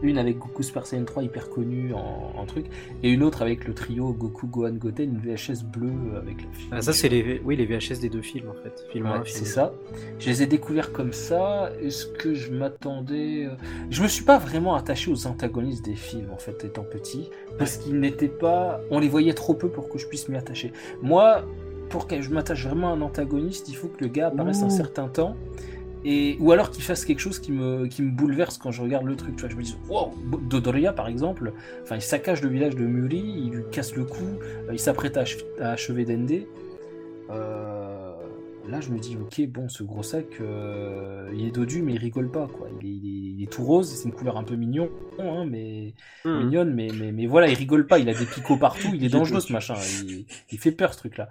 une 0.03 0.19
avec 0.19 0.39
Goku 0.39 0.63
Super 0.63 0.87
Saiyan 0.87 1.05
3 1.05 1.23
hyper 1.25 1.51
connu 1.51 1.93
en, 1.95 2.33
en 2.37 2.47
truc, 2.47 2.67
et 3.03 3.11
une 3.11 3.23
autre 3.23 3.43
avec 3.43 3.67
le 3.67 3.75
trio 3.75 4.13
Goku 4.13 4.47
Gohan 4.47 4.73
Goten, 4.73 5.11
une 5.11 5.19
VHS 5.35 5.63
bleue 5.65 6.17
avec 6.17 6.43
le 6.43 6.49
film. 6.53 6.71
Ah, 6.73 6.81
ça, 6.83 6.93
c'est 6.93 7.09
les, 7.09 7.41
oui, 7.45 7.57
les 7.57 7.67
VHS 7.67 8.01
des 8.01 8.09
deux 8.09 8.23
films, 8.23 8.49
en 8.49 8.55
fait. 8.63 8.87
Film 8.91 9.05
Ouais, 9.07 9.13
1, 9.13 9.25
film 9.25 9.27
c'est 9.27 9.41
2. 9.45 9.51
ça. 9.51 9.73
Je 10.19 10.27
les 10.31 10.43
ai 10.43 10.47
découverts 10.47 10.93
comme 10.93 11.13
ça. 11.13 11.71
Est-ce 11.83 12.07
que 12.07 12.35
je 12.35 12.51
m'attendais. 12.53 13.47
euh, 13.47 13.55
Je 13.91 14.03
me 14.03 14.09
suis 14.09 14.25
pas 14.25 14.39
vraiment 14.39 14.75
attaché 14.75 15.11
aux 15.11 15.27
antagonistes 15.27 15.85
des 15.85 15.95
films, 15.97 16.31
en 16.33 16.39
fait, 16.39 16.65
étant 16.65 16.85
petit. 16.85 17.31
Parce 17.59 17.77
qu'ils 17.77 17.99
n'étaient 18.01 18.29
pas. 18.29 18.81
On 18.91 18.99
les 19.01 19.09
voyait 19.09 19.35
trop 19.35 19.55
peu 19.55 19.69
pour 19.69 19.89
que 19.89 19.99
je 19.99 20.07
puisse 20.07 20.29
m'y 20.29 20.37
attacher. 20.37 20.73
Moi, 21.03 21.43
pour 21.89 22.07
que 22.07 22.21
je 22.23 22.31
m'attache 22.31 22.67
vraiment 22.67 22.91
à 22.91 22.97
un 22.97 23.01
antagoniste, 23.03 23.69
il 23.69 23.75
faut 23.77 23.89
que 23.89 24.03
le 24.05 24.09
gars 24.09 24.29
apparaisse 24.29 24.63
un 24.63 24.71
certain 24.71 25.09
temps. 25.09 25.37
Et, 26.05 26.37
ou 26.41 26.53
alors 26.53 26.71
qu'il 26.71 26.83
fasse 26.83 27.05
quelque 27.05 27.19
chose 27.21 27.39
qui 27.39 27.53
me, 27.53 27.87
qui 27.87 28.03
me 28.03 28.11
bouleverse 28.11 28.59
quand 28.59 28.71
je 28.73 28.83
regarde 28.83 29.05
le 29.07 29.17
truc. 29.17 29.37
Tu 29.37 29.43
vois, 29.43 29.51
je 29.51 29.57
me 29.57 29.63
dis, 29.63 29.77
wow, 29.89 30.15
Dodoria 30.49 30.93
par 30.93 31.09
exemple, 31.09 31.53
enfin, 31.83 31.97
il 31.97 32.03
saccage 32.03 32.43
le 32.43 32.49
village 32.49 32.75
de 32.77 32.87
Muri, 32.87 33.19
il 33.19 33.51
lui 33.53 33.65
casse 33.71 33.95
le 33.95 34.05
cou, 34.05 34.39
euh, 34.69 34.73
il 34.73 34.79
s'apprête 34.79 35.17
à, 35.17 35.21
ach- 35.23 35.37
à 35.61 35.73
achever 35.73 36.05
Dende. 36.07 36.47
Euh, 37.31 38.13
là, 38.65 38.81
je 38.81 38.91
me 38.91 38.99
dis, 38.99 39.17
ok, 39.17 39.47
bon, 39.49 39.69
ce 39.69 39.83
gros 39.83 40.03
sac, 40.03 40.41
euh, 40.41 41.31
il 41.35 41.47
est 41.47 41.51
dodu, 41.51 41.83
mais 41.83 41.95
il 41.95 41.99
rigole 41.99 42.31
pas, 42.31 42.49
quoi. 42.49 42.69
Il 42.81 42.87
est, 42.87 42.91
il 42.91 43.07
est- 43.07 43.33
il 43.39 43.43
est 43.45 43.47
tout 43.53 43.65
rose, 43.65 43.89
c'est 43.89 44.09
une 44.09 44.15
couleur 44.15 44.37
un 44.37 44.45
peu 44.45 44.57
mignon, 44.57 44.91
hein, 45.19 45.45
mais 45.47 45.95
Hmm. 46.25 46.41
mignonne, 46.41 46.75
mais, 46.75 46.89
mais, 46.93 47.13
mais 47.13 47.27
voilà, 47.27 47.49
il 47.49 47.55
rigole 47.55 47.87
pas, 47.87 47.99
il 47.99 48.09
a 48.09 48.15
des 48.15 48.27
picots 48.27 48.57
partout, 48.59 48.95
il 48.95 49.05
est 49.05 49.09
dangereux 49.11 49.41
ce 49.41 49.53
machin, 49.53 49.75
il, 49.89 50.27
il 50.51 50.59
fait 50.59 50.73
peur 50.73 50.93
ce 50.95 50.99
truc-là. 50.99 51.29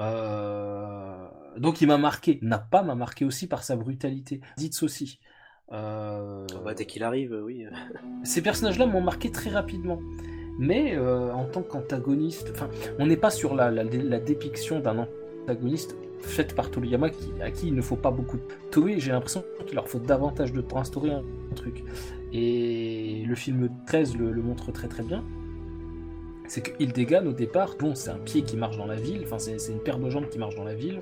Euh, 0.00 1.28
donc 1.58 1.80
il 1.80 1.88
m'a 1.88 1.98
marqué, 1.98 2.38
Nappa 2.42 2.82
m'a 2.82 2.94
marqué 2.94 3.24
aussi 3.24 3.46
par 3.46 3.62
sa 3.62 3.76
brutalité. 3.76 4.40
Aussi. 4.82 5.20
Euh, 5.72 6.46
Ah 6.54 6.60
bah, 6.64 6.74
dès 6.74 6.86
qu'il 6.86 7.02
arrive, 7.02 7.32
euh, 7.32 7.42
oui. 7.42 7.66
ces 8.24 8.42
personnages-là 8.42 8.86
m'ont 8.86 9.00
marqué 9.00 9.30
très 9.30 9.50
rapidement. 9.50 10.00
Mais 10.58 10.96
euh, 10.96 11.32
en 11.32 11.44
tant 11.44 11.62
qu'antagoniste, 11.62 12.50
enfin, 12.54 12.68
on 12.98 13.06
n'est 13.06 13.16
pas 13.16 13.30
sur 13.30 13.54
la, 13.54 13.70
la, 13.70 13.84
la 13.84 14.18
dépiction 14.18 14.80
d'un 14.80 15.06
antagoniste 15.42 15.96
faite 16.20 16.54
par 16.54 16.70
Toriyama 16.70 17.10
qui, 17.10 17.30
à 17.42 17.50
qui 17.50 17.68
il 17.68 17.74
ne 17.74 17.82
faut 17.82 17.96
pas 17.96 18.10
beaucoup 18.10 18.38
de 18.38 18.42
Toei. 18.70 18.98
J'ai 18.98 19.12
l'impression 19.12 19.44
qu'il 19.66 19.74
leur 19.74 19.88
faut 19.88 19.98
davantage 19.98 20.52
de 20.52 20.60
temps 20.60 20.68
pour 20.68 20.78
instaurer 20.78 21.10
un, 21.10 21.22
truc. 21.54 21.84
Et 22.32 23.24
le 23.26 23.34
film 23.34 23.68
13 23.86 24.16
le, 24.16 24.32
le 24.32 24.42
montre 24.42 24.72
très 24.72 24.88
très 24.88 25.02
bien. 25.02 25.24
C'est 26.48 26.60
que 26.60 26.82
Hildegard 26.82 27.26
au 27.26 27.32
départ, 27.32 27.76
bon, 27.78 27.94
c'est 27.94 28.10
un 28.10 28.18
pied 28.18 28.42
qui 28.42 28.56
marche 28.56 28.76
dans 28.76 28.86
la 28.86 28.94
ville, 28.94 29.22
enfin, 29.24 29.38
c'est 29.38 29.72
une 29.72 29.80
paire 29.80 29.98
de 29.98 30.08
jambes 30.10 30.28
qui 30.28 30.38
marche 30.38 30.54
dans 30.54 30.64
la 30.64 30.74
ville. 30.74 31.00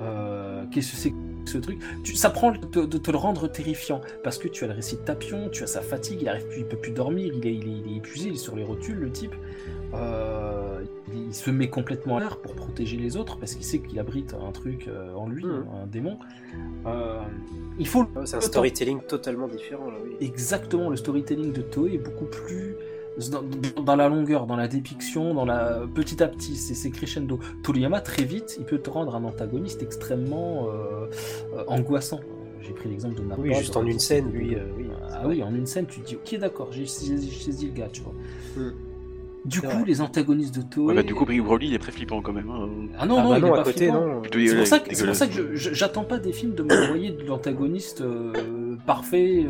Euh, 0.00 0.64
Qu'est-ce 0.72 0.92
que 0.92 0.96
c'est 0.96 1.10
que 1.10 1.16
ce 1.50 1.58
truc 1.58 1.78
tu, 2.04 2.14
Ça 2.14 2.30
prend 2.30 2.52
de 2.52 2.58
te, 2.58 2.78
de 2.80 2.98
te 2.98 3.10
le 3.10 3.16
rendre 3.16 3.48
terrifiant 3.48 4.00
parce 4.22 4.38
que 4.38 4.48
tu 4.48 4.64
as 4.64 4.68
le 4.68 4.74
récit 4.74 4.96
de 4.96 5.00
Tapion, 5.02 5.48
tu 5.50 5.62
as 5.62 5.66
sa 5.66 5.80
fatigue, 5.80 6.18
il 6.22 6.28
arrive 6.28 6.46
plus, 6.48 6.58
il 6.60 6.64
peut 6.66 6.76
plus 6.76 6.92
dormir, 6.92 7.32
il 7.34 7.46
est, 7.46 7.54
il 7.54 7.68
est, 7.68 7.78
il 7.86 7.92
est 7.92 7.96
épuisé, 7.96 8.28
il 8.28 8.34
est 8.34 8.38
sur 8.38 8.56
les 8.56 8.64
rotules, 8.64 8.98
le 8.98 9.10
type. 9.10 9.34
Euh, 9.94 10.84
il, 11.12 11.34
se 11.34 11.50
met 11.50 11.68
complètement 11.68 12.18
à 12.18 12.20
l'art 12.20 12.38
pour 12.38 12.54
protéger 12.54 12.96
les 12.96 13.16
autres 13.16 13.38
parce 13.38 13.54
qu'il 13.54 13.64
sait 13.64 13.80
qu'il 13.80 13.98
abrite 13.98 14.34
un 14.34 14.52
truc 14.52 14.86
euh, 14.86 15.12
en 15.14 15.28
lui, 15.28 15.44
Mhm. 15.44 15.64
un 15.82 15.86
démon. 15.86 16.16
Euh, 16.86 17.20
il 17.78 17.86
faut 17.88 18.06
C'est 18.24 18.36
un 18.36 18.40
storytelling 18.40 19.00
totalement 19.02 19.48
différent, 19.48 19.86
là, 19.90 19.96
oui. 20.04 20.16
exactement 20.20 20.88
le 20.90 20.96
storytelling 20.96 21.52
de 21.52 21.62
Toei 21.62 21.94
est 21.94 21.98
beaucoup 21.98 22.26
plus 22.26 22.74
dans, 23.84 23.96
la 23.96 24.08
longueur, 24.08 24.46
dans 24.46 24.56
la 24.56 24.68
dépiction, 24.68 25.34
dans 25.34 25.44
la 25.44 25.82
petit 25.94 26.22
à 26.22 26.28
petit, 26.28 26.56
c'est 26.56 26.90
crescendo. 26.90 27.38
Toriyama 27.62 28.00
très 28.00 28.24
vite, 28.24 28.56
il 28.58 28.64
peut 28.64 28.78
te 28.78 28.88
rendre 28.90 29.14
un 29.14 29.24
antagoniste 29.24 29.82
extrêmement 29.82 30.68
euh, 30.68 31.06
euh, 31.56 31.64
angoissant. 31.66 32.20
J'ai 32.62 32.72
pris 32.72 32.88
l'exemple 32.88 33.16
de 33.16 33.22
Nappa. 33.22 33.40
Oui, 33.42 33.54
juste 33.54 33.76
en 33.76 33.84
une 33.86 33.98
scène, 33.98 34.30
lui, 34.32 34.54
euh, 34.54 34.60
oui. 34.78 34.86
Ah 35.12 35.22
oui, 35.26 35.42
en 35.42 35.54
une 35.54 35.66
scène, 35.66 35.86
tu 35.86 36.00
te 36.00 36.06
dis 36.06 36.16
ok 36.16 36.38
d'accord, 36.38 36.68
j'ai 36.72 36.86
saisi 36.86 37.66
le 37.66 37.72
gars, 37.72 37.88
tu 37.92 38.02
vois. 38.02 38.14
Mm. 38.56 38.72
Du 39.46 39.60
coup, 39.62 39.66
vrai. 39.68 39.84
les 39.86 40.00
antagonistes 40.02 40.54
de 40.54 40.60
Toei. 40.62 40.84
Ouais, 40.84 40.94
bah, 40.94 41.02
du 41.02 41.14
coup, 41.14 41.24
Big 41.24 41.40
Broly, 41.42 41.68
il 41.68 41.74
est 41.74 41.78
très 41.78 41.92
flippant 41.92 42.20
quand 42.20 42.34
même. 42.34 42.50
hein. 42.50 42.68
ah 42.98 43.06
non 43.06 43.16
Ah 43.18 43.22
non, 43.22 43.30
bah 43.30 43.38
il 43.38 43.40
non, 43.40 43.48
est 43.48 43.52
à 43.52 43.56
pas 43.56 43.62
côté, 43.64 43.78
flippant. 43.86 44.06
non. 44.06 44.22
C'est 44.30 44.56
pour, 44.56 44.66
ça 44.66 44.78
que, 44.80 45.04
pour 45.06 45.14
ça 45.14 45.26
que 45.26 45.54
j'attends 45.54 46.04
pas 46.04 46.18
des 46.18 46.32
films 46.32 46.54
de 46.54 46.62
m'envoyer 46.62 47.10
de 47.12 47.24
l'antagoniste 47.24 48.02
euh, 48.02 48.76
parfait. 48.86 49.46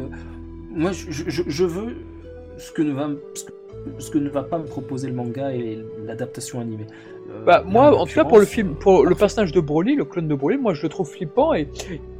Moi, 0.73 0.93
je, 0.93 1.11
je- 1.11 1.43
je 1.45 1.65
veux 1.65 1.97
ce 2.57 2.71
que, 2.71 2.83
ne 2.83 2.93
va, 2.93 3.11
ce, 3.35 3.43
que, 3.45 3.51
ce 3.99 4.11
que 4.11 4.19
ne 4.19 4.29
va 4.29 4.43
pas 4.43 4.59
me 4.59 4.65
proposer 4.65 5.09
le 5.09 5.15
manga 5.15 5.53
et 5.53 5.79
l'adaptation 6.05 6.61
animée. 6.61 6.87
Euh, 7.31 7.45
Bah, 7.45 7.63
moi, 7.67 7.97
en 7.97 8.07
tout 8.07 8.15
cas, 8.15 8.25
pour 8.25 8.39
le 8.39 8.45
film, 8.45 8.75
pour 8.75 9.05
le 9.07 9.15
personnage 9.15 9.53
de 9.53 9.61
Broly, 9.61 9.95
le 9.95 10.05
clone 10.05 10.27
de 10.29 10.35
Broly, 10.35 10.59
moi, 10.59 10.75
je 10.75 10.83
le 10.83 10.89
trouve 10.89 11.09
flippant 11.09 11.55
et, 11.55 11.69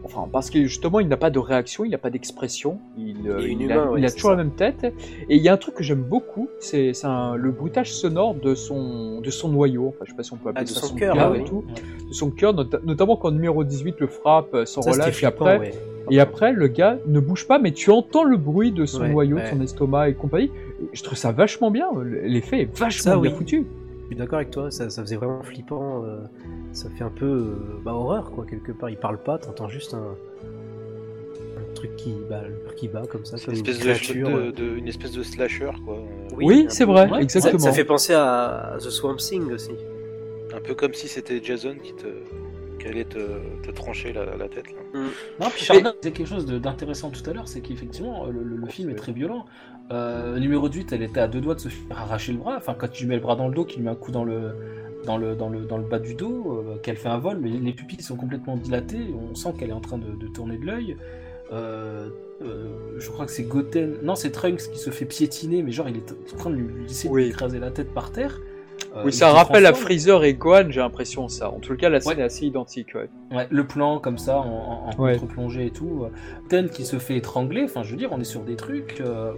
enfin, 0.05 0.29
parce 0.33 0.51
que 0.51 0.63
justement, 0.63 1.01
il 1.01 1.09
n'a 1.09 1.17
pas 1.17 1.31
de 1.31 1.39
réaction, 1.41 1.85
il 1.85 1.91
n'a 1.91 1.99
pas 1.99 2.11
d'expression, 2.11 2.79
il, 2.97 3.29
euh, 3.29 3.41
Il 3.49 3.73
a, 3.73 3.91
ouais, 3.91 4.01
il 4.01 4.05
a 4.07 4.11
toujours 4.11 4.31
ça. 4.31 4.37
la 4.37 4.45
même 4.45 4.53
tête. 4.55 4.85
Et 5.29 5.37
il 5.37 5.43
y 5.43 5.49
a 5.49 5.53
un 5.53 5.57
truc 5.57 5.75
que 5.75 5.83
j'aime 5.83 6.03
beaucoup, 6.03 6.49
c'est 6.61 6.93
le 7.37 7.51
bruitage 7.51 7.93
sonore 7.93 8.35
de 8.35 8.55
son, 8.55 9.21
de 9.21 9.31
son 9.31 9.49
noyau. 9.49 9.89
Enfin, 9.89 10.05
je 10.05 10.11
sais 10.11 10.17
pas 10.17 10.23
si 10.23 10.33
on 10.33 10.37
peut 10.37 10.51
appeler 10.51 10.63
Ah, 10.63 10.65
de 10.65 10.69
ça 10.75 10.81
son 10.81 10.87
son 10.89 10.95
cœur, 10.95 11.17
ah 11.19 11.33
et 11.35 11.41
oui. 11.41 11.45
tout, 11.45 11.65
Ouais. 11.67 12.09
de 12.09 12.13
son 12.15 12.31
cœur, 12.31 12.55
nota- 12.55 12.81
notamment 12.85 13.17
quand 13.17 13.31
le 13.31 13.35
numéro 13.37 13.65
18 13.65 13.97
le 13.99 14.07
frappe, 14.07 14.55
euh, 14.55 14.65
sans 14.65 14.81
relâche, 14.83 15.09
et 15.09 15.13
flippant, 15.13 15.45
après, 15.47 15.59
ouais. 15.59 15.73
et 16.11 16.21
après, 16.21 16.53
le 16.53 16.69
gars 16.69 16.99
ne 17.09 17.19
bouge 17.19 17.49
pas, 17.49 17.59
mais 17.59 17.73
tu 17.73 17.91
entends 17.91 18.25
le 18.25 18.37
bruit 18.37 18.71
de 18.71 18.87
son 18.87 19.01
Ouais, 19.03 19.11
noyau, 19.11 19.37
de 19.39 19.43
ouais. 19.43 19.51
son 19.51 19.61
estomac 19.61 20.09
et 20.11 20.15
compagnie. 20.15 20.51
Je 20.93 21.03
trouve 21.03 21.19
ça 21.19 21.33
vachement 21.33 21.71
bien. 21.71 21.89
L'effet 22.05 22.63
est 22.63 22.79
vachement 22.79 23.03
Ça, 23.13 23.17
bien 23.19 23.31
oui. 23.31 23.37
foutu. 23.37 23.67
Je 24.03 24.07
suis 24.07 24.17
d'accord 24.17 24.37
avec 24.39 24.51
toi, 24.51 24.71
ça, 24.71 24.91
ça 24.91 25.03
faisait 25.03 25.17
vraiment 25.17 25.43
flippant. 25.43 26.05
euh, 26.05 26.19
ça 26.73 26.89
fait 26.91 27.05
un 27.05 27.11
peu 27.11 27.27
euh, 27.27 27.55
bah, 27.85 27.93
horreur, 27.95 28.31
quoi, 28.33 28.45
quelque 28.47 28.73
part. 28.73 28.91
Il 28.91 28.97
parle 28.97 29.19
pas, 29.19 29.39
t'entends 29.39 29.69
juste 29.69 29.95
un, 29.95 30.15
un 31.59 31.75
truc 31.75 31.95
qui, 31.97 32.15
bah, 32.29 32.43
le 32.47 32.75
qui 32.75 32.89
bat 32.89 33.03
comme 33.11 33.25
ça, 33.25 33.37
comme 33.39 33.55
une 33.55 33.61
une 33.61 33.67
espèce 33.69 33.99
créature. 33.99 34.29
de, 34.31 34.43
de- 34.47 34.51
de- 34.51 34.77
une 34.79 34.89
espèce 34.89 35.13
de 35.13 35.23
slasher, 35.23 35.71
quoi. 35.85 35.97
Euh, 35.97 36.35
Oui, 36.37 36.67
c'est 36.69 36.85
vrai, 36.85 37.09
Ouais, 37.11 37.23
exactement. 37.23 37.59
Ça, 37.59 37.67
ça 37.67 37.73
fait 37.73 37.85
penser 37.85 38.15
à 38.15 38.77
The 38.79 38.91
Swamp 38.91 39.17
Thing 39.17 39.51
aussi. 39.53 39.73
Un 40.55 40.61
peu 40.61 40.75
comme 40.75 40.95
si 40.95 41.07
c'était 41.09 41.41
Jason 41.43 41.75
qui 41.83 41.93
te 41.95 42.07
qui 42.81 42.87
allait 42.89 43.05
te, 43.05 43.19
te 43.63 43.71
trancher 43.73 44.11
la, 44.15 44.25
la 44.37 44.49
tête. 44.49 44.65
Là. 44.73 45.01
Non, 45.39 45.49
puis 45.55 45.63
Chardin 45.67 45.93
disait 46.01 46.13
quelque 46.15 46.27
chose 46.27 46.47
d'intéressant 46.47 47.11
tout 47.11 47.29
à 47.29 47.35
l'heure, 47.35 47.47
c'est 47.47 47.61
qu'effectivement, 47.61 48.25
le, 48.27 48.43
le- 48.43 48.57
le 48.57 48.67
film 48.69 48.89
est 48.89 48.95
très 48.95 49.13
violent. 49.13 49.45
Euh, 49.93 50.39
numéro 50.39 50.69
8, 50.69 50.93
elle 50.93 51.03
était 51.03 51.21
à 51.21 51.27
deux 51.29 51.41
doigts 51.41 51.55
de 51.57 51.61
se 51.61 51.69
faire 51.69 51.99
arracher 51.99 52.33
le 52.33 52.39
bras. 52.39 52.57
Enfin, 52.57 52.75
quand 52.79 52.89
tu 52.89 53.03
lui 53.05 53.09
mets 53.11 53.17
le 53.17 53.21
bras 53.23 53.37
dans 53.37 53.49
le 53.49 53.55
dos, 53.55 53.65
qu'il 53.65 53.79
lui 53.79 53.85
met 53.87 53.91
un 53.91 53.97
coup 53.97 54.13
dans 54.13 54.25
le, 54.25 54.53
dans 55.05 55.17
le, 55.19 55.35
dans 55.35 55.49
le, 55.49 55.61
dans 55.63 55.79
le 55.79 55.85
bas 55.85 55.99
du 55.99 56.15
dos, 56.15 56.65
euh, 56.65 56.77
qu'elle 56.79 56.97
fait 56.97 57.09
un 57.09 57.19
vol, 57.19 57.39
mais 57.41 57.49
les 57.51 57.73
pupilles 57.73 58.03
sont 58.03 58.17
complètement 58.17 58.57
dilatées, 58.57 59.13
on 59.31 59.35
sent 59.35 59.55
qu'elle 59.59 59.71
est 59.71 59.75
en 59.75 59.81
train 59.81 59.99
de, 59.99 60.13
de 60.13 60.27
tourner 60.29 60.59
de 60.59 60.67
l'œil. 60.67 60.97
Euh, 61.53 62.09
euh, 62.43 62.69
je 62.99 63.11
crois 63.11 63.27
que 63.27 63.33
c'est 63.33 63.43
Goten, 63.43 63.97
non, 64.03 64.15
c'est 64.15 64.31
Trunks 64.31 64.71
qui 64.73 64.79
se 64.79 64.91
fait 64.91 65.05
piétiner, 65.05 65.63
mais 65.65 65.73
genre 65.73 65.89
il 65.89 65.97
est 65.97 66.13
en 66.35 66.37
train 66.37 66.51
de 66.51 66.55
lui 66.57 66.85
laisser 66.85 67.09
Oui. 67.09 67.25
écraser 67.25 67.59
la 67.59 67.73
tête 67.73 67.93
par 67.93 68.13
terre. 68.13 68.41
Euh, 68.97 69.03
Oui, 69.05 69.13
ça 69.13 69.31
rappelle 69.33 69.67
à. 69.67 69.73
Freezer 69.75 70.25
et 70.25 70.35
Gohan, 70.35 70.65
j'ai 70.71 70.81
l'impression 70.81 71.29
ça. 71.29 71.49
En 71.51 71.61
tout 71.61 71.77
cas, 71.77 71.89
la 71.89 72.01
scène 72.01 72.15
Ouais. 72.17 72.21
est 72.23 72.25
assez 72.25 72.45
identique. 72.47 72.95
Ouais. 72.95 73.09
Ouais, 73.37 73.47
le 73.51 73.65
plan 73.67 73.99
comme 74.01 74.19
ça 74.19 74.39
en, 74.39 74.91
en, 74.97 75.01
Ouais. 75.03 75.13
contre-plongée 75.17 75.67
et 75.67 75.71
tout. 75.71 76.07
Ten 76.49 76.69
qui 76.69 76.85
se 76.85 76.99
fait 76.99 77.17
étrangler, 77.17 77.63
enfin 77.65 77.83
je 77.85 77.93
veux 77.93 77.97
dire, 77.97 78.11
on 78.13 78.21
est 78.21 78.25
sur 78.25 78.41
des 78.41 78.57
trucs. 78.57 79.01
euh, 79.01 79.33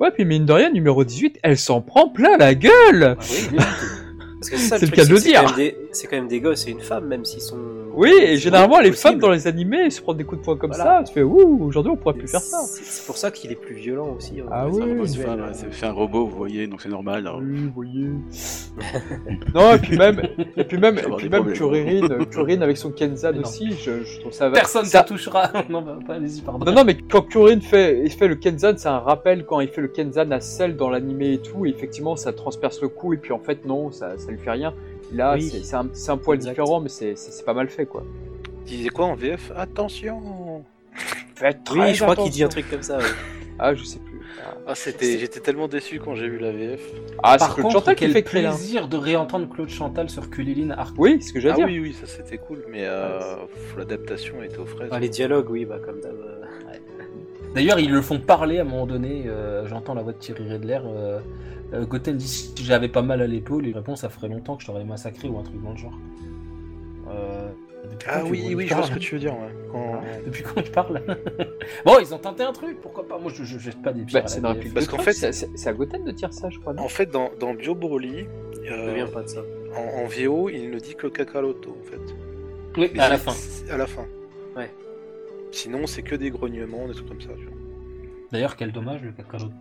Ouais, 0.00 0.10
puis 0.10 0.26
mine 0.26 0.44
de 0.44 0.52
rien, 0.52 0.70
numéro 0.70 1.04
18, 1.04 1.38
elle 1.42 1.56
s'en 1.56 1.80
prend 1.80 2.08
plein 2.10 2.36
la 2.36 2.54
gueule 2.54 3.16
ah 3.18 3.22
oui, 3.50 3.56
Parce 4.40 4.50
que 4.50 4.56
ça, 4.58 4.78
C'est 4.78 4.84
le 4.84 4.92
truc, 4.92 4.94
cas 5.00 5.04
de 5.06 5.14
le 5.14 5.18
dire. 5.20 5.54
des- 5.56 5.76
C'est 5.96 6.08
quand 6.08 6.16
même 6.16 6.28
des 6.28 6.40
gosses 6.40 6.66
et 6.66 6.70
une 6.72 6.80
femme, 6.80 7.06
même 7.06 7.24
s'ils 7.24 7.40
sont. 7.40 7.56
Oui, 7.94 8.12
et 8.20 8.36
généralement, 8.36 8.80
les 8.80 8.92
femmes 8.92 9.18
dans 9.18 9.30
les 9.30 9.46
animés 9.46 9.88
se 9.88 10.02
prennent 10.02 10.18
des 10.18 10.24
coups 10.24 10.40
de 10.42 10.44
poing 10.44 10.56
comme 10.58 10.70
Voilà. 10.74 10.98
ça. 10.98 11.04
Tu 11.04 11.14
fais, 11.14 11.22
ouh, 11.22 11.64
aujourd'hui, 11.64 11.90
on 11.90 11.96
pourrait 11.96 12.14
plus 12.18 12.28
faire 12.28 12.40
ça. 12.42 12.58
C'est 12.66 13.06
pour 13.06 13.16
ça 13.16 13.30
qu'il 13.30 13.50
est 13.50 13.54
plus 13.56 13.74
violent 13.74 14.14
aussi. 14.18 14.40
hein. 14.40 14.46
Ah 14.50 14.68
oui, 14.68 14.82
C'est 15.08 15.24
un- 15.26 15.38
euh, 15.38 15.52
un 15.88 15.92
robot, 15.92 16.26
vous 16.26 16.36
voyez, 16.36 16.66
donc 16.66 16.82
c'est 16.82 16.90
normal. 16.90 17.30
Oui, 17.40 17.64
vous 17.64 17.72
voyez. 17.74 18.08
non, 19.54 19.74
et 19.74 19.78
puis 19.78 19.96
même, 19.96 20.20
et 20.56 20.64
puis 20.64 20.76
même, 20.78 20.98
Ça 20.98 21.04
et 21.08 21.16
puis 21.16 21.28
même. 21.30 21.52
Kuririn, 21.52 22.24
Kuririn 22.30 22.60
avec 22.60 22.76
son 22.76 22.90
Kenzan 22.90 23.38
aussi, 23.40 23.72
je, 23.72 24.02
je 24.04 24.20
trouve 24.20 24.32
ça 24.32 24.50
Personne 24.50 24.84
ça, 24.84 25.02
ne 25.02 25.08
touchera. 25.08 25.50
non, 25.70 25.80
bah, 25.82 25.98
pas, 26.06 26.14
allez-y, 26.14 26.42
pardon. 26.42 26.64
Non, 26.66 26.72
non, 26.72 26.84
mais 26.84 26.96
quand 26.98 27.22
Kurin 27.22 27.60
fait, 27.60 28.02
il 28.04 28.10
fait 28.10 28.28
le 28.28 28.34
Kenzan, 28.36 28.74
c'est 28.76 28.88
un 28.88 28.98
rappel 28.98 29.46
quand 29.46 29.60
il 29.60 29.68
fait 29.68 29.80
le 29.80 29.88
Kenzan 29.88 30.30
à 30.30 30.40
Cell 30.40 30.76
dans 30.76 30.90
l'animé 30.90 31.34
et 31.34 31.38
tout. 31.38 31.64
Et 31.64 31.70
effectivement, 31.70 32.16
ça 32.16 32.32
transperce 32.34 32.82
le 32.82 32.88
cou, 32.88 33.14
et 33.14 33.16
puis 33.16 33.32
en 33.32 33.38
fait, 33.38 33.64
non, 33.64 33.90
ça, 33.90 34.18
ça 34.18 34.30
lui 34.30 34.38
fait 34.38 34.50
rien. 34.50 34.74
Là, 35.12 35.34
Oui. 35.34 35.50
c'est 35.64 35.76
un, 35.76 35.88
c'est 35.92 36.10
un 36.10 36.16
poil 36.16 36.36
Exact. 36.36 36.50
différent, 36.50 36.80
mais 36.80 36.88
c'est 36.88 37.14
pas 37.44 37.54
mal 37.54 37.68
fait, 37.68 37.86
quoi. 37.86 38.02
Il 38.66 38.78
disait 38.78 38.88
quoi 38.88 39.06
en 39.06 39.14
VF 39.14 39.52
Attention 39.56 40.64
Faites 41.36 41.58
Oui, 41.72 41.94
je 41.94 42.02
crois 42.02 42.16
qu'il 42.16 42.30
dit 42.30 42.42
un 42.42 42.48
truc 42.48 42.68
comme 42.70 42.82
ça. 42.82 42.98
ouais. 42.98 43.04
Ah, 43.58 43.74
je 43.74 43.84
sais 43.84 43.98
plus. 44.00 44.20
Ah, 44.44 44.54
Ah, 44.66 44.74
c'était, 44.74 45.18
j'étais 45.18 45.40
tellement 45.40 45.66
déçu 45.66 45.98
quand 45.98 46.14
j'ai 46.14 46.28
vu 46.28 46.38
la 46.38 46.52
VF. 46.52 46.78
Ah, 47.22 47.32
c'est 47.32 47.38
Par 47.38 47.54
Claude 47.54 47.62
contre, 47.64 47.78
Chantal 47.78 47.94
qui 47.94 48.04
quel 48.04 48.12
fait 48.12 48.22
plaisir 48.22 48.86
de 48.86 48.98
réentendre 48.98 49.48
Claude 49.48 49.70
Chantal 49.70 50.10
sur 50.10 50.28
Kulilin 50.28 50.72
Arc. 50.72 50.94
Oui, 50.98 51.16
c'est 51.22 51.28
ce 51.28 51.32
que 51.32 51.40
j'allais 51.40 51.54
Ah 51.54 51.66
dire. 51.66 51.66
oui, 51.68 51.80
oui, 51.80 51.94
ça 51.98 52.06
c'était 52.06 52.36
cool, 52.36 52.66
mais 52.70 52.84
euh, 52.84 53.18
faut- 53.46 53.78
l'adaptation 53.78 54.42
était 54.42 54.58
aux 54.58 54.66
fraises. 54.66 54.90
Ah, 54.92 54.98
les 55.00 55.08
dialogues, 55.08 55.48
oui, 55.48 55.64
bah 55.64 55.78
comme 55.82 56.00
d'hab. 56.02 56.12
euh. 56.12 56.42
D'ailleurs, 57.56 57.80
ils 57.80 57.90
le 57.90 58.02
font 58.02 58.20
parler 58.20 58.58
à 58.58 58.60
un 58.60 58.64
moment 58.64 58.86
donné. 58.86 59.24
euh, 59.26 59.66
J'entends 59.66 59.94
la 59.94 60.02
voix 60.02 60.12
de 60.12 60.18
Thierry 60.18 60.52
Redler. 60.52 60.78
Euh, 60.84 61.18
euh, 61.72 61.84
Goten 61.86 62.16
dit 62.16 62.28
si 62.28 62.52
j'avais 62.62 62.86
pas 62.88 63.02
mal 63.02 63.20
à 63.22 63.26
l'épaule, 63.26 63.66
il 63.66 63.74
répond 63.74 63.96
ça 63.96 64.08
ferait 64.08 64.28
longtemps 64.28 64.56
que 64.56 64.62
je 64.62 64.66
t'aurais 64.68 64.84
massacré 64.84 65.26
ou 65.28 65.38
un 65.38 65.42
truc 65.42 65.60
dans 65.64 65.70
le 65.72 65.76
genre. 65.76 65.98
Euh, 67.10 67.48
Ah 68.08 68.22
oui, 68.24 68.52
oui, 68.54 68.66
je 68.68 68.74
vois 68.74 68.82
ce 68.84 68.92
que 68.92 68.98
tu 68.98 69.14
veux 69.14 69.20
dire. 69.20 69.32
Ouais. 69.34 69.48
Quand- 69.72 70.00
Depuis 70.26 70.42
quand 70.42 70.60
il 70.60 70.70
parle 70.70 71.00
Bon, 71.84 71.98
ils 72.00 72.14
ont 72.14 72.18
tenté 72.18 72.42
un 72.42 72.52
truc, 72.52 72.80
pourquoi 72.82 73.08
pas? 73.08 73.18
Moi, 73.18 73.32
je, 73.34 73.42
je 73.44 73.58
jette 73.58 73.80
pas 73.82 73.92
des 73.92 74.02
pierres. 74.02 74.22
Bah, 74.22 74.26
à 74.26 74.54
c'est 74.62 74.72
Parce 74.74 74.86
qu'en 74.86 74.98
fait- 74.98 75.12
c'est- 75.32 75.66
à 75.66 75.72
Goten 75.72 76.04
de 76.04 76.10
dire 76.10 76.32
ça, 76.34 76.50
je 76.50 76.58
crois. 76.58 76.74
non? 76.74 76.82
En 76.82 76.88
fait, 76.88 77.06
dans, 77.06 77.30
dans 77.40 77.54
Bio 77.54 77.74
Broly, 77.74 78.26
Je 78.64 78.72
euh, 78.72 79.06
pas 79.06 79.22
de 79.22 79.28
ça. 79.28 79.40
en, 79.74 80.02
en 80.02 80.06
VO, 80.06 80.50
il 80.50 80.70
ne 80.70 80.78
dit 80.78 80.94
que 80.94 81.06
Kakaroto, 81.06 81.70
en 81.80 81.84
fait. 81.90 82.14
Oui, 82.76 82.90
Mais 82.94 83.00
à 83.00 83.08
la 83.08 83.16
fin. 83.18 83.32
À 83.70 83.76
la 83.78 83.86
fin. 83.86 84.04
Ouais. 84.56 84.70
Sinon, 85.56 85.86
c'est 85.86 86.02
que 86.02 86.14
des 86.14 86.30
grognements, 86.30 86.86
des 86.86 86.92
trucs 86.94 87.08
comme 87.08 87.20
ça. 87.20 87.28
tu 87.38 87.44
vois. 87.46 87.56
D'ailleurs, 88.32 88.56
quel 88.56 88.72
dommage 88.72 89.00
le 89.02 89.12
Kakaroto. 89.12 89.52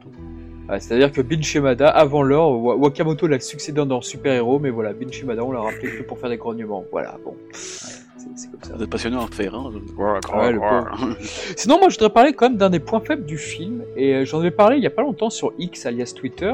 Ouais, 0.67 0.79
C'est-à-dire 0.79 1.11
que 1.11 1.21
Bin 1.21 1.41
Shimada, 1.41 1.87
avant 1.87 2.21
l'heure, 2.23 2.49
Wa- 2.51 2.75
Wakamoto 2.75 3.27
l'a 3.27 3.39
succédé 3.39 3.85
dans 3.85 4.01
Super 4.01 4.33
Héros, 4.33 4.59
mais 4.59 4.71
voilà, 4.71 4.91
Bin 4.93 5.09
Shimada, 5.11 5.43
on 5.45 5.51
l'a 5.51 5.61
rappelé 5.61 5.89
que 5.97 6.03
pour 6.03 6.17
faire 6.19 6.29
des 6.29 6.37
grognements. 6.37 6.83
Voilà, 6.91 7.17
bon. 7.23 7.35
C'est 7.53 8.51
comme 8.51 8.61
ça. 8.63 8.75
Vous 8.75 8.83
êtes 8.83 8.89
passionnant 8.89 9.19
à 9.21 9.25
refaire, 9.27 9.55
hein. 9.55 9.71
Ouais, 9.97 10.51
le. 10.51 10.59
Sinon, 11.55 11.77
moi, 11.79 11.89
je 11.89 11.95
voudrais 11.95 12.09
parler 12.09 12.33
quand 12.33 12.49
même 12.49 12.57
d'un 12.57 12.69
des 12.71 12.79
points 12.79 12.99
faibles 12.99 13.25
du 13.25 13.37
film, 13.37 13.83
et 13.95 14.15
euh, 14.15 14.25
j'en 14.25 14.39
avais 14.39 14.51
parlé 14.51 14.77
il 14.77 14.83
y 14.83 14.87
a 14.87 14.91
pas 14.91 15.03
longtemps 15.03 15.29
sur 15.29 15.53
X, 15.59 15.85
alias 15.85 16.13
Twitter. 16.15 16.53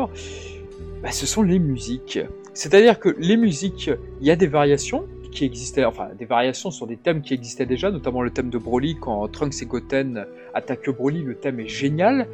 Bah, 1.01 1.11
ce 1.11 1.25
sont 1.25 1.41
les 1.41 1.57
musiques. 1.57 2.19
C'est-à-dire 2.53 2.99
que 2.99 3.09
les 3.17 3.37
musiques, 3.37 3.89
il 4.19 4.27
y 4.27 4.31
a 4.31 4.35
des 4.35 4.47
variations 4.47 5.05
qui 5.31 5.45
existaient, 5.45 5.85
enfin, 5.85 6.09
des 6.17 6.25
variations 6.25 6.69
sur 6.71 6.85
des 6.87 6.97
thèmes 6.97 7.21
qui 7.21 7.33
existaient 7.33 7.65
déjà, 7.65 7.89
notamment 7.91 8.21
le 8.21 8.29
thème 8.29 8.49
de 8.49 8.57
Broly, 8.57 8.97
quand 8.99 9.27
Trunks 9.29 9.61
et 9.61 9.65
Goten 9.65 10.25
attaquent 10.53 10.89
Broly, 10.95 11.23
le 11.23 11.35
thème 11.35 11.59
est 11.59 11.67
génial. 11.67 12.27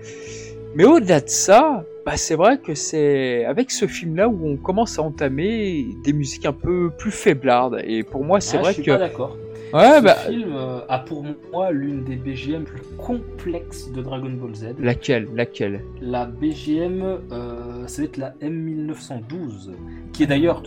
Mais 0.76 0.84
au-delà 0.84 1.22
de 1.22 1.30
ça, 1.30 1.86
bah, 2.06 2.18
c'est 2.18 2.36
vrai 2.36 2.60
que 2.60 2.76
c'est 2.76 3.46
avec 3.46 3.72
ce 3.72 3.88
film-là 3.88 4.28
où 4.28 4.48
on 4.48 4.58
commence 4.58 5.00
à 5.00 5.02
entamer 5.04 5.88
des 6.04 6.14
musiques 6.14 6.46
un 6.46 6.54
peu 6.54 6.92
plus 6.98 7.12
faiblardes. 7.12 7.82
Et 7.86 8.04
pour 8.04 8.24
moi, 8.24 8.40
c'est 8.42 8.58
Ah, 8.58 8.62
vrai 8.62 8.72
je 8.72 8.76
suis 8.76 8.84
que. 8.84 8.92
pas 8.92 8.98
d'accord. 9.00 9.38
Ouais, 9.74 9.98
Ce 9.98 10.04
bah. 10.04 10.14
film 10.30 10.54
euh, 10.56 10.80
a 10.88 11.00
pour 11.00 11.26
moi 11.52 11.72
l'une 11.72 12.04
des 12.06 12.16
BGM 12.16 12.64
plus 12.64 12.82
complexes 12.98 13.92
de 13.92 14.02
Dragon 14.02 14.30
Ball 14.30 14.56
Z. 14.56 14.76
Laquelle 14.80 15.28
Laquelle? 15.36 15.82
La 16.02 16.26
BGM, 16.26 17.02
euh, 17.32 17.86
ça 17.88 18.02
va 18.02 18.06
être 18.06 18.18
la 18.18 18.34
M1912, 18.42 19.72
qui 20.14 20.24
est 20.24 20.28
d'ailleurs 20.28 20.64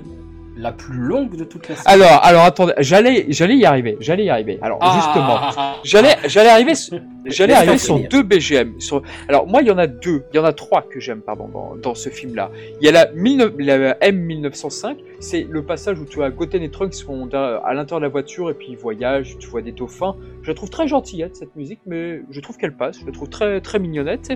la 0.56 0.72
plus 0.72 0.98
longue 0.98 1.36
de 1.36 1.44
toute 1.44 1.68
la 1.68 1.77
série. 1.77 1.86
Alors, 1.86 2.20
alors 2.24 2.43
attendez, 2.44 2.72
j'allais, 2.78 3.27
j'allais 3.28 3.56
y 3.56 3.64
arriver, 3.64 3.97
j'allais 4.01 4.24
y 4.24 4.31
arriver. 4.31 4.59
Alors 4.62 4.78
justement, 4.94 5.39
Ah, 5.40 5.77
j'allais, 5.85 6.16
j'allais 6.27 6.48
arriver, 6.51 6.74
sur- 6.74 6.98
j'allais 7.24 7.55
arriver 7.55 7.78
sur 7.78 7.98
deux 8.09 8.22
BGM. 8.22 8.81
Sur, 8.81 9.02
alors 9.28 9.47
moi, 9.47 9.62
il 9.62 9.68
y 9.68 9.70
en 9.70 9.78
a 9.78 9.86
deux, 9.86 10.24
il 10.32 10.36
y 10.36 10.39
en 10.39 10.44
a 10.44 10.52
trois 10.52 10.82
que 10.82 11.01
j'aime, 11.01 11.20
pardon, 11.22 11.48
dans, 11.48 11.77
dans 11.77 11.94
ce 11.94 12.09
film-là. 12.09 12.51
Il 12.81 12.85
y 12.85 12.89
a 12.89 12.93
la, 12.93 13.06
19 13.06 13.52
la 13.59 13.94
M1905, 13.94 14.97
c'est 15.20 15.47
le 15.48 15.62
passage 15.62 15.98
où 15.98 16.05
tu 16.05 16.22
as 16.22 16.31
Goten 16.31 16.62
et 16.62 16.70
Trunks 16.70 16.90
qui 16.93 16.98
sont 16.98 17.28
à 17.35 17.74
l'intérieur 17.74 18.01
de 18.01 18.05
la 18.06 18.10
voiture 18.10 18.51
et 18.51 18.55
puis 18.55 18.68
ils 18.70 18.77
voyagent, 18.78 19.36
tu 19.39 19.48
vois 19.48 19.62
des 19.62 19.72
dauphins. 19.72 20.16
Je 20.43 20.48
la 20.48 20.55
trouve 20.55 20.70
très 20.70 20.89
gentillette 20.89 21.36
cette 21.36 21.55
musique, 21.56 21.81
mais 21.86 22.22
je 22.31 22.40
trouve 22.40 22.56
qu'elle 22.56 22.74
passe, 22.77 22.98
je 23.01 23.06
la 23.06 23.12
trouve 23.12 23.28
très 23.28 23.60
très 23.60 23.78
mignonnette. 23.78 24.31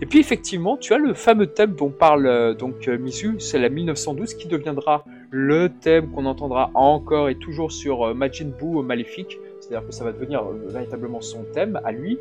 Et 0.00 0.06
puis 0.06 0.18
effectivement, 0.20 0.76
tu 0.76 0.92
as 0.94 0.98
le 0.98 1.14
fameux 1.14 1.46
thème 1.46 1.74
dont 1.74 1.90
parle 1.90 2.26
euh, 2.26 2.54
donc 2.54 2.88
euh, 2.88 2.98
Misu, 2.98 3.36
c'est 3.38 3.58
la 3.58 3.68
1912 3.68 4.34
qui 4.34 4.46
deviendra 4.48 5.04
le 5.30 5.68
thème 5.68 6.08
qu'on 6.10 6.26
entendra 6.26 6.70
encore 6.74 7.28
et 7.28 7.34
toujours 7.34 7.72
sur 7.72 8.08
euh, 8.08 8.14
Majin 8.14 8.48
Buu 8.58 8.78
euh, 8.78 8.82
Maléfique. 8.82 9.38
C'est-à-dire 9.60 9.86
que 9.86 9.92
ça 9.92 10.04
va 10.04 10.12
devenir 10.12 10.42
euh, 10.42 10.66
véritablement 10.68 11.20
son 11.20 11.44
thème 11.52 11.80
à 11.84 11.92
lui. 11.92 12.18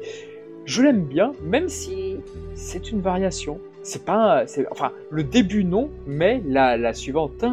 Je 0.66 0.82
l'aime 0.82 1.06
bien, 1.06 1.32
même 1.44 1.70
si 1.70 2.18
c'est 2.56 2.92
une 2.92 3.02
variation. 3.02 3.60
C'est 3.84 4.04
pas, 4.04 4.48
c'est, 4.48 4.66
enfin, 4.72 4.92
le 5.12 5.24
début 5.24 5.64
non, 5.64 5.92
mais 6.08 6.42
la, 6.48 6.76
la 6.76 6.94
suivante, 6.94 7.44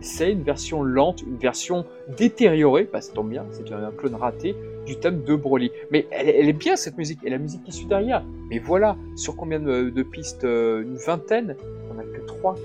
c'est 0.00 0.32
une 0.32 0.42
version 0.42 0.82
lente, 0.82 1.22
une 1.22 1.36
version 1.36 1.84
détériorée, 2.16 2.88
bah 2.92 3.00
ça 3.00 3.12
tombe 3.12 3.30
bien, 3.30 3.44
c'est 3.50 3.70
un 3.72 3.90
clone 3.90 4.14
raté 4.14 4.54
du 4.86 4.96
thème 4.96 5.22
de 5.24 5.34
Broly. 5.34 5.70
Mais 5.90 6.06
elle, 6.10 6.48
est- 6.48 6.52
bien 6.52 6.76
cette 6.76 6.98
musique, 6.98 7.20
et 7.24 7.30
la 7.30 7.38
musique 7.38 7.62
qui 7.64 7.72
suit 7.72 7.86
derrière. 7.86 8.22
Mais 8.50 8.58
voilà, 8.58 8.96
sur 9.16 9.36
combien 9.36 9.60
de, 9.60 10.02
pistes 10.02 10.44
Une 10.44 10.96
vingtaine 10.96 11.56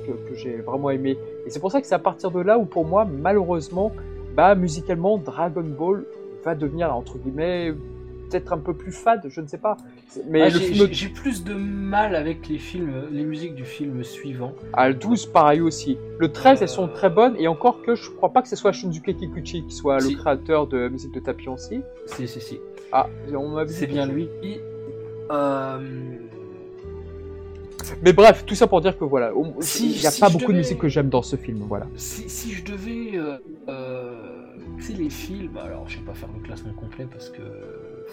Il 0.08 0.14
que 0.30 0.36
j'ai 0.36 0.58
vraiment 0.58 0.90
aimé. 0.90 1.18
Et 1.46 1.50
c'est 1.50 1.60
pour 1.60 1.72
ça 1.72 1.82
que 1.82 1.88
c'est 1.88 1.96
à 1.96 2.00
partir 2.00 2.32
de 2.32 2.40
là 2.42 2.58
où 2.58 2.66
pour 2.66 2.86
moi, 2.86 3.06
malheureusement, 3.06 3.92
bah 4.36 4.56
musicalement, 4.56 5.18
Dragon 5.18 5.64
Ball 5.64 6.04
va 6.44 6.56
devenir, 6.56 6.96
entre 6.96 7.18
guillemets, 7.18 7.74
peut-être 8.30 8.54
un 8.54 8.58
peu 8.58 8.74
plus 8.74 8.92
fade, 8.92 9.22
je 9.30 9.40
ne 9.40 9.48
sais 9.48 9.58
pas. 9.60 9.78
Mais 10.30 10.42
Ah, 10.44 10.50
j'ai- 10.50 10.60
film 10.60 10.88
j'ai 10.88 10.94
j'ai 10.94 11.10
plus 11.10 11.44
de 11.44 11.54
mal 11.54 12.16
avec 12.16 12.48
les 12.50 12.58
films, 12.58 12.92
les 13.12 13.24
musiques 13.24 13.56
du 13.56 13.66
film 13.66 14.04
suivant. 14.04 14.54
Ah, 14.74 14.88
le 14.90 14.96
12, 14.96 15.28
pareil 15.28 15.62
aussi. 15.62 15.98
Le 16.20 16.32
13, 16.32 16.62
elles 16.62 16.68
sont 16.70 16.86
Euh, 16.86 16.94
très 16.94 17.10
bonnes, 17.10 17.36
et 17.38 17.48
encore 17.48 17.82
que 17.84 17.96
je 17.96 18.10
crois 18.10 18.30
pas 18.34 18.42
que 18.42 18.48
ce 18.48 18.56
soit 18.56 18.72
Shunsuke 18.72 19.16
Kikuchi 19.16 19.64
qui 19.64 19.76
soit 19.76 20.00
Si. 20.00 20.14
le 20.14 20.20
créateur 20.20 20.66
de 20.68 20.88
musique 20.90 21.14
de 21.14 21.20
tapis 21.20 21.50
aussi. 21.50 21.82
Si, 22.08 22.28
si, 22.28 22.42
si. 22.42 22.60
Ah, 22.92 23.08
on 23.34 23.50
m'a 23.50 23.68
C'est 23.68 23.88
bien 23.88 24.06
lui. 24.08 24.28
Euh, 25.32 25.80
Mais 28.04 28.14
bref, 28.14 28.44
tout 28.46 28.56
ça 28.56 28.68
pour 28.68 28.82
dire 28.82 28.98
que 28.98 29.04
voilà, 29.06 29.34
au- 29.36 29.62
Si- 29.62 29.92
il 29.96 30.00
n'y 30.02 30.06
a 30.08 30.12
si 30.12 30.20
pas 30.22 30.30
beaucoup 30.30 30.52
de 30.52 30.58
musique 30.58 30.78
que 30.80 30.88
j'aime 30.88 31.10
dans 31.10 31.22
ce 31.22 31.36
film, 31.36 31.64
voilà. 31.68 31.88
si, 31.96 32.30
si 32.30 32.52
je 32.52 32.64
devais. 32.64 33.18
Euh, 33.18 33.38
euh, 33.70 34.14
tu 34.78 34.84
sais, 34.84 34.94
les 34.94 35.10
films, 35.10 35.58
alors 35.58 35.88
je 35.88 35.98
vais 36.00 36.04
pas 36.06 36.14
faire 36.14 36.30
le 36.36 36.42
classement 36.44 36.74
complet 36.74 37.08
parce 37.12 37.30
que 37.30 37.42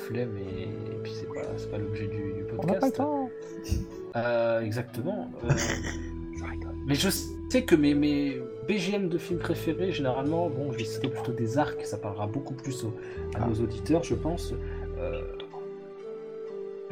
flemme 0.07 0.37
et, 0.39 0.63
et 0.63 0.99
puis 1.03 1.13
c'est 1.15 1.27
pas, 1.29 1.47
pas 1.71 1.79
l'objet 1.79 2.07
du, 2.07 2.17
du 2.17 2.45
On 2.59 2.67
n'a 2.67 2.75
pas 2.75 2.87
le 2.87 2.93
podcast. 2.93 2.97
temps. 2.97 3.31
Euh, 4.17 4.61
exactement. 4.61 5.31
Euh, 5.45 5.49
mais 6.87 6.95
je 6.95 7.09
sais 7.49 7.65
que 7.65 7.75
mes, 7.75 7.95
mes 7.95 8.41
BGM 8.69 9.09
de 9.09 9.19
films 9.19 9.39
préférés, 9.41 9.93
généralement, 9.93 10.49
bon, 10.49 10.73
je 10.73 10.79
vais 10.79 10.85
citer 10.85 11.09
plutôt 11.09 11.33
des 11.33 11.59
arcs, 11.59 11.85
ça 11.85 11.97
parlera 11.99 12.27
beaucoup 12.27 12.55
plus 12.55 12.85
au- 12.85 12.95
à 13.35 13.41
Ah. 13.43 13.47
nos 13.49 13.55
auditeurs, 13.63 14.03
je 14.05 14.15
pense. 14.15 14.55
Euh, 14.99 15.21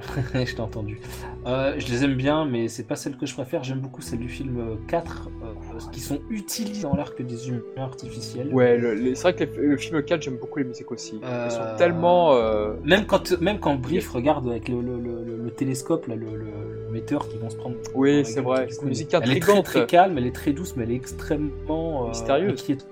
je 0.34 0.54
t'ai 0.54 0.60
entendu. 0.60 1.00
Euh, 1.46 1.74
je 1.78 1.86
les 1.88 2.04
aime 2.04 2.14
bien, 2.14 2.44
mais 2.44 2.68
c'est 2.68 2.82
pas 2.84 2.96
celle 2.96 3.16
que 3.16 3.26
je 3.26 3.34
préfère. 3.34 3.64
J'aime 3.64 3.80
beaucoup 3.80 4.00
celle 4.02 4.18
du 4.18 4.28
film 4.28 4.76
4, 4.88 5.28
euh, 5.42 5.78
qui 5.92 6.00
sont 6.00 6.20
utilisées 6.30 6.82
dans 6.82 6.94
l'arc 6.96 7.20
des 7.22 7.48
humains 7.48 7.60
artificiels. 7.78 8.52
Ouais, 8.52 8.76
le- 8.76 8.94
le- 8.94 9.14
c'est 9.14 9.22
vrai 9.22 9.34
que 9.34 9.44
les- 9.44 9.66
le 9.68 9.76
film 9.76 10.02
4, 10.02 10.22
j'aime 10.22 10.36
beaucoup 10.36 10.58
les 10.58 10.64
musiques 10.64 10.90
aussi. 10.90 11.20
Elles 11.22 11.50
sont 11.50 11.60
Euh, 11.60 11.76
tellement. 11.76 12.34
euh, 12.34 12.74
Même 12.84 13.06
quand, 13.06 13.40
même 13.40 13.58
quand 13.58 13.74
Brief 13.76 14.10
regarde 14.10 14.48
avec 14.48 14.68
le, 14.68 14.80
le- 14.80 14.98
le- 15.00 15.24
le- 15.24 15.36
le 15.44 15.50
télescope, 15.50 16.06
là, 16.06 16.16
le, 16.16 16.28
metteur 16.90 17.28
qui 17.28 17.38
vont 17.38 17.48
se 17.48 17.56
prendre. 17.56 17.76
Oui, 17.94 18.24
c'est 18.24 18.40
vrai. 18.40 18.66
C'est 18.68 18.82
une 18.82 18.88
musique 18.88 19.14
Elle 19.14 19.30
est 19.36 19.62
très, 19.62 19.86
calme, 19.86 20.18
elle 20.18 20.26
est 20.26 20.34
très 20.34 20.52
douce, 20.52 20.74
mais 20.76 20.82
elle 20.82 20.90
est 20.90 20.96
extrêmement 20.96 22.04
euh, 22.04 22.08
Mystérieuse. 22.08 22.60
inquiétante. 22.60 22.88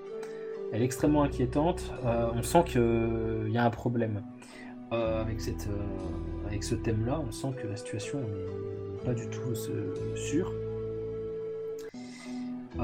Elle 0.72 0.82
est 0.82 0.84
extrêmement 0.84 1.22
inquiétante. 1.24 1.82
Euh, 2.06 2.28
on 2.36 2.42
sent 2.44 2.62
qu'il 2.66 3.50
y 3.52 3.58
a 3.58 3.64
un 3.64 3.70
problème 3.70 4.22
euh, 4.92 5.20
avec, 5.22 5.40
cette, 5.40 5.66
euh, 5.68 6.46
avec 6.46 6.64
ce 6.64 6.74
thème-là. 6.74 7.20
On 7.26 7.30
sent 7.32 7.48
que 7.60 7.66
la 7.66 7.76
situation 7.76 8.20
n'est 8.20 9.04
pas 9.04 9.14
du 9.14 9.28
tout 9.28 9.50
euh, 9.70 10.16
sûre. 10.16 10.52
Euh, 12.78 12.82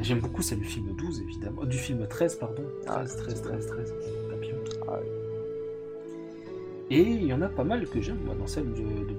J'aime 0.00 0.20
beaucoup 0.20 0.42
celle 0.42 0.58
du 0.60 0.64
film 0.64 0.94
12, 0.96 1.20
évidemment. 1.22 1.64
Du 1.64 1.76
film 1.76 2.06
13, 2.06 2.36
pardon. 2.36 2.62
13, 2.86 3.16
13, 3.16 3.42
13, 3.42 3.66
13. 3.66 3.94
Papillon. 4.30 4.56
Ah 4.88 5.00
Et 6.90 7.00
il 7.02 7.24
y 7.26 7.32
en 7.32 7.42
a 7.42 7.48
pas 7.48 7.64
mal 7.64 7.86
que 7.86 8.00
j'aime, 8.00 8.20
moi, 8.24 8.34
dans 8.34 8.46
celle 8.46 8.72
de, 8.72 8.78
de. 8.80 9.18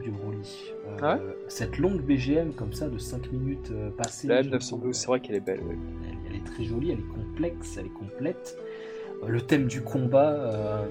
Euh, 0.88 0.98
Ah 1.02 1.16
ouais 1.18 1.22
cette 1.48 1.78
longue 1.78 2.02
BGM, 2.02 2.54
comme 2.54 2.74
ça, 2.74 2.88
de 2.90 2.98
5 2.98 3.32
minutes 3.32 3.72
euh, 3.72 3.90
passées. 3.92 4.28
La 4.28 4.42
je 4.42 4.50
trouve, 4.50 4.88
M912, 4.88 4.94
c'est 4.94 5.08
vrai 5.08 5.20
qu'elle 5.20 5.36
est 5.36 5.40
belle, 5.46 5.62
oui. 5.68 5.76
elle, 6.08 6.18
elle 6.30 6.36
est 6.38 6.44
très 6.46 6.64
jolie, 6.64 6.92
elle 6.92 7.00
est 7.00 7.14
complexe, 7.14 7.78
elle 7.78 7.88
est 7.88 7.90
complète. 7.90 8.58
Euh, 9.24 9.28
Le 9.28 9.42
thème 9.42 9.68
du 9.68 9.82
combat 9.82 10.86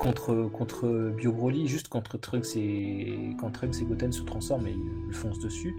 contre, 0.00 0.50
contre 0.52 1.12
Bio 1.16 1.32
Broly, 1.32 1.68
juste 1.68 1.88
contre 1.88 2.18
Trunks 2.18 2.56
et, 2.56 3.36
quand 3.38 3.50
Trunks 3.50 3.80
et 3.80 3.84
Goten 3.84 4.12
se 4.12 4.22
transforment 4.22 4.66
et 4.66 4.76
ils 5.08 5.14
foncent 5.14 5.38
dessus. 5.38 5.74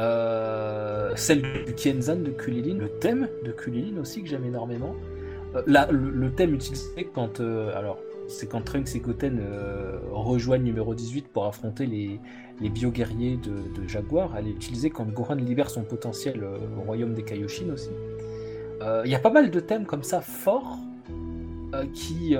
Euh, 0.00 1.12
celle 1.16 1.42
du 1.66 1.74
Kienzan 1.74 2.16
de 2.16 2.30
Kulilin, 2.30 2.78
le 2.78 2.88
thème 2.98 3.28
de 3.44 3.52
Kulilin 3.52 4.00
aussi 4.00 4.22
que 4.22 4.28
j'aime 4.28 4.44
énormément. 4.44 4.94
Euh, 5.54 5.62
là, 5.66 5.88
le, 5.90 6.30
thème 6.30 6.54
utilisé 6.54 7.10
quand. 7.14 7.40
euh, 7.40 7.76
alors, 7.76 7.98
c'est 8.28 8.48
quand 8.48 8.62
Trunks 8.62 8.94
et 8.94 9.00
Goten 9.00 9.40
rejoignent 10.10 10.64
numéro 10.64 10.94
18 10.94 11.28
pour 11.28 11.44
affronter 11.44 11.86
les, 11.86 12.20
les 12.60 12.70
bio-guerriers 12.70 13.36
de, 13.36 13.80
de 13.80 13.88
Jaguar. 13.88 14.34
Elle 14.38 14.48
est 14.48 14.52
utilisée 14.52 14.88
quand 14.88 15.04
Gohan 15.04 15.34
libère 15.34 15.68
son 15.68 15.82
potentiel 15.82 16.42
au 16.44 16.80
royaume 16.80 17.12
des 17.12 17.24
Kaioshin 17.24 17.70
aussi. 17.72 17.90
Il 19.04 19.10
y 19.10 19.14
a 19.14 19.18
pas 19.18 19.30
mal 19.30 19.50
de 19.50 19.60
thèmes 19.60 19.84
comme 19.84 20.04
ça 20.04 20.20
forts, 20.20 20.78
qui. 21.92 22.36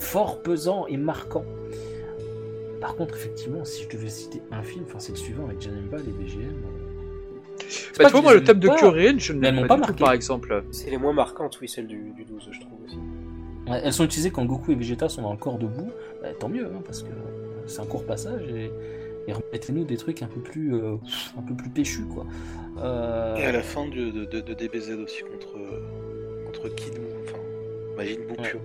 Forts, 0.00 0.42
pesants 0.42 0.86
et 0.88 0.96
marquants. 0.96 1.44
Par 2.80 2.96
contre, 2.96 3.14
effectivement, 3.14 3.64
si 3.64 3.84
je 3.84 3.88
devais 3.96 4.08
citer 4.08 4.40
un 4.50 4.62
film, 4.62 4.84
enfin 4.86 4.98
c'est 4.98 5.12
le 5.12 5.18
suivant 5.18 5.44
avec 5.46 5.60
Janemba, 5.60 5.98
les 5.98 6.12
BGM. 6.12 6.40
Bah, 6.62 7.64
pas 7.98 8.04
tu 8.06 8.10
vois, 8.12 8.22
moi, 8.22 8.34
le 8.34 8.42
thème 8.42 8.58
de 8.58 8.68
Kuririn, 8.68 9.18
je 9.18 9.32
ne 9.34 9.40
l'aime 9.42 9.66
pas, 9.66 9.68
pas 9.68 9.74
du 9.76 9.80
tout, 9.82 9.88
marqué. 9.88 10.04
par 10.04 10.12
exemple. 10.12 10.64
C'est 10.72 10.90
les 10.90 10.96
moins 10.96 11.12
marquantes, 11.12 11.60
oui, 11.60 11.68
celle 11.68 11.86
du, 11.86 12.12
du 12.16 12.24
12, 12.24 12.48
je 12.50 12.60
trouve 12.60 12.78
aussi. 12.86 12.96
Ouais, 13.70 13.80
Elles 13.84 13.92
sont 13.92 14.04
utilisées 14.04 14.30
quand 14.30 14.44
Goku 14.46 14.72
et 14.72 14.74
Vegeta 14.74 15.08
sont 15.08 15.22
dans 15.22 15.32
le 15.32 15.38
corps 15.38 15.58
debout. 15.58 15.90
Bah, 16.22 16.28
tant 16.38 16.48
mieux, 16.48 16.64
hein, 16.64 16.82
parce 16.84 17.02
que 17.02 17.10
c'est 17.66 17.80
un 17.82 17.86
court 17.86 18.04
passage 18.04 18.42
et, 18.48 18.70
et 19.28 19.32
remettez-nous 19.32 19.84
des 19.84 19.98
trucs 19.98 20.22
un 20.22 20.26
peu 20.26 20.40
plus, 20.40 20.74
euh, 20.74 20.96
un 21.38 21.42
peu 21.42 21.54
plus 21.54 21.68
péchus, 21.68 22.06
quoi. 22.12 22.24
Euh, 22.78 23.36
Et 23.36 23.44
à 23.44 23.52
la 23.52 23.62
fin 23.62 23.86
de, 23.86 24.10
de, 24.10 24.24
de- 24.24 24.40
de 24.40 24.54
DBZ 24.54 24.92
aussi 25.04 25.22
contre, 25.22 25.58
contre 26.46 26.74
Kid 26.74 26.94
enfin, 27.24 27.38
Majin 27.98 28.14
Buu 28.26 28.40
Ouais. 28.42 28.60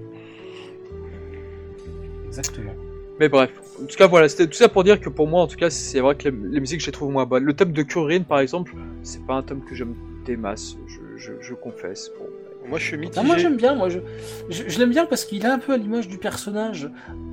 Mais 3.20 3.30
bref, 3.30 3.50
en 3.82 3.86
tout 3.86 3.96
cas, 3.96 4.08
voilà, 4.08 4.28
c'était 4.28 4.48
tout 4.48 4.58
ça 4.58 4.68
pour 4.68 4.84
dire 4.84 5.00
que 5.00 5.10
pour 5.10 5.28
moi, 5.28 5.42
en 5.42 5.48
tout 5.48 5.56
cas, 5.56 5.70
c'est 5.70 6.02
vrai 6.02 6.16
que 6.16 6.28
les, 6.28 6.36
les 6.52 6.60
musiques, 6.60 6.82
je 6.82 6.88
les 6.88 6.92
trouve 6.92 7.12
moins 7.12 7.26
bonnes. 7.26 7.44
Le 7.44 7.54
thème 7.54 7.72
de 7.72 7.82
Kuririn, 7.82 8.24
par 8.24 8.40
exemple, 8.40 8.74
c'est 9.04 9.26
pas 9.26 9.36
un 9.36 9.44
thème 9.44 9.62
que 9.62 9.74
j'aime 9.74 9.96
des 10.26 10.36
masses, 10.36 10.76
je, 11.18 11.54
confesse. 11.54 12.12
Moi, 12.70 12.80
je 12.80 12.86
suis 12.86 12.98
mitigé. 12.98 13.20
Ah, 13.22 13.24
moi 13.24 13.38
j'aime 13.38 13.58
bien, 13.58 13.76
moi 13.76 13.90
je, 13.90 14.00
je, 14.50 14.64
je 14.68 14.80
l'aime 14.80 14.90
bien 14.90 15.06
parce 15.06 15.26
qu'il 15.26 15.44
est 15.44 15.48
un 15.50 15.60
peu 15.60 15.74
à 15.74 15.78
l'image 15.78 16.08
du 16.08 16.18
personnage 16.18 16.90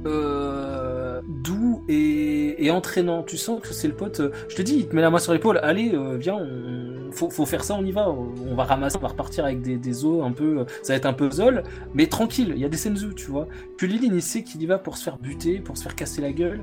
euh, 0.07 1.21
doux 1.27 1.85
et, 1.89 2.65
et 2.65 2.71
entraînant. 2.71 3.23
Tu 3.23 3.37
sens 3.37 3.61
que 3.61 3.73
c'est 3.73 3.89
le 3.89 3.95
pote. 3.95 4.21
euh, 4.21 4.31
Je 4.49 4.57
te 4.57 4.63
dis, 4.63 4.77
il 4.77 4.89
te 4.89 4.95
met 4.97 5.03
la 5.03 5.11
main 5.11 5.19
sur 5.19 5.33
l'épaule. 5.33 5.59
Allez, 5.63 5.93
euh, 5.95 6.17
viens, 6.19 6.35
on, 6.37 7.11
faut, 7.13 7.31
faut 7.31 7.47
faire 7.47 7.65
ça, 7.65 7.75
on 7.75 7.85
y 7.85 7.93
va. 7.93 8.09
On 8.11 8.55
va 8.55 8.65
ramasser, 8.65 8.97
on 8.99 9.01
va 9.01 9.09
repartir 9.09 9.45
avec 9.45 9.63
des, 9.63 9.77
des 9.77 10.05
os 10.05 10.25
un 10.25 10.33
peu. 10.33 10.65
Ça 10.83 10.93
va 10.93 10.97
être 10.97 11.07
un 11.07 11.13
puzzle, 11.13 11.63
mais 11.95 12.07
tranquille. 12.07 12.53
Il 12.55 12.61
y 12.61 12.65
a 12.65 12.69
des 12.69 12.77
senzu, 12.77 13.15
tu 13.15 13.31
vois. 13.31 13.49
Que 13.79 13.87
Lilin, 13.87 14.15
il 14.15 14.23
sait 14.23 14.43
qu'il 14.43 14.63
y 14.63 14.67
va 14.67 14.79
pour 14.79 14.97
se 14.97 15.05
faire 15.05 15.19
buter, 15.19 15.59
pour 15.61 15.77
se 15.77 15.83
faire 15.83 15.95
casser 15.95 16.21
la 16.21 16.33
gueule, 16.33 16.61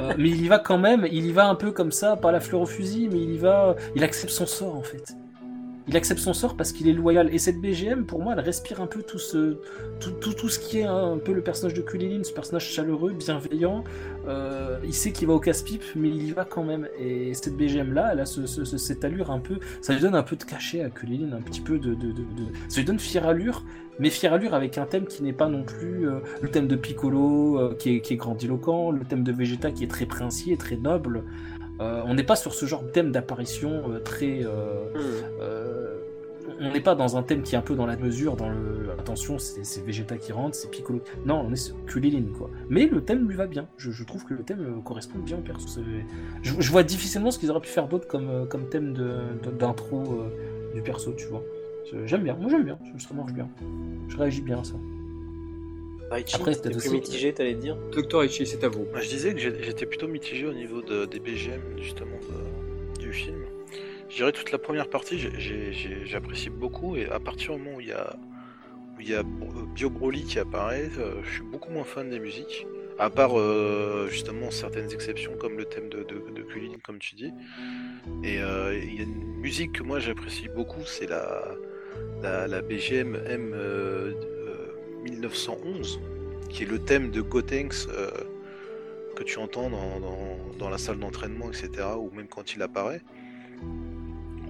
euh, 0.00 0.12
mais 0.18 0.28
il 0.30 0.42
y 0.44 0.48
va 0.48 0.58
quand 0.58 0.78
même. 0.78 1.06
Il 1.10 1.26
y 1.26 1.32
va 1.32 1.48
un 1.48 1.54
peu 1.54 1.70
comme 1.72 1.92
ça, 1.92 2.16
pas 2.16 2.32
la 2.32 2.40
fleur 2.40 2.60
au 2.62 2.66
fusil, 2.66 3.08
mais 3.10 3.20
il 3.20 3.34
y 3.34 3.38
va. 3.38 3.76
Il 3.96 4.04
accepte 4.04 4.32
son 4.32 4.46
sort 4.46 4.76
en 4.76 4.82
fait 4.82 5.14
il 5.88 5.96
accepte 5.96 6.20
son 6.20 6.32
sort 6.32 6.56
parce 6.56 6.72
qu'il 6.72 6.88
est 6.88 6.92
loyal. 6.92 7.32
Et 7.34 7.38
cette 7.38 7.60
BGM, 7.60 8.04
pour 8.04 8.22
moi, 8.22 8.34
elle 8.34 8.40
respire 8.40 8.80
un 8.80 8.86
peu 8.86 9.02
tout 9.02 9.18
ce, 9.18 9.58
qui 10.60 10.78
est 10.78 10.84
un 10.84 11.18
peu 11.18 11.32
le 11.32 11.40
personnage 11.42 11.74
de 11.74 11.82
Kulilin, 11.82 12.22
ce 12.24 12.32
personnage 12.32 12.68
chaleureux, 12.70 13.12
bienveillant. 13.12 13.82
Euh, 14.28 14.78
il 14.84 14.94
sait 14.94 15.10
qu'il 15.12 15.26
va 15.28 15.34
au 15.34 15.40
casse-pipe, 15.40 15.82
mais 15.96 16.08
il 16.08 16.22
y 16.28 16.30
va 16.32 16.44
quand 16.44 16.62
même. 16.62 16.88
Et 17.00 17.34
cette 17.34 17.56
BGM-là, 17.56 18.10
elle 18.12 18.20
a 18.20 18.26
ce, 18.26 18.46
ce- 18.46 18.64
ce- 18.64 18.76
cette 18.78 19.04
allure 19.04 19.30
un 19.30 19.40
peu. 19.40 19.58
Ça 19.80 19.92
lui 19.92 20.00
donne 20.00 20.14
un 20.14 20.22
peu 20.22 20.36
de 20.36 20.44
cachet 20.44 20.82
à 20.82 20.90
Kulilin, 20.90 21.32
un 21.36 21.40
petit 21.42 21.60
peu 21.60 21.78
de- 21.78 21.96
ça 22.68 22.78
lui 22.80 22.84
donne 22.86 22.98
fière 23.00 23.26
allure, 23.26 23.64
mais 23.98 24.08
fière 24.10 24.32
allure 24.32 24.54
avec 24.54 24.78
un 24.78 24.86
thème 24.86 25.06
qui 25.06 25.22
n'est 25.22 25.32
pas 25.32 25.48
non 25.48 25.64
plus 25.64 26.08
euh, 26.08 26.20
le 26.40 26.48
thème 26.50 26.68
de 26.68 26.76
Piccolo, 26.76 27.58
euh, 27.58 27.74
qui, 27.78 27.96
est, 27.96 28.00
qui 28.00 28.14
est 28.14 28.16
grandiloquent, 28.16 28.90
le 28.92 29.00
thème 29.04 29.22
de 29.24 29.32
Vegeta 29.32 29.70
qui 29.72 29.84
est 29.84 29.88
très 29.88 30.06
princier, 30.06 30.56
très 30.56 30.76
noble. 30.76 31.24
Euh, 31.80 32.02
on 32.06 32.14
n'est 32.14 32.22
pas 32.24 32.36
sur 32.36 32.54
ce 32.54 32.66
genre 32.66 32.82
de 32.82 32.88
thème 32.90 33.12
d'apparition 33.12 33.90
euh, 33.90 33.98
très. 33.98 34.40
euh, 34.44 34.84
euh, 35.40 35.98
on 36.60 36.70
n'est 36.72 36.80
pas 36.80 36.94
dans 36.94 37.16
un 37.16 37.22
thème 37.22 37.42
qui 37.42 37.54
est 37.54 37.58
un 37.58 37.62
peu 37.62 37.74
dans 37.74 37.86
la 37.86 37.96
mesure, 37.96 38.36
dans 38.36 38.48
le. 38.50 38.90
Attention, 38.98 39.38
c'est 39.38 39.84
Vegeta 39.84 40.16
qui 40.16 40.32
rentre, 40.32 40.54
c'est 40.54 40.70
Piccolo. 40.70 41.00
Non, 41.24 41.44
on 41.48 41.52
est 41.52 41.56
sur 41.56 41.74
Kulilin, 41.86 42.24
quoi. 42.36 42.50
Mais 42.68 42.86
le 42.86 43.00
thème 43.02 43.26
lui 43.28 43.36
va 43.36 43.46
bien. 43.46 43.66
Je, 43.78 43.90
je 43.90 44.04
trouve 44.04 44.24
que 44.24 44.34
le 44.34 44.42
thème 44.42 44.82
correspond 44.84 45.18
bien 45.18 45.38
au 45.38 45.40
perso. 45.40 45.80
Je, 46.42 46.52
je 46.58 46.70
vois 46.70 46.82
difficilement 46.82 47.30
ce 47.30 47.38
qu'ils 47.38 47.50
auraient 47.50 47.60
pu 47.60 47.68
faire 47.68 47.88
d'autre 47.88 48.06
comme, 48.06 48.46
comme 48.48 48.68
thème 48.68 48.92
d'intro 49.58 50.24
du 50.74 50.82
perso, 50.82 51.12
tu 51.16 51.26
vois. 51.26 51.42
J'aime 52.04 52.22
bien, 52.22 52.34
moi 52.34 52.48
j'aime 52.48 52.64
bien, 52.64 52.78
je- 52.96 53.02
ça 53.02 53.12
marche 53.14 53.32
bien. 53.32 53.48
Je 54.08 54.16
réagis 54.16 54.40
bien 54.42 54.60
à 54.60 54.64
ça. 54.64 54.74
Après, 56.34 56.54
c'était 56.54 56.68
t'es 56.68 56.74
plus 56.76 56.86
aussi- 56.88 56.90
mitigé, 56.94 57.32
t'allais 57.32 57.54
dire 57.54 57.76
Docteur 57.92 58.24
Ichi, 58.24 58.46
c'est 58.46 58.62
à 58.64 58.68
vous. 58.68 58.86
Je 58.94 59.08
disais 59.08 59.32
que 59.34 59.40
j'étais 59.40 59.86
plutôt 59.86 60.08
mitigé 60.08 60.46
au 60.46 60.52
niveau 60.52 60.82
de- 60.82 61.04
des 61.06 61.18
BGM 61.20 61.60
justement 61.78 62.18
de- 62.96 63.00
du 63.00 63.12
film. 63.12 63.44
Je 64.08 64.16
dirais 64.16 64.32
toute 64.32 64.52
la 64.52 64.58
première 64.58 64.88
partie, 64.88 65.18
j'apprécie 66.04 66.50
beaucoup 66.50 66.96
et 66.96 67.06
à 67.08 67.18
partir 67.18 67.54
du 67.56 67.62
moment 67.62 67.76
où 67.76 67.80
il 67.80 67.88
y 67.88 67.92
a, 67.92 68.14
où 68.96 69.00
il 69.00 69.08
y 69.08 69.14
a 69.14 69.22
Bro- 69.22 69.66
Bio 69.74 69.88
Broly 69.90 70.24
qui 70.24 70.38
apparaît, 70.38 70.90
euh, 70.98 71.22
je 71.24 71.30
suis 71.34 71.42
beaucoup 71.42 71.70
moins 71.72 71.84
fan 71.84 72.10
des 72.10 72.18
musiques. 72.20 72.66
À 72.98 73.08
part 73.08 73.38
euh, 73.40 74.06
justement 74.10 74.50
certaines 74.50 74.92
exceptions 74.92 75.32
comme 75.38 75.56
le 75.56 75.64
thème 75.64 75.88
de, 75.88 75.98
de, 76.04 76.22
de 76.30 76.42
Kulin, 76.42 76.72
comme 76.84 76.98
tu 76.98 77.14
dis. 77.14 77.32
Et 78.22 78.38
euh, 78.42 78.78
il 78.80 78.94
y 78.96 79.00
a 79.00 79.04
une 79.04 79.36
musique 79.40 79.72
que 79.72 79.82
moi 79.82 79.98
j'apprécie 79.98 80.48
beaucoup, 80.54 80.82
c'est 80.84 81.08
la, 81.08 81.42
la, 82.22 82.46
la 82.46 82.60
BGM 82.60 83.16
M 83.26 83.52
euh, 83.54 84.12
euh, 84.12 84.41
1911, 85.02 86.00
qui 86.48 86.62
est 86.62 86.66
le 86.66 86.78
thème 86.78 87.10
de 87.10 87.20
Gotenks 87.20 87.88
euh, 87.88 88.10
que 89.16 89.22
tu 89.22 89.38
entends 89.38 89.70
dans, 90.58 90.70
la 90.70 90.78
salle 90.78 90.98
d'entraînement, 90.98 91.48
etc., 91.48 91.70
ou 91.98 92.10
même 92.14 92.28
quand 92.28 92.54
il 92.54 92.62
apparaît. 92.62 93.02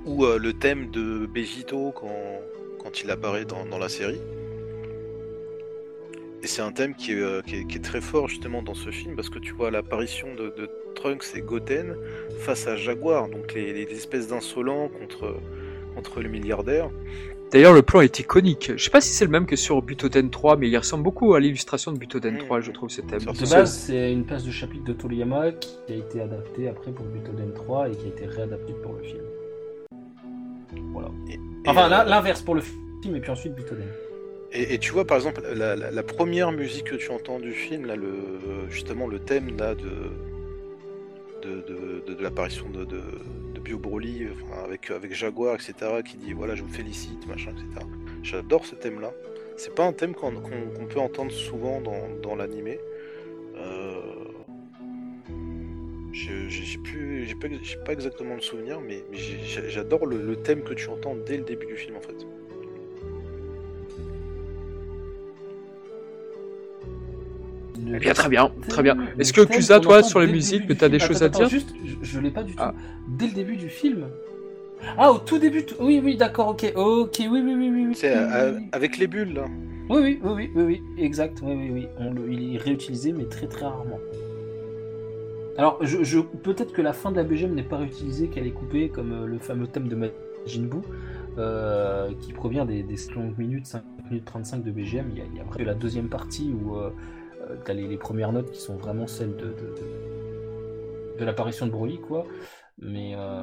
Ou 0.05 0.25
euh, 0.25 0.39
le 0.39 0.53
thème 0.53 0.91
de 0.91 1.27
Begito 1.27 1.93
quand, 1.93 3.03
il 3.03 3.11
apparaît 3.11 3.45
dans, 3.45 3.79
la 3.79 3.89
série. 3.89 4.21
Et 6.43 6.47
c'est 6.47 6.63
un 6.63 6.73
thème 6.73 6.95
qui 6.95 7.13
est, 7.13 7.21
euh, 7.21 7.41
qui, 7.43 7.57
est, 7.57 7.85
très 7.85 8.01
fort 8.01 8.29
justement 8.29 8.63
dans 8.63 8.75
ce 8.75 8.91
film 8.91 9.15
parce 9.15 9.31
que 9.31 9.39
tu 9.39 9.53
vois 9.53 9.71
l'apparition 9.71 10.35
de, 10.35 10.53
Trunks 10.95 11.35
et 11.35 11.41
Goten 11.41 11.97
face 12.41 12.67
à 12.67 12.77
Jaguar, 12.77 13.29
donc 13.29 13.55
les, 13.55 13.73
les 13.73 13.91
espèces 13.93 14.29
d'insolents 14.29 14.89
contre, 14.89 15.37
contre 15.95 16.21
le 16.21 16.29
milliardaire. 16.29 16.91
D'ailleurs, 17.53 17.75
le 17.75 17.83
plan 17.83 18.01
est 18.01 18.19
iconique. 18.19 18.73
Je 18.77 18.83
sais 18.83 18.91
pas 18.91 19.03
si 19.03 19.13
c'est 19.13 19.27
le 19.27 19.31
même 19.31 19.45
que 19.47 19.57
sur 19.57 19.83
Butoden 19.83 20.31
3, 20.31 20.57
mais 20.57 20.69
il 20.71 20.77
ressemble 20.79 21.05
beaucoup 21.05 21.35
à 21.35 21.41
l'illustration 21.41 21.93
de 21.93 21.99
Butoden 21.99 22.39
3, 22.39 22.61
je 22.61 22.71
trouve, 22.73 22.89
ce 22.89 23.03
thème. 23.03 23.19
De 23.21 23.51
base, 23.51 23.77
c'est 23.77 24.11
une 24.13 24.25
place 24.25 24.45
de 24.45 24.51
chapitre 24.51 24.85
de 24.85 24.93
Toriyama 24.95 25.53
qui 25.53 25.77
a 25.93 25.97
été 25.97 26.21
adaptée 26.23 26.69
après 26.69 26.93
pour 26.93 27.05
Butoden 27.07 27.53
3 27.55 27.91
et 27.91 27.93
qui 27.97 28.07
a 28.07 28.09
été 28.09 28.25
réadaptée 28.27 28.73
pour 28.83 28.95
le 28.95 29.03
film. 29.03 29.23
Voilà. 30.93 31.09
Et- 31.29 31.35
et, 31.35 31.39
Enfin, 31.67 31.87
euh, 31.87 31.89
l'in- 31.91 32.05
l'inverse 32.05 32.41
pour 32.41 32.55
le 32.55 32.63
film 32.63 33.17
et 33.17 33.21
puis 33.21 33.31
ensuite 33.31 33.55
Butoden. 33.55 33.85
Et, 34.53 34.75
et 34.75 34.79
tu 34.79 34.93
vois, 34.93 35.05
par 35.07 35.17
exemple, 35.19 35.43
la, 35.55 35.77
la- 35.77 35.91
la 35.91 36.03
première 36.03 36.53
musique 36.53 36.85
que 36.85 36.97
tu 36.97 37.11
entends 37.11 37.39
du 37.39 37.53
film, 37.53 37.85
là, 37.87 37.97
le, 37.97 38.15
justement, 38.71 39.07
le 39.07 39.19
thème 39.19 39.57
là, 39.59 39.75
de, 39.75 39.91
de, 41.43 41.55
de, 41.69 42.03
de- 42.07 42.15
de 42.15 42.23
l'apparition 42.23 42.67
de 42.71 42.85
Bio 43.63 43.79
Broly, 43.79 44.27
avec, 44.65 44.91
avec 44.91 45.15
Jaguar, 45.15 45.55
etc., 45.55 45.75
qui 46.05 46.17
dit 46.17 46.33
voilà, 46.33 46.55
je 46.55 46.63
vous 46.63 46.73
félicite, 46.73 47.27
machin, 47.27 47.53
etc. 47.53 47.87
J'adore 48.23 48.67
ce 48.67 48.75
thème-là. 48.75 49.13
C'est 49.57 49.75
pas 49.75 49.85
un 49.85 49.93
thème 49.93 50.15
qu'on 50.15 50.33
peut 50.33 51.01
entendre 51.01 51.31
souvent 51.31 51.81
dans, 51.81 52.09
dans 52.23 52.35
l'animé. 52.35 52.79
Euh, 53.57 54.01
J'ai 56.13 57.35
pas, 57.35 57.49
pas 57.85 57.93
exactement 57.93 58.35
le 58.35 58.41
souvenir, 58.41 58.81
mais, 58.81 59.03
j'adore 59.69 60.07
le 60.07 60.37
thème 60.37 60.63
que 60.63 60.75
tu 60.75 60.89
entends 60.89 61.15
dès 61.15 61.37
le 61.37 61.45
début 61.45 61.67
du 61.67 61.77
film, 61.77 61.97
en 61.97 62.01
fait. 62.01 62.27
Eh 67.95 67.99
bien, 67.99 68.13
très 68.13 68.29
bien, 68.29 68.51
très 68.69 68.83
bien. 68.83 68.97
Est-ce 69.19 69.33
que 69.33 69.41
Kusa, 69.43 69.81
toi, 69.81 70.03
sur 70.03 70.21
les 70.21 70.27
musiques, 70.31 70.77
t'as 70.79 70.89
des 70.89 70.99
choses 70.99 71.23
à 71.23 71.29
dire 71.29 71.49
Juste, 71.49 71.75
je, 72.03 72.21
l'ai 72.21 72.31
pas 72.31 72.43
du 72.43 72.53
tout. 72.55 72.63
Ah. 72.63 72.75
Dès 73.09 73.27
le 73.27 73.33
début 73.33 73.57
du 73.57 73.69
film. 73.69 74.07
Ah, 74.99 75.13
au 75.13 75.19
tout 75.19 75.39
début. 75.39 75.65
Oui, 75.81 76.01
oui, 76.03 76.17
d'accord, 76.17 76.49
ok, 76.49 76.73
ok, 76.75 77.17
oui, 77.21 77.27
oui, 77.31 77.41
oui, 77.43 77.71
oui. 77.73 77.85
oui, 77.89 77.95
C'est 77.95 78.15
euh, 78.17 78.59
avec 78.73 78.99
les 78.99 79.07
bulles, 79.07 79.35
là. 79.35 79.45
Oui, 79.89 80.01
oui, 80.03 80.21
oui, 80.23 80.31
oui, 80.35 80.51
oui, 80.55 80.63
oui, 80.65 80.83
exact, 81.05 81.39
oui, 81.43 81.53
oui, 81.55 81.71
oui. 81.73 81.87
On 81.99 82.13
le- 82.13 82.33
il 82.33 82.55
est 82.55 82.59
réutilisé, 82.59 83.13
mais 83.13 83.25
très 83.25 83.47
très 83.47 83.65
rarement. 83.67 83.99
Alors, 85.59 85.79
je, 85.83 86.03
je- 86.03 86.19
peut-être 86.21 86.73
que 86.73 86.83
la 86.83 86.93
fin 86.93 87.11
de 87.11 87.17
la 87.17 87.25
BGM 87.25 87.55
n'est 87.55 87.63
pas 87.63 87.77
réutilisée, 87.77 88.29
qu'elle 88.29 88.47
est 88.47 88.53
coupée, 88.53 88.89
comme 88.89 89.13
euh, 89.13 89.27
le 89.27 89.39
fameux 89.39 89.67
thème 89.67 89.89
de 89.89 89.95
Majin 89.97 90.63
Buu, 90.63 90.79
euh, 91.39 92.11
qui 92.21 92.33
provient 92.33 92.65
des, 92.65 92.83
des 92.83 92.97
longues 93.15 93.37
minutes, 93.39 93.67
5 93.67 93.83
minutes 94.11 94.25
35 94.25 94.65
de 94.65 94.71
BGM. 94.71 95.07
Il 95.13 95.19
y 95.19 95.21
a, 95.21 95.25
il 95.31 95.37
y 95.37 95.41
a 95.41 95.45
vraiment 95.45 95.67
la 95.67 95.75
deuxième 95.75 96.09
partie 96.09 96.53
où 96.53 96.77
euh, 96.77 96.91
euh, 97.51 97.57
t'as 97.65 97.73
les, 97.75 97.87
les 97.89 97.97
premières 97.99 98.33
notes 98.33 98.51
qui 98.51 98.61
sont 98.61 98.77
vraiment 98.77 99.07
celles 99.07 99.37
de, 99.37 99.47
de, 99.47 99.51
de, 99.51 101.19
de 101.19 101.25
l'apparition 101.25 101.67
de 101.67 101.71
Broly, 101.73 101.99
quoi. 102.01 102.27
Mais 102.79 103.15
euh, 103.15 103.43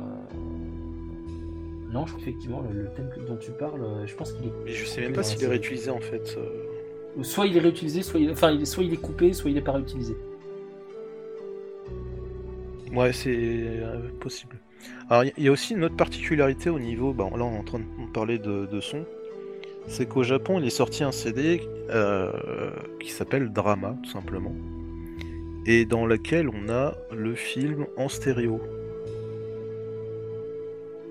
non, 1.92 2.06
je 2.06 2.12
trouve 2.12 2.22
effectivement 2.22 2.62
le, 2.62 2.82
le 2.84 2.90
thème 2.94 3.10
dont 3.28 3.38
tu 3.38 3.52
parles, 3.52 3.82
euh, 3.84 4.06
je 4.06 4.16
pense 4.16 4.34
qu'il 4.34 4.46
est. 4.48 4.52
Mais 4.66 4.72
je 4.72 4.86
sais 4.86 5.02
même 5.02 5.14
pas 5.14 5.24
s'il 5.24 5.44
est 5.44 5.48
réutilisé 5.48 5.90
en 5.90 6.00
fait. 6.00 6.36
euh. 6.38 7.24
Soit 7.24 7.48
il 7.48 7.58
est 7.58 7.60
réutilisé, 7.62 8.02
soit 8.04 8.20
il, 8.20 8.32
enfin, 8.32 8.52
il 8.52 8.62
est, 8.62 8.66
soit 8.66 8.84
il 8.84 8.94
est 8.94 8.98
coupé, 8.98 9.34
soit 9.34 9.50
il 9.50 9.56
n'est 9.56 9.62
pas 9.62 9.72
réutilisé. 9.74 10.16
Ouais, 12.94 13.14
c'est 13.14 13.82
possible. 14.20 14.58
Alors, 15.10 15.24
il 15.38 15.44
y- 15.44 15.48
a 15.48 15.52
aussi 15.52 15.74
une 15.74 15.84
autre 15.84 15.96
particularité 15.96 16.70
au 16.70 16.80
niveau. 16.80 17.14
Bon, 17.14 17.36
là, 17.36 17.44
on 17.46 17.54
est 17.56 17.60
en 17.60 17.64
train 17.64 17.80
de 17.80 18.12
parler 18.14 18.40
de, 18.40 18.66
de 18.66 18.80
son. 18.82 19.06
C'est 19.90 20.08
qu'au 20.08 20.22
Japon, 20.22 20.60
il 20.60 20.68
est 20.68 20.70
sorti 20.70 21.04
un 21.04 21.12
CD 21.12 21.62
euh, 21.90 22.32
qui 23.00 23.10
s'appelle 23.10 23.52
Drama, 23.52 23.98
tout 24.04 24.12
simplement. 24.12 24.56
Et 25.66 25.86
dans 25.86 26.06
lequel 26.06 26.48
on 26.48 26.70
a 26.70 26.96
le 27.12 27.34
film 27.34 27.88
en 27.98 28.08
stéréo. 28.08 28.62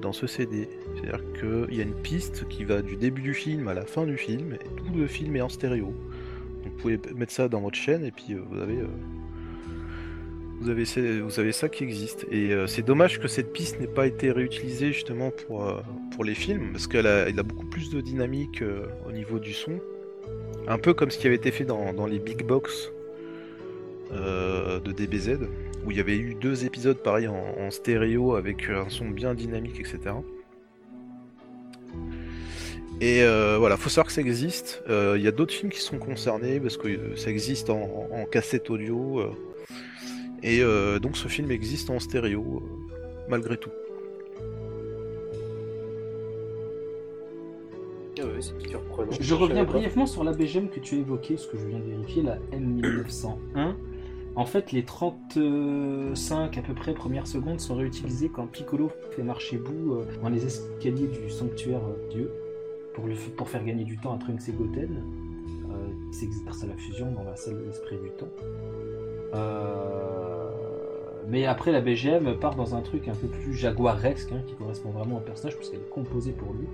Dans 0.00 0.12
ce 0.12 0.28
CD. 0.28 0.68
C'est-à-dire 0.94 1.22
qu'il 1.40 1.76
y 1.76 1.80
a 1.80 1.82
une 1.82 2.00
piste 2.02 2.46
qui 2.48 2.62
va 2.62 2.80
du 2.80 2.96
début 2.96 3.20
du 3.20 3.34
film 3.34 3.66
à 3.66 3.74
la 3.74 3.84
fin 3.84 4.06
du 4.06 4.16
film, 4.16 4.52
et 4.54 4.58
tout 4.76 4.96
le 4.96 5.08
film 5.08 5.34
est 5.34 5.40
en 5.42 5.48
stéréo. 5.48 5.92
Vous 6.62 6.70
pouvez 6.70 7.00
mettre 7.16 7.32
ça 7.32 7.48
dans 7.48 7.60
votre 7.60 7.76
chaîne, 7.76 8.04
et 8.04 8.12
puis 8.12 8.26
euh, 8.30 8.40
vous 8.48 8.60
avez. 8.60 8.78
euh, 8.78 8.86
vous 10.60 10.70
avez, 10.70 11.20
vous 11.20 11.40
avez 11.40 11.52
ça 11.52 11.68
qui 11.68 11.84
existe. 11.84 12.26
Et 12.32 12.52
c'est 12.66 12.84
dommage 12.84 13.20
que 13.20 13.28
cette 13.28 13.52
piste 13.52 13.78
n'ait 13.78 13.86
pas 13.86 14.08
été 14.08 14.32
réutilisée 14.32 14.92
justement 14.92 15.30
pour, 15.30 15.72
pour 16.18 16.24
les 16.24 16.34
films, 16.34 16.72
parce 16.72 16.88
qu'elle 16.88 17.06
a, 17.06 17.30
beaucoup 17.44 17.66
plus 17.66 17.90
de 17.90 18.00
dynamique 18.00 18.60
euh, 18.60 18.88
au 19.06 19.12
niveau 19.12 19.38
du 19.38 19.52
son. 19.52 19.78
Un 20.66 20.76
peu 20.76 20.92
comme 20.92 21.12
ce 21.12 21.18
qui 21.18 21.28
avait 21.28 21.36
été 21.36 21.52
fait 21.52 21.62
dans, 21.62 22.06
les 22.06 22.18
big 22.18 22.44
box 22.44 22.90
euh, 24.10 24.80
de 24.80 24.90
DBZ, 24.90 25.46
où 25.86 25.92
il 25.92 25.96
y 25.96 26.00
avait 26.00 26.16
eu 26.16 26.34
deux 26.34 26.64
épisodes 26.64 26.98
pareil 26.98 27.28
en, 27.28 27.70
stéréo 27.70 28.34
avec 28.34 28.68
un 28.68 28.88
son 28.88 29.10
bien 29.10 29.32
dynamique, 29.32 29.78
etc. 29.78 30.16
Et 33.00 33.22
euh, 33.22 33.54
voilà, 33.56 33.76
faut 33.76 33.88
savoir 33.88 34.08
que 34.08 34.12
ça 34.12 34.20
existe. 34.20 34.82
Euh, 34.88 35.14
Il 35.16 35.22
y 35.22 35.28
a 35.28 35.30
d'autres 35.30 35.54
films 35.54 35.70
qui 35.70 35.78
sont 35.78 35.98
concernés 35.98 36.58
parce 36.58 36.76
que 36.76 36.88
euh, 36.88 37.14
ça 37.16 37.30
existe 37.30 37.70
en, 37.70 38.26
cassette 38.28 38.70
audio. 38.70 39.20
euh, 39.20 39.30
et 40.42 40.62
euh, 40.62 40.98
donc 40.98 41.16
ce 41.16 41.28
film 41.28 41.52
existe 41.52 41.90
en 41.90 42.00
stéréo, 42.00 42.60
euh, 42.60 43.06
malgré 43.28 43.56
tout. 43.56 43.70
Ouais, 48.38 48.42
c'est 48.42 48.68
surprenant. 48.68 49.10
Je 49.18 49.34
reviens 49.34 49.64
brièvement 49.64 50.06
sur 50.06 50.22
la 50.24 50.32
BGM 50.32 50.68
que 50.68 50.80
tu 50.80 50.96
as 50.96 50.98
évoquée, 50.98 51.36
ce 51.36 51.46
que 51.48 51.58
je 51.58 51.66
viens 51.66 51.78
de 51.78 51.84
vérifier, 51.84 52.22
la 52.22 52.36
M1901. 52.52 53.74
En 54.36 54.44
fait, 54.44 54.70
les 54.70 54.84
35 54.84 56.56
à 56.56 56.62
peu 56.62 56.74
près 56.74 56.94
premières 56.94 57.26
secondes 57.26 57.58
sont 57.58 57.74
réutilisées 57.74 58.28
quand 58.28 58.46
Piccolo 58.46 58.90
fait 59.10 59.24
marcher 59.24 59.56
Boo 59.56 59.94
euh, 59.94 60.04
dans 60.22 60.28
les 60.28 60.46
escaliers 60.46 61.08
du 61.08 61.28
sanctuaire 61.28 61.80
euh, 61.80 62.08
Dieu 62.10 62.30
pour, 62.94 63.08
lui, 63.08 63.16
pour 63.36 63.48
faire 63.48 63.64
gagner 63.64 63.82
du 63.82 63.98
temps 63.98 64.14
à 64.14 64.18
Trunks 64.18 64.48
et 64.48 64.52
Goten, 64.52 65.02
euh, 65.70 65.88
qui 66.12 66.18
s'exerce 66.18 66.62
à 66.62 66.68
la 66.68 66.76
fusion 66.76 67.10
dans 67.10 67.24
la 67.24 67.34
salle 67.34 67.58
de 67.58 67.64
l'esprit 67.64 67.96
du 67.96 68.10
temps. 68.10 68.28
Euh, 69.34 70.50
Mais 71.26 71.46
après, 71.46 71.72
la 71.72 71.80
BGM 71.80 72.38
part 72.38 72.54
dans 72.54 72.76
un 72.76 72.80
truc 72.82 73.08
un 73.08 73.14
peu 73.14 73.26
plus 73.26 73.54
jaguaresque, 73.54 74.30
hein, 74.30 74.42
qui 74.46 74.54
correspond 74.54 74.90
vraiment 74.90 75.16
au 75.16 75.20
personnage, 75.20 75.56
puisqu'elle 75.56 75.80
est 75.80 75.90
composée 75.90 76.32
pour 76.32 76.52
lui. 76.52 76.68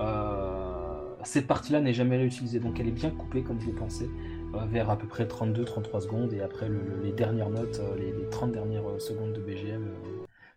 Euh, 0.00 0.65
cette 1.26 1.46
partie-là 1.46 1.80
n'est 1.80 1.92
jamais 1.92 2.16
réutilisée, 2.16 2.60
donc 2.60 2.78
elle 2.80 2.88
est 2.88 2.92
bien 2.92 3.10
coupée 3.10 3.42
comme 3.42 3.60
je 3.60 3.66
le 3.66 3.72
pensais, 3.72 4.08
euh, 4.54 4.64
vers 4.70 4.90
à 4.90 4.96
peu 4.96 5.06
près 5.08 5.24
32-33 5.26 6.00
secondes, 6.00 6.32
et 6.32 6.40
après 6.40 6.68
le- 6.68 6.76
le- 6.76 7.02
les 7.02 7.12
dernières 7.12 7.50
notes, 7.50 7.80
euh, 7.80 7.96
les, 7.98 8.12
les 8.12 8.28
30 8.30 8.52
dernières 8.52 8.88
euh, 8.88 8.98
secondes 8.98 9.32
de 9.32 9.40
BGM 9.40 9.88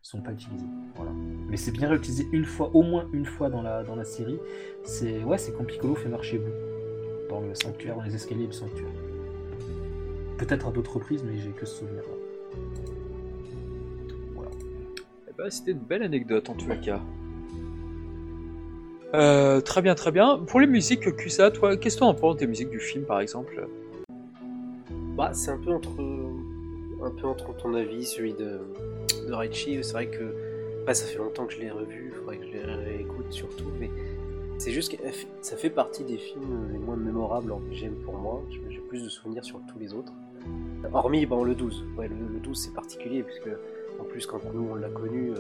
sont 0.02 0.22
pas 0.22 0.32
utilisées. 0.32 0.66
Voilà. 0.96 1.12
Mais 1.50 1.58
c'est 1.58 1.72
bien 1.72 1.90
réutilisé 1.90 2.28
une 2.32 2.46
fois, 2.46 2.70
au 2.74 2.84
moins 2.84 3.08
une 3.14 3.26
fois 3.26 3.50
dans 3.50 3.62
la, 3.62 3.84
série. 4.06 4.40
C'est 4.84 5.24
ouais, 5.24 5.38
c'est 5.38 5.52
quand 5.52 5.66
Piccolo 5.66 5.96
fait 5.96 6.08
marcher 6.10 6.38
Boo 6.38 6.52
dans 7.30 7.42
le 7.42 7.54
sanctuaire, 7.54 7.96
dans 7.96 8.04
les 8.04 8.16
escaliers 8.16 8.48
du 8.48 8.54
sanctuaire. 8.54 8.90
Peut-être 10.38 10.68
à 10.68 10.72
d'autres 10.72 10.96
reprises, 10.96 11.24
mais 11.24 11.38
j'ai 11.38 11.50
que 11.50 11.66
ce 11.66 11.80
souvenir-là. 11.80 12.14
Voilà. 14.36 14.52
Eh 15.30 15.34
ben, 15.38 15.50
C'était 15.50 15.72
une 15.72 15.80
belle 15.80 16.04
anecdote 16.04 16.50
en 16.50 16.56
les 16.70 16.80
cas. 16.80 17.02
Euh, 19.14 19.60
très 19.62 19.82
bien, 19.82 19.96
très 19.96 20.12
bien. 20.12 20.38
Pour 20.38 20.60
les 20.60 20.68
musiques, 20.68 21.16
Kusa, 21.16 21.52
toi, 21.52 21.78
qu'est-ce 21.78 21.96
que 21.96 22.02
tu 22.02 22.06
en 22.06 22.14
penses 22.14 22.38
des 22.38 22.48
musiques 22.48 22.70
du 22.70 22.80
film 22.80 23.06
par 23.06 23.20
exemple? 23.20 23.68
Bah, 25.18 25.32
c'est 25.34 25.52
un 25.52 25.58
peu 25.58 25.72
entre 25.74 25.90
un 27.04 27.12
peu 27.12 27.28
entre 27.28 27.56
ton 27.56 27.74
avis, 27.74 28.06
celui 28.06 28.34
de, 28.34 28.60
de 29.28 29.34
Raichi. 29.34 29.80
C'est 29.84 29.94
vrai 29.94 30.08
que 30.08 30.36
bah, 30.86 30.94
ça 30.94 31.06
fait 31.06 31.18
longtemps 31.18 31.46
que 31.46 31.54
je 31.54 31.60
l'ai 31.60 31.72
revu, 31.72 32.14
faudrait 32.20 32.38
que 32.38 32.46
je 32.46 32.52
les 32.52 32.64
réécoute 32.64 33.32
surtout, 33.32 33.72
mais 33.80 33.90
c'est 34.58 34.72
juste 34.72 34.92
que 34.96 35.02
ça 35.42 35.56
fait 35.58 35.70
partie 35.70 36.04
des 36.04 36.18
films 36.18 36.70
les 36.72 36.78
moins 36.78 36.98
mémorables 36.98 37.52
en 37.52 37.60
BGM 37.60 37.96
pour 38.06 38.16
moi. 38.16 38.44
J'ai 38.70 38.80
plus 38.80 39.04
de 39.04 39.10
souvenirs 39.10 39.44
sur 39.44 39.60
tous 39.72 39.80
les 39.80 39.94
autres. 39.94 40.14
Hormis 40.94 41.26
bon, 41.26 41.44
le 41.44 41.56
12. 41.56 41.84
Ouais, 41.98 42.08
le, 42.08 42.16
le 42.34 42.40
12 42.40 42.58
c'est 42.58 42.74
particulier, 42.74 43.24
puisque 43.24 43.50
en 44.00 44.04
plus 44.04 44.26
quand 44.26 44.40
nous 44.54 44.70
on 44.72 44.76
l'a 44.76 44.90
connu, 44.90 45.32
euh, 45.32 45.36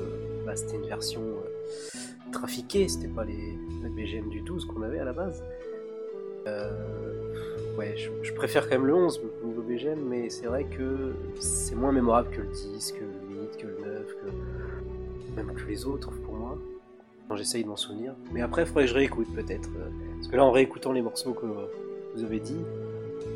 bah, 0.45 0.55
c'était 0.55 0.75
une 0.75 0.87
version 0.87 1.21
euh, 1.21 1.97
trafiquée, 2.29 2.87
c'était 2.87 3.07
pas 3.07 3.23
les, 3.23 3.57
BGM 3.89 4.29
du 4.29 4.41
12 4.41 4.65
qu'on 4.65 4.81
avait 4.81 4.99
à 4.99 5.05
la 5.05 5.13
base. 5.13 5.43
Euh, 6.47 6.71
ouais, 7.77 7.95
je, 7.97 8.33
préfère 8.33 8.63
quand 8.69 8.75
même 8.75 8.85
le 8.85 8.95
11 8.95 9.21
au 9.43 9.47
niveau 9.47 9.61
BGM, 9.61 9.99
mais 9.99 10.29
c'est 10.29 10.47
vrai 10.47 10.65
que 10.65 11.13
c'est 11.39 11.75
moins 11.75 11.91
mémorable 11.91 12.29
que 12.31 12.41
le 12.41 12.47
10, 12.47 12.93
que 12.93 13.03
le 13.03 13.41
8, 13.51 13.57
que 13.57 13.67
le 13.67 13.93
9, 13.93 14.15
que 14.23 15.35
même 15.35 15.53
que 15.53 15.67
les 15.67 15.85
autres 15.85 16.11
pour 16.11 16.35
moi. 16.35 16.57
Quand 17.27 17.35
j'essaye 17.35 17.63
de 17.63 17.69
m'en 17.69 17.75
souvenir. 17.75 18.15
Mais 18.31 18.41
après, 18.41 18.63
il 18.63 18.65
faudrait 18.65 18.85
que 18.85 18.89
je 18.89 18.95
réécoute 18.95 19.27
peut-être. 19.35 19.69
euh, 19.77 19.89
Parce 20.15 20.27
que 20.27 20.35
là, 20.35 20.43
en 20.43 20.51
réécoutant 20.51 20.93
les 20.93 21.03
morceaux 21.03 21.33
que 21.33 21.45
vous 22.15 22.23
avez 22.23 22.39
dit, 22.39 22.57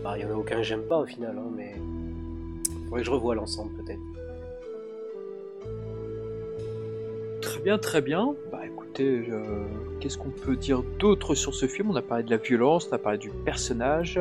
bah, 0.03 0.17
il 0.17 0.23
y 0.23 0.25
en 0.25 0.31
a 0.31 0.33
aucun 0.33 0.57
que 0.57 0.63
j'aime 0.63 0.83
pas 0.83 0.97
au 0.97 1.05
final, 1.05 1.37
hein, 1.37 1.51
mais 1.55 1.75
il 1.75 2.83
faudrait 2.85 3.01
que 3.01 3.05
je 3.05 3.11
revoie 3.11 3.35
l'ensemble 3.35 3.71
peut-être. 3.73 4.01
Très 7.43 7.59
bien, 7.59 7.77
très 7.77 8.01
bien. 8.01 8.33
Bah 8.51 8.61
écoutez, 8.65 9.25
euh, 9.29 9.43
qu'est-ce 9.99 10.17
qu'on 10.17 10.29
peut 10.29 10.55
dire 10.55 10.81
d'autre 10.99 11.35
sur 11.35 11.53
ce 11.53 11.65
film? 11.67 11.91
On 11.91 11.95
a 11.95 12.01
parlé 12.01 12.23
de 12.23 12.29
la 12.31 12.37
violence, 12.37 12.87
on 12.91 12.95
a 12.95 12.97
parlé 12.97 13.17
du 13.17 13.29
personnage. 13.45 14.19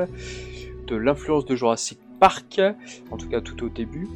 de 0.89 0.97
l'influence 0.97 1.45
de 1.47 1.55
Jurassic 1.55 1.99
Park, 2.21 2.61
en 3.11 3.17
tout 3.17 3.29
cas 3.29 3.41
tout 3.41 3.65
au 3.65 3.69
début. 3.69 4.09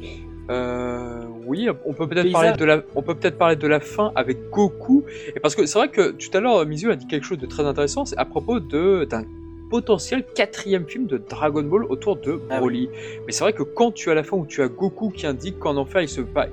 Euh, 0.49 1.21
oui, 1.45 1.67
on 1.85 1.93
peut 1.93 2.07
peut-être 2.07 2.25
parler 2.33 2.49
de 2.59 2.65
la, 2.65 2.81
on 2.95 3.01
peut 3.01 3.15
peut-être 3.15 3.37
parler 3.37 3.55
de 3.55 3.67
la 3.67 3.79
fin 3.79 4.11
avec 4.15 4.49
Goku, 4.51 5.03
et 5.35 5.39
parce 5.39 5.55
que 5.55 5.65
c'est 5.65 5.79
vrai 5.79 5.89
que 5.89 6.11
tout 6.11 6.29
à 6.33 6.39
l'heure 6.41 6.65
Mizu 6.65 6.91
a 6.91 6.95
dit 6.95 7.07
quelque 7.07 7.23
chose 7.25 7.37
de 7.39 7.45
très 7.47 7.63
intéressant, 7.63 8.05
c'est 8.05 8.17
à 8.17 8.25
propos 8.25 8.59
de 8.59 9.05
d'un 9.05 9.23
potentiel 9.71 10.25
quatrième 10.35 10.85
film 10.87 11.07
de 11.07 11.17
Dragon 11.17 11.63
Ball 11.63 11.85
autour 11.85 12.17
de 12.17 12.39
Ah 12.49 12.59
Broly. 12.59 12.89
Mais 13.25 13.31
c'est 13.31 13.43
vrai 13.43 13.53
que 13.53 13.63
quand 13.63 13.91
tu 13.93 14.09
as 14.11 14.13
la 14.13 14.23
fin 14.23 14.37
où 14.37 14.45
tu 14.45 14.61
as 14.61 14.67
Goku 14.67 15.09
qui 15.09 15.25
indique 15.25 15.57
qu'en 15.59 15.75
enfer 15.77 16.01
il 16.01 16.09
se, 16.09 16.21
pa- 16.21 16.47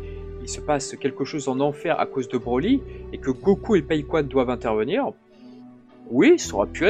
il 0.45 0.49
se 0.49 0.61
passe 0.61 0.95
quelque 0.97 1.25
chose 1.25 1.49
en 1.49 1.59
enfer 1.61 1.99
à 1.99 2.05
cause 2.05 2.29
de 2.29 2.37
Broly 2.37 2.83
et 3.15 3.19
que 3.19 3.31
Goku 3.31 3.77
et 3.77 3.83
Paikwan 3.83 4.29
doivent 4.29 4.51
intervenir, 4.51 5.13
oui, 6.11 6.39
ça 6.39 6.55
aurait 6.55 6.69
pu, 6.69 6.85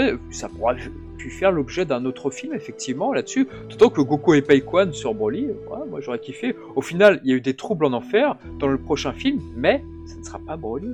faire 1.31 1.53
l'objet 1.53 1.85
d'un 1.87 2.05
autre 2.05 2.31
film 2.31 2.53
effectivement 2.53 3.15
là-dessus. 3.15 3.47
D'autant 3.71 3.91
que 3.91 4.01
Goku 4.01 4.35
et 4.35 4.43
Paikwan 4.43 4.93
sur 4.93 5.15
Broly, 5.15 5.49
moi 5.89 6.01
j'aurais 6.01 6.19
kiffé. 6.19 6.57
Au 6.75 6.83
final, 6.83 7.21
il 7.23 7.31
y 7.31 7.33
a 7.33 7.37
eu 7.37 7.41
des 7.41 7.55
troubles 7.55 7.85
en 7.87 7.93
enfer 7.93 8.37
dans 8.59 8.67
le 8.67 8.77
prochain 8.77 9.13
film, 9.13 9.41
mais 9.57 9.85
ça 10.05 10.17
ne 10.17 10.25
sera 10.25 10.41
pas 10.41 10.57
Broly. 10.57 10.91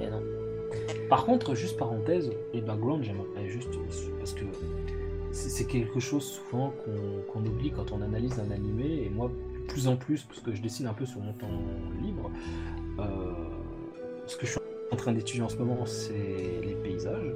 Eh 0.00 0.06
non. 0.06 0.22
Par 1.10 1.24
contre, 1.24 1.56
juste 1.56 1.76
parenthèse, 1.76 2.30
les 2.54 2.60
backgrounds, 2.60 3.04
j'aimerais 3.04 3.48
juste. 3.48 3.76
Parce 4.20 4.34
que 4.34 4.44
c'est 5.32 5.66
quelque 5.66 5.98
chose 5.98 6.22
souvent 6.22 6.72
qu'on 6.84 7.32
qu'on 7.32 7.44
oublie 7.44 7.72
quand 7.72 7.90
on 7.90 8.00
analyse 8.02 8.38
un 8.38 8.50
animé, 8.52 9.02
et 9.04 9.10
moi, 9.10 9.30
plus 9.68 9.88
en 9.88 9.96
plus, 9.96 10.22
parce 10.22 10.40
que 10.40 10.54
je 10.54 10.62
dessine 10.62 10.86
un 10.86 10.94
peu 10.94 11.06
sur 11.06 11.20
mon 11.20 11.32
temps 11.32 11.48
libre, 12.02 12.30
euh, 12.98 13.32
ce 14.26 14.36
que 14.36 14.46
je 14.46 14.52
suis 14.52 14.60
en 14.90 14.96
train 14.96 15.12
d'étudier 15.12 15.42
en 15.42 15.48
ce 15.48 15.56
moment, 15.56 15.86
c'est 15.86 16.60
les 16.62 16.76
paysages. 16.82 17.34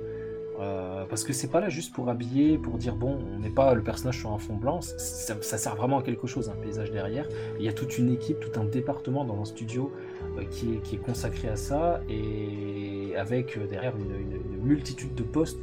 Euh, 0.59 1.05
parce 1.05 1.23
que 1.23 1.35
c'est 1.35 1.51
pas 1.51 1.61
là 1.61 1.69
juste 1.69 1.93
pour 1.93 2.09
habiller, 2.09 2.57
pour 2.57 2.79
dire 2.79 2.97
bon, 2.97 3.19
on 3.35 3.39
met 3.39 3.51
pas 3.51 3.75
le 3.75 3.83
personnage 3.83 4.19
sur 4.21 4.33
un 4.33 4.39
fond 4.39 4.55
blanc, 4.55 4.81
ça, 4.81 5.37
sert 5.43 5.77
vraiment 5.77 5.99
à 5.99 6.03
quelque 6.03 6.27
chose, 6.27 6.49
un 6.49 6.55
paysage 6.55 6.91
derrière. 6.91 7.29
Il 7.59 7.65
y 7.65 7.69
a 7.69 7.75
toute 7.75 7.99
une 7.99 8.11
équipe, 8.11 8.41
tout 8.41 8.59
un 8.59 8.65
département 8.65 9.27
dans 9.27 9.39
un 9.39 9.45
studio 9.45 9.93
euh, 10.39 10.45
qui, 10.45 10.81
est, 10.95 10.97
consacré 10.97 11.49
à 11.49 11.57
ça 11.57 12.01
et 12.09 13.15
avec 13.17 13.59
derrière 13.69 13.95
une, 13.99 14.63
multitude 14.63 15.15
de 15.15 15.23
postes 15.23 15.61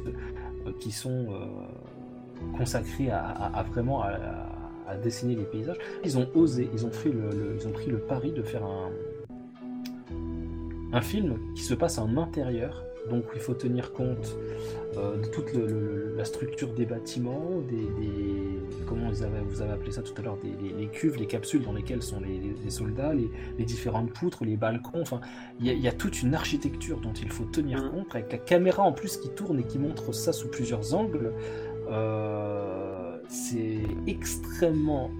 qui 0.78 0.92
sont 0.92 1.26
consacrés 2.56 3.10
à, 3.10 3.26
à- 3.26 3.58
à 3.58 3.62
vraiment 3.64 4.02
à, 4.02 4.53
à- 4.88 4.96
dessiner 4.96 5.34
les 5.34 5.44
paysages. 5.44 5.78
Ils 6.04 6.16
ont 6.18 6.28
osé, 6.34 6.68
ils 6.72 6.84
ont 6.86 6.90
fait 6.90 7.10
le, 7.10 7.30
le- 7.30 7.56
ils 7.60 7.66
ont 7.68 7.72
pris 7.72 7.90
le 7.90 7.98
pari 7.98 8.32
de 8.32 8.42
faire 8.42 8.64
un 8.64 8.90
un 10.92 11.00
film 11.00 11.38
qui 11.56 11.62
se 11.62 11.74
passe 11.74 11.98
en 11.98 12.16
intérieur, 12.16 12.84
donc 13.10 13.24
il 13.34 13.40
faut 13.40 13.54
tenir 13.54 13.92
compte 13.92 14.36
euh, 14.96 15.16
de 15.16 15.26
toute 15.26 15.52
le- 15.52 15.66
le- 15.66 16.14
la 16.16 16.24
structure 16.24 16.68
des 16.72 16.86
bâtiments, 16.86 17.60
des, 17.68 17.74
des- 18.00 18.60
comment 18.86 19.08
vous 19.08 19.24
avez, 19.24 19.40
vous 19.40 19.60
avez 19.60 19.72
appelé 19.72 19.90
ça 19.90 20.02
tout 20.02 20.12
à 20.18 20.22
l'heure, 20.22 20.36
des, 20.36 20.52
les, 20.62 20.72
les 20.72 20.86
cuves, 20.86 21.16
les 21.16 21.26
capsules 21.26 21.64
dans 21.64 21.72
lesquelles 21.72 22.00
sont 22.02 22.20
les, 22.20 22.38
les- 22.38 22.54
les 22.62 22.70
soldats, 22.70 23.12
les, 23.12 23.64
différentes 23.64 24.12
poutres, 24.12 24.44
les 24.44 24.56
balcons, 24.56 25.00
enfin, 25.00 25.20
il 25.58 25.66
y, 25.66 25.70
a- 25.70 25.72
il 25.72 25.80
y 25.80 25.88
a 25.88 25.92
toute 25.92 26.22
une 26.22 26.32
architecture 26.32 27.00
dont 27.00 27.12
il 27.12 27.28
faut 27.32 27.44
tenir 27.44 27.82
Mhm. 27.82 27.90
compte, 27.90 28.14
avec 28.14 28.30
la 28.30 28.38
caméra 28.38 28.84
en 28.84 28.92
plus 28.92 29.16
qui 29.16 29.30
tourne 29.30 29.58
et 29.58 29.64
qui 29.64 29.80
montre 29.80 30.12
ça 30.14 30.32
sous 30.32 30.46
plusieurs 30.48 30.94
angles. 30.94 31.32
Euh, 31.90 33.03
c'est 33.28 33.78
extrêmement 34.06 35.10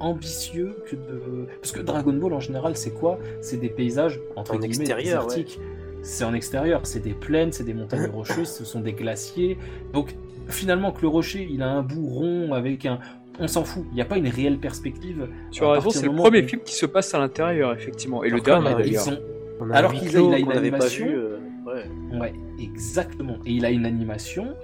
ambitieux 0.00 0.76
que 0.88 0.96
de... 0.96 1.46
Parce 1.60 1.72
que 1.72 1.80
Dragon 1.80 2.12
Ball 2.12 2.32
en 2.32 2.40
général 2.40 2.76
c'est 2.76 2.92
quoi? 2.92 3.18
C'est 3.40 3.56
des 3.56 3.68
paysages 3.68 4.20
entre 4.36 4.52
En 4.54 4.58
guillemets 4.58 4.76
extérieur, 4.76 5.22
ouais. 5.26 5.28
désertiques. 5.34 5.60
C'est 6.02 6.24
en 6.24 6.32
extérieur, 6.34 6.82
c'est 6.84 7.00
des 7.00 7.14
plaines, 7.14 7.52
c'est 7.52 7.64
des 7.64 7.74
montagnes 7.74 8.06
rocheuses, 8.12 8.48
ce 8.48 8.64
sont 8.64 8.80
des 8.80 8.92
glaciers. 8.92 9.58
Donc 9.92 10.14
finalement 10.48 10.92
que 10.92 11.02
le 11.02 11.08
rocher 11.08 11.46
il 11.50 11.62
a 11.62 11.68
un 11.70 11.82
bout 11.82 12.06
rond 12.06 12.52
avec 12.52 12.86
un... 12.86 12.98
On 13.40 13.46
s'en 13.48 13.64
fout, 13.64 13.84
il 13.90 13.94
n'y 13.94 14.00
a 14.00 14.04
pas 14.04 14.16
une 14.18 14.28
réelle 14.28 14.58
perspective. 14.58 15.28
Tu 15.52 15.64
as 15.64 15.70
raison, 15.70 15.90
c'est 15.90 16.06
le 16.06 16.14
premier 16.14 16.42
film 16.42 16.62
qui 16.62 16.74
se 16.74 16.86
passe 16.86 17.14
à 17.14 17.18
l'intérieur 17.18 17.72
effectivement, 17.72 18.22
et 18.24 18.30
le 18.30 18.36
Alors 18.44 18.62
dernier 18.62 18.82
d'ailleurs. 18.82 19.04
Ils 19.06 19.12
ont... 19.12 19.18
On 19.60 19.70
a 19.70 19.74
Alors 19.76 19.92
qu'il 19.92 20.08
a- 20.08 20.10
clos 20.12 20.28
il 20.30 20.34
a 20.34 20.38
une 20.38 20.48
n'avait 20.48 20.70
pas 20.70 20.76
animation. 20.76 21.06
vu. 21.06 21.14
euh, 21.16 21.38
ouais. 21.66 22.18
Ouais, 22.20 22.32
exactement. 22.60 23.34
Et 23.44 23.50
il 23.52 23.64
a 23.64 23.70
une 23.70 23.86
animation 23.86 24.54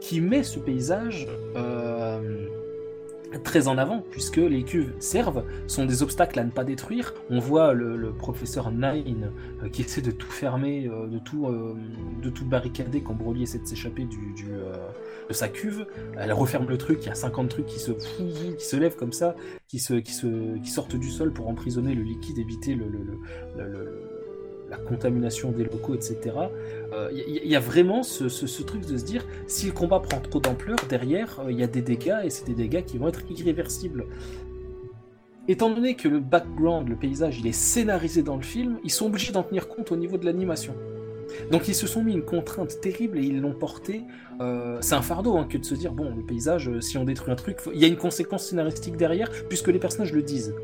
qui 0.00 0.20
met 0.20 0.42
ce 0.42 0.58
paysage 0.58 1.26
euh, 1.56 2.46
très 3.44 3.68
en 3.68 3.76
avant, 3.78 4.02
puisque 4.10 4.36
les 4.36 4.62
cuves 4.62 4.92
servent, 4.98 5.44
sont 5.66 5.84
des 5.84 6.02
obstacles 6.02 6.38
à 6.38 6.44
ne 6.44 6.50
pas 6.50 6.64
détruire. 6.64 7.14
On 7.30 7.38
voit 7.38 7.72
le, 7.72 8.12
professeur 8.12 8.70
Nine 8.70 9.30
euh, 9.62 9.68
qui 9.68 9.82
essaie 9.82 10.00
de 10.00 10.10
tout 10.10 10.30
fermer, 10.30 10.86
euh, 10.86 11.06
de, 11.06 11.18
tout, 11.18 11.48
de 12.22 12.30
tout 12.30 12.44
barricader 12.44 13.02
quand 13.02 13.14
Broly 13.14 13.42
essaie 13.42 13.58
de 13.58 13.66
s'échapper 13.66 14.06
de 14.06 15.32
sa 15.32 15.48
cuve. 15.48 15.86
Elle 16.18 16.32
referme 16.32 16.68
le 16.68 16.78
truc, 16.78 16.98
il 17.02 17.06
y 17.06 17.10
a 17.10 17.14
50 17.14 17.48
trucs 17.48 17.66
qui 17.66 17.78
se, 17.78 17.92
qui 17.92 18.64
se 18.64 18.76
lèvent 18.76 18.96
comme 18.96 19.12
ça, 19.12 19.34
qui, 19.68 19.78
sortent 19.78 20.96
du 20.96 21.10
sol 21.10 21.32
pour 21.32 21.48
emprisonner 21.48 21.94
le 21.94 22.02
liquide, 22.02 22.38
éviter 22.38 22.74
le- 22.74 22.86
la 24.70 24.76
contamination 24.76 25.52
des 25.52 25.64
locaux, 25.64 25.94
etc. 25.94 26.18
Il 27.12 27.44
y, 27.44 27.48
y 27.48 27.56
a 27.56 27.60
vraiment 27.60 28.02
ce, 28.02 28.62
truc 28.62 28.86
de 28.86 28.96
se 28.96 29.04
dire, 29.04 29.24
si 29.46 29.66
le 29.66 29.72
combat 29.72 30.00
prend 30.00 30.20
trop 30.20 30.40
d'ampleur, 30.40 30.76
derrière, 30.88 31.40
il 31.48 31.58
y 31.58 31.62
a 31.62 31.66
des 31.66 31.82
dégâts, 31.82 32.20
et 32.24 32.30
c'est 32.30 32.46
des 32.46 32.54
dégâts 32.54 32.84
qui 32.84 32.98
vont 32.98 33.08
être 33.08 33.22
irréversibles. 33.30 34.06
Étant 35.48 35.70
donné 35.70 35.94
que 35.94 36.08
le 36.08 36.18
background, 36.18 36.88
le 36.88 36.96
paysage, 36.96 37.38
il 37.38 37.46
est 37.46 37.52
scénarisé 37.52 38.22
dans 38.22 38.36
le 38.36 38.42
film, 38.42 38.78
ils 38.82 38.90
sont 38.90 39.06
obligés 39.06 39.32
d'en 39.32 39.44
tenir 39.44 39.68
compte 39.68 39.92
au 39.92 39.96
niveau 39.96 40.18
de 40.18 40.24
l'animation. 40.24 40.74
Donc 41.52 41.68
ils 41.68 41.74
se 41.74 41.86
sont 41.86 42.02
mis 42.02 42.12
une 42.12 42.24
contrainte 42.24 42.80
terrible 42.80 43.18
et 43.18 43.22
ils 43.22 43.40
l'ont 43.40 43.52
porté. 43.52 44.02
euh, 44.40 44.78
c'est 44.80 44.94
un 44.94 45.02
fardeau 45.02 45.36
hein, 45.36 45.46
que 45.48 45.58
de 45.58 45.64
se 45.64 45.74
dire 45.74 45.92
bon 45.92 46.14
le 46.14 46.22
paysage, 46.22 46.68
euh, 46.68 46.80
si 46.80 46.98
on 46.98 47.04
détruit 47.04 47.32
un 47.32 47.36
truc, 47.36 47.58
il 47.72 47.80
y 47.80 47.84
a 47.84 47.88
une 47.88 47.96
conséquence 47.96 48.46
scénaristique 48.46 48.96
derrière 48.96 49.30
puisque 49.48 49.68
les 49.68 49.78
personnages 49.78 50.12
le 50.12 50.22
disent. 50.22 50.54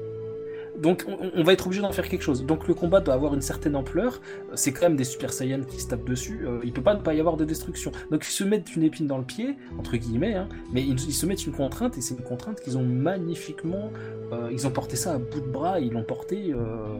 Donc 0.82 1.04
on, 1.06 1.44
va 1.44 1.52
être 1.52 1.66
obligé 1.66 1.80
d'en 1.80 1.92
faire 1.92 2.08
quelque 2.08 2.22
chose. 2.22 2.44
Donc 2.44 2.66
le 2.66 2.74
combat 2.74 3.00
doit 3.00 3.14
avoir 3.14 3.34
une 3.34 3.40
certaine 3.40 3.76
ampleur. 3.76 4.20
Euh, 4.50 4.56
C'est 4.56 4.72
quand 4.72 4.82
même 4.82 4.96
des 4.96 5.04
Super 5.04 5.32
Saiyans 5.32 5.62
qui 5.62 5.80
se 5.80 5.86
tapent 5.86 6.04
dessus. 6.04 6.40
Euh, 6.44 6.58
il 6.64 6.72
peut 6.72 6.82
pas 6.82 6.94
ne 6.94 7.00
pas 7.00 7.14
y 7.14 7.20
avoir 7.20 7.36
de 7.36 7.44
destruction. 7.44 7.92
Donc 8.10 8.26
ils 8.26 8.32
se 8.32 8.42
mettent 8.42 8.74
une 8.74 8.82
épine 8.82 9.06
dans 9.06 9.18
le 9.18 9.24
pied 9.24 9.56
entre 9.78 9.96
guillemets, 9.96 10.34
hein, 10.34 10.48
mais 10.72 10.82
ils, 10.82 10.98
se 10.98 11.24
mettent 11.24 11.46
une 11.46 11.52
contrainte 11.52 11.96
et 11.98 12.00
c'est 12.00 12.14
une 12.14 12.24
contrainte 12.24 12.60
qu'ils 12.60 12.76
ont 12.76 12.82
magnifiquement. 12.82 13.92
euh, 14.32 14.48
ils 14.50 14.66
ont 14.66 14.72
porté 14.72 14.96
ça 14.96 15.14
à 15.14 15.18
bout 15.18 15.40
de 15.40 15.46
bras. 15.46 15.78
Ils 15.78 15.92
l'ont 15.92 16.02
porté 16.02 16.52
euh, 16.52 16.98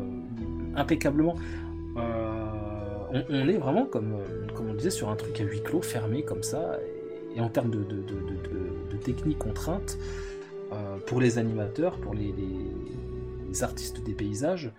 impeccablement. 0.76 1.34
On, 3.14 3.48
est 3.48 3.58
vraiment 3.58 3.84
comme, 3.84 4.14
comme 4.54 4.70
on 4.70 4.74
disait 4.74 4.90
sur 4.90 5.10
un 5.10 5.16
truc 5.16 5.38
à 5.40 5.44
huis 5.44 5.60
clos, 5.62 5.82
fermé 5.82 6.22
comme 6.22 6.44
ça. 6.44 6.78
Et, 7.36 7.40
en 7.40 7.48
termes 7.48 7.70
de, 7.70 7.78
de, 7.78 7.96
de, 8.90 8.96
technique 8.96 9.38
contrainte, 9.38 9.98
pour 11.06 11.20
les 11.20 11.36
animateurs, 11.36 11.96
pour 11.98 12.14
les- 12.14 12.32
les 13.52 13.62
artistes 13.62 14.02
des 14.02 14.14
paysages, 14.14 14.72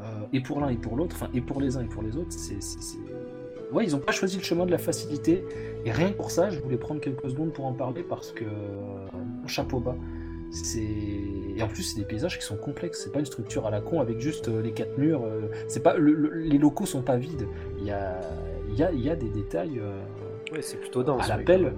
euh, 0.00 0.02
et 0.32 0.40
pour 0.40 0.60
l'un 0.60 0.68
et 0.70 0.76
pour 0.76 0.96
l'autre, 0.96 1.14
enfin, 1.16 1.28
et 1.34 1.40
pour 1.40 1.60
les 1.60 1.76
uns 1.76 1.82
et 1.82 1.88
pour 1.88 2.02
les 2.02 2.16
autres, 2.16 2.32
c'est. 2.32 2.58
Ouais, 3.72 3.84
ils 3.84 3.92
n'ont 3.92 3.98
pas 3.98 4.12
choisi 4.12 4.36
le 4.36 4.42
chemin 4.44 4.64
de 4.64 4.70
la 4.70 4.78
facilité. 4.78 5.44
Et 5.84 5.90
rien 5.90 6.10
que 6.12 6.16
pour 6.16 6.30
ça, 6.30 6.50
je 6.50 6.60
voulais 6.60 6.76
prendre 6.76 7.00
quelques 7.00 7.28
secondes 7.28 7.52
pour 7.52 7.66
en 7.66 7.72
parler 7.72 8.02
parce 8.02 8.30
que. 8.32 8.44
euh, 8.44 9.06
chapeau 9.46 9.80
bas. 9.80 9.96
C'est 10.52 10.80
et 10.80 11.62
en 11.62 11.68
plus 11.68 11.82
c'est 11.82 11.98
des 11.98 12.06
paysages 12.06 12.38
qui 12.38 12.44
sont 12.44 12.56
complexes. 12.56 13.00
C'est 13.02 13.12
pas 13.12 13.18
une 13.18 13.26
structure 13.26 13.66
à 13.66 13.70
la 13.70 13.80
con 13.80 14.00
avec 14.00 14.20
juste 14.20 14.48
euh, 14.48 14.62
les 14.62 14.72
quatre 14.72 14.96
murs. 14.98 15.22
c'est 15.68 15.82
pas 15.82 15.96
le- 15.96 16.14
le- 16.14 16.30
les 16.30 16.58
locaux 16.58 16.86
sont 16.86 17.02
pas 17.02 17.16
vides. 17.16 17.46
Il 17.78 17.84
y 17.84 17.90
a 17.90 18.20
il 18.68 18.76
y 18.76 18.82
a, 18.84 18.92
il 18.92 19.00
y 19.00 19.10
a 19.10 19.16
des 19.16 19.28
détails. 19.28 19.78
euh, 19.80 20.00
Ouais, 20.52 20.62
c'est 20.62 20.76
plutôt 20.76 21.02
dense. 21.02 21.28
À 21.28 21.36
l'appel. 21.36 21.72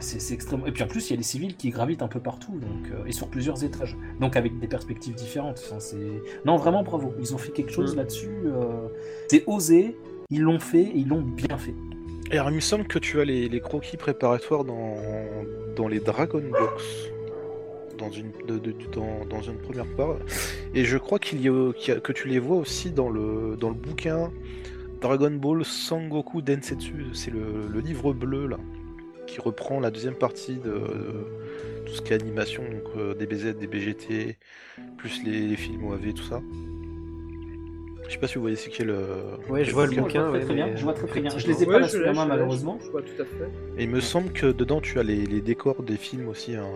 C'est 0.00 0.34
extrêmement. 0.34 0.66
Et 0.66 0.72
puis 0.72 0.82
en 0.82 0.86
plus, 0.86 1.08
il 1.08 1.12
y 1.12 1.14
a 1.14 1.16
des 1.16 1.22
civils 1.22 1.56
qui 1.56 1.70
gravitent 1.70 2.02
un 2.02 2.08
peu 2.08 2.20
partout, 2.20 2.52
donc 2.58 2.90
euh, 2.92 3.04
et 3.06 3.12
sur 3.12 3.28
plusieurs 3.28 3.64
étages, 3.64 3.96
donc 4.20 4.36
avec 4.36 4.58
des 4.58 4.68
perspectives 4.68 5.14
différentes. 5.14 5.62
Enfin, 5.70 5.78
non 6.44 6.56
vraiment 6.56 6.82
bravo. 6.82 7.14
Ils 7.20 7.34
ont 7.34 7.38
fait 7.38 7.52
quelque 7.52 7.72
chose 7.72 7.96
là-dessus. 7.96 8.30
euh, 8.46 8.88
C'est 9.28 9.44
osé. 9.46 9.96
Ils 10.30 10.42
l'ont 10.42 10.58
fait 10.58 10.82
et 10.82 10.96
ils 10.96 11.08
l'ont 11.08 11.22
bien 11.22 11.56
fait. 11.56 11.74
Et 12.32 12.38
alors, 12.38 12.50
il 12.50 12.56
me 12.56 12.60
semble 12.60 12.86
que 12.88 12.98
tu 12.98 13.20
as 13.20 13.24
les, 13.24 13.48
les 13.48 13.60
croquis 13.60 13.96
préparatoires 13.96 14.64
dans, 14.64 14.96
dans 15.76 15.86
les 15.86 16.00
Dragon 16.00 16.42
Box. 16.50 16.82
Dans 17.96 18.10
une, 18.10 18.32
de- 18.46 18.58
de- 18.58 18.74
dans, 18.92 19.24
dans 19.30 19.40
une 19.40 19.56
première 19.56 19.86
part. 19.96 20.16
Et 20.74 20.84
je 20.84 20.98
crois 20.98 21.18
qu'il 21.18 21.40
y 21.40 21.48
a, 21.48 21.72
qu'il 21.72 21.94
y 21.94 21.96
a- 21.96 22.00
que 22.00 22.12
tu 22.12 22.28
les 22.28 22.38
vois 22.40 22.58
aussi 22.58 22.90
dans 22.90 23.08
le, 23.08 23.56
dans 23.58 23.68
le 23.70 23.74
bouquin 23.76 24.30
Dragon 25.00 25.30
Ball 25.30 25.64
Sangoku 25.64 26.42
Densetsu. 26.42 27.06
C'est 27.14 27.30
le, 27.30 27.68
le 27.72 27.80
livre 27.80 28.12
bleu, 28.12 28.46
là, 28.48 28.58
qui 29.26 29.40
reprend 29.40 29.80
la 29.80 29.90
deuxième 29.90 30.14
partie 30.14 30.56
de, 30.56 30.80
tout 31.84 31.92
ce 31.92 32.02
qui 32.02 32.12
est 32.12 32.16
animation, 32.16 32.62
donc 32.62 32.96
euh, 32.96 33.14
des 33.14 33.26
BZ, 33.26 33.56
des 33.56 33.66
BGT, 33.66 34.38
plus 34.96 35.22
les, 35.24 35.46
les 35.46 35.56
films 35.56 35.84
OAV, 35.84 36.12
tout 36.14 36.24
ça. 36.24 36.40
Je 38.08 38.12
sais 38.12 38.18
pas 38.18 38.28
si 38.28 38.36
vous 38.36 38.42
voyez 38.42 38.56
c'est 38.56 38.70
quel. 38.70 38.90
euh, 38.90 39.22
Ouais, 39.48 39.64
je 39.64 39.72
vois 39.72 39.86
le 39.86 39.90
Je 39.92 39.96
vois 39.96 40.04
bouquin. 40.06 40.22
très, 40.22 40.30
ouais, 40.38 40.44
très 40.44 40.54
bien. 40.54 40.66
mais- 40.68 40.76
Je 40.76 40.82
vois 40.84 40.92
très 40.92 41.06
très 41.08 41.20
bien. 41.20 41.30
Je 41.36 41.46
les 41.48 41.62
ai 41.62 41.66
pas 41.66 41.88
sous 41.88 41.98
la 41.98 42.12
je 42.12 42.16
main 42.16 42.26
malheureusement. 42.26 42.78
Je 42.84 42.90
vois 42.90 43.02
tout 43.02 43.20
à 43.20 43.24
fait. 43.24 43.48
Et 43.78 43.84
il 43.84 43.90
me 43.90 44.00
semble 44.00 44.30
que 44.32 44.46
dedans 44.52 44.80
tu 44.80 44.98
as 44.98 45.02
les, 45.02 45.26
les 45.26 45.40
décors 45.40 45.82
des 45.82 45.96
films 45.96 46.28
aussi 46.28 46.54
hein, 46.54 46.66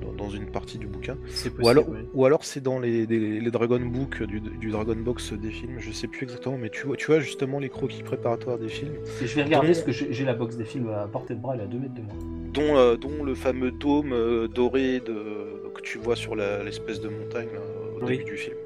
dans, 0.00 0.12
dans 0.12 0.30
une 0.30 0.46
partie 0.46 0.78
du 0.78 0.86
bouquin. 0.86 1.16
C'est 1.28 1.50
Ou 1.60 1.68
alors, 1.68 1.88
ouais. 1.88 2.04
ou 2.14 2.24
alors 2.24 2.44
c'est 2.44 2.60
dans 2.62 2.78
les, 2.78 3.04
les- 3.06 3.40
les 3.40 3.50
Dragon 3.50 3.80
Book 3.80 4.22
du, 4.22 4.40
du 4.40 4.70
Dragon 4.70 4.94
Box 4.96 5.32
des 5.32 5.50
films, 5.50 5.78
je 5.80 5.90
sais 5.90 6.06
plus 6.06 6.22
exactement, 6.24 6.56
mais 6.56 6.70
tu 6.70 6.86
vois, 6.86 6.96
tu 6.96 7.06
vois 7.06 7.18
justement 7.20 7.58
les 7.58 7.68
croquis 7.68 8.02
préparatoires 8.04 8.58
des 8.58 8.68
films. 8.68 8.94
Et 9.22 9.26
je 9.26 9.34
vais 9.34 9.42
regarder 9.42 9.68
Dans- 9.68 9.72
parce 9.74 9.84
que 9.84 9.92
j'ai 10.12 10.24
la 10.24 10.34
box 10.34 10.56
des 10.56 10.64
films 10.64 10.88
à 10.90 11.06
portée 11.08 11.34
de 11.34 11.40
bras, 11.40 11.54
elle 11.54 11.60
est 11.62 11.64
à 11.64 11.66
2 11.66 11.78
mètres 11.78 11.94
de 11.94 12.02
moi. 12.02 12.12
dont, 12.52 12.76
euh, 12.76 12.96
dont 12.96 13.24
le 13.24 13.34
fameux 13.34 13.70
dôme 13.72 14.12
euh, 14.12 14.46
doré 14.48 15.00
de, 15.00 15.68
que 15.74 15.80
tu 15.82 15.98
vois 15.98 16.14
sur 16.16 16.36
la- 16.36 16.62
l'espèce 16.62 17.00
de 17.00 17.08
montagne 17.08 17.48
là, 17.52 17.60
au 17.96 18.04
Oui. 18.04 18.18
début 18.18 18.24
du 18.30 18.36
film. 18.36 18.56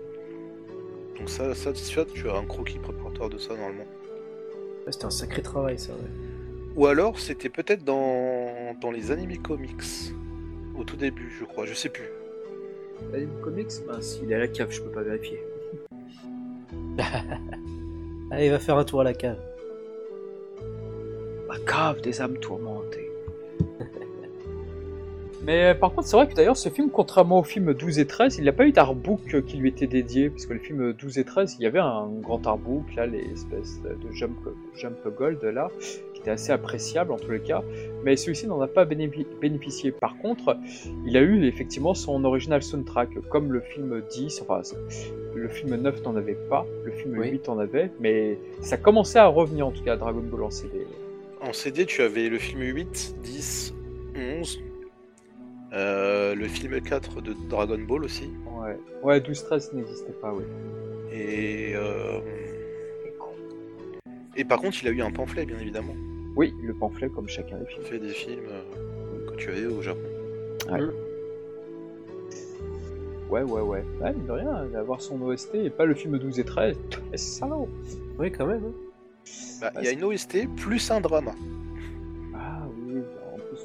Donc 1.19 1.28
ça, 1.31 1.55
ça, 1.55 1.73
tu 1.73 2.01
as 2.28 2.35
un 2.36 2.45
croquis 2.45 2.78
préparatoire 2.78 3.31
de 3.31 3.39
ça 3.39 3.55
normalement. 3.55 3.86
Ouais, 4.86 4.93
C'était 4.93 5.05
un 5.07 5.11
sacré 5.11 5.43
travail, 5.43 5.78
ça. 5.78 5.93
ouais. 5.93 5.99
Ou 6.77 6.86
alors 6.86 7.20
c'était 7.20 7.49
peut-être 7.49 7.85
dans, 7.85 8.74
dans 8.81 8.91
les 8.91 9.12
animés 9.12 9.36
comics 9.36 10.12
au 10.77 10.82
tout 10.82 10.97
début, 10.97 11.32
je 11.39 11.45
crois, 11.45 11.66
je 11.66 11.74
sais 11.74 11.89
plus. 11.89 12.09
Anime 13.12 13.31
Comics 13.43 13.69
Bah, 13.86 14.01
s'il 14.01 14.31
est 14.32 14.35
à 14.35 14.39
la 14.41 14.49
cave, 14.49 14.70
je 14.70 14.81
peux 14.82 14.91
pas 14.91 15.03
vérifier. 15.03 15.41
Allez, 18.31 18.51
va 18.51 18.59
faire 18.59 18.77
un 18.77 18.85
tour 18.85 19.01
à 19.03 19.05
la 19.05 19.15
cave. 19.15 19.39
La 21.49 21.59
cave 21.61 22.01
des 22.01 22.20
âmes 22.20 22.39
tourmentées. 22.39 23.11
Mais 25.44 25.64
euh, 25.66 25.74
par 25.74 25.92
contre, 25.92 26.08
c'est 26.08 26.16
vrai 26.16 26.26
que 26.26 26.34
d'ailleurs, 26.34 26.56
ce 26.56 26.68
film, 26.70 26.90
contrairement 26.90 27.40
au 27.40 27.42
film 27.42 27.74
12 27.74 27.98
et 27.98 28.06
13, 28.06 28.38
il 28.38 28.44
n'a 28.44 28.52
pas 28.52 28.66
eu 28.66 28.72
d'artbook 28.72 29.20
euh, 29.34 29.42
qui 29.42 29.58
lui 29.58 29.68
était 29.68 29.86
dédié, 29.86 30.30
puisque 30.30 30.50
le 30.50 30.58
film 30.58 30.92
12 30.94 31.18
et 31.18 31.24
13, 31.24 31.56
il 31.58 31.64
y 31.64 31.66
avait 31.66 31.78
un 31.80 32.08
grand 32.22 32.46
artbook, 32.46 32.94
là, 32.96 33.06
les 33.06 33.24
espèces 33.32 33.80
de 33.82 34.12
jump, 34.12 34.36
jump 34.74 34.96
gold, 35.18 35.42
là, 35.42 35.68
qui 36.14 36.20
était 36.20 36.30
assez 36.30 36.50
appréciable 36.50 37.12
en 37.12 37.18
tous 37.18 37.30
les 37.30 37.40
cas, 37.40 37.62
mais 38.04 38.16
celui-ci 38.16 38.46
n'en 38.46 38.60
a 38.62 38.66
pas 38.68 38.84
bénéfi- 38.86 39.26
bénéficié. 39.40 39.92
Par 39.92 40.16
contre, 40.18 40.56
il 41.04 41.14
a 41.16 41.20
eu 41.20 41.44
effectivement 41.44 41.92
son 41.92 42.24
original 42.24 42.62
soundtrack, 42.62 43.10
comme 43.28 43.52
le 43.52 43.60
film 43.60 44.00
10, 44.10 44.42
enfin, 44.48 44.62
le 45.34 45.48
film 45.48 45.74
9 45.76 46.02
n'en 46.04 46.16
avait 46.16 46.38
pas, 46.48 46.64
le 46.84 46.92
film 46.92 47.18
Oui. 47.18 47.28
8 47.32 47.48
en 47.50 47.58
avait, 47.58 47.90
mais 48.00 48.38
ça 48.62 48.78
commençait 48.78 49.18
à 49.18 49.26
revenir 49.26 49.66
en 49.66 49.72
tout 49.72 49.82
cas, 49.84 49.96
Dragon 49.96 50.22
Ball 50.22 50.44
en 50.44 50.50
CD. 50.50 50.86
En 51.42 51.52
CD, 51.52 51.84
tu 51.84 52.00
avais 52.00 52.30
le 52.30 52.38
film 52.38 52.62
8, 52.62 53.16
10, 53.22 53.74
11, 54.16 54.60
euh, 55.74 56.34
le 56.34 56.46
film 56.48 56.80
4 56.80 57.20
de 57.20 57.34
Dragon 57.48 57.78
Ball 57.78 58.05
aussi, 58.05 58.30
Ouais, 58.46 58.78
ouais 59.02 59.20
12-13 59.20 59.74
n'existait 59.74 60.12
pas, 60.20 60.32
oui. 60.32 60.44
et 61.12 61.72
euh, 61.74 62.20
et 64.36 64.44
par 64.44 64.60
contre, 64.60 64.78
il 64.82 64.88
a 64.88 64.90
eu 64.90 65.01
un 65.01 65.10
pamphlet, 65.12 65.46
bien 65.46 65.59
évidemment. 65.60 65.94
Oui, 66.36 66.52
le 66.62 66.74
pamphlet 66.74 67.09
comme 67.09 67.28
chacun 67.28 67.56
des 67.59 67.64
Il 67.70 67.74
films. 67.74 67.84
fait 67.84 67.98
des 68.01 68.09
films 68.12 68.44
euh, 68.51 69.30
que 69.30 69.36
tu 69.36 69.48
avais 69.51 69.66
au 69.66 69.80
Japon. 69.80 70.01
Ouais, 73.30 73.42
ouais, 73.42 73.60
ouais. 73.60 73.84
Ouais, 74.01 74.12
mine 74.12 74.26
de 74.26 74.32
rien, 74.32 74.64
d'avoir 74.72 75.01
son 75.01 75.20
OST 75.22 75.55
et 75.55 75.70
pas 75.70 75.84
le 75.86 75.94
film 75.94 76.18
12 76.18 76.38
et 76.40 76.44
13. 76.44 76.76
C'est 77.12 77.18
salaud. 77.18 77.68
Oui, 78.18 78.30
quand 78.32 78.46
même. 78.46 78.62
hein. 78.64 78.72
Bah, 79.60 79.72
il 79.78 79.84
y 79.84 79.88
a 79.88 79.92
une 79.92 80.05
OST 80.05 80.48
plus 80.56 80.90
un 80.90 81.01
drama. 81.01 81.32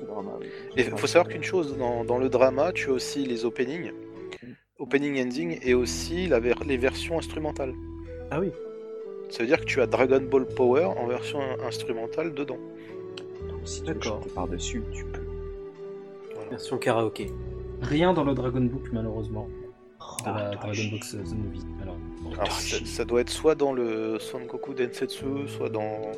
Drama. 0.09 0.31
Oui. 0.39 0.47
Et 0.77 0.81
il 0.81 0.97
faut 0.97 1.07
savoir 1.07 1.27
qu'une 1.31 1.43
chose, 1.43 1.77
dans, 1.77 2.03
dans 2.03 2.17
le 2.17 2.29
drama, 2.29 2.71
tu 2.73 2.89
as 2.89 2.93
aussi 2.93 3.25
les 3.25 3.45
openings, 3.45 3.91
opening 4.77 5.21
ending, 5.25 5.59
et 5.63 5.73
aussi 5.73 6.27
la 6.27 6.39
ver- 6.39 6.63
les 6.65 6.77
versions 6.77 7.17
instrumentales. 7.17 7.73
Ah 8.31 8.39
oui. 8.39 8.51
Ça 9.29 9.43
veut 9.43 9.47
dire 9.47 9.59
que 9.59 9.65
tu 9.65 9.79
as 9.81 9.87
Dragon 9.87 10.21
Ball 10.21 10.45
Power 10.47 10.85
en 10.85 11.05
version 11.07 11.39
in- 11.41 11.67
instrumentale 11.67 12.33
dedans. 12.33 12.57
Donc, 13.47 13.61
si 13.65 13.83
tu 13.83 13.93
chanter 14.01 14.29
par-dessus, 14.29 14.81
tu 14.91 15.05
peux. 15.05 15.21
Version 16.49 16.77
karaoké. 16.79 17.31
Rien 17.81 18.11
dans 18.13 18.23
le 18.23 18.33
Dragon 18.33 18.61
Book, 18.61 18.89
malheureusement. 18.91 19.47
La 20.25 20.31
toi, 20.33 20.49
Dragon 20.55 20.73
chier. 20.73 20.89
Book 20.91 21.01
The 21.01 21.33
Movie. 21.35 21.65
Alors, 21.83 21.95
Alors, 22.39 22.51
ça, 22.59 22.77
ça 22.85 23.05
doit 23.05 23.21
être 23.21 23.29
soit 23.29 23.53
dans 23.55 23.71
le 23.71 24.17
Son 24.19 24.39
Goku 24.41 24.73
Densetsu, 24.73 25.47
soit 25.47 25.69
dans, 25.69 26.11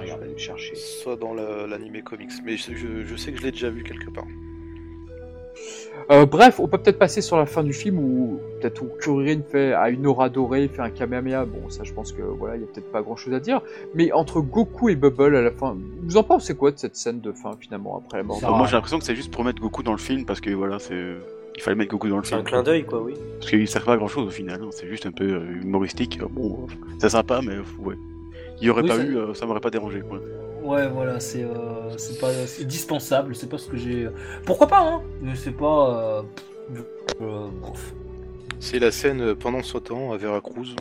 Je 0.00 0.06
vais 0.06 0.12
regarder 0.12 0.32
le 0.32 0.38
chercher. 0.38 0.74
soit 0.74 1.16
dans 1.16 1.34
la- 1.34 1.66
l'anime 1.66 2.02
comics. 2.02 2.30
Mais 2.44 2.56
je, 2.56 2.74
je- 2.74 3.04
je 3.04 3.16
sais 3.16 3.32
que 3.32 3.38
je 3.38 3.44
l'ai 3.44 3.52
déjà 3.52 3.70
vu 3.70 3.82
quelque 3.82 4.10
part. 4.10 4.26
Euh, 6.10 6.24
bref, 6.26 6.58
on 6.58 6.66
peut 6.66 6.78
peut-être 6.78 6.98
passer 6.98 7.20
sur 7.20 7.36
la 7.36 7.46
fin 7.46 7.62
du 7.62 7.72
film 7.72 7.98
où 7.98 8.40
peut-être 8.60 8.82
où 8.82 8.88
Kuririn 9.00 9.42
fait 9.48 9.72
à 9.74 9.90
une 9.90 10.06
aura 10.06 10.28
dorée, 10.28 10.66
fait 10.68 10.80
un 10.82 10.90
Kamehameha. 10.90 11.44
Bon, 11.44 11.68
ça, 11.68 11.84
je 11.84 11.92
pense 11.92 12.12
que 12.12 12.22
voilà, 12.22 12.56
il 12.56 12.62
y 12.62 12.64
a 12.64 12.66
peut-être 12.66 12.90
pas 12.90 13.02
grand-chose 13.02 13.34
à 13.34 13.40
dire. 13.40 13.60
Mais 13.94 14.10
entre 14.12 14.40
Goku 14.40 14.88
et 14.88 14.96
Bubble 14.96 15.36
à 15.36 15.42
la 15.42 15.50
fin, 15.50 15.76
vous 16.02 16.16
en 16.16 16.22
pensez 16.24 16.54
quoi 16.56 16.70
de 16.72 16.78
cette 16.78 16.96
scène 16.96 17.20
de 17.20 17.32
fin 17.32 17.52
finalement 17.60 17.98
après 17.98 18.18
la 18.18 18.24
mort 18.24 18.36
Ça 18.36 18.46
de- 18.46 18.50
Enfin, 18.50 18.58
moi 18.58 18.66
j'ai 18.66 18.72
l'impression 18.76 18.98
que 18.98 19.04
c'est 19.04 19.14
juste 19.14 19.30
pour 19.32 19.44
mettre 19.44 19.60
Goku 19.60 19.82
dans 19.82 19.92
le 19.92 19.98
film 19.98 20.24
parce 20.24 20.40
que 20.40 20.50
voilà, 20.50 20.78
c'est. 20.78 20.98
Il 21.56 21.62
fallait 21.62 21.76
mettre 21.76 21.90
Goku 21.90 22.08
dans 22.08 22.16
le 22.16 22.24
C'est 22.24 22.30
film. 22.30 22.40
un 22.40 22.44
clin 22.44 22.62
d'œil, 22.62 22.84
quoi, 22.84 23.02
oui. 23.02 23.14
Parce 23.38 23.50
qu'il 23.50 23.68
sert 23.68 23.84
pas 23.84 23.92
à 23.92 23.96
grand 23.96 24.08
chose 24.08 24.26
au 24.26 24.30
final, 24.30 24.60
hein. 24.62 24.68
c'est 24.70 24.88
juste 24.88 25.04
un 25.04 25.12
peu 25.12 25.24
euh, 25.24 25.60
humoristique. 25.62 26.18
Bon, 26.30 26.66
c'est 26.98 27.10
sympa, 27.10 27.40
mais 27.44 27.56
ouais. 27.84 27.96
Il 28.60 28.66
y 28.66 28.70
aurait 28.70 28.82
Oui, 28.82 28.88
pas 28.88 28.96
ça- 28.96 29.04
eu, 29.04 29.16
euh, 29.16 29.34
ça 29.34 29.46
m'aurait 29.46 29.60
pas 29.60 29.70
dérangé 29.70 30.00
quoi. 30.02 30.20
Ouais, 30.62 30.88
voilà, 30.88 31.18
c'est 31.20 31.42
euh, 31.42 31.96
c'est 31.96 32.20
pas 32.20 32.30
c'est 32.46 32.66
dispensable, 32.66 33.34
c'est 33.34 33.48
pas 33.48 33.56
ce 33.58 33.68
que 33.68 33.76
j'ai. 33.76 34.08
Pourquoi 34.44 34.66
pas, 34.66 34.80
hein 34.82 35.02
Mais 35.22 35.34
c'est 35.34 35.52
pas. 35.56 36.22
Euh... 36.70 36.82
euh. 37.22 37.48
C'est 38.58 38.78
la 38.78 38.90
scène 38.90 39.20
euh, 39.22 39.34
pendant 39.34 39.62
son 39.62 39.80
temps 39.80 40.12
à 40.12 40.16
Veracruz. 40.18 40.74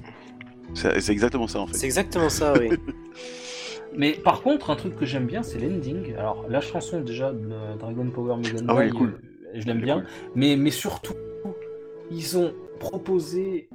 C'est 0.74 1.00
c'est 1.00 1.12
exactement 1.14 1.48
ça 1.48 1.60
en 1.62 1.68
fait. 1.68 1.78
C'est 1.78 1.86
exactement 1.86 2.30
ça, 2.30 2.54
oui. 2.60 2.70
Mais 3.96 4.12
par 4.14 4.42
contre, 4.42 4.70
un 4.70 4.76
truc 4.76 4.96
que 4.98 5.06
j'aime 5.06 5.26
bien, 5.26 5.42
c'est 5.42 5.58
l'ending. 5.60 6.14
Alors, 6.16 6.46
la 6.48 6.62
chanson 6.62 7.02
déjà 7.02 7.32
de 7.32 7.50
Dragon 7.80 8.08
Power 8.12 8.36
Mega 8.38 8.60
Ah 8.68 8.76
ouais, 8.76 8.90
cool. 8.90 9.14
euh, 9.16 9.50
je 9.56 9.66
l'aime 9.66 9.82
bien. 9.82 9.96
cool. 10.02 10.06
Mais, 10.36 10.56
mais 10.58 10.70
surtout, 10.70 11.16
ils 12.12 12.38
ont 12.38 12.54
proposé 12.80 13.68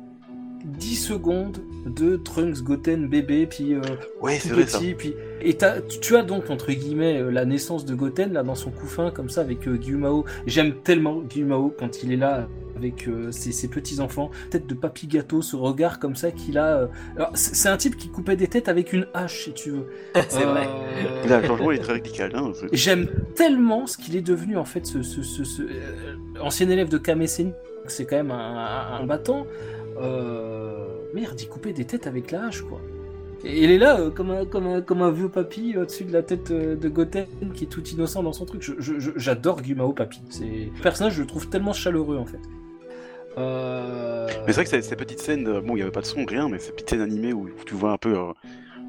10 0.65 0.97
secondes 0.97 1.59
de 1.86 2.16
Trunks 2.16 2.62
Goten 2.62 3.07
bébé, 3.09 3.47
puis 3.47 3.74
euh, 3.74 3.81
Ouais, 4.20 4.39
tout 4.39 4.49
c'est 4.49 4.55
vrai 4.55 4.66
ça. 4.66 4.78
petit, 4.78 4.95
puis 4.95 5.15
et 5.43 5.57
tu 6.01 6.16
as 6.16 6.23
donc 6.23 6.49
entre 6.49 6.73
guillemets 6.73 7.20
euh, 7.20 7.31
la 7.31 7.45
naissance 7.45 7.85
de 7.85 7.95
Goten 7.95 8.32
là 8.32 8.43
dans 8.43 8.55
son 8.55 8.70
couffin 8.70 9.11
comme 9.11 9.28
ça 9.28 9.43
avec 9.43 9.69
euh, 9.69 9.77
Gyumao. 9.81 10.24
J'aime 10.47 10.74
tellement 10.82 11.23
Gyumao 11.28 11.74
quand 11.78 12.03
il 12.03 12.12
est 12.12 12.16
là 12.16 12.49
avec 12.77 13.07
euh, 13.07 13.31
ses, 13.31 13.53
ses 13.53 13.69
petits 13.69 14.01
enfants, 14.01 14.31
tête 14.51 14.66
de 14.66 14.74
papy 14.74 15.07
gâteau, 15.07 15.43
ce 15.43 15.55
regard 15.55 15.99
comme 16.01 16.16
ça 16.16 16.31
qu'il 16.32 16.57
a. 16.59 16.78
euh, 16.78 16.86
alors, 17.16 17.31
c'est 17.35 17.69
un 17.69 17.77
type 17.77 17.97
qui 17.97 18.09
coupait 18.09 18.35
des 18.36 18.49
têtes 18.49 18.69
avec 18.69 18.93
une 18.93 19.07
hache 19.15 19.45
si 19.45 19.53
tu 19.53 19.70
veux. 19.70 19.86
c'est 20.28 20.45
vrai. 20.45 20.66
Là, 21.28 21.41
le 21.41 21.47
changement 21.47 21.70
il 21.73 21.77
est 21.78 21.81
très 21.82 21.93
radical. 21.95 22.32
Hein, 22.35 22.53
J'aime 22.73 23.07
tellement 23.36 23.86
ce 23.86 23.97
qu'il 23.99 24.16
est 24.16 24.23
devenu 24.23 24.57
en 24.57 24.65
fait, 24.65 24.86
ce, 24.86 25.03
ce, 25.03 25.23
ce- 25.23 25.45
ce, 25.45 25.62
euh, 25.62 25.69
ancien 26.41 26.69
élève 26.70 26.89
de 26.89 26.99
Kame. 26.99 27.27
C'est 27.86 28.07
quand 28.07 28.16
même 28.16 28.31
un, 28.31 28.35
un, 28.35 29.01
un 29.03 29.07
battant. 29.07 29.47
Euh, 30.01 30.87
merde, 31.15 31.41
il 31.41 31.49
coupait 31.49 31.73
des 31.73 31.85
têtes 31.85 32.07
avec 32.07 32.31
la 32.31 32.47
hache 32.47 32.62
quoi. 32.62 32.81
Et 33.45 33.62
il 33.62 33.71
est 33.71 33.79
là 33.79 34.01
euh, 34.01 34.11
comme, 34.11 34.31
un, 34.31 34.47
comme, 34.47 34.66
un, 34.66 34.81
comme 34.81 35.03
un 35.03 35.11
vieux 35.11 35.29
papy 35.29 35.77
au-dessus 35.77 36.05
de 36.05 36.12
la 36.12 36.23
tête 36.23 36.51
euh, 36.51 36.77
de 36.77 36.89
Goten 36.89 37.27
qui 37.55 37.65
est 37.65 37.69
tout 37.69 37.83
innocent 37.85 38.23
dans 38.23 38.33
son 38.33 38.47
truc. 38.47 38.62
J'adore 39.16 39.61
Gumao 39.62 39.93
Papy. 39.93 40.21
C'est 40.31 40.71
le 40.75 40.83
personnage, 40.83 41.15
je 41.15 41.21
le 41.21 41.27
trouve 41.27 41.49
tellement 41.49 41.73
chaleureux 41.75 42.16
en 42.16 42.25
fait. 42.25 42.41
Euh... 43.37 44.27
Mais 44.47 44.53
c'est 44.53 44.65
vrai 44.65 44.65
que 44.81 44.81
ces, 44.83 44.97
petites 44.97 45.19
scènes, 45.21 45.47
euh, 45.49 45.61
bon, 45.61 45.77
il 45.77 45.81
y 45.81 45.83
avait 45.83 45.91
pas 45.91 46.01
de 46.01 46.07
son, 46.07 46.25
rien, 46.25 46.49
mais 46.49 46.59
ces 46.59 46.73
petites 46.73 46.91
scènes 46.91 47.01
animées 47.01 47.33
où 47.33 47.49
tu 47.66 47.75
vois 47.75 47.91
un 47.93 47.97
peu 47.99 48.16
euh, 48.16 48.33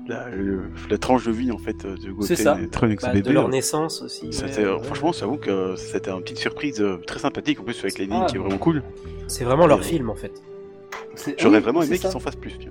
la, 0.07 0.30
le- 0.30 0.69
la 0.90 0.98
tranche 0.99 1.26
de 1.26 1.32
vie 1.32 1.52
en 1.52 1.57
fait 1.57 1.84
euh, 1.86 1.95
de. 1.98 2.11
Goten 2.11 2.64
et 2.64 2.68
Trunks 2.69 3.02
Bah, 3.02 3.10
bébé. 3.11 3.30
de 3.30 3.34
leur 3.34 3.48
euh, 3.48 3.49
naissance 3.49 4.02
aussi. 4.03 4.32
c'était, 4.32 4.60
ouais, 4.60 4.65
euh, 4.65 4.77
ouais. 4.77 4.84
Franchement, 4.84 5.11
j'avoue 5.11 5.38
que 5.38 5.76
c'était 5.76 6.11
une 6.11 6.22
petite 6.22 6.38
surprise 6.38 6.80
euh, 6.80 6.98
très 7.07 7.19
sympathique 7.19 7.60
en 7.60 7.64
plus 7.64 7.80
avec 7.80 7.98
les 7.98 8.06
lignes 8.06 8.22
Ah, 8.23 8.27
qui 8.30 8.36
est 8.36 8.40
vraiment 8.40 8.57
cool. 8.60 8.84
C'est 9.27 9.44
vraiment 9.45 9.65
leur 9.65 9.80
Euh, 9.80 9.84
film, 9.84 10.10
en 10.11 10.15
fait. 10.15 10.32
C'est- 11.16 11.36
J'aurais 11.40 11.58
oui, 11.58 11.64
vraiment 11.64 11.82
aimé 11.84 11.98
qu'ils 11.98 12.10
s'en 12.10 12.20
fassent 12.20 12.36
plus. 12.36 12.58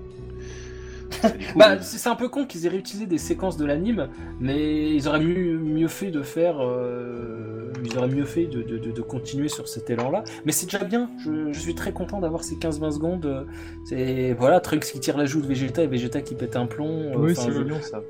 Bah, 1.57 1.73
euh, 1.73 1.77
c'est 1.81 2.09
un 2.09 2.16
peu 2.16 2.29
con 2.29 2.45
qu'ils 2.45 2.66
aient 2.66 2.71
réutilisé 2.71 3.07
des 3.07 3.19
séquences 3.19 3.57
de 3.57 3.65
l'anime, 3.65 4.09
mais 4.41 4.93
ils 4.95 5.07
auraient 5.09 5.21
mieux, 5.21 5.57
mieux 5.59 5.89
fait 5.89 6.11
de 6.11 6.23
faire. 6.23 6.57
euh, 6.61 7.71
ils 7.85 7.97
auraient 7.99 8.09
mieux 8.09 8.25
fait 8.25 8.47
de, 8.47 8.62
de, 8.62 8.79
de- 8.79 8.91
de 8.91 9.01
continuer 9.03 9.49
sur 9.49 9.69
cet 9.69 9.91
élan-là. 9.91 10.25
Mais 10.45 10.53
c'est 10.53 10.66
déjà 10.66 10.83
bien. 10.85 11.11
Je, 11.25 11.53
je 11.53 11.59
suis 11.59 11.75
très 11.75 11.93
content 11.93 12.21
d'avoir 12.21 12.43
ces 12.45 12.57
15-20 12.57 12.91
secondes. 12.93 13.47
C'est 13.85 14.33
voilà, 14.39 14.61
Trunks 14.61 14.85
qui 14.85 15.01
tire 15.01 15.16
la 15.16 15.27
joue 15.27 15.41
de 15.41 15.47
Vegeta 15.47 15.83
et 15.83 15.87
Vegeta 15.87 16.21
qui 16.21 16.35
pète 16.35 16.57
un 16.57 16.66
plomb. 16.66 17.12
euh, 17.12 17.16
Oui, 17.16 17.33
enfin, 17.33 17.43
c'est 17.53 17.59
mignon 17.59 17.81
ça. 17.81 18.03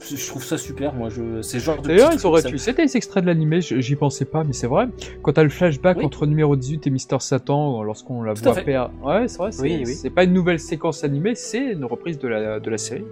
Je- 0.00 0.26
trouve 0.28 0.44
ça 0.44 0.58
super. 0.58 0.94
Moi, 0.94 1.08
je 1.10 1.42
c'est 1.42 1.60
genre 1.60 1.80
de. 1.82 1.88
D'ailleurs, 1.88 2.12
ils 2.12 2.26
auraient 2.26 2.42
pu. 2.42 2.58
C'était 2.58 2.82
les 2.82 2.96
extraits 2.96 3.22
de 3.22 3.28
l'animé, 3.28 3.60
j'y 3.60 3.96
pensais 3.96 4.24
pas, 4.24 4.44
mais 4.44 4.52
c'est 4.52 4.66
vrai. 4.66 4.88
Quand 5.22 5.32
t'as 5.32 5.42
le 5.42 5.48
flashback 5.50 5.98
Oui. 5.98 6.04
entre 6.04 6.26
numéro 6.26 6.56
18 6.56 6.86
et 6.86 6.90
Mister 6.90 7.16
Satan, 7.20 7.82
lorsqu'on 7.82 8.22
la 8.22 8.34
Tout 8.34 8.44
voit 8.44 8.54
perdre. 8.56 8.92
Ouais, 9.04 9.28
c'est 9.28 9.38
vrai, 9.38 9.52
c'est 9.52 9.62
Oui, 9.62 9.82
oui. 9.86 9.94
c'est 9.94 10.10
pas 10.10 10.24
une 10.24 10.32
nouvelle 10.32 10.58
séquence 10.60 11.04
animée, 11.04 11.34
c'est 11.34 11.72
une 11.72 11.84
reprise 11.84 12.18
de 12.18 12.28
la, 12.28 12.60
de 12.60 12.70
la 12.70 12.78
série. 12.78 13.04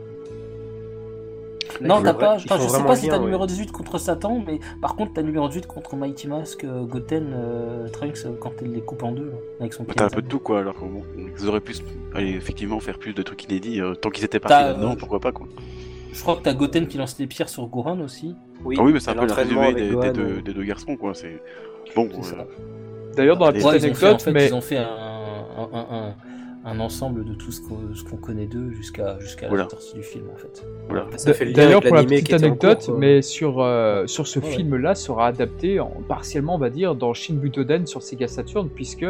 Non, 1.81 1.99
Ils 2.01 2.05
t'as 2.05 2.15
pas. 2.15 2.35
enfin, 2.35 2.59
je 2.61 2.67
sais 2.67 2.83
pas 2.83 2.97
si 2.97 3.07
t'as 3.09 3.19
ouais. 3.19 3.25
numéro 3.25 3.47
18 3.47 3.71
contre 3.71 3.99
Satan, 3.99 4.43
mais 4.45 4.59
par 4.81 4.97
contre 4.97 5.13
t'as 5.15 5.23
numéro 5.23 5.47
18 5.49 5.67
contre 5.67 5.95
Mighty 5.95 6.27
Mask, 6.27 6.65
euh, 6.65 6.83
Goten, 6.85 7.31
euh, 7.33 7.89
Trunks 7.89 8.17
euh, 8.25 8.31
quand 8.41 8.51
il 8.63 8.73
les 8.73 8.81
coupe 8.81 9.03
en 9.05 9.13
deux 9.13 9.27
là, 9.27 9.37
avec 9.61 9.75
son. 9.75 9.85
T'as 9.85 10.07
un 10.07 10.09
peu 10.09 10.23
de 10.23 10.27
tout 10.27 10.41
quoi, 10.41 10.61
alors 10.61 10.75
que 10.75 10.81
bon, 10.81 11.03
ils 11.17 11.47
auraient 11.47 11.61
pu 11.61 11.75
aller 12.15 12.31
effectivement 12.31 12.81
faire 12.81 12.99
plus 12.99 13.13
de 13.13 13.23
trucs 13.23 13.45
inédits 13.45 13.81
euh, 13.81 13.95
tant 13.95 14.11
qu'ils 14.11 14.25
étaient 14.25 14.41
partis 14.41 14.55
là-dedans, 14.65 14.93
euh, 14.93 14.97
pourquoi 14.97 15.21
pas 15.21 15.31
quoi. 15.31 15.47
Je 16.19 16.23
crois 16.25 16.37
que 16.37 16.43
t'as 16.43 16.53
Goten 16.55 16.89
qui 16.89 16.99
lance 16.99 17.17
les 17.21 17.29
pierres 17.29 17.49
sur 17.49 17.67
Gohan 17.69 18.01
aussi. 18.01 18.35
Oui, 18.65 18.75
Ah 18.79 18.83
oui, 18.83 18.93
mais 18.93 18.99
c'est 19.01 19.11
un 19.11 19.15
peu 19.15 19.21
le 19.21 19.27
l'entraînement 19.29 19.61
résumé 19.69 19.89
des, 19.89 19.97
des 19.97 20.11
deux, 20.13 20.43
des 20.43 20.53
deux 20.53 20.65
garçons 20.65 20.97
quoi. 20.97 21.15
C'est 21.15 21.41
bon. 21.95 22.09
C'est 22.23 22.35
euh. 22.35 22.43
D'ailleurs, 23.17 23.37
dans 23.37 23.47
la 23.47 23.53
petite 23.53 23.67
en 23.67 23.71
anecdote, 23.71 24.23
fait, 24.23 24.33
mais 24.33 24.47
ils 24.49 24.55
ont 24.55 24.61
fait 24.61 24.79
un, 24.79 24.83
un, 24.83 25.69
un- 25.73 25.87
un- 25.91 26.15
un 26.65 26.81
ensemble 26.81 27.25
de 27.25 27.35
tout 27.35 27.53
ce 27.53 27.61
qu'on 27.61 27.79
qu'on 28.11 28.17
connaît 28.17 28.47
d'eux 28.47 28.73
jusqu'à 28.73 29.19
jusqu'à 29.21 29.47
Voilà. 29.49 29.65
la 29.65 29.71
sortie 29.71 29.95
du 29.95 30.03
film 30.03 30.25
en 30.35 30.37
fait. 30.37 30.67
Voilà. 30.89 31.07
D'ailleurs, 31.55 31.81
pour 31.83 31.95
la 31.95 32.03
l'animé 32.03 32.21
petite 32.21 32.35
anecdote, 32.35 32.85
cours, 32.87 32.99
mais 32.99 33.23
sur, 33.23 33.61
euh, 33.63 34.07
sur 34.09 34.27
ce 34.27 34.41
Ouais, 34.41 34.47
film-là 34.51 34.97
sera 34.97 35.29
adapté 35.29 35.79
en, 35.79 35.93
partiellement, 36.09 36.57
on 36.57 36.59
va 36.59 36.69
dire, 36.71 36.97
dans 36.97 37.15
Shin 37.15 37.35
Butoden 37.35 37.87
sur 37.87 38.03
Sega 38.03 38.27
Saturn, 38.27 38.69
puisque, 38.69 39.07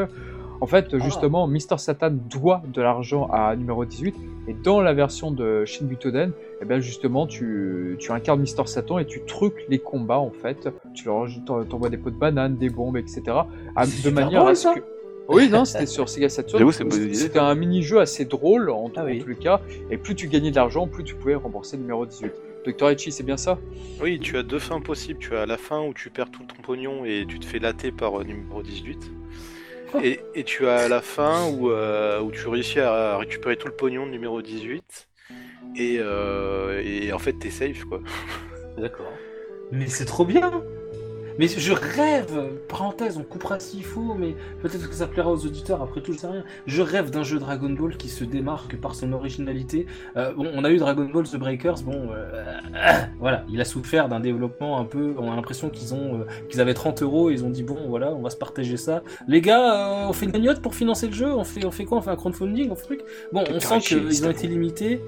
en 0.60 0.66
fait, 0.66 0.88
Ah. 0.92 0.98
justement, 0.98 1.48
Mr. 1.48 1.78
Satan 1.78 2.10
doit 2.12 2.62
de 2.72 2.82
l'argent 2.82 3.28
à 3.32 3.56
numéro 3.56 3.84
18, 3.86 4.14
et 4.46 4.52
dans 4.62 4.80
la 4.82 4.92
version 4.92 5.30
de 5.30 5.64
Shin 5.64 5.86
Butoden, 5.86 6.32
eh 6.60 6.64
ben, 6.64 6.80
justement, 6.80 7.26
tu, 7.26 7.96
tu 7.98 8.10
incarnes 8.12 8.40
Mr. 8.40 8.66
Satan 8.66 8.98
et 8.98 9.06
tu 9.06 9.20
truques 9.22 9.64
les 9.68 9.78
combats, 9.78 10.18
en 10.18 10.30
fait. 10.30 10.68
Tu 10.94 11.04
leur 11.06 11.26
t'en- 11.46 11.64
t'envoies 11.64 11.88
des 11.90 11.98
pots 11.98 12.10
de 12.10 12.16
bananes, 12.16 12.56
des 12.56 12.68
bombes, 12.70 12.96
etc. 12.96 13.22
à- 13.76 13.86
de 13.86 14.10
manière 14.10 14.40
drôle, 14.40 14.52
à 14.52 14.54
ce 14.54 14.62
ça. 14.64 14.74
que. 14.74 14.80
Oui, 15.28 15.48
non, 15.50 15.66
c'était 15.66 15.84
sur 15.86 16.08
Sega 16.08 16.28
Saturn. 16.30 16.72
C'était 17.12 17.38
un 17.38 17.54
mini-jeu 17.54 18.00
assez 18.00 18.24
drôle 18.24 18.70
en, 18.70 18.90
Ah 18.96 19.02
en 19.02 19.04
oui. 19.04 19.18
tous 19.20 19.28
les 19.28 19.36
cas, 19.36 19.60
et 19.90 19.98
plus 19.98 20.14
tu 20.14 20.26
gagnais 20.26 20.50
de 20.50 20.56
l'argent, 20.56 20.86
plus 20.86 21.04
tu 21.04 21.14
pouvais 21.14 21.34
rembourser 21.34 21.76
le 21.76 21.82
numéro 21.82 22.06
18. 22.06 22.32
Dr. 22.66 22.88
Echi, 22.90 23.12
c'est 23.12 23.22
bien 23.22 23.36
ça? 23.36 23.58
Oui, 24.02 24.18
tu 24.18 24.36
as 24.38 24.42
deux 24.42 24.58
fins 24.58 24.80
possibles. 24.80 25.18
Tu 25.20 25.36
as 25.36 25.44
la 25.46 25.56
fin 25.58 25.80
où 25.86 25.92
tu 25.94 26.10
perds 26.10 26.30
tout 26.30 26.42
ton 26.44 26.60
pognon 26.62 27.04
et 27.04 27.24
tu 27.28 27.38
te 27.38 27.44
fais 27.46 27.58
latter 27.58 27.92
par 27.92 28.20
euh, 28.20 28.24
numéro 28.24 28.62
18. 28.62 29.10
Et, 30.02 30.20
et 30.34 30.44
tu 30.44 30.66
as 30.66 30.88
la 30.88 31.00
fin 31.00 31.46
où, 31.50 31.70
euh, 31.70 32.20
où 32.20 32.30
tu 32.30 32.46
réussis 32.48 32.80
à 32.80 33.16
récupérer 33.18 33.56
tout 33.56 33.68
le 33.68 33.74
pognon 33.74 34.06
de 34.06 34.10
numéro 34.10 34.42
18. 34.42 35.08
Et, 35.76 35.98
euh, 36.00 36.82
et 36.84 37.12
en 37.12 37.18
fait, 37.18 37.34
t'es 37.34 37.50
safe 37.50 37.84
quoi. 37.84 38.00
D'accord. 38.76 39.12
Mais 39.70 39.86
c'est 39.86 40.06
trop 40.06 40.24
bien 40.24 40.62
Mais 41.38 41.46
je 41.46 41.72
rêve 41.72 42.58
Parenthèse, 42.68 43.18
on 43.18 43.22
coupera 43.22 43.60
s'il 43.60 43.84
faut, 43.84 44.14
mais 44.14 44.34
peut-être 44.62 44.88
que 44.88 44.94
ça 44.94 45.06
plaira 45.06 45.30
aux 45.30 45.46
auditeurs, 45.46 45.82
après 45.82 46.00
tout, 46.00 46.12
je 46.12 46.18
sais 46.18 46.26
rien. 46.26 46.44
Je 46.66 46.82
rêve 46.82 47.10
d'un 47.10 47.22
jeu 47.22 47.38
Dragon 47.38 47.70
Ball 47.70 47.96
qui 47.96 48.08
se 48.08 48.24
démarque 48.24 48.76
par 48.76 48.94
son 48.94 49.12
originalité. 49.12 49.86
Euh, 50.16 50.32
bon, 50.32 50.50
on 50.54 50.64
a 50.64 50.70
eu 50.70 50.78
Dragon 50.78 51.04
Ball 51.04 51.28
The 51.28 51.36
Breakers, 51.36 51.82
bon, 51.82 52.10
euh, 52.12 52.44
voilà, 53.20 53.44
il 53.50 53.60
a 53.60 53.64
souffert 53.64 54.08
d'un 54.08 54.20
développement 54.20 54.80
un 54.80 54.84
peu... 54.84 55.14
On 55.18 55.30
a 55.30 55.36
l'impression 55.36 55.70
qu'ils 55.70 55.94
ont, 55.94 56.20
euh, 56.20 56.24
qu'ils 56.48 56.60
avaient 56.60 56.74
30 56.74 57.02
euros, 57.02 57.30
et 57.30 57.34
ils 57.34 57.44
ont 57.44 57.50
dit, 57.50 57.62
bon, 57.62 57.88
voilà, 57.88 58.12
on 58.12 58.22
va 58.22 58.30
se 58.30 58.36
partager 58.36 58.76
ça. 58.76 59.02
Les 59.28 59.40
gars, 59.40 60.04
euh, 60.04 60.08
on 60.08 60.12
fait 60.12 60.26
une 60.26 60.32
cagnotte 60.32 60.60
pour 60.60 60.74
financer 60.74 61.06
le 61.06 61.14
jeu, 61.14 61.32
on 61.32 61.44
fait, 61.44 61.64
on 61.64 61.70
fait 61.70 61.84
quoi? 61.84 61.98
On 61.98 62.02
fait 62.02 62.10
un 62.10 62.16
crowdfunding, 62.16 62.70
on 62.70 62.74
fait 62.74 62.82
un 62.82 62.86
truc? 62.86 63.00
Bon, 63.32 63.44
on 63.48 63.60
sent 63.60 63.80
qu'ils 63.80 64.26
ont 64.26 64.30
été 64.30 64.46
limités. 64.46 65.00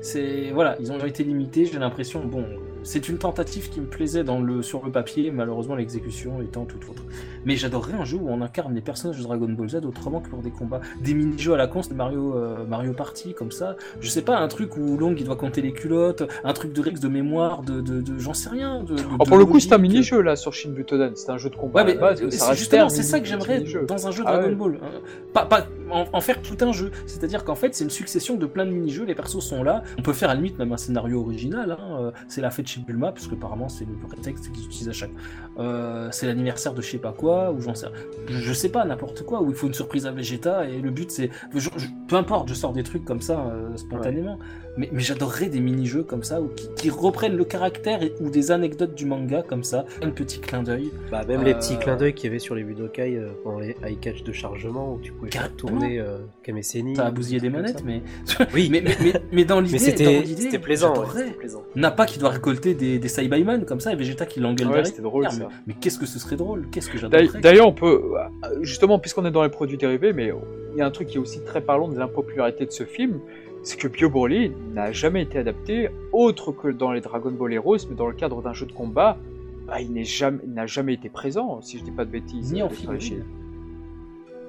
C'est 0.00 0.50
voilà, 0.52 0.76
ils 0.80 0.92
ont 0.92 1.04
été 1.04 1.24
limités. 1.24 1.64
J'ai 1.66 1.78
l'impression, 1.78 2.24
bon, 2.24 2.44
c'est 2.82 3.08
une 3.08 3.18
tentative 3.18 3.68
qui 3.68 3.80
me 3.80 3.86
plaisait 3.86 4.24
dans 4.24 4.40
le 4.40 4.62
sur 4.62 4.84
le 4.84 4.92
papier, 4.92 5.30
malheureusement 5.30 5.74
l'exécution 5.74 6.40
étant 6.40 6.64
tout 6.64 6.78
autre. 6.90 7.04
Mais 7.48 7.56
j'adorerais 7.56 7.94
un 7.94 8.04
jeu 8.04 8.18
où 8.18 8.28
on 8.28 8.42
incarne 8.42 8.74
les 8.74 8.82
personnages 8.82 9.16
de 9.16 9.22
Dragon 9.22 9.48
Ball 9.48 9.70
Z 9.70 9.76
autrement 9.86 10.20
que 10.20 10.30
lors 10.30 10.42
des 10.42 10.50
combats, 10.50 10.82
des 11.02 11.14
mini-jeux 11.14 11.54
à 11.54 11.56
la 11.56 11.66
con, 11.66 11.80
de 11.80 11.94
Mario 11.94 12.34
euh, 12.36 12.66
Mario 12.68 12.92
Party 12.92 13.32
comme 13.32 13.52
ça. 13.52 13.74
Je 14.02 14.08
sais 14.10 14.20
pas, 14.20 14.36
un 14.38 14.48
truc 14.48 14.76
où 14.76 14.98
Long 14.98 15.14
il 15.16 15.24
doit 15.24 15.36
compter 15.36 15.62
les 15.62 15.72
culottes, 15.72 16.22
un 16.44 16.52
truc 16.52 16.74
de 16.74 16.80
Rex 16.82 17.00
de 17.00 17.08
mémoire, 17.08 17.62
de, 17.62 17.80
de, 17.80 18.02
de- 18.02 18.18
j'en 18.18 18.34
sais 18.34 18.50
rien. 18.50 18.82
De, 18.84 18.96
de- 18.96 19.02
Oh, 19.18 19.24
Pour 19.24 19.38
le 19.38 19.46
coup, 19.46 19.58
c'est 19.60 19.72
un 19.72 19.78
mini-jeu 19.78 20.20
là 20.20 20.36
sur 20.36 20.52
Shin 20.52 20.70
Butoden. 20.72 21.12
C'est 21.16 21.30
un 21.30 21.38
jeu 21.38 21.48
de 21.48 21.56
combat 21.56 21.84
Ouais, 21.84 21.96
mais 21.98 22.30
c'est 22.30 22.54
justement, 22.54 22.90
c'est 22.90 23.02
ça 23.02 23.18
que 23.18 23.24
j'aimerais 23.26 23.64
dans 23.88 24.06
un 24.06 24.10
jeu 24.10 24.24
Ah 24.26 24.32
Dragon 24.36 24.48
ouais. 24.50 24.54
Ball. 24.54 24.78
hein. 24.82 25.00
Pas, 25.32 25.46
pas 25.46 25.66
en, 25.90 26.04
en 26.12 26.20
faire 26.20 26.42
tout 26.42 26.56
un 26.62 26.72
jeu. 26.72 26.90
C'est-à-dire 27.06 27.44
qu'en 27.44 27.54
fait, 27.54 27.74
c'est 27.74 27.84
une 27.84 27.90
succession 27.90 28.36
de 28.36 28.44
plein 28.44 28.66
de 28.66 28.72
mini-jeux. 28.72 29.04
Les 29.04 29.14
persos 29.14 29.40
sont 29.40 29.62
là. 29.62 29.82
On 29.98 30.02
peut 30.02 30.12
faire 30.12 30.28
à 30.28 30.34
la 30.34 30.40
limite 30.40 30.58
même 30.58 30.72
un 30.72 30.76
scénario 30.76 31.20
original. 31.22 31.72
hein. 31.72 31.96
Euh, 32.00 32.10
C'est 32.28 32.42
la 32.42 32.50
fête 32.50 32.66
chez 32.66 32.80
Bulma, 32.80 33.12
parce 33.12 33.26
que 33.26 33.34
apparemment 33.34 33.70
c'est 33.70 33.86
le 33.86 33.94
prétexte 34.06 34.52
qu'ils 34.52 34.66
utilisent 34.66 34.90
à 34.90 34.92
chaque. 34.92 35.10
Euh, 35.58 36.08
c'est 36.12 36.26
l'anniversaire 36.26 36.74
de 36.74 36.82
je 36.82 36.90
sais 36.90 36.98
pas 36.98 37.12
quoi, 37.16 37.37
ou 37.52 37.60
j'en 37.60 37.74
sais. 37.74 37.86
Je, 38.28 38.52
sais 38.52 38.68
pas 38.68 38.84
n'importe 38.84 39.22
quoi. 39.24 39.40
Où 39.40 39.50
il 39.50 39.54
faut 39.54 39.66
une 39.66 39.74
surprise 39.74 40.06
à 40.06 40.10
Vegeta 40.10 40.66
et 40.66 40.80
le 40.80 40.90
but 40.90 41.10
c'est. 41.10 41.30
peu 42.08 42.16
importe, 42.16 42.48
je 42.48 42.54
sors 42.54 42.72
des 42.72 42.82
trucs 42.82 43.04
comme 43.04 43.20
ça 43.20 43.40
euh, 43.40 43.76
spontanément. 43.76 44.38
Mais, 44.78 44.88
mais 44.92 45.00
j'adorerais 45.00 45.48
des 45.48 45.60
mini-jeux 45.60 46.04
comme 46.04 46.22
ça, 46.22 46.40
ou 46.40 46.48
qui, 46.48 46.68
qui 46.76 46.88
reprennent 46.90 47.36
le 47.36 47.44
caractère 47.44 48.02
et, 48.02 48.14
ou 48.20 48.30
des 48.30 48.50
anecdotes 48.52 48.94
du 48.94 49.04
manga 49.04 49.42
comme 49.42 49.64
ça, 49.64 49.84
un 50.02 50.10
petit 50.10 50.38
clin 50.40 50.62
d'œil. 50.62 50.90
Bah, 51.10 51.24
même 51.28 51.42
les 51.42 51.52
Euh, 51.52 51.54
petits 51.58 51.76
clins 51.78 51.96
d'œil 51.96 52.14
qu'il 52.14 52.28
y 52.28 52.30
avait 52.30 52.38
sur 52.38 52.54
les 52.54 52.62
Budokai 52.62 53.16
euh, 53.16 53.28
pendant 53.44 53.58
les 53.58 53.76
high 53.84 53.98
catch 54.00 54.22
de 54.22 54.32
chargement 54.32 54.94
où 54.94 55.00
tu 55.00 55.12
pouvais 55.12 55.30
faire 55.30 55.42
Carrément. 55.42 55.56
tourner 55.56 55.98
euh, 55.98 56.18
Kameseni. 56.42 56.98
A 56.98 57.10
bousillé 57.10 57.40
des 57.40 57.50
manettes, 57.50 57.82
mais. 57.84 58.02
Oui. 58.54 58.68
mais, 58.70 58.80
mais, 58.80 58.96
mais, 59.02 59.12
mais 59.32 59.44
dans 59.44 59.60
l'idée, 59.60 59.78
c'était 59.78 60.58
plaisant. 60.58 60.94
ouais, 61.14 61.32
plaisant. 61.32 61.64
Nappa 61.74 62.06
qui 62.06 62.18
doit 62.18 62.30
récolter 62.30 62.74
des, 62.74 62.98
des 62.98 63.08
Saibayman 63.08 63.64
comme 63.64 63.80
ça 63.80 63.92
et 63.92 63.96
Vegeta 63.96 64.26
qui 64.26 64.38
l'engueule 64.40 64.68
Ouais, 64.68 64.72
derrière. 64.74 64.86
c'était 64.86 65.02
drôle, 65.02 65.24
mais 65.24 65.30
ça. 65.30 65.48
mais 65.66 65.74
qu'est-ce 65.80 65.98
que 65.98 66.06
ce 66.06 66.18
serait 66.18 66.36
drôle? 66.36 66.68
Qu'est-ce 66.70 66.88
que 66.88 66.98
j'adorerais? 66.98 67.40
D'ailleurs, 67.40 67.66
on 67.66 67.72
peut, 67.72 68.12
euh, 68.44 68.48
justement, 68.62 68.98
puisqu'on 69.00 69.24
est 69.26 69.30
dans 69.32 69.42
les 69.42 69.48
produits 69.48 69.76
dérivés, 69.76 70.12
mais 70.12 70.30
il 70.72 70.78
y 70.78 70.82
a 70.82 70.86
un 70.86 70.90
truc 70.90 71.08
qui 71.08 71.16
est 71.16 71.20
aussi 71.20 71.40
très 71.44 71.60
parlant 71.60 71.88
de 71.88 71.98
l'impopularité 71.98 72.64
de 72.64 72.70
ce 72.70 72.84
film, 72.84 73.18
c'est 73.68 73.76
que 73.76 73.86
Bio 73.88 74.08
Broly 74.08 74.52
n'a 74.72 74.92
jamais 74.92 75.22
été 75.22 75.38
adapté 75.38 75.90
autre 76.12 76.52
que 76.52 76.68
dans 76.68 76.90
les 76.92 77.02
Dragon 77.02 77.30
Ball 77.30 77.52
Heroes, 77.52 77.76
mais 77.90 77.96
dans 77.96 78.06
le 78.06 78.14
cadre 78.14 78.40
d'un 78.40 78.54
jeu 78.54 78.64
de 78.64 78.72
combat, 78.72 79.18
bah, 79.66 79.80
il 79.82 79.92
n'est 79.92 80.04
jamais, 80.04 80.40
n'a 80.46 80.66
jamais 80.66 80.94
été 80.94 81.10
présent, 81.10 81.60
si 81.60 81.78
je 81.78 81.84
dis 81.84 81.90
pas 81.90 82.06
de 82.06 82.10
bêtises. 82.10 82.50
Ni 82.52 82.62
en 82.62 82.66
euh, 82.66 82.70
figurine. 82.70 83.24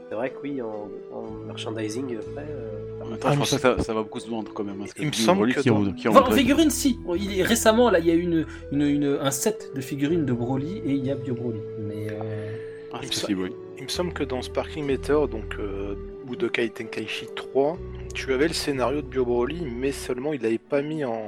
C'est 0.08 0.16
vrai 0.16 0.30
que 0.30 0.38
oui, 0.42 0.62
en, 0.62 0.88
en 1.16 1.30
merchandising 1.48 2.16
après. 2.18 2.46
euh, 2.50 3.04
En 3.04 3.08
même 3.10 3.20
temps, 3.20 3.32
je 3.34 3.38
pense 3.40 3.52
que 3.52 3.58
ça, 3.60 3.78
ça 3.80 3.94
va 3.94 4.02
beaucoup 4.04 4.20
se 4.22 4.30
vendre 4.30 4.52
quand 4.54 4.64
même. 4.64 4.82
hein, 4.82 4.86
Il 4.98 5.08
me 5.08 5.12
semble 5.12 5.40
Broly, 5.40 5.54
que 5.54 5.60
qui 5.62 5.70
dans- 5.70 5.86
en- 5.86 5.92
qui 5.92 6.08
en 6.08 6.12
Enfin, 6.12 6.22
en 6.22 6.24
voudrait- 6.24 6.40
figurine, 6.40 6.70
si. 6.70 6.98
Il 7.20 7.40
est, 7.40 7.44
récemment, 7.44 7.90
là, 7.92 8.00
il 8.00 8.06
y 8.08 8.12
a 8.12 8.16
eu 8.16 8.22
une, 8.22 8.46
une, 8.72 8.82
une- 8.82 9.18
un 9.22 9.32
set 9.32 9.72
de 9.76 9.82
figurines 9.82 10.26
de 10.26 10.34
Broly 10.34 10.78
et 10.86 10.94
il 10.94 11.06
y 11.06 11.12
a 11.12 11.16
Bio 11.16 11.36
Broly. 11.36 11.60
Mais 11.80 12.08
euh, 12.10 12.56
Ah, 12.94 13.02
Il 13.04 13.36
me 13.38 13.44
oui. 13.44 13.52
Il 13.82 13.90
semble 13.90 14.14
que 14.14 14.24
dans 14.24 14.42
Sparking 14.42 14.84
Meteor, 14.86 15.28
donc 15.28 15.58
euh, 15.60 15.94
Budokai 16.30 16.70
Tenkaichi 16.70 17.28
3, 17.36 17.78
tu 18.14 18.34
avais 18.34 18.48
le 18.48 18.54
scénario 18.54 19.02
de 19.02 19.08
Bio 19.08 19.26
Broly, 19.26 19.62
mais 19.66 19.92
seulement 19.92 20.32
il 20.34 20.42
l'avait 20.42 20.58
pas 20.60 20.82
mis 20.82 21.04
en, 21.04 21.22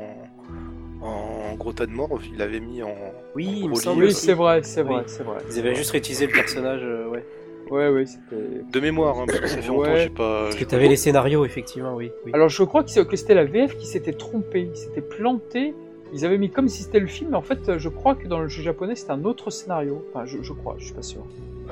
en 1.02 1.56
gros 1.56 1.74
tas 1.74 1.86
de 1.88 1.92
mort, 1.92 2.20
il 2.32 2.38
l'avait 2.38 2.60
mis 2.60 2.84
en. 2.84 2.96
Oui, 3.36 3.68
en 3.70 3.76
c'est 3.76 4.34
vrai, 4.34 4.62
c'est 4.64 4.82
Oui. 4.82 4.88
vrai, 4.88 5.04
c'est 5.08 5.24
vrai. 5.24 5.38
Ils 5.52 5.60
avaient 5.60 5.76
juste 5.76 5.92
réutilisé 5.92 6.28
le 6.28 6.34
personnage, 6.34 6.82
euh, 6.84 7.08
ouais. 7.10 7.26
Ouais, 7.72 7.88
ouais, 7.90 8.06
c'était. 8.06 8.64
De 8.72 8.80
mémoire, 8.80 9.18
hein, 9.20 9.26
parce 9.28 9.40
que 9.40 9.48
ça 9.48 9.58
fait 9.62 9.68
longtemps 9.70 9.82
Ouais. 9.84 9.94
que 9.94 10.00
j'ai 10.02 10.10
pas. 10.10 10.42
Parce 10.44 10.56
que 10.56 10.60
j'ai 10.60 10.66
t'avais 10.68 10.88
les 10.90 10.96
scénarios, 10.98 11.46
effectivement, 11.46 11.96
oui. 11.96 12.12
oui. 12.26 12.32
Alors, 12.34 12.50
je 12.50 12.64
crois 12.64 12.84
que 12.84 12.90
c'est- 12.92 13.06
que 13.08 13.16
c'était 13.16 13.34
la 13.34 13.46
VF 13.46 13.78
qui 13.78 13.88
s'était 13.88 14.12
trompée, 14.14 14.70
ils 14.72 14.78
s'étaient 14.78 15.02
plantés. 15.02 15.74
Ils 16.14 16.26
avaient 16.26 16.38
mis 16.38 16.50
comme 16.50 16.68
si 16.68 16.84
c'était 16.84 17.00
le 17.00 17.08
film, 17.08 17.32
mais 17.32 17.38
en 17.38 17.42
fait, 17.42 17.78
je 17.78 17.90
crois 17.90 18.16
que 18.16 18.28
dans 18.28 18.40
le 18.40 18.48
jeu 18.48 18.62
japonais, 18.62 18.96
c'était 18.96 19.12
un 19.12 19.24
autre 19.24 19.50
scénario. 19.50 20.06
Enfin, 20.14 20.26
je, 20.26 20.42
je 20.42 20.54
crois, 20.54 20.76
je 20.78 20.86
suis 20.86 20.94
pas 20.94 21.02
sûr. 21.02 21.22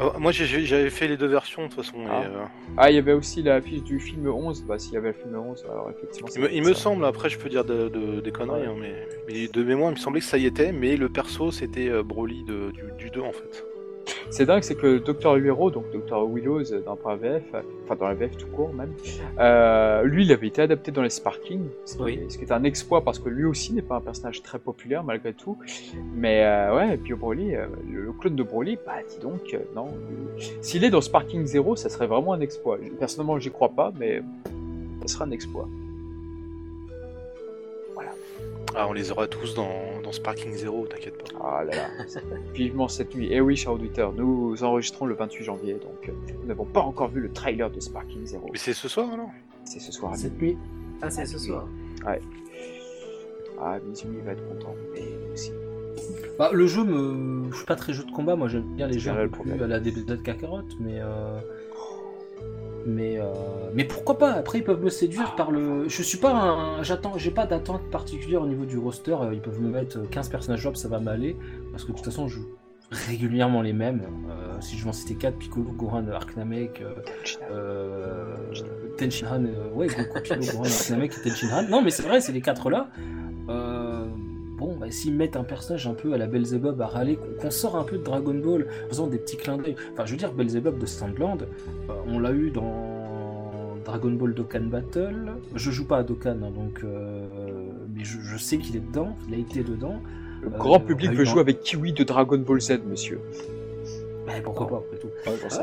Ah, 0.01 0.13
moi 0.17 0.31
j'avais 0.31 0.89
fait 0.91 1.09
les 1.09 1.17
deux 1.17 1.25
versions 1.27 1.63
de 1.63 1.67
toute 1.67 1.83
façon. 1.83 1.97
Ah. 2.09 2.21
euh, 2.23 2.43
Ah, 2.77 2.89
il 2.89 2.95
y 2.95 2.99
avait 2.99 3.11
aussi 3.11 3.43
la 3.43 3.59
fiche 3.61 3.83
du 3.83 3.99
film 3.99 4.29
11. 4.29 4.63
Bah, 4.63 4.79
s'il 4.79 4.93
y 4.93 4.97
avait 4.97 5.09
le 5.09 5.13
film 5.13 5.35
11, 5.35 5.65
alors 5.69 5.89
effectivement. 5.89 6.29
il 6.35 6.41
me, 6.41 6.47
c'est 6.47 6.55
il 6.55 6.61
me 6.63 6.73
ça. 6.73 6.79
semble, 6.79 7.03
après 7.03 7.27
je 7.29 7.37
peux 7.37 7.49
dire 7.49 7.65
de- 7.65 7.89
de- 7.89 8.21
des 8.21 8.31
conneries, 8.31 8.61
Ouais. 8.61 8.67
hein, 8.67 8.75
mais, 8.79 8.93
mais 9.27 9.47
de 9.49 9.61
mémoire 9.63 9.91
il 9.91 9.95
me 9.95 9.99
semblait 9.99 10.21
que 10.21 10.25
ça 10.25 10.37
y 10.37 10.45
était, 10.45 10.71
mais 10.71 10.95
le 10.95 11.09
perso 11.09 11.51
c'était 11.51 11.89
euh, 11.89 12.01
Broly 12.01 12.43
de- 12.45 12.71
du, 12.71 12.83
du 12.97 13.09
2 13.09 13.19
en 13.19 13.33
fait. 13.33 13.65
C'est 14.29 14.45
dingue, 14.45 14.63
c'est 14.63 14.75
que 14.75 14.97
Dr. 14.99 15.33
Huero, 15.35 15.71
donc 15.71 15.85
Dr. 15.91 16.23
Willows 16.27 16.71
euh, 16.71 16.81
dans 16.81 16.97
la 17.07 17.15
VF, 17.15 17.43
euh, 17.53 17.61
enfin 17.85 17.95
dans 17.95 18.07
la 18.07 18.13
VF 18.13 18.37
tout 18.37 18.47
court 18.47 18.73
même, 18.73 18.93
euh, 19.39 20.03
lui 20.03 20.25
il 20.25 20.31
avait 20.31 20.47
été 20.47 20.61
adapté 20.61 20.91
dans 20.91 21.01
les 21.01 21.09
Sparking, 21.09 21.61
ce 21.85 21.95
qui, 21.97 22.03
Oui. 22.03 22.19
ce 22.29 22.37
qui 22.37 22.43
est 22.43 22.51
un 22.51 22.63
exploit 22.63 23.03
parce 23.03 23.19
que 23.19 23.29
lui 23.29 23.45
aussi 23.45 23.73
n'est 23.73 23.81
pas 23.81 23.95
un 23.95 24.01
personnage 24.01 24.41
très 24.43 24.59
populaire 24.59 25.03
malgré 25.03 25.33
tout. 25.33 25.57
Mais 26.15 26.43
euh, 26.45 26.75
ouais, 26.75 26.93
et 26.95 26.97
puis 26.97 27.13
Broly, 27.13 27.55
euh, 27.55 27.65
le, 27.89 28.11
clone 28.13 28.35
de 28.35 28.43
Broly, 28.43 28.77
bah 28.85 28.93
dis 29.07 29.19
donc, 29.19 29.55
non. 29.75 29.87
S'il 30.61 30.83
est 30.83 30.89
dans 30.89 31.01
Sparking 31.01 31.45
0, 31.45 31.75
ça 31.75 31.89
serait 31.89 32.07
vraiment 32.07 32.33
un 32.33 32.41
exploit. 32.41 32.77
Personnellement, 32.99 33.39
j'y 33.39 33.51
crois 33.51 33.69
pas, 33.69 33.91
mais 33.99 34.21
ça 35.01 35.07
serait 35.07 35.25
un 35.25 35.31
exploit. 35.31 35.67
Ah, 38.75 38.87
on 38.87 38.93
les 38.93 39.11
aura 39.11 39.27
tous 39.27 39.55
dans, 39.55 40.01
dans 40.03 40.11
Sparking 40.11 40.53
Zero, 40.53 40.85
t'inquiète 40.87 41.17
pas. 41.17 41.39
Ah 41.43 41.63
là 41.63 41.75
là, 41.75 41.87
vivement 42.53 42.87
cette 42.87 43.15
nuit. 43.15 43.33
Et 43.33 43.41
oui, 43.41 43.55
cher 43.55 43.73
auditeur, 43.73 44.13
nous 44.13 44.63
enregistrons 44.63 45.05
le 45.05 45.15
28 45.15 45.43
janvier, 45.43 45.73
donc 45.73 46.07
euh, 46.07 46.11
nous 46.41 46.47
n'avons 46.47 46.65
pas 46.65 46.81
encore 46.81 47.09
vu 47.09 47.19
le 47.19 47.31
trailer 47.31 47.69
de 47.71 47.79
Sparking 47.79 48.25
Zero. 48.25 48.47
Mais 48.51 48.59
c'est 48.59 48.73
ce 48.73 48.87
soir 48.87 49.11
alors? 49.11 49.31
C'est 49.65 49.79
ce 49.79 49.91
soir 49.91 50.15
cette 50.15 50.39
nuit. 50.39 50.57
Ah, 51.01 51.09
c'est 51.09 51.25
ce 51.25 51.37
soir. 51.39 51.67
Ah, 53.61 53.77
Mizumi 53.85 54.21
va 54.21 54.31
être 54.31 54.47
content. 54.47 54.75
Et 54.95 55.01
nous 55.01 55.33
aussi. 55.33 55.51
Bah, 56.37 56.49
le 56.53 56.65
jeu, 56.67 56.83
me... 56.85 57.51
je 57.51 57.57
suis 57.57 57.65
pas 57.65 57.75
très 57.75 57.91
jeu 57.91 58.03
de 58.05 58.11
combat, 58.11 58.35
moi 58.37 58.47
j'aime 58.47 58.63
bien 58.75 58.87
les 58.87 58.99
jeux 58.99 59.11
à 59.11 59.67
la 59.67 59.79
DBZ 59.79 60.21
Kakarot, 60.23 60.61
mais. 60.79 60.99
euh, 60.99 61.39
Mais, 62.89 63.19
euh, 63.19 63.25
mais 63.73 63.83
pourquoi 63.83 64.17
pas? 64.17 64.31
Après, 64.33 64.59
ils 64.59 64.63
peuvent 64.63 64.81
me 64.83 64.89
séduire 64.89 65.35
par 65.35 65.51
le. 65.51 65.87
Je 65.87 66.01
suis 66.01 66.17
pas 66.17 66.31
un. 66.33 66.81
J'attends, 66.83 67.17
j'ai 67.17 67.31
pas 67.31 67.45
d'attente 67.45 67.89
particulière 67.91 68.41
au 68.41 68.47
niveau 68.47 68.65
du 68.65 68.77
roster. 68.77 69.15
euh, 69.21 69.33
Ils 69.33 69.41
peuvent 69.41 69.61
me 69.61 69.69
mettre 69.69 69.99
15 70.09 70.29
personnages 70.29 70.61
jouables, 70.61 70.77
ça 70.77 70.87
va 70.87 70.99
m'aller. 70.99 71.35
Parce 71.71 71.83
que 71.83 71.91
de 71.91 71.95
toute 71.97 72.05
façon, 72.05 72.27
je 72.27 72.35
joue 72.35 72.47
régulièrement 72.91 73.61
les 73.61 73.73
mêmes. 73.73 74.01
Euh, 74.29 74.59
si 74.61 74.75
je 74.77 74.83
vais 74.83 74.89
en 74.89 74.93
citer 74.93 75.13
4, 75.15 75.37
Piccolo, 75.37 75.71
Gohan, 75.71 76.07
Arknamek, 76.07 76.81
euh, 76.81 76.95
euh, 77.51 78.35
Tenshinhan, 78.97 79.45
euh, 79.45 79.69
ouais, 79.73 79.87
Goku, 79.87 80.19
Piccolo, 80.23 80.41
Gohan, 80.53 80.63
Arknamek 80.63 81.13
et 81.17 81.29
Tenshinhan. 81.29 81.63
Non, 81.69 81.81
mais 81.83 81.91
c'est 81.91 82.03
vrai, 82.03 82.19
c'est 82.21 82.31
les 82.31 82.41
quatre 82.41 82.69
là. 82.69 82.87
Euh, 83.49 83.78
bon, 84.79 84.85
bah, 84.85 84.91
s'ils 84.91 85.13
mettent 85.13 85.35
un 85.35 85.43
personnage 85.43 85.87
un 85.87 85.93
peu 85.93 86.13
à 86.13 86.17
la 86.17 86.27
Belzebub 86.27 86.79
à 86.81 86.87
râler, 86.87 87.17
qu'on 87.41 87.51
sort 87.51 87.75
un 87.75 87.83
peu 87.83 87.97
de 87.97 88.03
Dragon 88.03 88.33
Ball, 88.33 88.67
en 88.85 88.89
faisant 88.89 89.07
des 89.07 89.17
petits 89.17 89.37
clins 89.37 89.57
d'œil. 89.57 89.75
Enfin, 89.93 90.05
je 90.05 90.11
veux 90.11 90.17
dire, 90.17 90.31
Belzebub 90.33 90.77
de 90.77 90.85
Sandland, 90.85 91.43
euh, 91.89 91.93
on 92.07 92.19
l'a 92.19 92.31
eu 92.31 92.49
dans, 92.51 93.77
Dragon 93.85 94.11
Ball 94.11 94.33
Dokkan 94.33 94.61
Battle. 94.65 95.31
Je 95.55 95.71
joue 95.71 95.85
pas 95.85 95.97
à 95.97 96.03
Dokkan, 96.03 96.31
hein, 96.43 96.51
donc, 96.53 96.81
euh, 96.83 97.25
mais 97.95 98.03
je, 98.03 98.19
je 98.21 98.37
sais 98.37 98.57
qu'il 98.57 98.75
est 98.75 98.81
dedans, 98.85 99.15
il 99.27 99.33
a 99.33 99.37
été 99.37 99.63
dedans. 99.63 99.99
Le 100.41 100.47
Euh, 100.47 100.57
grand 100.57 100.79
public 100.79 101.11
veut 101.11 101.23
eu 101.23 101.25
jouer 101.25 101.41
avec 101.41 101.61
Kiwi 101.61 101.93
de 101.93 102.03
Dragon 102.03 102.37
Ball 102.37 102.61
Z, 102.61 102.79
monsieur. 102.87 103.19
Mais 104.27 104.41
pourquoi 104.41 104.67
pas 104.67 104.77
après 104.77 104.97
tout. 104.97 105.07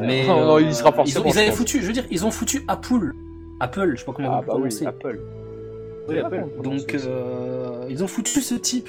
Mais 0.00 0.06
Mais 0.06 0.26
non, 0.26 0.44
non, 0.44 0.58
il 0.58 0.66
euh, 0.68 0.72
sera 0.72 0.90
ils, 0.90 0.94
forcément. 0.94 1.24
ont- 1.26 1.28
ils 1.28 1.38
avaient 1.38 1.52
foutu, 1.52 1.80
je 1.82 1.86
veux 1.86 1.92
dire, 1.92 2.04
ils 2.10 2.26
ont 2.26 2.30
foutu 2.32 2.64
Apple. 2.68 3.12
Apple, 3.60 3.92
je 3.94 4.00
sais 4.00 4.04
pas 4.06 4.12
comment 4.12 4.32
Ah 4.32 4.40
vous 4.40 4.46
bah 4.46 4.58
oui. 4.60 4.86
Apple. 4.86 5.20
Apple, 6.08 6.44
Donc, 6.62 6.94
euh, 6.94 7.86
ils 7.88 8.02
ont 8.02 8.06
foutu 8.06 8.40
ce 8.40 8.54
type. 8.54 8.88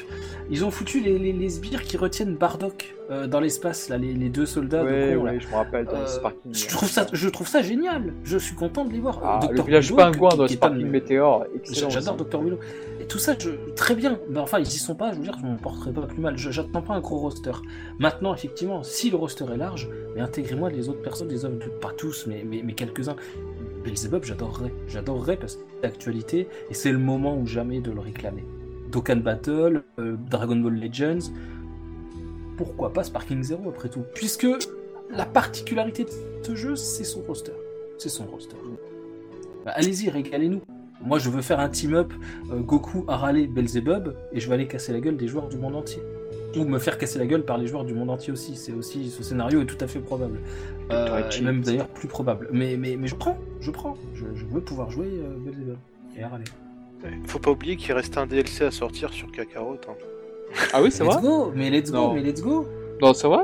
Ils 0.50 0.64
ont 0.64 0.72
foutu 0.72 1.02
les, 1.02 1.20
les, 1.20 1.34
les 1.34 1.50
sbires 1.50 1.84
qui 1.84 1.98
retiennent 1.98 2.36
Bardock 2.36 2.96
euh, 3.12 3.28
dans 3.28 3.40
l'espace, 3.42 3.90
là, 3.90 3.98
les, 3.98 4.14
les 4.14 4.30
deux 4.30 4.46
soldats 4.46 4.84
Ouais, 4.84 5.12
de 5.12 5.18
con, 5.18 5.24
là. 5.26 5.32
ouais, 5.34 5.40
je 5.42 5.48
me 5.48 5.54
rappelle 5.56 5.86
dans 5.86 5.96
Euh, 5.98 6.30
je 6.54 6.68
trouve 6.70 6.90
ça, 6.90 7.06
je 7.12 7.28
trouve 7.30 7.48
ça 7.48 7.62
génial. 7.62 8.14
Je 8.24 8.38
suis 8.38 8.56
content 8.56 8.86
de 8.86 8.94
les 8.94 9.00
voir. 9.00 9.20
Ah, 9.24 9.40
Euh, 9.44 9.48
le 9.50 9.58
Dr. 9.58 9.66
village 9.66 9.86
Willow, 9.92 9.98
pingouin 9.98 10.30
qui- 10.30 10.38
dans 10.38 10.46
qui 10.46 10.54
est 10.54 10.56
Sparking 10.58 10.88
un- 10.88 10.90
Météor, 10.90 11.46
excellent. 11.56 11.90
J'adore. 11.90 12.16
Dr. 12.16 12.42
Willow. 12.42 12.60
Et 13.02 13.06
tout 13.06 13.18
ça, 13.20 13.36
je... 13.38 13.50
très 13.76 13.96
bien. 13.96 14.20
Mais 14.30 14.40
enfin, 14.40 14.60
ils 14.60 14.68
y 14.68 14.78
sont 14.78 14.96
pas, 14.96 15.12
je 15.12 15.18
veux 15.18 15.24
dire, 15.24 15.36
je 15.42 15.46
m'en 15.46 15.56
porterai 15.58 15.92
pas 15.92 16.02
plus 16.04 16.20
mal. 16.22 16.38
Je- 16.38 16.52
J'attends 16.52 16.82
pas 16.82 16.94
un 16.94 17.02
gros 17.02 17.18
roster. 17.18 17.52
Maintenant, 18.00 18.34
effectivement, 18.34 18.84
si 18.84 19.10
le 19.10 19.18
roster 19.18 19.46
est 19.54 19.58
large, 19.58 19.90
mais 20.16 20.22
intégrez-moi 20.22 20.70
les 20.70 20.88
autres 20.88 21.02
personnes, 21.02 21.28
les 21.30 21.44
hommes, 21.44 21.60
pas 21.82 21.92
tous, 21.98 22.26
mais, 22.28 22.46
mais, 22.50 22.62
mais 22.64 22.74
quelques-uns. 22.74 23.16
Belzebub, 23.84 24.24
j'adorerais. 24.24 24.74
J'adorerais 24.88 25.38
parce 25.38 25.56
que 25.56 25.62
c'est 25.70 25.82
d'actualité 25.82 26.48
et 26.70 26.74
c'est 26.74 26.92
le 26.92 26.98
moment 26.98 27.38
ou 27.38 27.46
jamais 27.46 27.80
de 27.80 27.92
le 27.92 28.00
réclamer. 28.00 28.44
Dokkan 28.92 29.18
Battle, 29.18 29.84
euh, 30.00 30.16
Dragon 30.30 30.56
Ball 30.56 30.80
Legends, 30.80 31.32
pourquoi 32.58 32.92
pas 32.92 33.04
Sparking 33.04 33.44
Zero 33.44 33.70
après 33.70 33.90
tout? 33.90 34.04
Puisque 34.16 34.48
la 35.12 35.26
particularité 35.26 36.06
de 36.06 36.10
ce 36.42 36.56
jeu, 36.56 36.76
c'est 36.76 37.04
son 37.04 37.22
roster. 37.22 37.54
C'est 37.98 38.10
son 38.10 38.26
roster. 38.26 38.58
Bah, 39.66 39.72
Allez-y, 39.76 40.10
régalez-nous. 40.10 40.62
Moi, 41.02 41.20
je 41.20 41.30
veux 41.30 41.42
faire 41.42 41.60
un 41.60 41.70
team-up 41.70 42.12
euh, 42.52 42.60
Goku, 42.60 43.06
Harale, 43.08 43.48
Belzebub, 43.48 44.16
et 44.34 44.40
je 44.40 44.48
vais 44.48 44.56
aller 44.56 44.68
casser 44.68 44.92
la 44.92 45.00
gueule 45.00 45.18
des 45.18 45.28
joueurs 45.28 45.48
du 45.48 45.58
monde 45.58 45.76
entier. 45.76 46.02
Ou 46.56 46.64
me 46.64 46.80
faire 46.80 46.98
casser 46.98 47.20
la 47.20 47.26
gueule 47.26 47.44
par 47.44 47.58
les 47.58 47.68
joueurs 47.68 47.84
du 47.84 47.94
monde 47.94 48.10
entier 48.10 48.32
aussi. 48.34 48.56
C'est 48.56 48.72
aussi 48.72 49.10
ce 49.10 49.22
scénario 49.24 49.62
est 49.62 49.66
tout 49.66 49.78
à 49.82 49.88
fait 49.88 50.00
probable. 50.00 50.40
Euh, 50.92 51.30
et 51.30 51.42
même 51.42 51.62
d'ailleurs 51.62 51.88
plus 51.90 52.08
probable. 52.08 52.48
Mais, 52.52 52.78
mais, 52.78 52.96
mais 52.96 53.08
je 53.08 53.16
prends, 53.16 53.38
je 53.60 53.70
prends. 53.72 53.96
Je, 54.16 54.26
je 54.34 54.46
veux 54.46 54.62
pouvoir 54.62 54.90
jouer 54.90 55.08
euh, 55.08 55.36
Belzebub 55.38 55.78
et 56.18 56.24
Harale. 56.24 56.44
Faut 57.28 57.40
pas 57.40 57.52
oublier 57.52 57.76
qu'il 57.76 57.94
reste 57.94 58.18
un 58.18 58.26
DLC 58.26 58.64
à 58.66 58.72
sortir 58.72 59.14
sur 59.14 59.32
Kakarot. 59.32 59.78
hein. 59.88 59.94
Ah 60.74 60.82
oui, 60.82 60.90
c'est 60.92 61.04
Let's 61.04 61.16
vrai 61.16 61.22
go, 61.22 61.52
mais 61.54 61.70
let's 61.70 61.92
go, 61.92 61.98
Non. 61.98 62.14
mais 62.14 62.22
let's 62.22 62.42
go. 62.42 62.66
Non, 63.02 63.14
c'est 63.14 63.28
vrai 63.28 63.44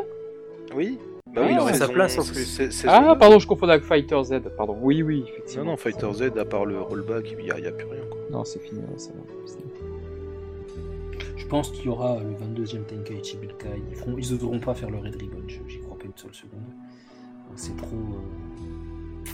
Oui 0.76 0.98
Ah, 1.36 1.42
oui, 1.42 1.48
il 1.52 1.60
aurait 1.60 1.74
sa 1.74 1.88
place, 1.90 2.18
en 2.18 2.24
plus. 2.24 2.62
Ah, 2.88 3.16
pardon, 3.20 3.38
je 3.40 3.46
confonds 3.46 3.68
avec 3.68 3.84
Fighter 3.84 4.24
Z. 4.24 4.40
Pardon. 4.58 4.78
Oui, 4.82 5.04
oui, 5.04 5.20
Non, 5.20 5.26
effectivement. 5.28 5.66
non, 5.66 5.78
Fighter 5.78 6.14
Z, 6.14 6.22
à 6.40 6.46
part 6.46 6.66
le 6.66 6.80
rollback, 6.82 7.36
il 7.38 7.46
y 7.46 7.52
a, 7.52 7.60
il 7.60 7.66
y 7.66 7.68
a 7.68 7.72
plus 7.74 7.86
rien. 7.86 8.02
Quoi. 8.10 8.20
Non, 8.32 8.46
c'est 8.46 8.60
fini, 8.60 8.80
ouais, 8.80 8.98
ça 8.98 9.12
va. 9.12 9.83
Pense 11.54 11.70
qu'il 11.70 11.86
y 11.86 11.90
aura 11.90 12.18
le 12.20 12.34
22e 12.34 12.84
Tenkaichi 12.84 13.38
Budokai. 13.38 13.80
Ils 13.92 14.14
ils 14.18 14.34
oseront 14.34 14.60
pas 14.60 14.74
faire 14.74 14.90
le 14.90 14.98
Red 14.98 15.16
Ribbon. 15.18 15.44
J'y 15.48 15.82
crois 15.82 16.00
pas 16.00 16.06
une 16.06 16.18
seule 16.18 16.34
seconde. 16.34 16.64
C'est 17.56 17.78
trop. 17.78 17.96
euh, 17.96 19.30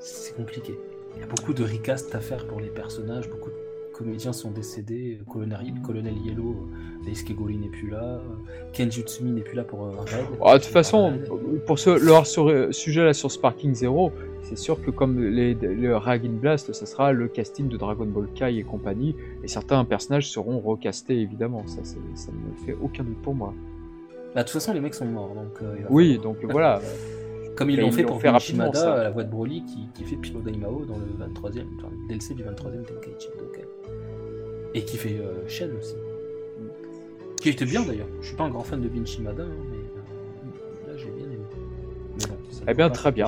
C'est 0.00 0.36
compliqué. 0.36 0.78
Il 1.14 1.20
y 1.20 1.22
a 1.22 1.26
beaucoup 1.26 1.54
de 1.54 1.64
recast 1.64 2.14
à 2.14 2.20
faire 2.20 2.46
pour 2.46 2.60
les 2.60 2.68
personnages. 2.68 3.26
Beaucoup 3.30 3.48
de 3.48 3.56
comédiens 3.98 4.32
sont 4.32 4.50
décédés. 4.50 5.18
Colonel, 5.28 5.58
Colonel 5.84 6.14
Yellow, 6.24 6.54
euh, 6.70 7.04
Daisuke 7.04 7.30
n'est 7.38 7.68
plus 7.68 7.90
là. 7.90 8.02
euh, 8.04 8.20
Kenji 8.72 9.00
Utsumi 9.00 9.32
n'est 9.32 9.42
plus 9.42 9.56
là 9.56 9.64
pour 9.64 9.84
euh, 9.84 9.90
Red. 9.90 10.08
Ah, 10.44 10.58
de 10.58 10.62
toute 10.62 10.72
façon, 10.72 11.14
pour 11.66 11.78
ce, 11.78 11.90
leur 12.04 12.26
sur- 12.26 12.72
sujet 12.72 13.04
là 13.04 13.12
sur 13.12 13.30
Sparking 13.30 13.74
Zero, 13.74 14.12
c'est 14.42 14.56
sûr 14.56 14.80
que 14.82 14.90
comme 14.90 15.20
les, 15.22 15.54
le 15.54 15.96
Ragin 15.96 16.30
Blast, 16.40 16.72
ça 16.72 16.86
sera 16.86 17.12
le 17.12 17.28
casting 17.28 17.68
de 17.68 17.76
Dragon 17.76 18.06
Ball 18.06 18.28
Kai 18.34 18.56
et 18.56 18.62
compagnie, 18.62 19.14
et 19.42 19.48
certains 19.48 19.84
personnages 19.84 20.30
seront 20.30 20.60
recastés 20.60 21.18
évidemment. 21.20 21.66
Ça, 21.66 21.82
ça 21.84 21.96
ne 22.32 22.66
fait 22.66 22.76
aucun 22.80 23.04
doute 23.04 23.20
pour 23.22 23.34
moi. 23.34 23.52
Bah, 24.34 24.42
de 24.42 24.46
toute 24.48 24.52
façon, 24.54 24.72
les 24.72 24.80
mecs 24.80 24.94
sont 24.94 25.06
morts. 25.06 25.34
Donc, 25.34 25.60
euh, 25.62 25.74
Oui, 25.90 26.16
falloir- 26.16 26.22
donc 26.34 26.50
voilà. 26.50 26.80
Comme 27.56 27.70
ils 27.70 27.80
l'ont 27.80 27.90
fait 27.90 28.04
pour 28.04 28.20
fait 28.20 28.30
Vinci 28.30 28.52
rapidement, 28.52 28.66
Mada, 28.66 28.78
ça. 28.78 29.02
la 29.02 29.10
voix 29.10 29.24
de 29.24 29.30
Broly 29.30 29.64
qui, 29.64 29.88
qui 29.92 30.04
fait 30.04 30.14
Pilo 30.14 30.38
Daimao 30.40 30.84
dans 30.84 30.94
le 30.96 31.06
23e, 31.26 31.64
enfin, 31.76 31.88
DLC 32.08 32.34
du 32.34 32.44
23e 32.44 32.84
Tenkaichi. 32.84 33.28
Et 34.74 34.84
qui 34.84 34.96
fait 34.96 35.18
euh, 35.18 35.46
Shen 35.48 35.70
aussi. 35.78 35.94
Qui 37.40 37.50
était 37.50 37.64
bien 37.64 37.82
d'ailleurs. 37.82 38.08
Je 38.20 38.28
suis 38.28 38.36
pas 38.36 38.44
un 38.44 38.50
grand 38.50 38.64
fan 38.64 38.80
de 38.80 38.88
Vinci 38.88 39.22
Mada, 39.22 39.44
hein, 39.44 39.46
mais 39.70 39.76
euh, 39.76 40.92
là 40.92 40.96
j'ai 40.96 41.10
bien 41.10 41.26
aimé. 41.26 41.38
Mais 42.18 42.26
bon, 42.26 42.36
ça 42.50 42.62
Eh 42.68 42.74
bien, 42.74 42.90
très 42.90 43.12
bien. 43.12 43.26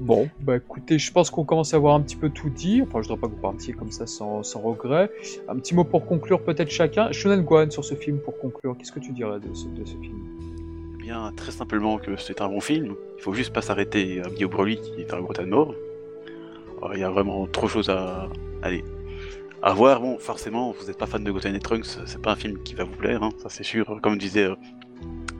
Bon, 0.00 0.28
bah 0.40 0.56
écoutez, 0.56 0.98
je 0.98 1.12
pense 1.12 1.30
qu'on 1.30 1.44
commence 1.44 1.74
à 1.74 1.76
avoir 1.76 1.94
un 1.94 2.00
petit 2.00 2.16
peu 2.16 2.30
tout 2.30 2.48
dit. 2.48 2.80
Enfin, 2.82 3.02
je 3.02 3.08
ne 3.08 3.14
voudrais 3.14 3.20
pas 3.20 3.26
que 3.28 3.32
vous 3.32 3.40
partiez 3.40 3.74
comme 3.74 3.90
ça 3.90 4.06
sans, 4.06 4.42
sans 4.42 4.60
regret. 4.60 5.10
Un 5.48 5.56
petit 5.56 5.74
mot 5.74 5.84
pour 5.84 6.06
conclure, 6.06 6.42
peut-être 6.42 6.70
chacun. 6.70 7.12
Shonen 7.12 7.42
Guan 7.42 7.70
sur 7.70 7.84
ce 7.84 7.94
film 7.94 8.18
pour 8.18 8.38
conclure. 8.38 8.76
Qu'est-ce 8.78 8.92
que 8.92 9.00
tu 9.00 9.12
dirais 9.12 9.40
de 9.40 9.54
ce, 9.54 9.66
de 9.68 9.84
ce 9.84 9.96
film? 9.96 10.18
Eh 10.98 11.02
bien, 11.02 11.30
très 11.36 11.52
simplement 11.52 11.98
que 11.98 12.16
c'est 12.16 12.40
un 12.40 12.48
bon 12.48 12.60
film. 12.60 12.94
Il 13.18 13.22
faut 13.22 13.34
juste 13.34 13.52
pas 13.52 13.62
s'arrêter 13.62 14.22
à 14.22 14.30
Guillaume 14.30 14.52
Broly 14.52 14.80
qui 14.80 15.02
est 15.02 15.12
un 15.12 15.20
gros 15.20 15.34
tas 15.34 15.44
de 15.44 15.50
mort. 15.50 15.74
Alors, 16.78 16.94
Il 16.94 17.00
y 17.00 17.04
a 17.04 17.10
vraiment 17.10 17.46
trop 17.46 17.66
de 17.66 17.72
choses 17.72 17.90
à, 17.90 18.28
aller 18.62 18.84
à 19.62 19.72
voir. 19.72 20.00
Bon, 20.00 20.18
forcément, 20.18 20.72
vous 20.72 20.86
n'êtes 20.86 20.98
pas 20.98 21.06
fan 21.06 21.22
de 21.24 21.30
Goten 21.30 21.54
et 21.54 21.60
Trunks, 21.60 21.98
c'est 22.06 22.20
pas 22.20 22.32
un 22.32 22.36
film 22.36 22.62
qui 22.62 22.74
va 22.74 22.84
vous 22.84 22.96
plaire, 22.96 23.22
hein, 23.22 23.30
ça 23.38 23.48
c'est 23.48 23.64
sûr. 23.64 24.00
Comme 24.02 24.18
disait 24.18 24.44
euh, 24.44 24.56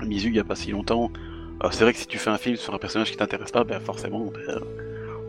Mizu 0.04 0.28
il 0.28 0.36
y 0.36 0.40
a 0.40 0.44
pas 0.44 0.56
si 0.56 0.70
longtemps, 0.70 1.10
euh, 1.64 1.68
c'est 1.70 1.84
vrai 1.84 1.92
que 1.92 1.98
si 1.98 2.06
tu 2.06 2.18
fais 2.18 2.30
un 2.30 2.38
film 2.38 2.56
sur 2.56 2.74
un 2.74 2.78
personnage 2.78 3.10
qui 3.10 3.16
t'intéresse 3.16 3.50
pas, 3.50 3.64
ben 3.64 3.80
forcément, 3.80 4.26
ben, 4.26 4.40
euh, 4.48 4.60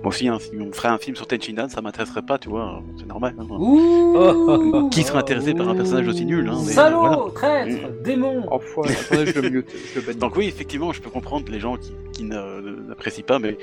moi 0.03 0.09
aussi, 0.09 0.27
hein, 0.27 0.39
si 0.39 0.51
on 0.59 0.71
ferait 0.73 0.87
un 0.89 0.97
film 0.97 1.15
sur 1.15 1.27
Tenchinan, 1.27 1.69
ça 1.69 1.81
m'intéresserait 1.81 2.23
pas, 2.23 2.39
tu 2.39 2.49
vois, 2.49 2.81
c'est 2.97 3.05
normal. 3.07 3.35
hein. 3.39 3.45
Ouh 3.59 4.89
Qui 4.91 5.03
serait 5.03 5.19
intéressé 5.19 5.53
par 5.53 5.69
un 5.69 5.75
personnage 5.75 6.07
aussi 6.07 6.25
nul 6.25 6.49
hein, 6.49 6.57
mais, 6.65 6.71
Salaud, 6.73 6.99
voilà. 6.99 7.17
traître, 7.35 7.87
démon 8.03 8.45
Oh, 8.49 8.59
foi, 8.59 8.87
attendez, 8.89 9.31
je 9.31 9.39
le 9.39 9.49
mute, 9.49 9.67
je 9.93 9.99
le 9.99 10.05
bannis. 10.05 10.17
Donc 10.19 10.35
oui, 10.35 10.47
effectivement, 10.47 10.91
je 10.91 11.01
peux 11.01 11.09
comprendre 11.11 11.51
les 11.51 11.59
gens 11.59 11.77
qui, 12.13 12.23
n'apprécient 12.23 13.23
pas, 13.25 13.37
mais 13.39 13.57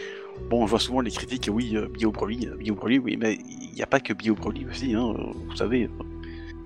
bon, 0.48 0.62
on 0.62 0.64
voit 0.64 0.78
souvent 0.78 1.00
les 1.00 1.10
critiques, 1.10 1.48
oui, 1.52 1.76
euh, 1.76 1.86
Bio 1.88 2.10
Broly, 2.12 2.46
euh, 2.48 2.56
Bio 2.56 2.74
Broly, 2.74 2.98
oui, 2.98 3.16
mais 3.20 3.34
il 3.48 3.74
n'y 3.74 3.82
a 3.82 3.86
pas 3.86 3.98
que 4.00 4.12
Bio 4.12 4.34
Broly 4.34 4.66
aussi, 4.70 4.94
hein, 4.94 5.14
vous 5.48 5.56
savez. 5.56 5.88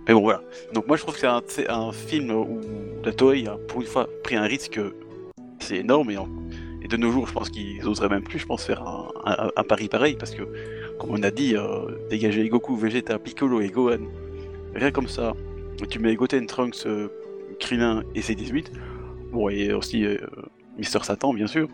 Mais 0.07 0.15
bon, 0.15 0.21
voilà. 0.21 0.43
Donc 0.75 0.87
moi, 0.87 0.97
je 0.97 1.03
trouve 1.03 1.15
que 1.15 1.21
c'est 1.21 1.27
un, 1.27 1.43
c'est 1.47 1.69
un 1.71 1.93
film 1.93 2.31
où 2.31 2.61
la 3.05 3.13
Toei 3.13 3.47
a 3.47 3.57
pour 3.69 3.81
une 3.81 3.87
fois 3.87 4.07
pris 4.23 4.37
un 4.37 4.43
risque, 4.43 4.79
c'est 5.61 5.77
énorme, 5.77 6.11
et, 6.11 6.17
en- 6.19 6.29
et 6.83 6.89
de 6.89 6.97
nos 6.97 7.11
jours, 7.13 7.29
je 7.29 7.33
pense 7.33 7.49
qu'ils 7.49 7.87
oseraient 7.87 8.09
même 8.09 8.25
plus, 8.25 8.41
je 8.41 8.47
pense, 8.47 8.65
faire 8.65 8.83
un, 8.85 9.65
pari 9.65 9.89
pareil, 9.89 10.17
parce 10.19 10.33
que, 10.33 10.43
comme 10.99 11.11
on 11.11 11.23
a 11.23 11.31
dit, 11.31 11.57
euh, 11.57 12.09
dégager 12.11 12.49
Goku, 12.49 12.77
Vegeta, 12.77 13.19
Piccolo 13.19 13.61
et 13.61 13.69
Gohan, 13.69 14.01
rien 14.75 14.91
comme 14.91 15.07
ça, 15.07 15.35
tu 15.89 16.01
mets 16.01 16.17
Goten, 16.17 16.47
Trunks, 16.47 16.87
euh, 16.87 17.09
Krillin 17.61 18.03
et 18.17 18.21
C18, 18.21 18.67
bon, 19.31 19.49
et 19.49 19.73
aussi 19.73 20.05
euh, 20.05 20.19
Mister 20.77 20.99
Satan, 21.03 21.33
bien 21.33 21.47
sûr. 21.47 21.69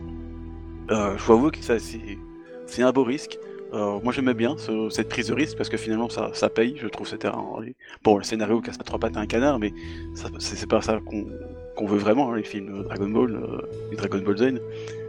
Je 0.91 0.95
dois 0.95 1.37
avouer 1.37 1.51
que 1.51 1.59
ça, 1.59 1.77
c'est, 1.79 2.83
un 2.83 2.93
beau 2.93 3.05
risque. 3.05 3.39
Moi, 3.73 4.13
j'aimais 4.13 4.33
bien 4.33 4.57
ce- 4.57 4.89
cette 4.89 5.11
prise 5.11 5.29
de 5.29 5.35
risque 5.35 5.57
parce 5.59 5.69
que 5.69 5.77
finalement, 5.77 6.09
ça, 6.09 6.49
paye. 6.49 6.77
Je 6.79 6.89
trouve 6.89 7.07
c'était 7.07 7.29
un. 7.29 7.45
Bon, 8.03 8.17
le 8.17 8.25
scénario 8.25 8.63
casse 8.63 8.79
pas 8.79 8.85
trois 8.85 8.99
pattes 8.99 9.19
à 9.19 9.21
un 9.21 9.27
canard, 9.27 9.59
mais 9.59 9.75
c'est, 10.15 10.67
pas 10.67 10.81
ça 10.81 10.99
qu'on, 11.05 11.87
veut 11.87 11.99
vraiment, 11.99 12.33
hein, 12.33 12.37
les 12.37 12.43
films 12.43 12.85
Dragon 12.85 13.09
Ball 13.09 13.39
et 13.93 13.97
Dragon 13.97 14.19
Ball 14.19 14.39
Z. 14.39 14.61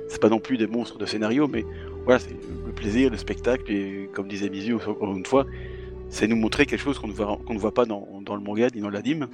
C'est 0.10 0.22
pas 0.22 0.30
non 0.30 0.40
plus 0.40 0.57
des 0.57 0.68
monstres 0.68 0.98
de 0.98 1.06
scénario, 1.06 1.48
mais 1.48 1.65
voilà, 2.03 2.19
c'est 2.19 2.36
le 2.65 2.72
plaisir, 2.73 3.10
le 3.10 3.18
spectacle, 3.18 3.72
et 3.72 4.10
comme 4.14 4.27
disait 4.27 4.49
Mizu 4.49 4.73
encore 4.73 5.15
une 5.15 5.26
fois, 5.26 5.45
c'est 6.10 6.27
nous 6.27 6.36
montrer 6.36 6.65
quelque 6.65 6.81
chose 6.81 6.99
qu'on 6.99 7.07
ne 7.07 7.14
voit, 7.14 7.40
qu'on 7.45 7.53
ne 7.53 7.60
voit 7.60 7.73
pas 7.73 7.86
dans, 7.86 8.07
dans 8.26 8.36
le 8.36 8.41
manga 8.41 8.68
ni 8.73 8.81
dans 8.81 8.90
l'anime. 8.90 9.27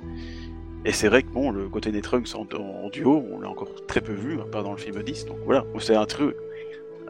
Et 0.83 0.91
c'est 0.91 1.07
vrai 1.07 1.23
que 1.23 1.29
bon, 1.29 1.49
le 1.49 1.67
côté 1.67 1.91
des 1.91 2.01
Trunks 2.01 2.35
en, 2.35 2.45
en 2.55 2.89
duo, 2.89 3.25
on 3.31 3.39
l'a 3.39 3.49
encore 3.49 3.73
très 3.87 4.01
peu 4.01 4.13
vu, 4.13 4.39
à 4.39 4.43
part 4.43 4.63
dans 4.63 4.71
le 4.71 4.77
film 4.77 5.01
10. 5.01 5.25
Donc 5.25 5.37
voilà, 5.45 5.65
c'est 5.79 5.95
un 5.95 6.05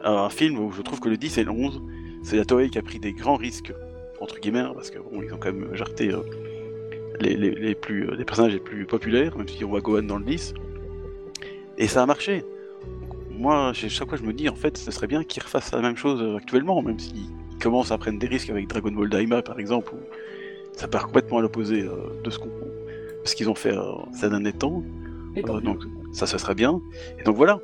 un 0.02 0.30
film 0.30 0.58
où 0.58 0.70
je 0.72 0.82
trouve 0.82 1.00
que 1.00 1.08
le 1.08 1.16
10 1.16 1.38
et 1.38 1.44
le 1.44 1.50
11, 1.50 1.82
c'est 2.22 2.36
la 2.36 2.44
Toei 2.44 2.70
qui 2.70 2.78
a 2.78 2.82
pris 2.82 2.98
des 2.98 3.12
grands 3.12 3.36
risques, 3.36 3.72
entre 4.20 4.38
guillemets, 4.38 4.60
hein, 4.60 4.72
parce 4.74 4.90
que 4.90 4.98
bon, 4.98 5.22
ils 5.22 5.32
ont 5.34 5.38
quand 5.38 5.52
même 5.52 5.74
jarté 5.74 6.10
les, 7.20 7.36
les, 7.36 7.50
les 7.50 7.74
plus, 7.74 8.08
euh, 8.08 8.14
les 8.14 8.24
personnages 8.24 8.52
les 8.52 8.60
plus 8.60 8.86
populaires, 8.86 9.36
même 9.36 9.48
si 9.48 9.64
on 9.64 9.68
voit 9.68 9.80
Gohan 9.80 10.02
dans 10.02 10.18
le 10.18 10.24
10. 10.24 10.54
Et 11.78 11.88
ça 11.88 12.02
a 12.02 12.06
marché. 12.06 12.44
Moi, 13.36 13.72
chaque 13.74 14.08
fois, 14.08 14.18
je 14.18 14.22
me 14.22 14.32
dis, 14.32 14.48
en 14.48 14.54
fait, 14.54 14.78
ce 14.78 14.90
serait 14.90 15.06
bien 15.06 15.22
qu'ils 15.24 15.42
refassent 15.42 15.72
la 15.72 15.82
même 15.82 15.96
chose 15.96 16.20
euh, 16.22 16.36
actuellement, 16.36 16.80
même 16.82 16.98
s'ils 16.98 17.28
ils 17.56 17.62
commencent 17.62 17.90
à 17.90 17.98
prendre 17.98 18.18
des 18.18 18.26
risques 18.26 18.50
avec 18.50 18.68
Dragon 18.68 18.92
Ball 18.92 19.08
Daima, 19.08 19.42
par 19.42 19.58
exemple, 19.58 19.94
où 19.94 19.98
ça 20.72 20.88
part 20.88 21.06
complètement 21.06 21.38
à 21.38 21.40
l'opposé 21.40 21.82
euh, 21.82 22.20
de 22.22 22.30
ce 22.30 22.38
qu'on 22.38 22.50
ce 23.24 23.34
qu'ils 23.34 23.50
ont 23.50 23.54
fait 23.54 23.76
euh, 23.76 23.82
ces 24.12 24.28
derniers 24.28 24.52
temps. 24.52 24.84
Euh, 25.36 25.60
donc 25.60 25.82
ça, 26.12 26.26
ce 26.26 26.38
serait 26.38 26.54
bien. 26.54 26.80
Et 27.18 27.24
donc 27.24 27.36
voilà, 27.36 27.58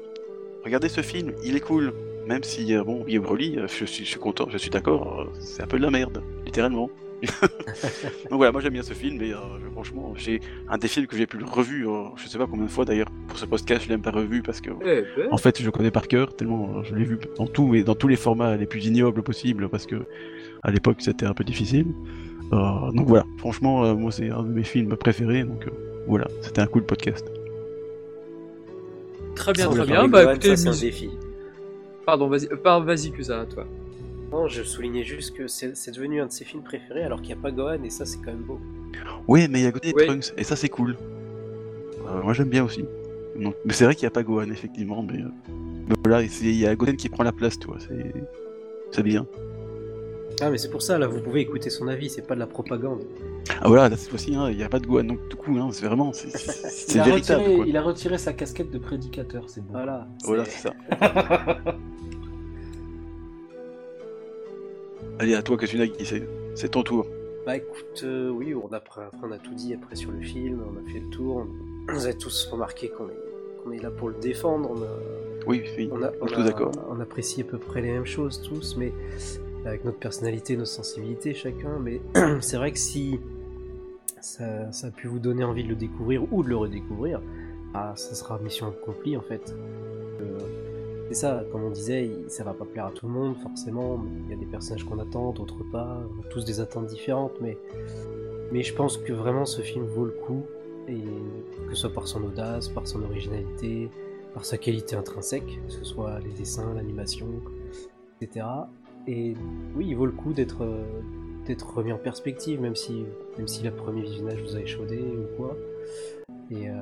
regardez 0.64 0.88
ce 0.88 1.02
film, 1.02 1.32
il 1.44 1.56
est 1.56 1.60
cool. 1.60 1.92
Même 2.26 2.42
si, 2.42 2.74
bon, 2.76 3.04
Guillaume 3.04 3.24
Broly, 3.24 3.58
je 3.62 3.84
suis, 3.84 4.04
je 4.04 4.10
suis 4.10 4.20
content, 4.20 4.46
je 4.48 4.56
suis 4.56 4.70
d'accord, 4.70 5.26
c'est 5.40 5.62
un 5.62 5.66
peu 5.66 5.76
de 5.76 5.82
la 5.82 5.90
merde, 5.90 6.22
littéralement. 6.44 6.88
Donc 8.30 8.38
voilà, 8.38 8.52
moi 8.52 8.60
j'aime 8.60 8.72
bien 8.72 8.82
ce 8.82 8.94
film 8.94 9.22
et 9.22 9.32
euh, 9.32 9.36
franchement, 9.72 10.12
j'ai 10.16 10.40
un 10.68 10.78
des 10.78 10.88
films 10.88 11.06
que 11.06 11.16
j'ai 11.16 11.26
pu 11.26 11.38
le 11.38 11.44
revu, 11.44 11.86
euh, 11.86 12.04
je 12.16 12.26
sais 12.28 12.38
pas 12.38 12.46
combien 12.46 12.64
de 12.66 12.70
fois 12.70 12.84
d'ailleurs, 12.84 13.08
pour 13.28 13.38
ce 13.38 13.46
podcast, 13.46 13.82
je 13.84 13.88
l'ai 13.88 13.94
même 13.94 14.02
pas 14.02 14.10
revu 14.10 14.42
parce 14.42 14.60
que 14.60 14.70
Eh 14.84 15.04
ben, 15.16 15.28
en 15.30 15.36
fait 15.38 15.60
je 15.60 15.64
le 15.64 15.70
connais 15.70 15.90
par 15.90 16.08
cœur 16.08 16.34
tellement 16.34 16.78
euh, 16.78 16.82
je 16.84 16.94
l'ai 16.94 17.04
vu 17.04 17.18
dans 17.36 17.46
tout 17.46 17.74
et 17.74 17.84
dans 17.84 17.94
tous 17.94 18.08
les 18.08 18.16
formats 18.16 18.56
les 18.56 18.66
plus 18.66 18.84
ignobles 18.86 19.22
possibles 19.22 19.68
parce 19.68 19.86
que 19.86 20.04
à 20.62 20.70
l'époque 20.70 20.96
c'était 21.00 21.26
un 21.26 21.34
peu 21.34 21.44
difficile. 21.44 21.86
Euh, 22.52 22.90
donc 22.92 23.06
voilà, 23.08 23.24
franchement, 23.38 23.84
euh, 23.84 23.94
moi 23.94 24.12
c'est 24.12 24.30
un 24.30 24.42
de 24.42 24.48
mes 24.48 24.62
films 24.62 24.94
préférés, 24.96 25.44
donc 25.44 25.66
euh, 25.66 25.70
voilà, 26.06 26.26
c'était 26.42 26.60
un 26.60 26.66
cool 26.66 26.84
podcast. 26.84 27.26
Très 29.34 29.52
bien, 29.52 29.70
Ça, 29.70 29.76
très 29.76 29.86
bien. 29.86 30.08
Bah 30.08 30.32
écoutez, 30.32 30.56
ça, 30.56 30.72
c'est 30.72 30.78
un 30.78 30.88
défi. 30.88 31.10
pardon, 32.04 32.28
vas-y, 32.28 32.48
pardon, 32.62 32.84
vas-y, 32.84 33.10
Kusa, 33.10 33.46
toi. 33.46 33.66
Non, 34.32 34.48
je 34.48 34.62
soulignais 34.62 35.04
juste 35.04 35.36
que 35.36 35.46
c'est 35.46 35.90
devenu 35.94 36.20
un 36.22 36.26
de 36.26 36.32
ses 36.32 36.44
films 36.44 36.62
préférés 36.62 37.02
alors 37.02 37.20
qu'il 37.20 37.34
n'y 37.34 37.40
a 37.40 37.42
pas 37.42 37.50
Gohan 37.50 37.82
et 37.84 37.90
ça 37.90 38.06
c'est 38.06 38.16
quand 38.18 38.32
même 38.32 38.42
beau. 38.42 38.59
Oui, 39.28 39.46
mais 39.50 39.60
il 39.60 39.64
y 39.64 39.66
a 39.66 39.72
côté 39.72 39.92
Oui. 39.94 40.06
Trunks 40.06 40.32
et 40.38 40.44
ça 40.44 40.56
c'est 40.56 40.68
cool. 40.70 40.96
Euh, 42.09 42.22
moi 42.22 42.32
j'aime 42.32 42.48
bien 42.48 42.64
aussi. 42.64 42.84
Donc, 43.38 43.54
mais 43.64 43.72
c'est 43.72 43.84
vrai 43.84 43.94
qu'il 43.94 44.04
n'y 44.04 44.09
a 44.09 44.10
pas 44.10 44.22
Gohan 44.22 44.50
effectivement, 44.50 45.02
mais, 45.02 45.18
euh, 45.20 45.28
mais 45.88 45.94
voilà, 46.04 46.22
il 46.22 46.56
y 46.56 46.66
a 46.66 46.74
Goten 46.74 46.96
qui 46.96 47.09
prend 47.09 47.24
la 47.24 47.32
place, 47.32 47.59
tu 47.59 47.66
vois, 47.66 47.78
c'est 47.78 48.12
c'est 48.90 49.02
bien. 49.02 49.26
Ah 50.40 50.50
mais 50.50 50.56
c'est 50.59 50.70
pour 50.70 50.82
ça 50.82 50.98
là, 50.98 51.06
vous 51.06 51.20
pouvez 51.20 51.40
écouter 51.40 51.68
son 51.70 51.86
avis, 51.88 52.09
c'est 52.09 52.26
pas 52.26 52.34
de 52.34 52.40
la 52.40 52.46
propagande. 52.46 53.02
Ah 53.60 53.68
voilà, 53.68 53.88
là, 53.90 53.96
cette 53.96 54.09
fois-ci, 54.10 54.34
hein, 54.34 54.48
il 54.50 54.56
n'y 54.56 54.62
a 54.62 54.68
pas 54.68 54.78
de 54.78 54.86
Gohan, 54.86 55.04
donc 55.04 55.28
du 55.28 55.36
coup, 55.36 55.56
hein, 55.59 55.68
c'est 55.72 55.84
vraiment, 55.86 56.12
c'est- 56.12 56.28
véritable. 57.04 57.40
retiré, 57.42 57.56
quoi. 57.56 57.66
il 57.66 57.76
a 57.76 57.82
retiré 57.82 58.16
sa 58.18 58.32
casquette 58.32 58.70
de 58.70 58.78
prédicateur, 58.78 59.44
c'est 59.48 59.60
bon. 59.60 59.72
Voilà. 59.72 60.06
Voilà, 60.24 60.44
c'est- 60.46 60.68
c'est 60.68 60.68
ça. 60.68 60.74
Allez, 65.18 65.34
à 65.34 65.43
toi, 65.43 65.56
Kasunagi, 65.56 65.93
c'est 66.05 66.22
c'est 66.55 66.70
ton 66.70 66.82
tour. 66.82 67.06
Bah 67.47 67.56
écoute, 67.56 68.02
euh, 68.05 68.28
oui, 68.30 68.55
on 68.55 68.72
a, 68.72 68.76
après, 68.76 69.02
on 69.22 69.30
a 69.32 69.39
tout 69.39 69.55
dit 69.55 69.74
après 69.74 69.97
sur 69.97 70.10
le 70.12 70.20
film, 70.20 70.60
on 70.70 70.78
a 70.78 70.93
fait 70.93 71.01
le 71.01 71.09
tour, 71.10 71.36
on- 71.89 71.93
vous 71.93 72.05
avez 72.06 72.16
tous 72.16 72.47
remarqué 72.52 72.89
qu'on 72.90 73.09
est, 73.09 73.18
qu'on 73.64 73.72
est 73.72 73.78
là 73.82 73.90
pour 73.90 74.09
le 74.09 74.14
défendre, 74.20 74.70
on 74.70 74.80
a, 74.82 74.86
Oui, 75.47 75.62
oui, 75.76 75.89
on, 75.93 76.02
a, 76.02 76.10
on 76.20 76.26
a- 76.26 76.44
d'accord. 76.44 76.72
on 76.89 77.01
apprécie 77.01 77.40
à 77.40 77.44
peu 77.44 77.59
près 77.59 77.80
les 77.82 77.90
mêmes 77.90 78.06
choses 78.06 78.40
tous, 78.43 78.76
mais 78.76 78.93
avec 79.64 79.84
notre 79.84 79.98
personnalité, 79.98 80.56
nos 80.56 80.64
sensibilités 80.64 81.34
chacun, 81.34 81.78
mais 81.80 82.01
c'est 82.40 82.56
vrai 82.56 82.70
que 82.72 82.78
si 82.78 83.18
ça, 84.20 84.70
ça 84.72 84.86
a 84.89 84.90
pu 84.90 85.09
vous 85.09 85.18
donner 85.18 85.43
envie 85.43 85.64
de 85.64 85.68
le 85.70 85.74
découvrir 85.74 86.32
ou 86.32 86.44
de 86.44 86.48
le 86.48 86.56
redécouvrir, 86.56 87.20
ah, 87.74 87.93
ça 87.97 88.14
sera 88.14 88.39
mission 88.39 88.68
accomplie 88.68 89.16
en 89.16 89.22
fait. 89.22 89.52
Euh, 90.20 90.39
c'est 91.12 91.26
ça, 91.26 91.44
comme 91.52 91.62
on 91.64 91.70
disait, 91.70 92.10
ça 92.28 92.43
va 92.43 92.55
pas 92.55 92.64
plaire 92.64 92.86
à 92.86 92.90
tout 92.90 93.06
le 93.06 93.12
monde 93.12 93.36
forcément, 93.36 94.02
il 94.24 94.30
y 94.30 94.32
a 94.32 94.36
des 94.36 94.47
personnages 94.47 94.84
qu'on 94.84 94.98
attend, 94.98 95.32
d'autres 95.32 95.62
pas, 95.70 96.01
tous 96.30 96.44
des 96.47 96.59
attentes 96.60 96.86
différentes, 96.86 97.34
mais, 97.43 97.59
mais 98.51 98.62
je 98.62 98.74
pense 98.74 98.97
que 98.97 99.12
vraiment 99.12 99.44
ce 99.44 99.60
film 99.60 99.84
vaut 99.84 100.06
le 100.06 100.12
coup, 100.12 100.43
et 100.89 101.05
que 101.68 101.74
ce 101.74 101.82
soit 101.82 101.93
par 101.93 102.09
son 102.09 102.24
audace, 102.24 102.70
par 102.70 102.86
son 102.89 103.02
originalité, 103.02 103.90
par 104.32 104.47
sa 104.47 104.56
qualité 104.56 104.97
intrinsèque, 104.97 105.60
que 105.66 105.72
ce 105.72 105.84
soit 105.84 106.18
les 106.20 106.32
dessins, 106.32 106.72
l'animation, 106.72 107.28
etc. 108.22 108.47
Et 109.06 109.34
oui, 109.76 109.89
il 109.89 109.97
vaut 109.97 110.06
le 110.06 110.12
coup 110.12 110.32
d'être 110.32 110.62
euh, 110.62 110.82
d'être 111.47 111.74
remis 111.74 111.93
en 111.93 111.98
perspective, 111.98 112.59
même 112.59 112.76
si 112.76 113.05
même 113.36 113.48
si 113.48 113.62
le 113.64 113.70
premier 113.70 114.01
visionnage 114.01 114.40
vous 114.40 114.56
a 114.56 114.60
échaudé 114.60 114.98
ou 114.98 115.36
quoi. 115.36 115.56
Et 116.50 116.68
euh, 116.68 116.72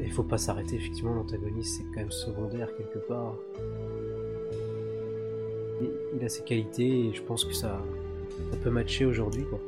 il 0.00 0.10
faut 0.12 0.22
pas 0.22 0.38
s'arrêter, 0.38 0.76
effectivement, 0.76 1.14
l'antagoniste 1.14 1.76
c'est 1.78 1.84
quand 1.94 2.00
même 2.00 2.10
secondaire 2.10 2.68
quelque 2.76 2.98
part. 2.98 3.34
Il 6.14 6.24
a 6.24 6.28
ses 6.28 6.44
qualités 6.44 7.08
et 7.08 7.14
je 7.14 7.22
pense 7.22 7.44
que 7.44 7.52
ça, 7.54 7.82
ça 8.50 8.56
peut 8.58 8.70
matcher 8.70 9.04
aujourd'hui 9.04 9.44
quoi. 9.44 9.60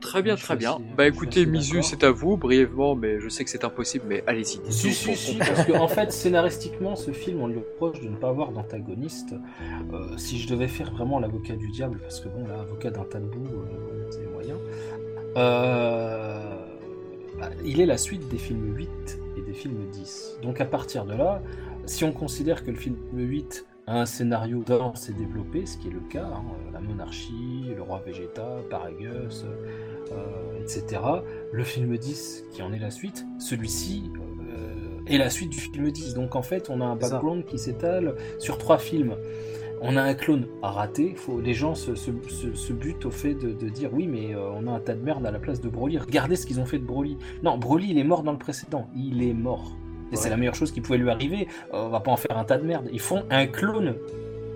Très 0.00 0.22
bien, 0.22 0.34
très 0.36 0.56
bien. 0.56 0.72
assez- 0.74 0.82
Bah 0.96 1.06
écoutez, 1.06 1.44
Mizu, 1.46 1.82
c'est 1.82 2.04
à 2.04 2.10
vous, 2.10 2.36
brièvement, 2.36 2.94
mais 2.94 3.20
je 3.20 3.28
sais 3.28 3.44
que 3.44 3.50
c'est 3.50 3.64
impossible, 3.64 4.04
mais 4.08 4.24
allez-y. 4.26 4.60
Si, 4.72 4.92
si, 4.92 5.14
si, 5.16 5.36
parce 5.36 5.64
qu'en 5.66 5.80
en 5.84 5.88
fait, 5.88 6.10
scénaristiquement, 6.12 6.96
ce 6.96 7.10
film, 7.12 7.40
on 7.42 7.46
lui 7.48 7.58
reproche 7.58 8.00
de 8.00 8.08
ne 8.08 8.16
pas 8.16 8.28
avoir 8.28 8.50
d'antagoniste. 8.52 9.34
Euh, 9.92 10.16
si 10.16 10.38
je 10.40 10.48
devais 10.48 10.68
faire 10.68 10.90
vraiment 10.92 11.18
l'avocat 11.20 11.54
du 11.56 11.68
diable, 11.70 11.98
parce 12.02 12.20
que 12.20 12.28
bon, 12.28 12.46
l'avocat 12.48 12.90
d'un 12.90 13.04
tas 13.04 13.20
de 13.20 13.26
boue, 13.26 13.46
euh, 13.46 14.06
c'est 14.10 14.26
moyen. 14.32 14.56
Euh, 15.36 16.66
bah, 17.38 17.50
il 17.64 17.80
est 17.80 17.86
la 17.86 17.98
suite 17.98 18.28
des 18.28 18.38
films 18.38 18.74
8 18.76 18.88
et 19.36 19.42
des 19.42 19.52
films 19.52 19.86
10. 19.92 20.38
Donc 20.42 20.60
à 20.60 20.64
partir 20.64 21.04
de 21.04 21.14
là, 21.14 21.42
si 21.86 22.04
on 22.04 22.12
considère 22.12 22.64
que 22.64 22.70
le 22.70 22.76
film 22.76 22.96
8 23.14 23.64
a 23.79 23.79
un 23.86 24.06
scénario 24.06 24.62
dense 24.64 25.08
et 25.08 25.12
développé, 25.12 25.66
ce 25.66 25.76
qui 25.78 25.88
est 25.88 25.92
le 25.92 26.00
cas, 26.00 26.26
hein, 26.26 26.44
la 26.72 26.80
monarchie, 26.80 27.64
le 27.74 27.82
roi 27.82 28.00
Vegeta, 28.06 28.58
Paragus, 28.70 29.44
euh, 30.12 30.60
etc. 30.60 31.00
Le 31.52 31.64
film 31.64 31.96
10, 31.96 32.44
qui 32.52 32.62
en 32.62 32.72
est 32.72 32.78
la 32.78 32.90
suite, 32.90 33.26
celui-ci 33.38 34.10
euh, 34.52 35.00
est 35.06 35.18
la 35.18 35.28
suite 35.30 35.50
du 35.50 35.58
film 35.58 35.90
10. 35.90 36.14
Donc 36.14 36.36
en 36.36 36.42
fait, 36.42 36.70
on 36.70 36.80
a 36.80 36.84
un 36.84 36.96
background 37.10 37.44
qui 37.44 37.58
s'étale 37.58 38.14
sur 38.38 38.58
trois 38.58 38.78
films. 38.78 39.16
On 39.82 39.96
a 39.96 40.02
un 40.02 40.14
clone 40.14 40.46
à 40.62 40.70
rater. 40.70 41.14
Faut, 41.16 41.40
les 41.40 41.54
gens 41.54 41.74
se, 41.74 41.94
se, 41.94 42.10
se- 42.28 42.54
se 42.54 42.72
butent 42.74 43.06
au 43.06 43.10
fait 43.10 43.34
de, 43.34 43.50
de 43.52 43.68
dire 43.70 43.90
oui, 43.94 44.06
mais 44.06 44.34
euh, 44.34 44.50
on 44.54 44.66
a 44.66 44.72
un 44.72 44.80
tas 44.80 44.94
de 44.94 45.00
merde 45.02 45.24
à 45.26 45.30
la 45.30 45.38
place 45.40 45.60
de 45.60 45.68
Broly. 45.70 45.96
Regardez 45.98 46.36
ce 46.36 46.44
qu'ils 46.46 46.60
ont 46.60 46.66
fait 46.66 46.78
de 46.78 46.84
Broly. 46.84 47.16
Non, 47.42 47.56
Broly, 47.58 47.88
il 47.90 47.98
est 47.98 48.04
mort 48.04 48.22
dans 48.22 48.32
le 48.32 48.38
précédent. 48.38 48.88
Il 48.94 49.22
est 49.22 49.32
mort. 49.32 49.72
Et 50.12 50.16
c'est 50.16 50.30
la 50.30 50.36
meilleure 50.36 50.54
chose 50.54 50.72
qui 50.72 50.80
pouvait 50.80 50.98
lui 50.98 51.10
arriver. 51.10 51.46
Euh, 51.74 51.84
on 51.86 51.88
va 51.88 52.00
pas 52.00 52.10
en 52.10 52.16
faire 52.16 52.36
un 52.36 52.44
tas 52.44 52.58
de 52.58 52.64
merde. 52.66 52.88
Ils 52.92 53.00
font 53.00 53.24
un 53.30 53.46
clone 53.46 53.94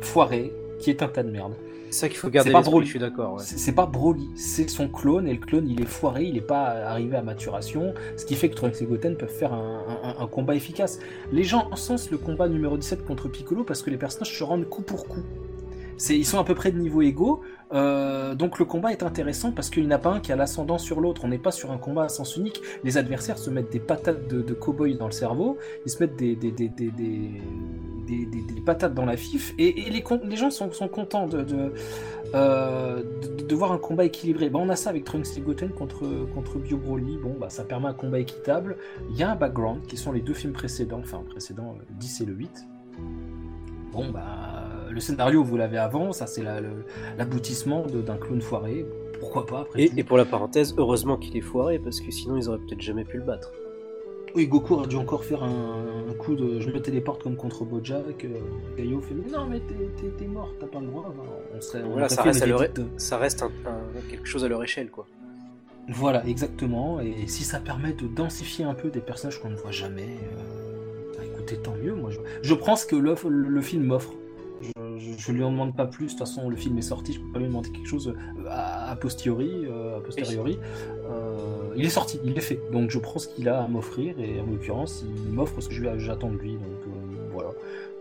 foiré 0.00 0.52
qui 0.78 0.90
est 0.90 1.02
un 1.02 1.08
tas 1.08 1.22
de 1.22 1.30
merde. 1.30 1.54
C'est 1.90 2.00
ça 2.00 2.08
qu'il 2.08 2.18
faut 2.18 2.28
garder 2.28 2.50
C'est 2.50 2.52
pas 2.52 2.60
Broly. 2.62 2.86
je 2.86 2.90
suis 2.90 2.98
d'accord. 2.98 3.34
ouais. 3.34 3.42
C'est 3.44 3.56
c'est 3.56 3.72
pas 3.72 3.86
Broly, 3.86 4.28
c'est 4.34 4.68
son 4.68 4.88
clone, 4.88 5.28
et 5.28 5.32
le 5.32 5.38
clone 5.38 5.68
il 5.68 5.80
est 5.80 5.86
foiré, 5.86 6.24
il 6.24 6.36
est 6.36 6.40
pas 6.40 6.64
arrivé 6.88 7.16
à 7.16 7.22
maturation, 7.22 7.94
ce 8.16 8.24
qui 8.24 8.34
fait 8.34 8.48
que 8.48 8.56
Trunks 8.56 8.82
et 8.82 8.84
Goten 8.84 9.16
peuvent 9.16 9.28
faire 9.28 9.52
un, 9.52 9.84
un- 10.02 10.20
un 10.22 10.26
combat 10.26 10.56
efficace. 10.56 10.98
Les 11.30 11.44
gens 11.44 11.68
encensent 11.70 12.10
le 12.10 12.18
combat 12.18 12.48
numéro 12.48 12.76
17 12.76 13.04
contre 13.06 13.28
Piccolo 13.28 13.62
parce 13.62 13.80
que 13.82 13.90
les 13.90 13.96
personnages 13.96 14.36
se 14.36 14.42
rendent 14.42 14.68
coup 14.68 14.82
pour 14.82 15.06
coup. 15.06 15.22
Ils 16.10 16.26
sont 16.26 16.38
à 16.38 16.44
peu 16.44 16.54
près 16.54 16.72
de 16.72 16.78
niveau 16.78 17.02
égaux, 17.02 17.42
euh, 17.72 18.34
donc 18.34 18.58
le 18.58 18.64
combat 18.64 18.92
est 18.92 19.02
intéressant 19.02 19.52
parce 19.52 19.70
qu'il 19.70 19.86
n'y 19.86 19.92
a 19.92 19.98
pas 19.98 20.10
un 20.10 20.20
qui 20.20 20.32
a 20.32 20.36
l'ascendant 20.36 20.78
sur 20.78 21.00
l'autre. 21.00 21.22
On 21.24 21.28
n'est 21.28 21.38
pas 21.38 21.50
sur 21.50 21.72
un 21.72 21.78
combat 21.78 22.04
à 22.04 22.08
sens 22.08 22.36
unique. 22.36 22.60
Les 22.84 22.98
adversaires 22.98 23.38
se 23.38 23.50
mettent 23.50 23.72
des 23.72 23.80
patates 23.80 24.28
de, 24.28 24.42
de 24.42 24.54
cow-boy 24.54 24.96
dans 24.96 25.06
le 25.06 25.12
cerveau, 25.12 25.58
ils 25.84 25.90
se 25.90 26.02
mettent 26.02 26.16
des, 26.16 26.36
des, 26.36 26.50
des, 26.50 26.68
des, 26.68 26.90
des, 26.90 28.60
patates 28.64 28.94
dans 28.94 29.04
la 29.04 29.16
fif, 29.16 29.54
et, 29.58 29.72
les, 29.90 30.04
les 30.24 30.36
gens 30.36 30.50
sont, 30.50 30.72
sont 30.72 30.88
contents 30.88 31.26
de, 31.26 31.42
de, 31.42 31.72
euh, 32.34 33.02
de, 33.48 33.54
voir 33.54 33.72
un 33.72 33.78
combat 33.78 34.04
équilibré. 34.04 34.50
Bah, 34.50 34.58
on 34.62 34.68
a 34.68 34.76
ça 34.76 34.90
avec 34.90 35.04
Trunks 35.04 35.36
et 35.36 35.40
Goten 35.40 35.70
contre, 35.70 36.26
contre 36.34 36.58
Bio 36.58 36.78
Broly. 36.78 37.18
Bon, 37.18 37.34
bah, 37.38 37.50
ça 37.50 37.64
permet 37.64 37.88
un 37.88 37.94
combat 37.94 38.18
équitable. 38.18 38.76
Il 39.10 39.16
y 39.16 39.22
a 39.22 39.30
un 39.30 39.36
background 39.36 39.86
qui 39.86 39.96
sont 39.96 40.12
les 40.12 40.20
deux 40.20 40.34
films 40.34 40.52
précédents, 40.52 41.00
enfin 41.00 41.22
précédents, 41.28 41.76
le 41.78 41.86
10 41.94 42.20
et 42.22 42.24
le 42.24 42.32
8. 42.32 42.66
Bon, 43.92 44.10
bah, 44.10 44.63
le 44.94 45.00
scénario, 45.00 45.42
vous 45.42 45.56
l'avez 45.56 45.78
avant, 45.78 46.12
ça 46.12 46.26
c'est 46.26 46.42
l'aboutissement 47.18 47.84
de- 47.86 48.00
d'un 48.00 48.16
clown 48.16 48.40
foiré. 48.40 48.86
Pourquoi 49.20 49.46
pas 49.46 49.60
après 49.60 49.82
Et, 49.82 49.88
tout. 49.88 49.94
et 49.98 50.04
pour 50.04 50.16
la 50.18 50.24
pareilles, 50.24 50.64
heureusement 50.76 51.16
qu'il 51.16 51.36
est 51.36 51.40
foiré 51.40 51.78
parce 51.78 52.00
que 52.00 52.10
sinon 52.10 52.36
ils 52.36 52.48
auraient 52.48 52.58
peut-être 52.58 52.80
jamais 52.82 53.04
pu 53.04 53.16
le 53.18 53.22
battre. 53.24 53.52
Oui, 54.36 54.48
Goku 54.48 54.74
aurait 54.74 54.88
dû 54.88 54.96
encore 54.96 55.24
faire 55.24 55.44
un, 55.44 55.84
un 56.10 56.12
coup 56.14 56.34
de 56.34 56.58
je 56.58 56.68
me 56.68 56.80
téléporte 56.82 57.22
comme 57.22 57.36
contre 57.36 57.64
Bojack. 57.64 58.24
Euh, 58.24 58.28
Gaio 58.76 59.00
fait 59.00 59.14
mais 59.14 59.30
non, 59.30 59.46
mais 59.46 59.60
t'es- 59.60 60.26
mort, 60.26 60.52
t'as 60.58 60.66
pas 60.66 60.80
le 60.80 60.86
droit. 60.88 61.12
Non, 61.16 61.22
on 61.56 61.60
serait, 61.60 61.82
on 61.84 61.92
Voilà, 61.92 62.08
ça 62.08 62.22
reste, 62.22 62.42
à 62.42 62.46
leur, 62.46 62.60
de- 62.60 62.84
ça 62.96 63.16
reste 63.18 63.42
un- 63.42 63.46
un- 63.70 64.10
quelque 64.10 64.26
chose 64.26 64.44
à 64.44 64.48
leur 64.48 64.62
échelle 64.62 64.90
quoi. 64.90 65.06
Voilà, 65.88 66.26
exactement. 66.26 66.98
Et 67.00 67.26
si 67.28 67.44
ça 67.44 67.60
permet 67.60 67.92
de 67.92 68.06
densifier 68.08 68.64
un 68.64 68.74
peu 68.74 68.88
des 68.90 69.00
personnages 69.00 69.40
qu'on 69.40 69.50
ne 69.50 69.56
voit 69.56 69.70
jamais, 69.70 70.02
euh, 70.32 71.12
bah, 71.16 71.22
écoutez, 71.24 71.56
tant 71.58 71.74
mieux. 71.82 71.94
Moi, 71.94 72.10
je, 72.10 72.18
je 72.42 72.54
prends 72.54 72.74
ce 72.74 72.86
que 72.86 72.96
le, 72.96 73.14
le- 73.28 73.48
le 73.48 73.60
film 73.60 73.84
m'offre. 73.84 74.12
Je, 74.98 75.32
ne 75.32 75.36
lui 75.36 75.44
en 75.44 75.50
demande 75.50 75.76
pas 75.76 75.86
plus. 75.86 76.06
De 76.06 76.10
toute 76.10 76.18
façon, 76.18 76.48
le 76.48 76.56
film 76.56 76.78
est 76.78 76.82
sorti. 76.82 77.12
Je 77.12 77.20
peux 77.20 77.32
pas 77.32 77.38
lui 77.38 77.46
demander 77.46 77.70
quelque 77.70 77.88
chose 77.88 78.08
euh, 78.08 78.48
a, 78.48 78.90
a 78.90 78.96
posteriori. 78.96 79.66
euh, 79.66 79.98
a 79.98 80.00
posteriori. 80.00 80.58
Euh, 81.06 81.74
il 81.76 81.84
est 81.84 81.90
sorti, 81.90 82.20
il 82.24 82.36
est 82.36 82.42
fait. 82.42 82.60
Donc, 82.72 82.90
je 82.90 82.98
prends 82.98 83.18
ce 83.18 83.28
qu'il 83.28 83.48
a 83.48 83.62
à 83.62 83.68
m'offrir. 83.68 84.18
Et 84.18 84.40
en 84.40 84.46
l'occurrence, 84.46 85.04
il 85.26 85.32
m'offre 85.32 85.60
ce 85.60 85.68
que 85.68 85.98
j'attends 85.98 86.30
de 86.30 86.36
lui. 86.36 86.52
Donc, 86.52 86.94
voilà. 87.32 87.50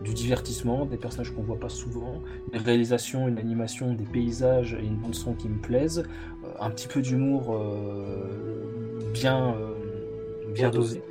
Du 0.01 0.13
divertissement, 0.13 0.85
des 0.85 0.97
personnages 0.97 1.31
qu'on 1.31 1.43
voit 1.43 1.59
pas 1.59 1.69
souvent, 1.69 2.21
une 2.51 2.59
réalisation, 2.59 3.27
une 3.27 3.37
animation, 3.37 3.93
des 3.93 4.03
paysages 4.03 4.73
et 4.73 4.85
une 4.85 4.97
bande 4.97 5.15
son 5.15 5.33
qui 5.33 5.47
me 5.47 5.59
plaisent 5.59 6.03
euh, 6.43 6.47
un 6.59 6.69
petit 6.69 6.87
peu 6.87 7.01
d'humour 7.01 7.55
euh, 7.55 9.09
bien, 9.13 9.55
euh, 9.55 9.73
bien 10.53 10.69
Bien 10.69 10.69
dosé. 10.69 11.01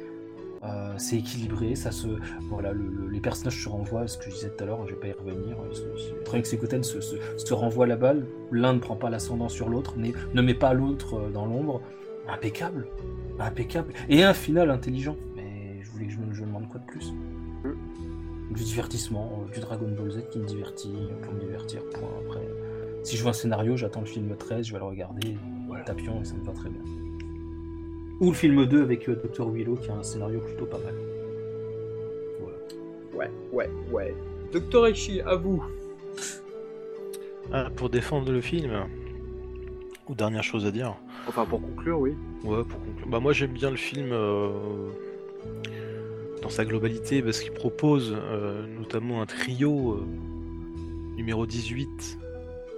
Euh, 0.65 0.95
c'est 0.97 1.17
équilibré, 1.17 1.75
ça 1.75 1.91
se, 1.91 2.07
voilà, 2.49 2.73
le- 2.73 2.87
le- 2.89 3.09
les 3.09 3.19
personnages 3.21 3.61
se 3.65 3.69
renvoient, 3.69 4.07
ce 4.07 4.17
que 4.17 4.27
je 4.27 4.31
disais 4.31 4.51
tout 4.51 4.63
à 4.63 4.67
l'heure, 4.69 4.87
je 4.87 4.95
vais 4.95 5.01
pas 5.01 5.09
y 5.09 5.13
revenir. 5.13 5.57
Trunks 6.25 6.53
et 6.53 6.57
Goten 6.57 6.85
se, 6.85 7.01
se, 7.01 7.17
se 7.37 7.53
renvoient 7.55 7.87
la 7.89 7.97
balle, 7.97 8.27
l'un 8.53 8.73
ne 8.75 8.79
prend 8.79 8.95
pas 8.95 9.11
l'ascendant 9.11 9.49
sur 9.49 9.69
l'autre, 9.69 9.95
ne 9.99 10.41
met 10.43 10.55
pas 10.55 10.73
l'autre 10.73 11.15
euh, 11.19 11.31
dans 11.31 11.47
l'ombre. 11.47 11.81
Impeccable, 12.29 12.87
impeccable, 13.41 13.93
et 14.09 14.23
un 14.23 14.35
final 14.35 14.71
intelligent. 14.71 15.17
Mais 15.35 15.81
je 15.83 15.91
voulais 15.91 16.07
que 16.07 16.13
je 16.13 16.19
me, 16.19 16.33
je 16.33 16.43
demande 16.45 16.69
quoi 16.69 16.79
de 16.81 16.87
plus. 16.87 17.13
du 18.55 18.63
divertissement, 18.65 19.43
euh, 19.49 19.53
du 19.55 19.61
Dragon 19.61 19.89
Ball 19.99 20.11
Z 20.13 20.29
qui 20.31 20.39
me 20.39 20.45
divertit 20.47 20.93
pour 21.23 21.33
me 21.33 21.41
divertir. 21.41 21.81
Point. 21.95 22.09
Après, 22.25 22.47
si 23.03 23.17
je 23.17 23.23
vois 23.23 23.31
un 23.31 23.35
scénario, 23.35 23.77
j'attends 23.77 24.01
le 24.01 24.07
film 24.07 24.33
13, 24.37 24.67
je 24.67 24.73
vais 24.73 24.79
le 24.79 24.85
regarder, 24.85 25.37
voilà. 25.67 25.83
tapion 25.85 26.21
et 26.21 26.25
ça 26.25 26.35
me 26.35 26.45
va 26.45 26.53
très 26.53 26.69
bien. 26.69 26.83
Ou 28.23 28.31
le 28.31 28.35
film 28.37 28.65
2 28.65 28.83
avec 28.83 29.09
euh, 29.09 29.17
Dr. 29.17 29.51
Willow 29.51 29.75
qui 29.75 29.91
a 29.91 29.95
un 29.95 30.03
scénario 30.05 30.39
plutôt 30.39 30.65
pas 30.65 30.79
mal. 30.79 30.95
Ouais, 33.13 33.29
ouais, 33.53 33.69
ouais. 33.91 34.15
Docteur 34.53 34.87
Echi, 34.87 35.21
à 35.23 35.35
vous. 35.35 35.63
Ah, 37.53 37.69
pour 37.75 37.91
défendre 37.91 38.31
le 38.31 38.41
film, 38.41 38.71
ou 40.09 40.15
dernière 40.15 40.45
chose 40.45 40.67
à 40.67 40.71
dire 40.71 40.95
Enfin, 41.27 41.45
pour 41.45 41.61
conclure, 41.61 41.99
oui. 41.99 42.15
Ouais, 42.45 42.63
pour 42.63 42.81
conclure. 42.81 43.09
Bah, 43.09 43.19
moi, 43.19 43.33
j'aime 43.33 43.53
bien 43.53 43.71
le 43.71 43.77
film 43.77 44.11
euh, 44.13 44.51
dans 46.43 46.49
sa 46.49 46.65
globalité 46.65 47.23
parce 47.23 47.41
qu'il 47.41 47.53
propose 47.53 48.15
euh, 48.17 48.65
notamment 48.79 49.21
un 49.21 49.27
trio 49.27 49.95
euh, 49.95 50.07
numéro 51.17 51.45
18, 51.45 52.19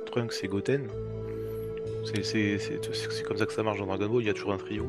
Trunks 0.06 0.42
et 0.42 0.48
Goten. 0.48 0.88
C'est- 2.04 3.22
comme 3.26 3.36
ça 3.36 3.46
que 3.46 3.52
ça 3.52 3.62
marche 3.62 3.78
dans 3.78 3.86
Dragon 3.86 4.06
Ball, 4.08 4.22
il 4.22 4.26
y 4.26 4.30
a 4.30 4.34
toujours 4.34 4.52
un 4.52 4.58
trio. 4.58 4.86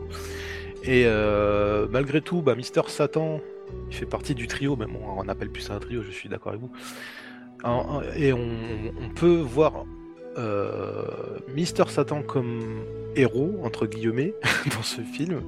Et 0.84 1.04
euh, 1.06 1.88
malgré 1.90 2.22
tout, 2.22 2.42
bah, 2.42 2.56
Mister 2.56 2.82
Satan, 2.88 3.42
il 3.90 3.96
fait 3.96 4.06
partie 4.06 4.36
du 4.36 4.48
trio, 4.48 4.76
mais 4.76 4.86
bon, 4.86 5.00
on 5.18 5.28
appelle 5.28 5.50
plus 5.50 5.62
ça 5.64 5.74
un 5.76 5.80
trio, 5.80 6.04
je 6.04 6.12
suis 6.12 6.30
d'accord 6.30 6.50
avec 6.50 6.62
vous. 6.62 6.72
Et 8.16 8.32
on, 8.34 8.48
on 9.02 9.10
peut 9.10 9.38
voir 9.40 9.86
euh, 10.38 11.04
Mister 11.56 11.86
Satan 11.88 12.22
comme 12.22 12.62
héros, 13.16 13.60
entre 13.64 13.88
guillemets, 13.88 14.36
dans 14.76 14.84
ce 14.84 15.02
film, 15.02 15.42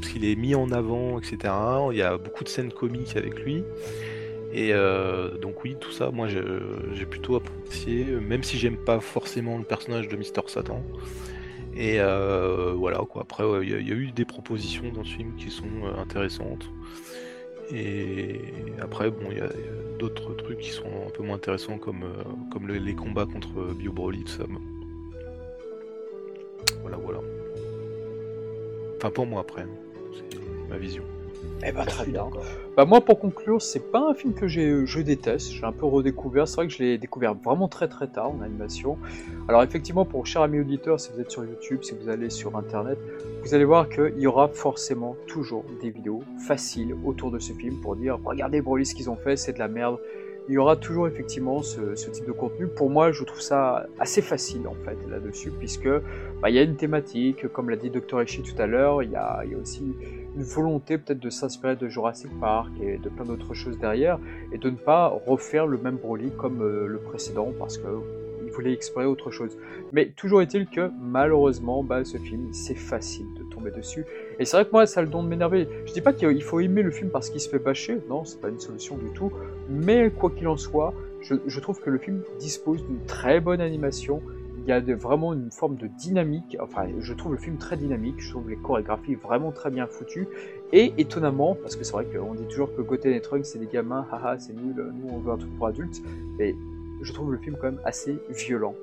parce 0.00 0.12
qu'il 0.12 0.24
est 0.24 0.34
mis 0.34 0.54
en 0.56 0.72
avant, 0.72 1.18
etc. 1.20 1.52
Il 1.92 1.98
y 1.98 2.02
a 2.02 2.16
beaucoup 2.18 2.42
de 2.42 2.48
scènes 2.48 2.72
comiques 2.72 3.16
avec 3.16 3.38
lui. 3.44 3.62
Et 4.52 4.72
euh, 4.72 5.38
donc 5.38 5.62
oui, 5.62 5.76
tout 5.78 5.92
ça, 5.92 6.10
moi 6.10 6.26
j'ai 6.28 7.06
plutôt 7.06 7.36
apprécié, 7.36 8.04
même 8.04 8.42
si 8.42 8.58
j'aime 8.58 8.76
pas 8.76 9.00
forcément 9.00 9.58
le 9.58 9.64
personnage 9.64 10.08
de 10.08 10.16
Mister 10.16 10.40
Satan. 10.46 10.82
Et 11.76 12.00
euh, 12.00 12.72
voilà 12.76 12.98
quoi. 12.98 13.22
Après, 13.22 13.44
il 13.62 13.70
y, 13.70 13.74
a- 13.74 13.94
eu 13.94 14.10
des 14.10 14.24
propositions 14.24 14.90
dans 14.92 15.04
ce 15.04 15.14
film 15.14 15.34
qui 15.36 15.50
sont 15.50 15.64
euh, 15.84 16.00
intéressantes. 16.02 16.68
Et 17.72 18.40
après, 18.80 19.10
bon, 19.10 19.30
il 19.30 19.38
y 19.38 19.40
a, 19.40 19.48
d'autres 20.00 20.34
trucs 20.34 20.58
qui 20.58 20.70
sont 20.70 20.90
un 21.06 21.10
peu 21.10 21.22
moins 21.22 21.36
intéressants, 21.36 21.78
comme, 21.78 22.02
euh, 22.02 22.78
les 22.78 22.94
combats 22.94 23.26
contre 23.26 23.74
Bio 23.74 23.92
Broly, 23.92 24.24
tout 24.24 24.32
ça. 24.32 24.44
Voilà, 26.82 26.96
voilà. 26.96 27.20
Enfin, 28.96 29.10
pour 29.10 29.26
moi, 29.26 29.42
après, 29.42 29.66
c'est 30.12 30.40
ma 30.68 30.78
vision. 30.78 31.04
Eh 31.62 31.72
ben, 31.72 31.84
très 31.84 32.06
bien. 32.06 32.26
Bah 32.76 32.86
moi 32.86 33.02
pour 33.02 33.18
conclure, 33.18 33.60
c'est 33.60 33.90
pas 33.92 34.10
un 34.10 34.14
film 34.14 34.32
que 34.32 34.48
j'ai, 34.48 34.86
je 34.86 35.00
déteste, 35.00 35.52
j'ai 35.52 35.64
un 35.64 35.72
peu 35.72 35.84
redécouvert, 35.84 36.48
c'est 36.48 36.56
vrai 36.56 36.68
que 36.68 36.72
je 36.72 36.78
l'ai 36.78 36.96
découvert 36.96 37.34
vraiment 37.34 37.68
très 37.68 37.88
très 37.88 38.06
tard 38.06 38.30
en 38.30 38.40
animation. 38.40 38.96
Alors 39.48 39.62
effectivement 39.62 40.06
pour 40.06 40.24
chers 40.26 40.42
amis 40.42 40.60
auditeurs, 40.60 40.98
si 40.98 41.10
vous 41.12 41.20
êtes 41.20 41.30
sur 41.30 41.44
YouTube, 41.44 41.82
si 41.82 41.94
vous 41.94 42.08
allez 42.08 42.30
sur 42.30 42.56
internet, 42.56 42.98
vous 43.42 43.54
allez 43.54 43.64
voir 43.64 43.88
qu'il 43.90 44.18
y 44.18 44.26
aura 44.26 44.48
forcément 44.48 45.16
toujours 45.26 45.64
des 45.82 45.90
vidéos 45.90 46.22
faciles 46.46 46.94
autour 47.04 47.30
de 47.30 47.38
ce 47.38 47.52
film 47.52 47.80
pour 47.82 47.96
dire 47.96 48.18
regardez 48.24 48.62
Broly 48.62 48.86
ce 48.86 48.94
qu'ils 48.94 49.10
ont 49.10 49.16
fait, 49.16 49.36
c'est 49.36 49.52
de 49.52 49.58
la 49.58 49.68
merde. 49.68 49.98
Il 50.48 50.54
y 50.54 50.58
aura 50.58 50.74
toujours 50.74 51.06
effectivement 51.06 51.62
ce, 51.62 51.94
ce 51.94 52.10
type 52.10 52.26
de 52.26 52.32
contenu. 52.32 52.66
Pour 52.66 52.90
moi, 52.90 53.12
je 53.12 53.22
trouve 53.22 53.40
ça 53.40 53.86
assez 54.00 54.22
facile 54.22 54.66
en 54.66 54.74
fait 54.84 54.96
là-dessus, 55.08 55.50
puisque 55.50 55.88
bah, 56.40 56.48
il 56.50 56.56
y 56.56 56.58
a 56.58 56.62
une 56.62 56.74
thématique, 56.76 57.46
comme 57.52 57.70
l'a 57.70 57.76
dit 57.76 57.90
Dr. 57.90 58.22
Eshi 58.22 58.42
tout 58.42 58.60
à 58.60 58.66
l'heure, 58.66 59.02
il 59.02 59.10
y 59.10 59.16
a, 59.16 59.42
il 59.44 59.52
y 59.52 59.54
a 59.54 59.58
aussi 59.58 59.94
une 60.36 60.42
volonté 60.42 60.98
peut-être 60.98 61.20
de 61.20 61.30
s'inspirer 61.30 61.76
de 61.76 61.88
Jurassic 61.88 62.30
Park 62.40 62.70
et 62.80 62.98
de 62.98 63.08
plein 63.08 63.24
d'autres 63.24 63.54
choses 63.54 63.78
derrière, 63.78 64.18
et 64.52 64.58
de 64.58 64.70
ne 64.70 64.76
pas 64.76 65.08
refaire 65.26 65.66
le 65.66 65.78
même 65.78 65.96
Broly 65.96 66.30
comme 66.36 66.62
euh, 66.62 66.86
le 66.86 66.98
précédent, 66.98 67.52
parce 67.58 67.78
que 67.78 67.86
il 68.50 68.52
voulait 68.52 68.72
explorer 68.72 69.06
autre 69.06 69.30
chose. 69.30 69.56
Mais 69.92 70.10
toujours 70.16 70.42
est-il 70.42 70.66
que 70.66 70.90
malheureusement, 71.00 71.84
bah, 71.84 72.04
ce 72.04 72.18
film, 72.18 72.52
c'est 72.52 72.74
facile 72.74 73.26
de 73.38 73.44
tomber 73.44 73.70
dessus. 73.70 74.04
Et 74.40 74.44
c'est 74.44 74.56
vrai 74.56 74.66
que 74.66 74.72
moi, 74.72 74.86
ça 74.86 75.00
a 75.00 75.02
le 75.04 75.08
don 75.08 75.22
de 75.22 75.28
m'énerver. 75.28 75.68
Je 75.86 75.92
dis 75.92 76.00
pas 76.00 76.12
qu'il 76.12 76.42
faut 76.42 76.58
aimer 76.58 76.82
le 76.82 76.90
film 76.90 77.10
parce 77.10 77.30
qu'il 77.30 77.40
se 77.40 77.48
fait 77.48 77.60
bâcher, 77.60 77.98
non, 78.08 78.24
c'est 78.24 78.40
pas 78.40 78.48
une 78.48 78.58
solution 78.58 78.96
du 78.96 79.10
tout. 79.14 79.30
Mais 79.68 80.10
quoi 80.10 80.30
qu'il 80.30 80.48
en 80.48 80.56
soit, 80.56 80.92
je, 81.20 81.36
je 81.46 81.60
trouve 81.60 81.80
que 81.80 81.90
le 81.90 81.98
film 81.98 82.22
dispose 82.40 82.84
d'une 82.84 83.04
très 83.06 83.40
bonne 83.40 83.60
animation. 83.60 84.20
Y 84.70 84.92
a 84.92 84.94
vraiment 84.94 85.32
une 85.32 85.50
forme 85.50 85.76
de 85.76 85.86
dynamique. 85.86 86.56
Enfin, 86.60 86.86
je 86.98 87.12
trouve 87.12 87.32
le 87.32 87.38
film 87.38 87.56
très 87.56 87.76
dynamique. 87.76 88.16
Je 88.18 88.30
trouve 88.30 88.48
les 88.48 88.56
chorégraphies 88.56 89.16
vraiment 89.16 89.50
très 89.50 89.70
bien 89.70 89.86
foutues. 89.86 90.28
Et 90.72 90.94
étonnamment, 90.98 91.56
parce 91.56 91.74
que 91.74 91.82
c'est 91.82 91.92
vrai 91.92 92.06
qu'on 92.06 92.34
dit 92.34 92.44
toujours 92.44 92.74
que 92.76 92.80
Goten 92.82 93.12
et 93.12 93.20
Trunks 93.20 93.46
c'est 93.46 93.58
des 93.58 93.66
gamins, 93.66 94.06
haha, 94.12 94.38
c'est 94.38 94.52
nul, 94.52 94.76
nous 94.76 95.12
on 95.12 95.18
veut 95.18 95.32
un 95.32 95.36
truc 95.36 95.50
pour 95.56 95.66
adultes. 95.66 96.00
Mais 96.38 96.54
je 97.02 97.12
trouve 97.12 97.32
le 97.32 97.38
film 97.38 97.56
quand 97.60 97.66
même 97.72 97.80
assez 97.84 98.18
violent, 98.28 98.74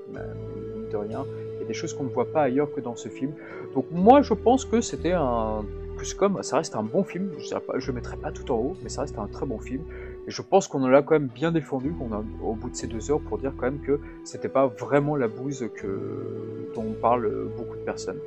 de 0.91 0.97
rien. 0.97 1.25
Il 1.55 1.61
y 1.61 1.63
a 1.63 1.67
des 1.67 1.73
choses 1.73 1.93
qu'on 1.93 2.03
ne 2.03 2.09
voit 2.09 2.29
pas 2.31 2.43
ailleurs 2.43 2.73
que 2.73 2.81
dans 2.81 2.95
ce 2.97 3.07
film. 3.07 3.31
Donc 3.73 3.85
moi 3.91 4.21
je 4.21 4.33
pense 4.33 4.65
que 4.65 4.81
c'était 4.81 5.13
un... 5.13 5.63
que 5.97 6.15
comme, 6.15 6.43
ça 6.43 6.57
reste 6.57 6.75
un 6.75 6.83
bon 6.83 7.03
film, 7.05 7.29
je 7.37 7.91
ne 7.91 7.95
mettrai 7.95 8.17
pas 8.17 8.31
tout 8.31 8.51
en 8.51 8.57
haut, 8.57 8.75
mais 8.83 8.89
ça 8.89 9.01
reste 9.01 9.17
un 9.17 9.27
très 9.27 9.45
bon 9.45 9.59
film. 9.59 9.83
Et 10.27 10.31
je 10.31 10.41
pense 10.41 10.67
qu'on 10.67 10.83
en 10.83 10.93
a 10.93 11.01
quand 11.01 11.13
même 11.13 11.27
bien 11.33 11.51
défendu 11.53 11.91
qu'on 11.93 12.11
a, 12.13 12.21
au 12.43 12.53
bout 12.53 12.69
de 12.69 12.75
ces 12.75 12.87
deux 12.87 13.09
heures 13.11 13.21
pour 13.21 13.37
dire 13.37 13.53
quand 13.55 13.65
même 13.65 13.79
que 13.79 13.99
c'était 14.25 14.49
pas 14.49 14.67
vraiment 14.67 15.15
la 15.15 15.27
bouse 15.29 15.69
que, 15.75 16.71
dont 16.75 16.93
parlent 17.01 17.47
beaucoup 17.55 17.75
de 17.77 17.81
personnes. 17.83 18.19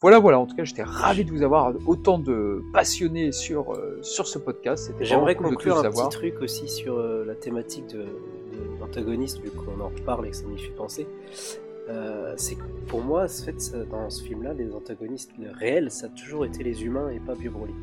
Voilà, 0.00 0.20
voilà, 0.20 0.38
en 0.38 0.46
tout 0.46 0.54
cas 0.54 0.62
j'étais 0.62 0.84
ravi 0.84 1.24
de 1.24 1.30
vous 1.32 1.42
avoir 1.42 1.72
autant 1.86 2.20
de 2.20 2.62
passionnés 2.72 3.32
sur, 3.32 3.74
euh, 3.74 3.98
sur 4.02 4.28
ce 4.28 4.38
podcast. 4.38 4.86
C'était 4.86 5.04
J'aimerais 5.04 5.34
cool 5.34 5.48
conclure 5.48 5.78
un 5.78 5.84
avoir. 5.84 6.08
petit 6.08 6.16
truc 6.18 6.40
aussi 6.40 6.68
sur 6.68 6.96
euh, 6.98 7.24
la 7.26 7.34
thématique 7.34 7.88
de, 7.88 8.02
de 8.02 8.80
l'antagoniste, 8.80 9.40
vu 9.40 9.50
qu'on 9.50 9.80
en 9.82 9.88
reparle 9.88 10.28
et 10.28 10.30
que 10.30 10.36
ça 10.36 10.46
m'y 10.46 10.58
fait 10.58 10.70
penser. 10.70 11.08
Euh, 11.88 12.34
c'est 12.36 12.54
que 12.54 12.62
pour 12.86 13.00
moi, 13.02 13.24
en 13.24 13.28
fait, 13.28 13.60
ça- 13.60 13.84
dans 13.84 14.08
ce 14.10 14.22
film-là, 14.22 14.52
les 14.54 14.72
antagonistes 14.72 15.30
le 15.40 15.50
réels, 15.50 15.90
ça 15.90 16.06
a 16.06 16.10
toujours 16.10 16.44
été 16.44 16.62
les 16.62 16.84
humains 16.84 17.08
et 17.10 17.18
pas 17.18 17.34
Bio 17.34 17.50
Broly. 17.50 17.74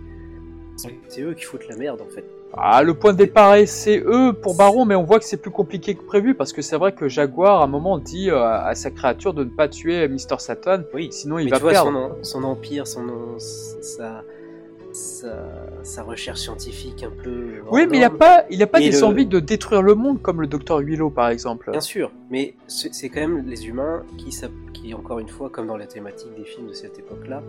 C'est 0.77 0.93
c'est 1.09 1.21
eux 1.21 1.33
qui 1.33 1.43
foutent 1.43 1.67
la 1.67 1.75
merde 1.75 2.01
en 2.01 2.09
fait. 2.13 2.23
Ah, 2.53 2.83
le 2.83 2.93
point 2.93 3.11
de 3.11 3.17
départ 3.17 3.55
est 3.55 3.65
c'est 3.65 3.99
eux 4.05 4.31
pour 4.31 4.55
Baron, 4.55 4.85
mais 4.85 4.95
on 4.95 5.03
voit 5.03 5.19
que 5.19 5.25
c'est 5.25 5.37
plus 5.37 5.51
compliqué 5.51 5.93
que 5.95 6.03
prévu 6.03 6.35
parce 6.35 6.53
que 6.53 6.61
c'est 6.61 6.77
vrai 6.77 6.93
que 6.93 7.09
Jaguar, 7.09 7.61
à 7.61 7.65
un 7.65 7.67
moment, 7.67 7.97
dit 7.97 8.29
euh, 8.29 8.41
à 8.41 8.73
sa 8.75 8.91
créature 8.91 9.33
de 9.33 9.43
ne 9.43 9.49
pas 9.49 9.67
tuer 9.67 10.07
Mister 10.07 10.35
Satan, 10.39 10.79
Oui, 10.93 11.09
sinon 11.11 11.37
il 11.37 11.45
mais 11.45 11.51
va 11.51 11.57
tu 11.57 11.63
vois, 11.63 11.71
perdre. 11.73 12.15
son, 12.21 12.43
empire, 12.45 12.87
son, 12.87 13.03
sa, 13.39 14.23
sa, 14.93 15.35
sa 15.83 16.03
recherche 16.03 16.39
scientifique 16.39 17.03
un 17.03 17.11
peu. 17.23 17.55
Oui, 17.71 17.87
mais 17.89 17.97
il 17.97 18.01
n'a 18.01 18.09
pas, 18.09 18.45
il 18.49 18.63
a 18.63 18.67
pas 18.67 18.79
des 18.79 18.91
le- 18.91 19.03
envies 19.03 19.25
de 19.25 19.41
détruire 19.41 19.81
le 19.81 19.93
monde 19.95 20.21
comme 20.21 20.39
le 20.39 20.47
docteur 20.47 20.77
Willow, 20.79 21.09
par 21.09 21.27
exemple. 21.29 21.71
Bien 21.71 21.81
sûr, 21.81 22.09
mais 22.29 22.55
c'est 22.67 23.09
quand 23.09 23.19
même 23.19 23.43
les 23.45 23.67
humains 23.67 24.03
qui, 24.17 24.33
qui, 24.73 24.93
encore 24.93 25.19
une 25.19 25.27
fois, 25.27 25.49
comme 25.49 25.67
dans 25.67 25.77
la 25.77 25.87
thématique 25.87 26.33
des 26.37 26.45
films 26.45 26.67
de 26.67 26.73
cette 26.73 26.97
époque-là, 26.99 27.43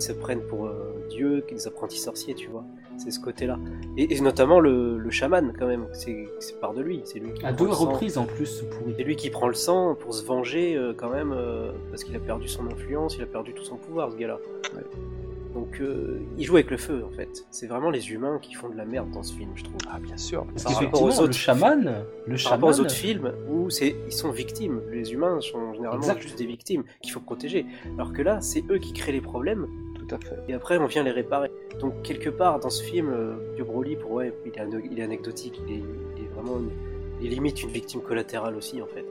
se 0.00 0.10
prennent 0.12 0.42
pour 0.42 0.66
euh, 0.66 1.06
Dieu, 1.08 1.44
des 1.48 1.68
apprentis 1.68 2.00
sorciers, 2.00 2.34
tu 2.34 2.48
vois. 2.48 2.64
C'est 2.96 3.10
ce 3.10 3.20
côté-là. 3.20 3.58
Et, 3.96 4.14
et 4.16 4.20
notamment 4.20 4.60
le, 4.60 4.98
le 4.98 5.10
chaman, 5.10 5.52
quand 5.58 5.66
même, 5.66 5.86
c'est 5.92 6.26
part 6.60 6.74
de 6.74 6.80
lui. 6.82 7.00
C'est 7.04 7.18
lui 7.18 7.32
qui 7.34 7.44
À 7.44 7.52
deux 7.52 7.66
le 7.66 7.72
reprises 7.72 8.16
en 8.18 8.24
plus. 8.24 8.64
C'est 8.96 9.02
lui 9.04 9.16
qui 9.16 9.30
prend 9.30 9.48
le 9.48 9.54
sang 9.54 9.94
pour 9.94 10.14
se 10.14 10.24
venger, 10.24 10.76
euh, 10.76 10.94
quand 10.96 11.10
même, 11.10 11.32
euh, 11.32 11.72
parce 11.90 12.04
qu'il 12.04 12.14
a 12.16 12.20
perdu 12.20 12.48
son 12.48 12.66
influence, 12.66 13.16
il 13.16 13.22
a 13.22 13.26
perdu 13.26 13.52
tout 13.52 13.64
son 13.64 13.76
pouvoir, 13.76 14.10
ce 14.12 14.16
gars-là. 14.16 14.38
Donc, 15.54 15.80
euh, 15.80 16.18
il 16.36 16.44
joue 16.44 16.56
avec 16.56 16.70
le 16.70 16.76
feu, 16.76 17.04
en 17.08 17.14
fait. 17.14 17.46
C'est 17.52 17.68
vraiment 17.68 17.90
les 17.90 18.10
humains 18.12 18.38
qui 18.42 18.54
font 18.54 18.68
de 18.68 18.76
la 18.76 18.84
merde 18.84 19.10
dans 19.12 19.22
ce 19.22 19.32
film, 19.34 19.50
je 19.54 19.62
trouve. 19.62 19.76
Ah, 19.88 20.00
bien 20.00 20.16
sûr. 20.16 20.44
Parce 20.46 20.64
Par 20.64 20.74
rapport 20.74 21.02
aux 21.02 21.06
le 21.08 21.12
autres- 21.20 21.32
chaman, 21.32 22.04
le 22.26 22.36
Par 22.42 22.52
rapport 22.52 22.70
aux 22.70 22.80
autres 22.80 22.90
films 22.92 23.32
où 23.48 23.70
c'est 23.70 23.94
ils 24.06 24.12
sont 24.12 24.32
victimes, 24.32 24.80
les 24.92 25.12
humains 25.12 25.40
sont 25.40 25.72
généralement 25.74 26.02
Exact. 26.02 26.20
juste 26.20 26.38
des 26.38 26.46
victimes 26.46 26.82
qu'il 27.02 27.12
faut 27.12 27.20
protéger. 27.20 27.66
Alors 27.96 28.12
que 28.12 28.22
là, 28.22 28.40
c'est 28.40 28.64
eux 28.68 28.78
qui 28.78 28.92
créent 28.92 29.12
les 29.12 29.20
problèmes 29.20 29.68
à 30.14 30.18
fait. 30.18 30.36
et 30.48 30.54
après 30.54 30.78
on 30.78 30.86
vient 30.86 31.02
les 31.02 31.10
réparer. 31.10 31.50
Donc 31.80 32.02
quelque 32.02 32.30
part 32.30 32.60
dans 32.60 32.70
ce 32.70 32.82
film, 32.82 33.08
euh, 33.10 33.34
Bio 33.56 33.64
Broly, 33.64 33.96
pour 33.96 34.12
ouais, 34.12 34.32
il 34.46 34.52
est, 34.52 34.60
ano- 34.60 34.80
il 34.90 34.98
est 34.98 35.02
anecdotique, 35.02 35.60
il 35.66 35.74
est, 35.74 35.82
il 36.16 36.24
est 36.24 36.28
vraiment, 36.34 36.58
une- 36.58 36.70
il 37.20 37.26
est 37.26 37.34
limite 37.34 37.62
une 37.62 37.70
victime 37.70 38.00
collatérale 38.00 38.56
aussi 38.56 38.80
en 38.82 38.86
fait. 38.86 39.04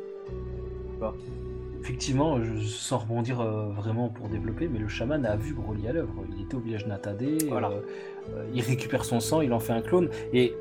effectivement, 1.81 2.41
je, 2.41 2.59
sans 2.65 2.99
rebondir 2.99 3.41
euh, 3.41 3.67
vraiment 3.75 4.07
pour 4.09 4.29
développer, 4.29 4.69
mais 4.69 4.79
le 4.79 4.87
chaman 4.87 5.25
a 5.25 5.35
vu 5.35 5.53
Broly 5.53 5.87
à 5.87 5.91
l'œuvre. 5.93 6.13
Il 6.37 6.43
était 6.43 6.55
au 6.55 6.59
village 6.59 6.87
Natade, 6.87 7.23
Voilà. 7.49 7.71
euh, 7.71 7.81
euh, 8.35 8.45
il 8.53 8.61
récupère 8.61 9.03
son 9.03 9.19
sang, 9.19 9.41
il 9.41 9.51
en 9.51 9.59
fait 9.59 9.73
un 9.73 9.81
clone. 9.81 10.09
Et 10.31 10.53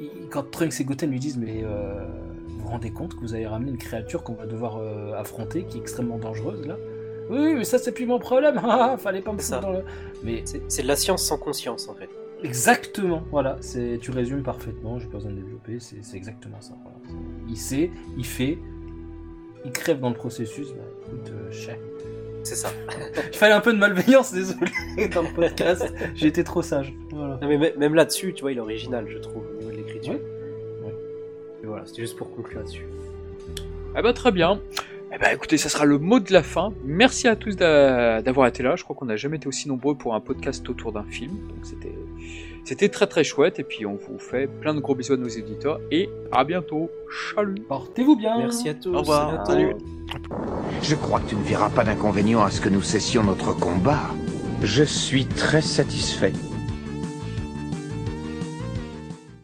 il- 0.00 0.28
quand 0.30 0.50
Trunks 0.50 0.80
et 0.80 0.84
Goten 0.84 1.10
lui 1.10 1.18
disent 1.18 1.36
Mais 1.36 1.62
vous 1.62 2.58
vous 2.60 2.68
rendez 2.68 2.90
compte 2.90 3.14
que 3.14 3.20
vous 3.20 3.34
avez 3.34 3.46
ramené 3.46 3.70
une 3.70 3.76
créature 3.78 4.22
qu'on 4.22 4.32
va 4.34 4.46
devoir 4.46 4.78
affronter, 5.18 5.64
qui 5.64 5.76
est 5.76 5.80
extrêmement 5.80 6.16
dangereuse 6.18 6.66
là? 6.66 6.76
Oui, 7.30 7.54
mais 7.54 7.64
ça 7.64 7.78
c'est 7.78 7.92
plus 7.92 8.06
mon 8.06 8.18
problème, 8.18 8.60
Ah, 8.64 8.96
fallait 8.98 9.20
pas 9.22 9.32
me 9.32 9.38
C'est 9.38 9.44
ça. 9.50 9.56
foutre 9.56 9.68
dans 9.68 9.78
le. 9.78 9.84
Mais 10.22 10.42
C'est 10.68 10.82
de 10.82 10.88
la 10.88 10.96
science 10.96 11.22
sans 11.24 11.38
conscience 11.38 11.88
en 11.88 11.94
fait. 11.94 12.08
Exactement, 12.44 13.22
voilà, 13.30 13.56
c'est 13.60 13.98
tu 14.00 14.10
résumes 14.10 14.42
parfaitement, 14.42 14.98
j'ai 14.98 15.06
pas 15.06 15.18
besoin 15.18 15.30
de 15.30 15.36
développer, 15.36 15.78
c'est 15.78 16.16
exactement 16.16 16.60
ça. 16.60 16.74
voilà. 16.82 16.96
Il 17.48 17.56
sait, 17.56 17.90
il 18.18 18.26
fait, 18.26 18.58
il 19.64 19.70
crève 19.70 20.00
dans 20.00 20.08
le 20.08 20.16
processus, 20.16 20.68
bah 20.70 20.82
écoute, 21.06 21.30
euh, 21.32 21.52
chais. 21.52 21.78
C'est 22.44 22.56
ça. 22.56 22.70
Il 23.32 23.38
fallait 23.38 23.52
un 23.54 23.60
peu 23.60 23.72
de 23.72 23.78
malveillance, 23.78 24.32
désolé, 24.34 24.66
dans 25.14 25.22
le 25.22 25.32
podcast, 25.32 25.94
j'ai 26.16 26.26
été 26.26 26.42
trop 26.42 26.60
sage. 26.62 26.92
Voilà. 27.12 27.38
Non, 27.40 27.46
mais 27.46 27.56
mê- 27.56 27.76
même 27.78 27.94
là-dessus, 27.94 28.34
tu 28.34 28.40
vois, 28.40 28.50
il 28.50 28.58
est 28.58 28.60
original, 28.60 29.06
je 29.08 29.18
trouve, 29.18 29.44
au 29.46 29.58
niveau 29.60 29.70
de 29.70 29.76
l'écriture. 29.76 30.14
Ouais. 30.14 30.92
Voilà, 31.62 31.86
c'était 31.86 32.02
juste 32.02 32.16
pour 32.16 32.34
conclure 32.34 32.58
là-dessus. 32.58 32.84
Eh 33.96 34.02
ben, 34.02 34.12
très 34.12 34.32
bien. 34.32 34.60
Eh 35.14 35.18
ben, 35.18 35.28
écoutez, 35.34 35.58
ça 35.58 35.68
sera 35.68 35.84
le 35.84 35.98
mot 35.98 36.20
de 36.20 36.32
la 36.32 36.42
fin. 36.42 36.72
Merci 36.84 37.28
à 37.28 37.36
tous 37.36 37.54
d'a- 37.54 38.22
d'avoir 38.22 38.46
été 38.46 38.62
là. 38.62 38.76
Je 38.76 38.82
crois 38.84 38.96
qu'on 38.96 39.04
n'a 39.04 39.16
jamais 39.16 39.36
été 39.36 39.46
aussi 39.46 39.68
nombreux 39.68 39.94
pour 39.94 40.14
un 40.14 40.20
podcast 40.20 40.66
autour 40.70 40.92
d'un 40.92 41.04
film. 41.04 41.32
Donc 41.48 41.58
c'était, 41.64 41.94
c'était 42.64 42.88
très 42.88 43.06
très 43.06 43.22
chouette. 43.22 43.58
Et 43.58 43.62
puis 43.64 43.84
on 43.84 43.96
vous 43.96 44.18
fait 44.18 44.46
plein 44.46 44.74
de 44.74 44.80
gros 44.80 44.94
bisous 44.94 45.12
à 45.12 45.16
nos 45.18 45.28
éditeurs. 45.28 45.80
Et 45.90 46.08
à 46.32 46.44
bientôt. 46.44 46.90
Salut. 47.34 47.60
Portez-vous 47.68 48.16
bien. 48.16 48.38
Merci 48.38 48.70
à 48.70 48.74
tous. 48.74 48.94
Au 48.94 49.00
revoir. 49.00 49.46
Salut. 49.46 49.74
Je 50.82 50.94
crois 50.94 51.20
que 51.20 51.28
tu 51.28 51.36
ne 51.36 51.42
verras 51.42 51.68
pas 51.68 51.84
d'inconvénient 51.84 52.42
à 52.42 52.50
ce 52.50 52.60
que 52.62 52.70
nous 52.70 52.82
cessions 52.82 53.22
notre 53.22 53.52
combat. 53.52 54.00
Je 54.62 54.82
suis 54.84 55.26
très 55.26 55.60
satisfait. 55.60 56.32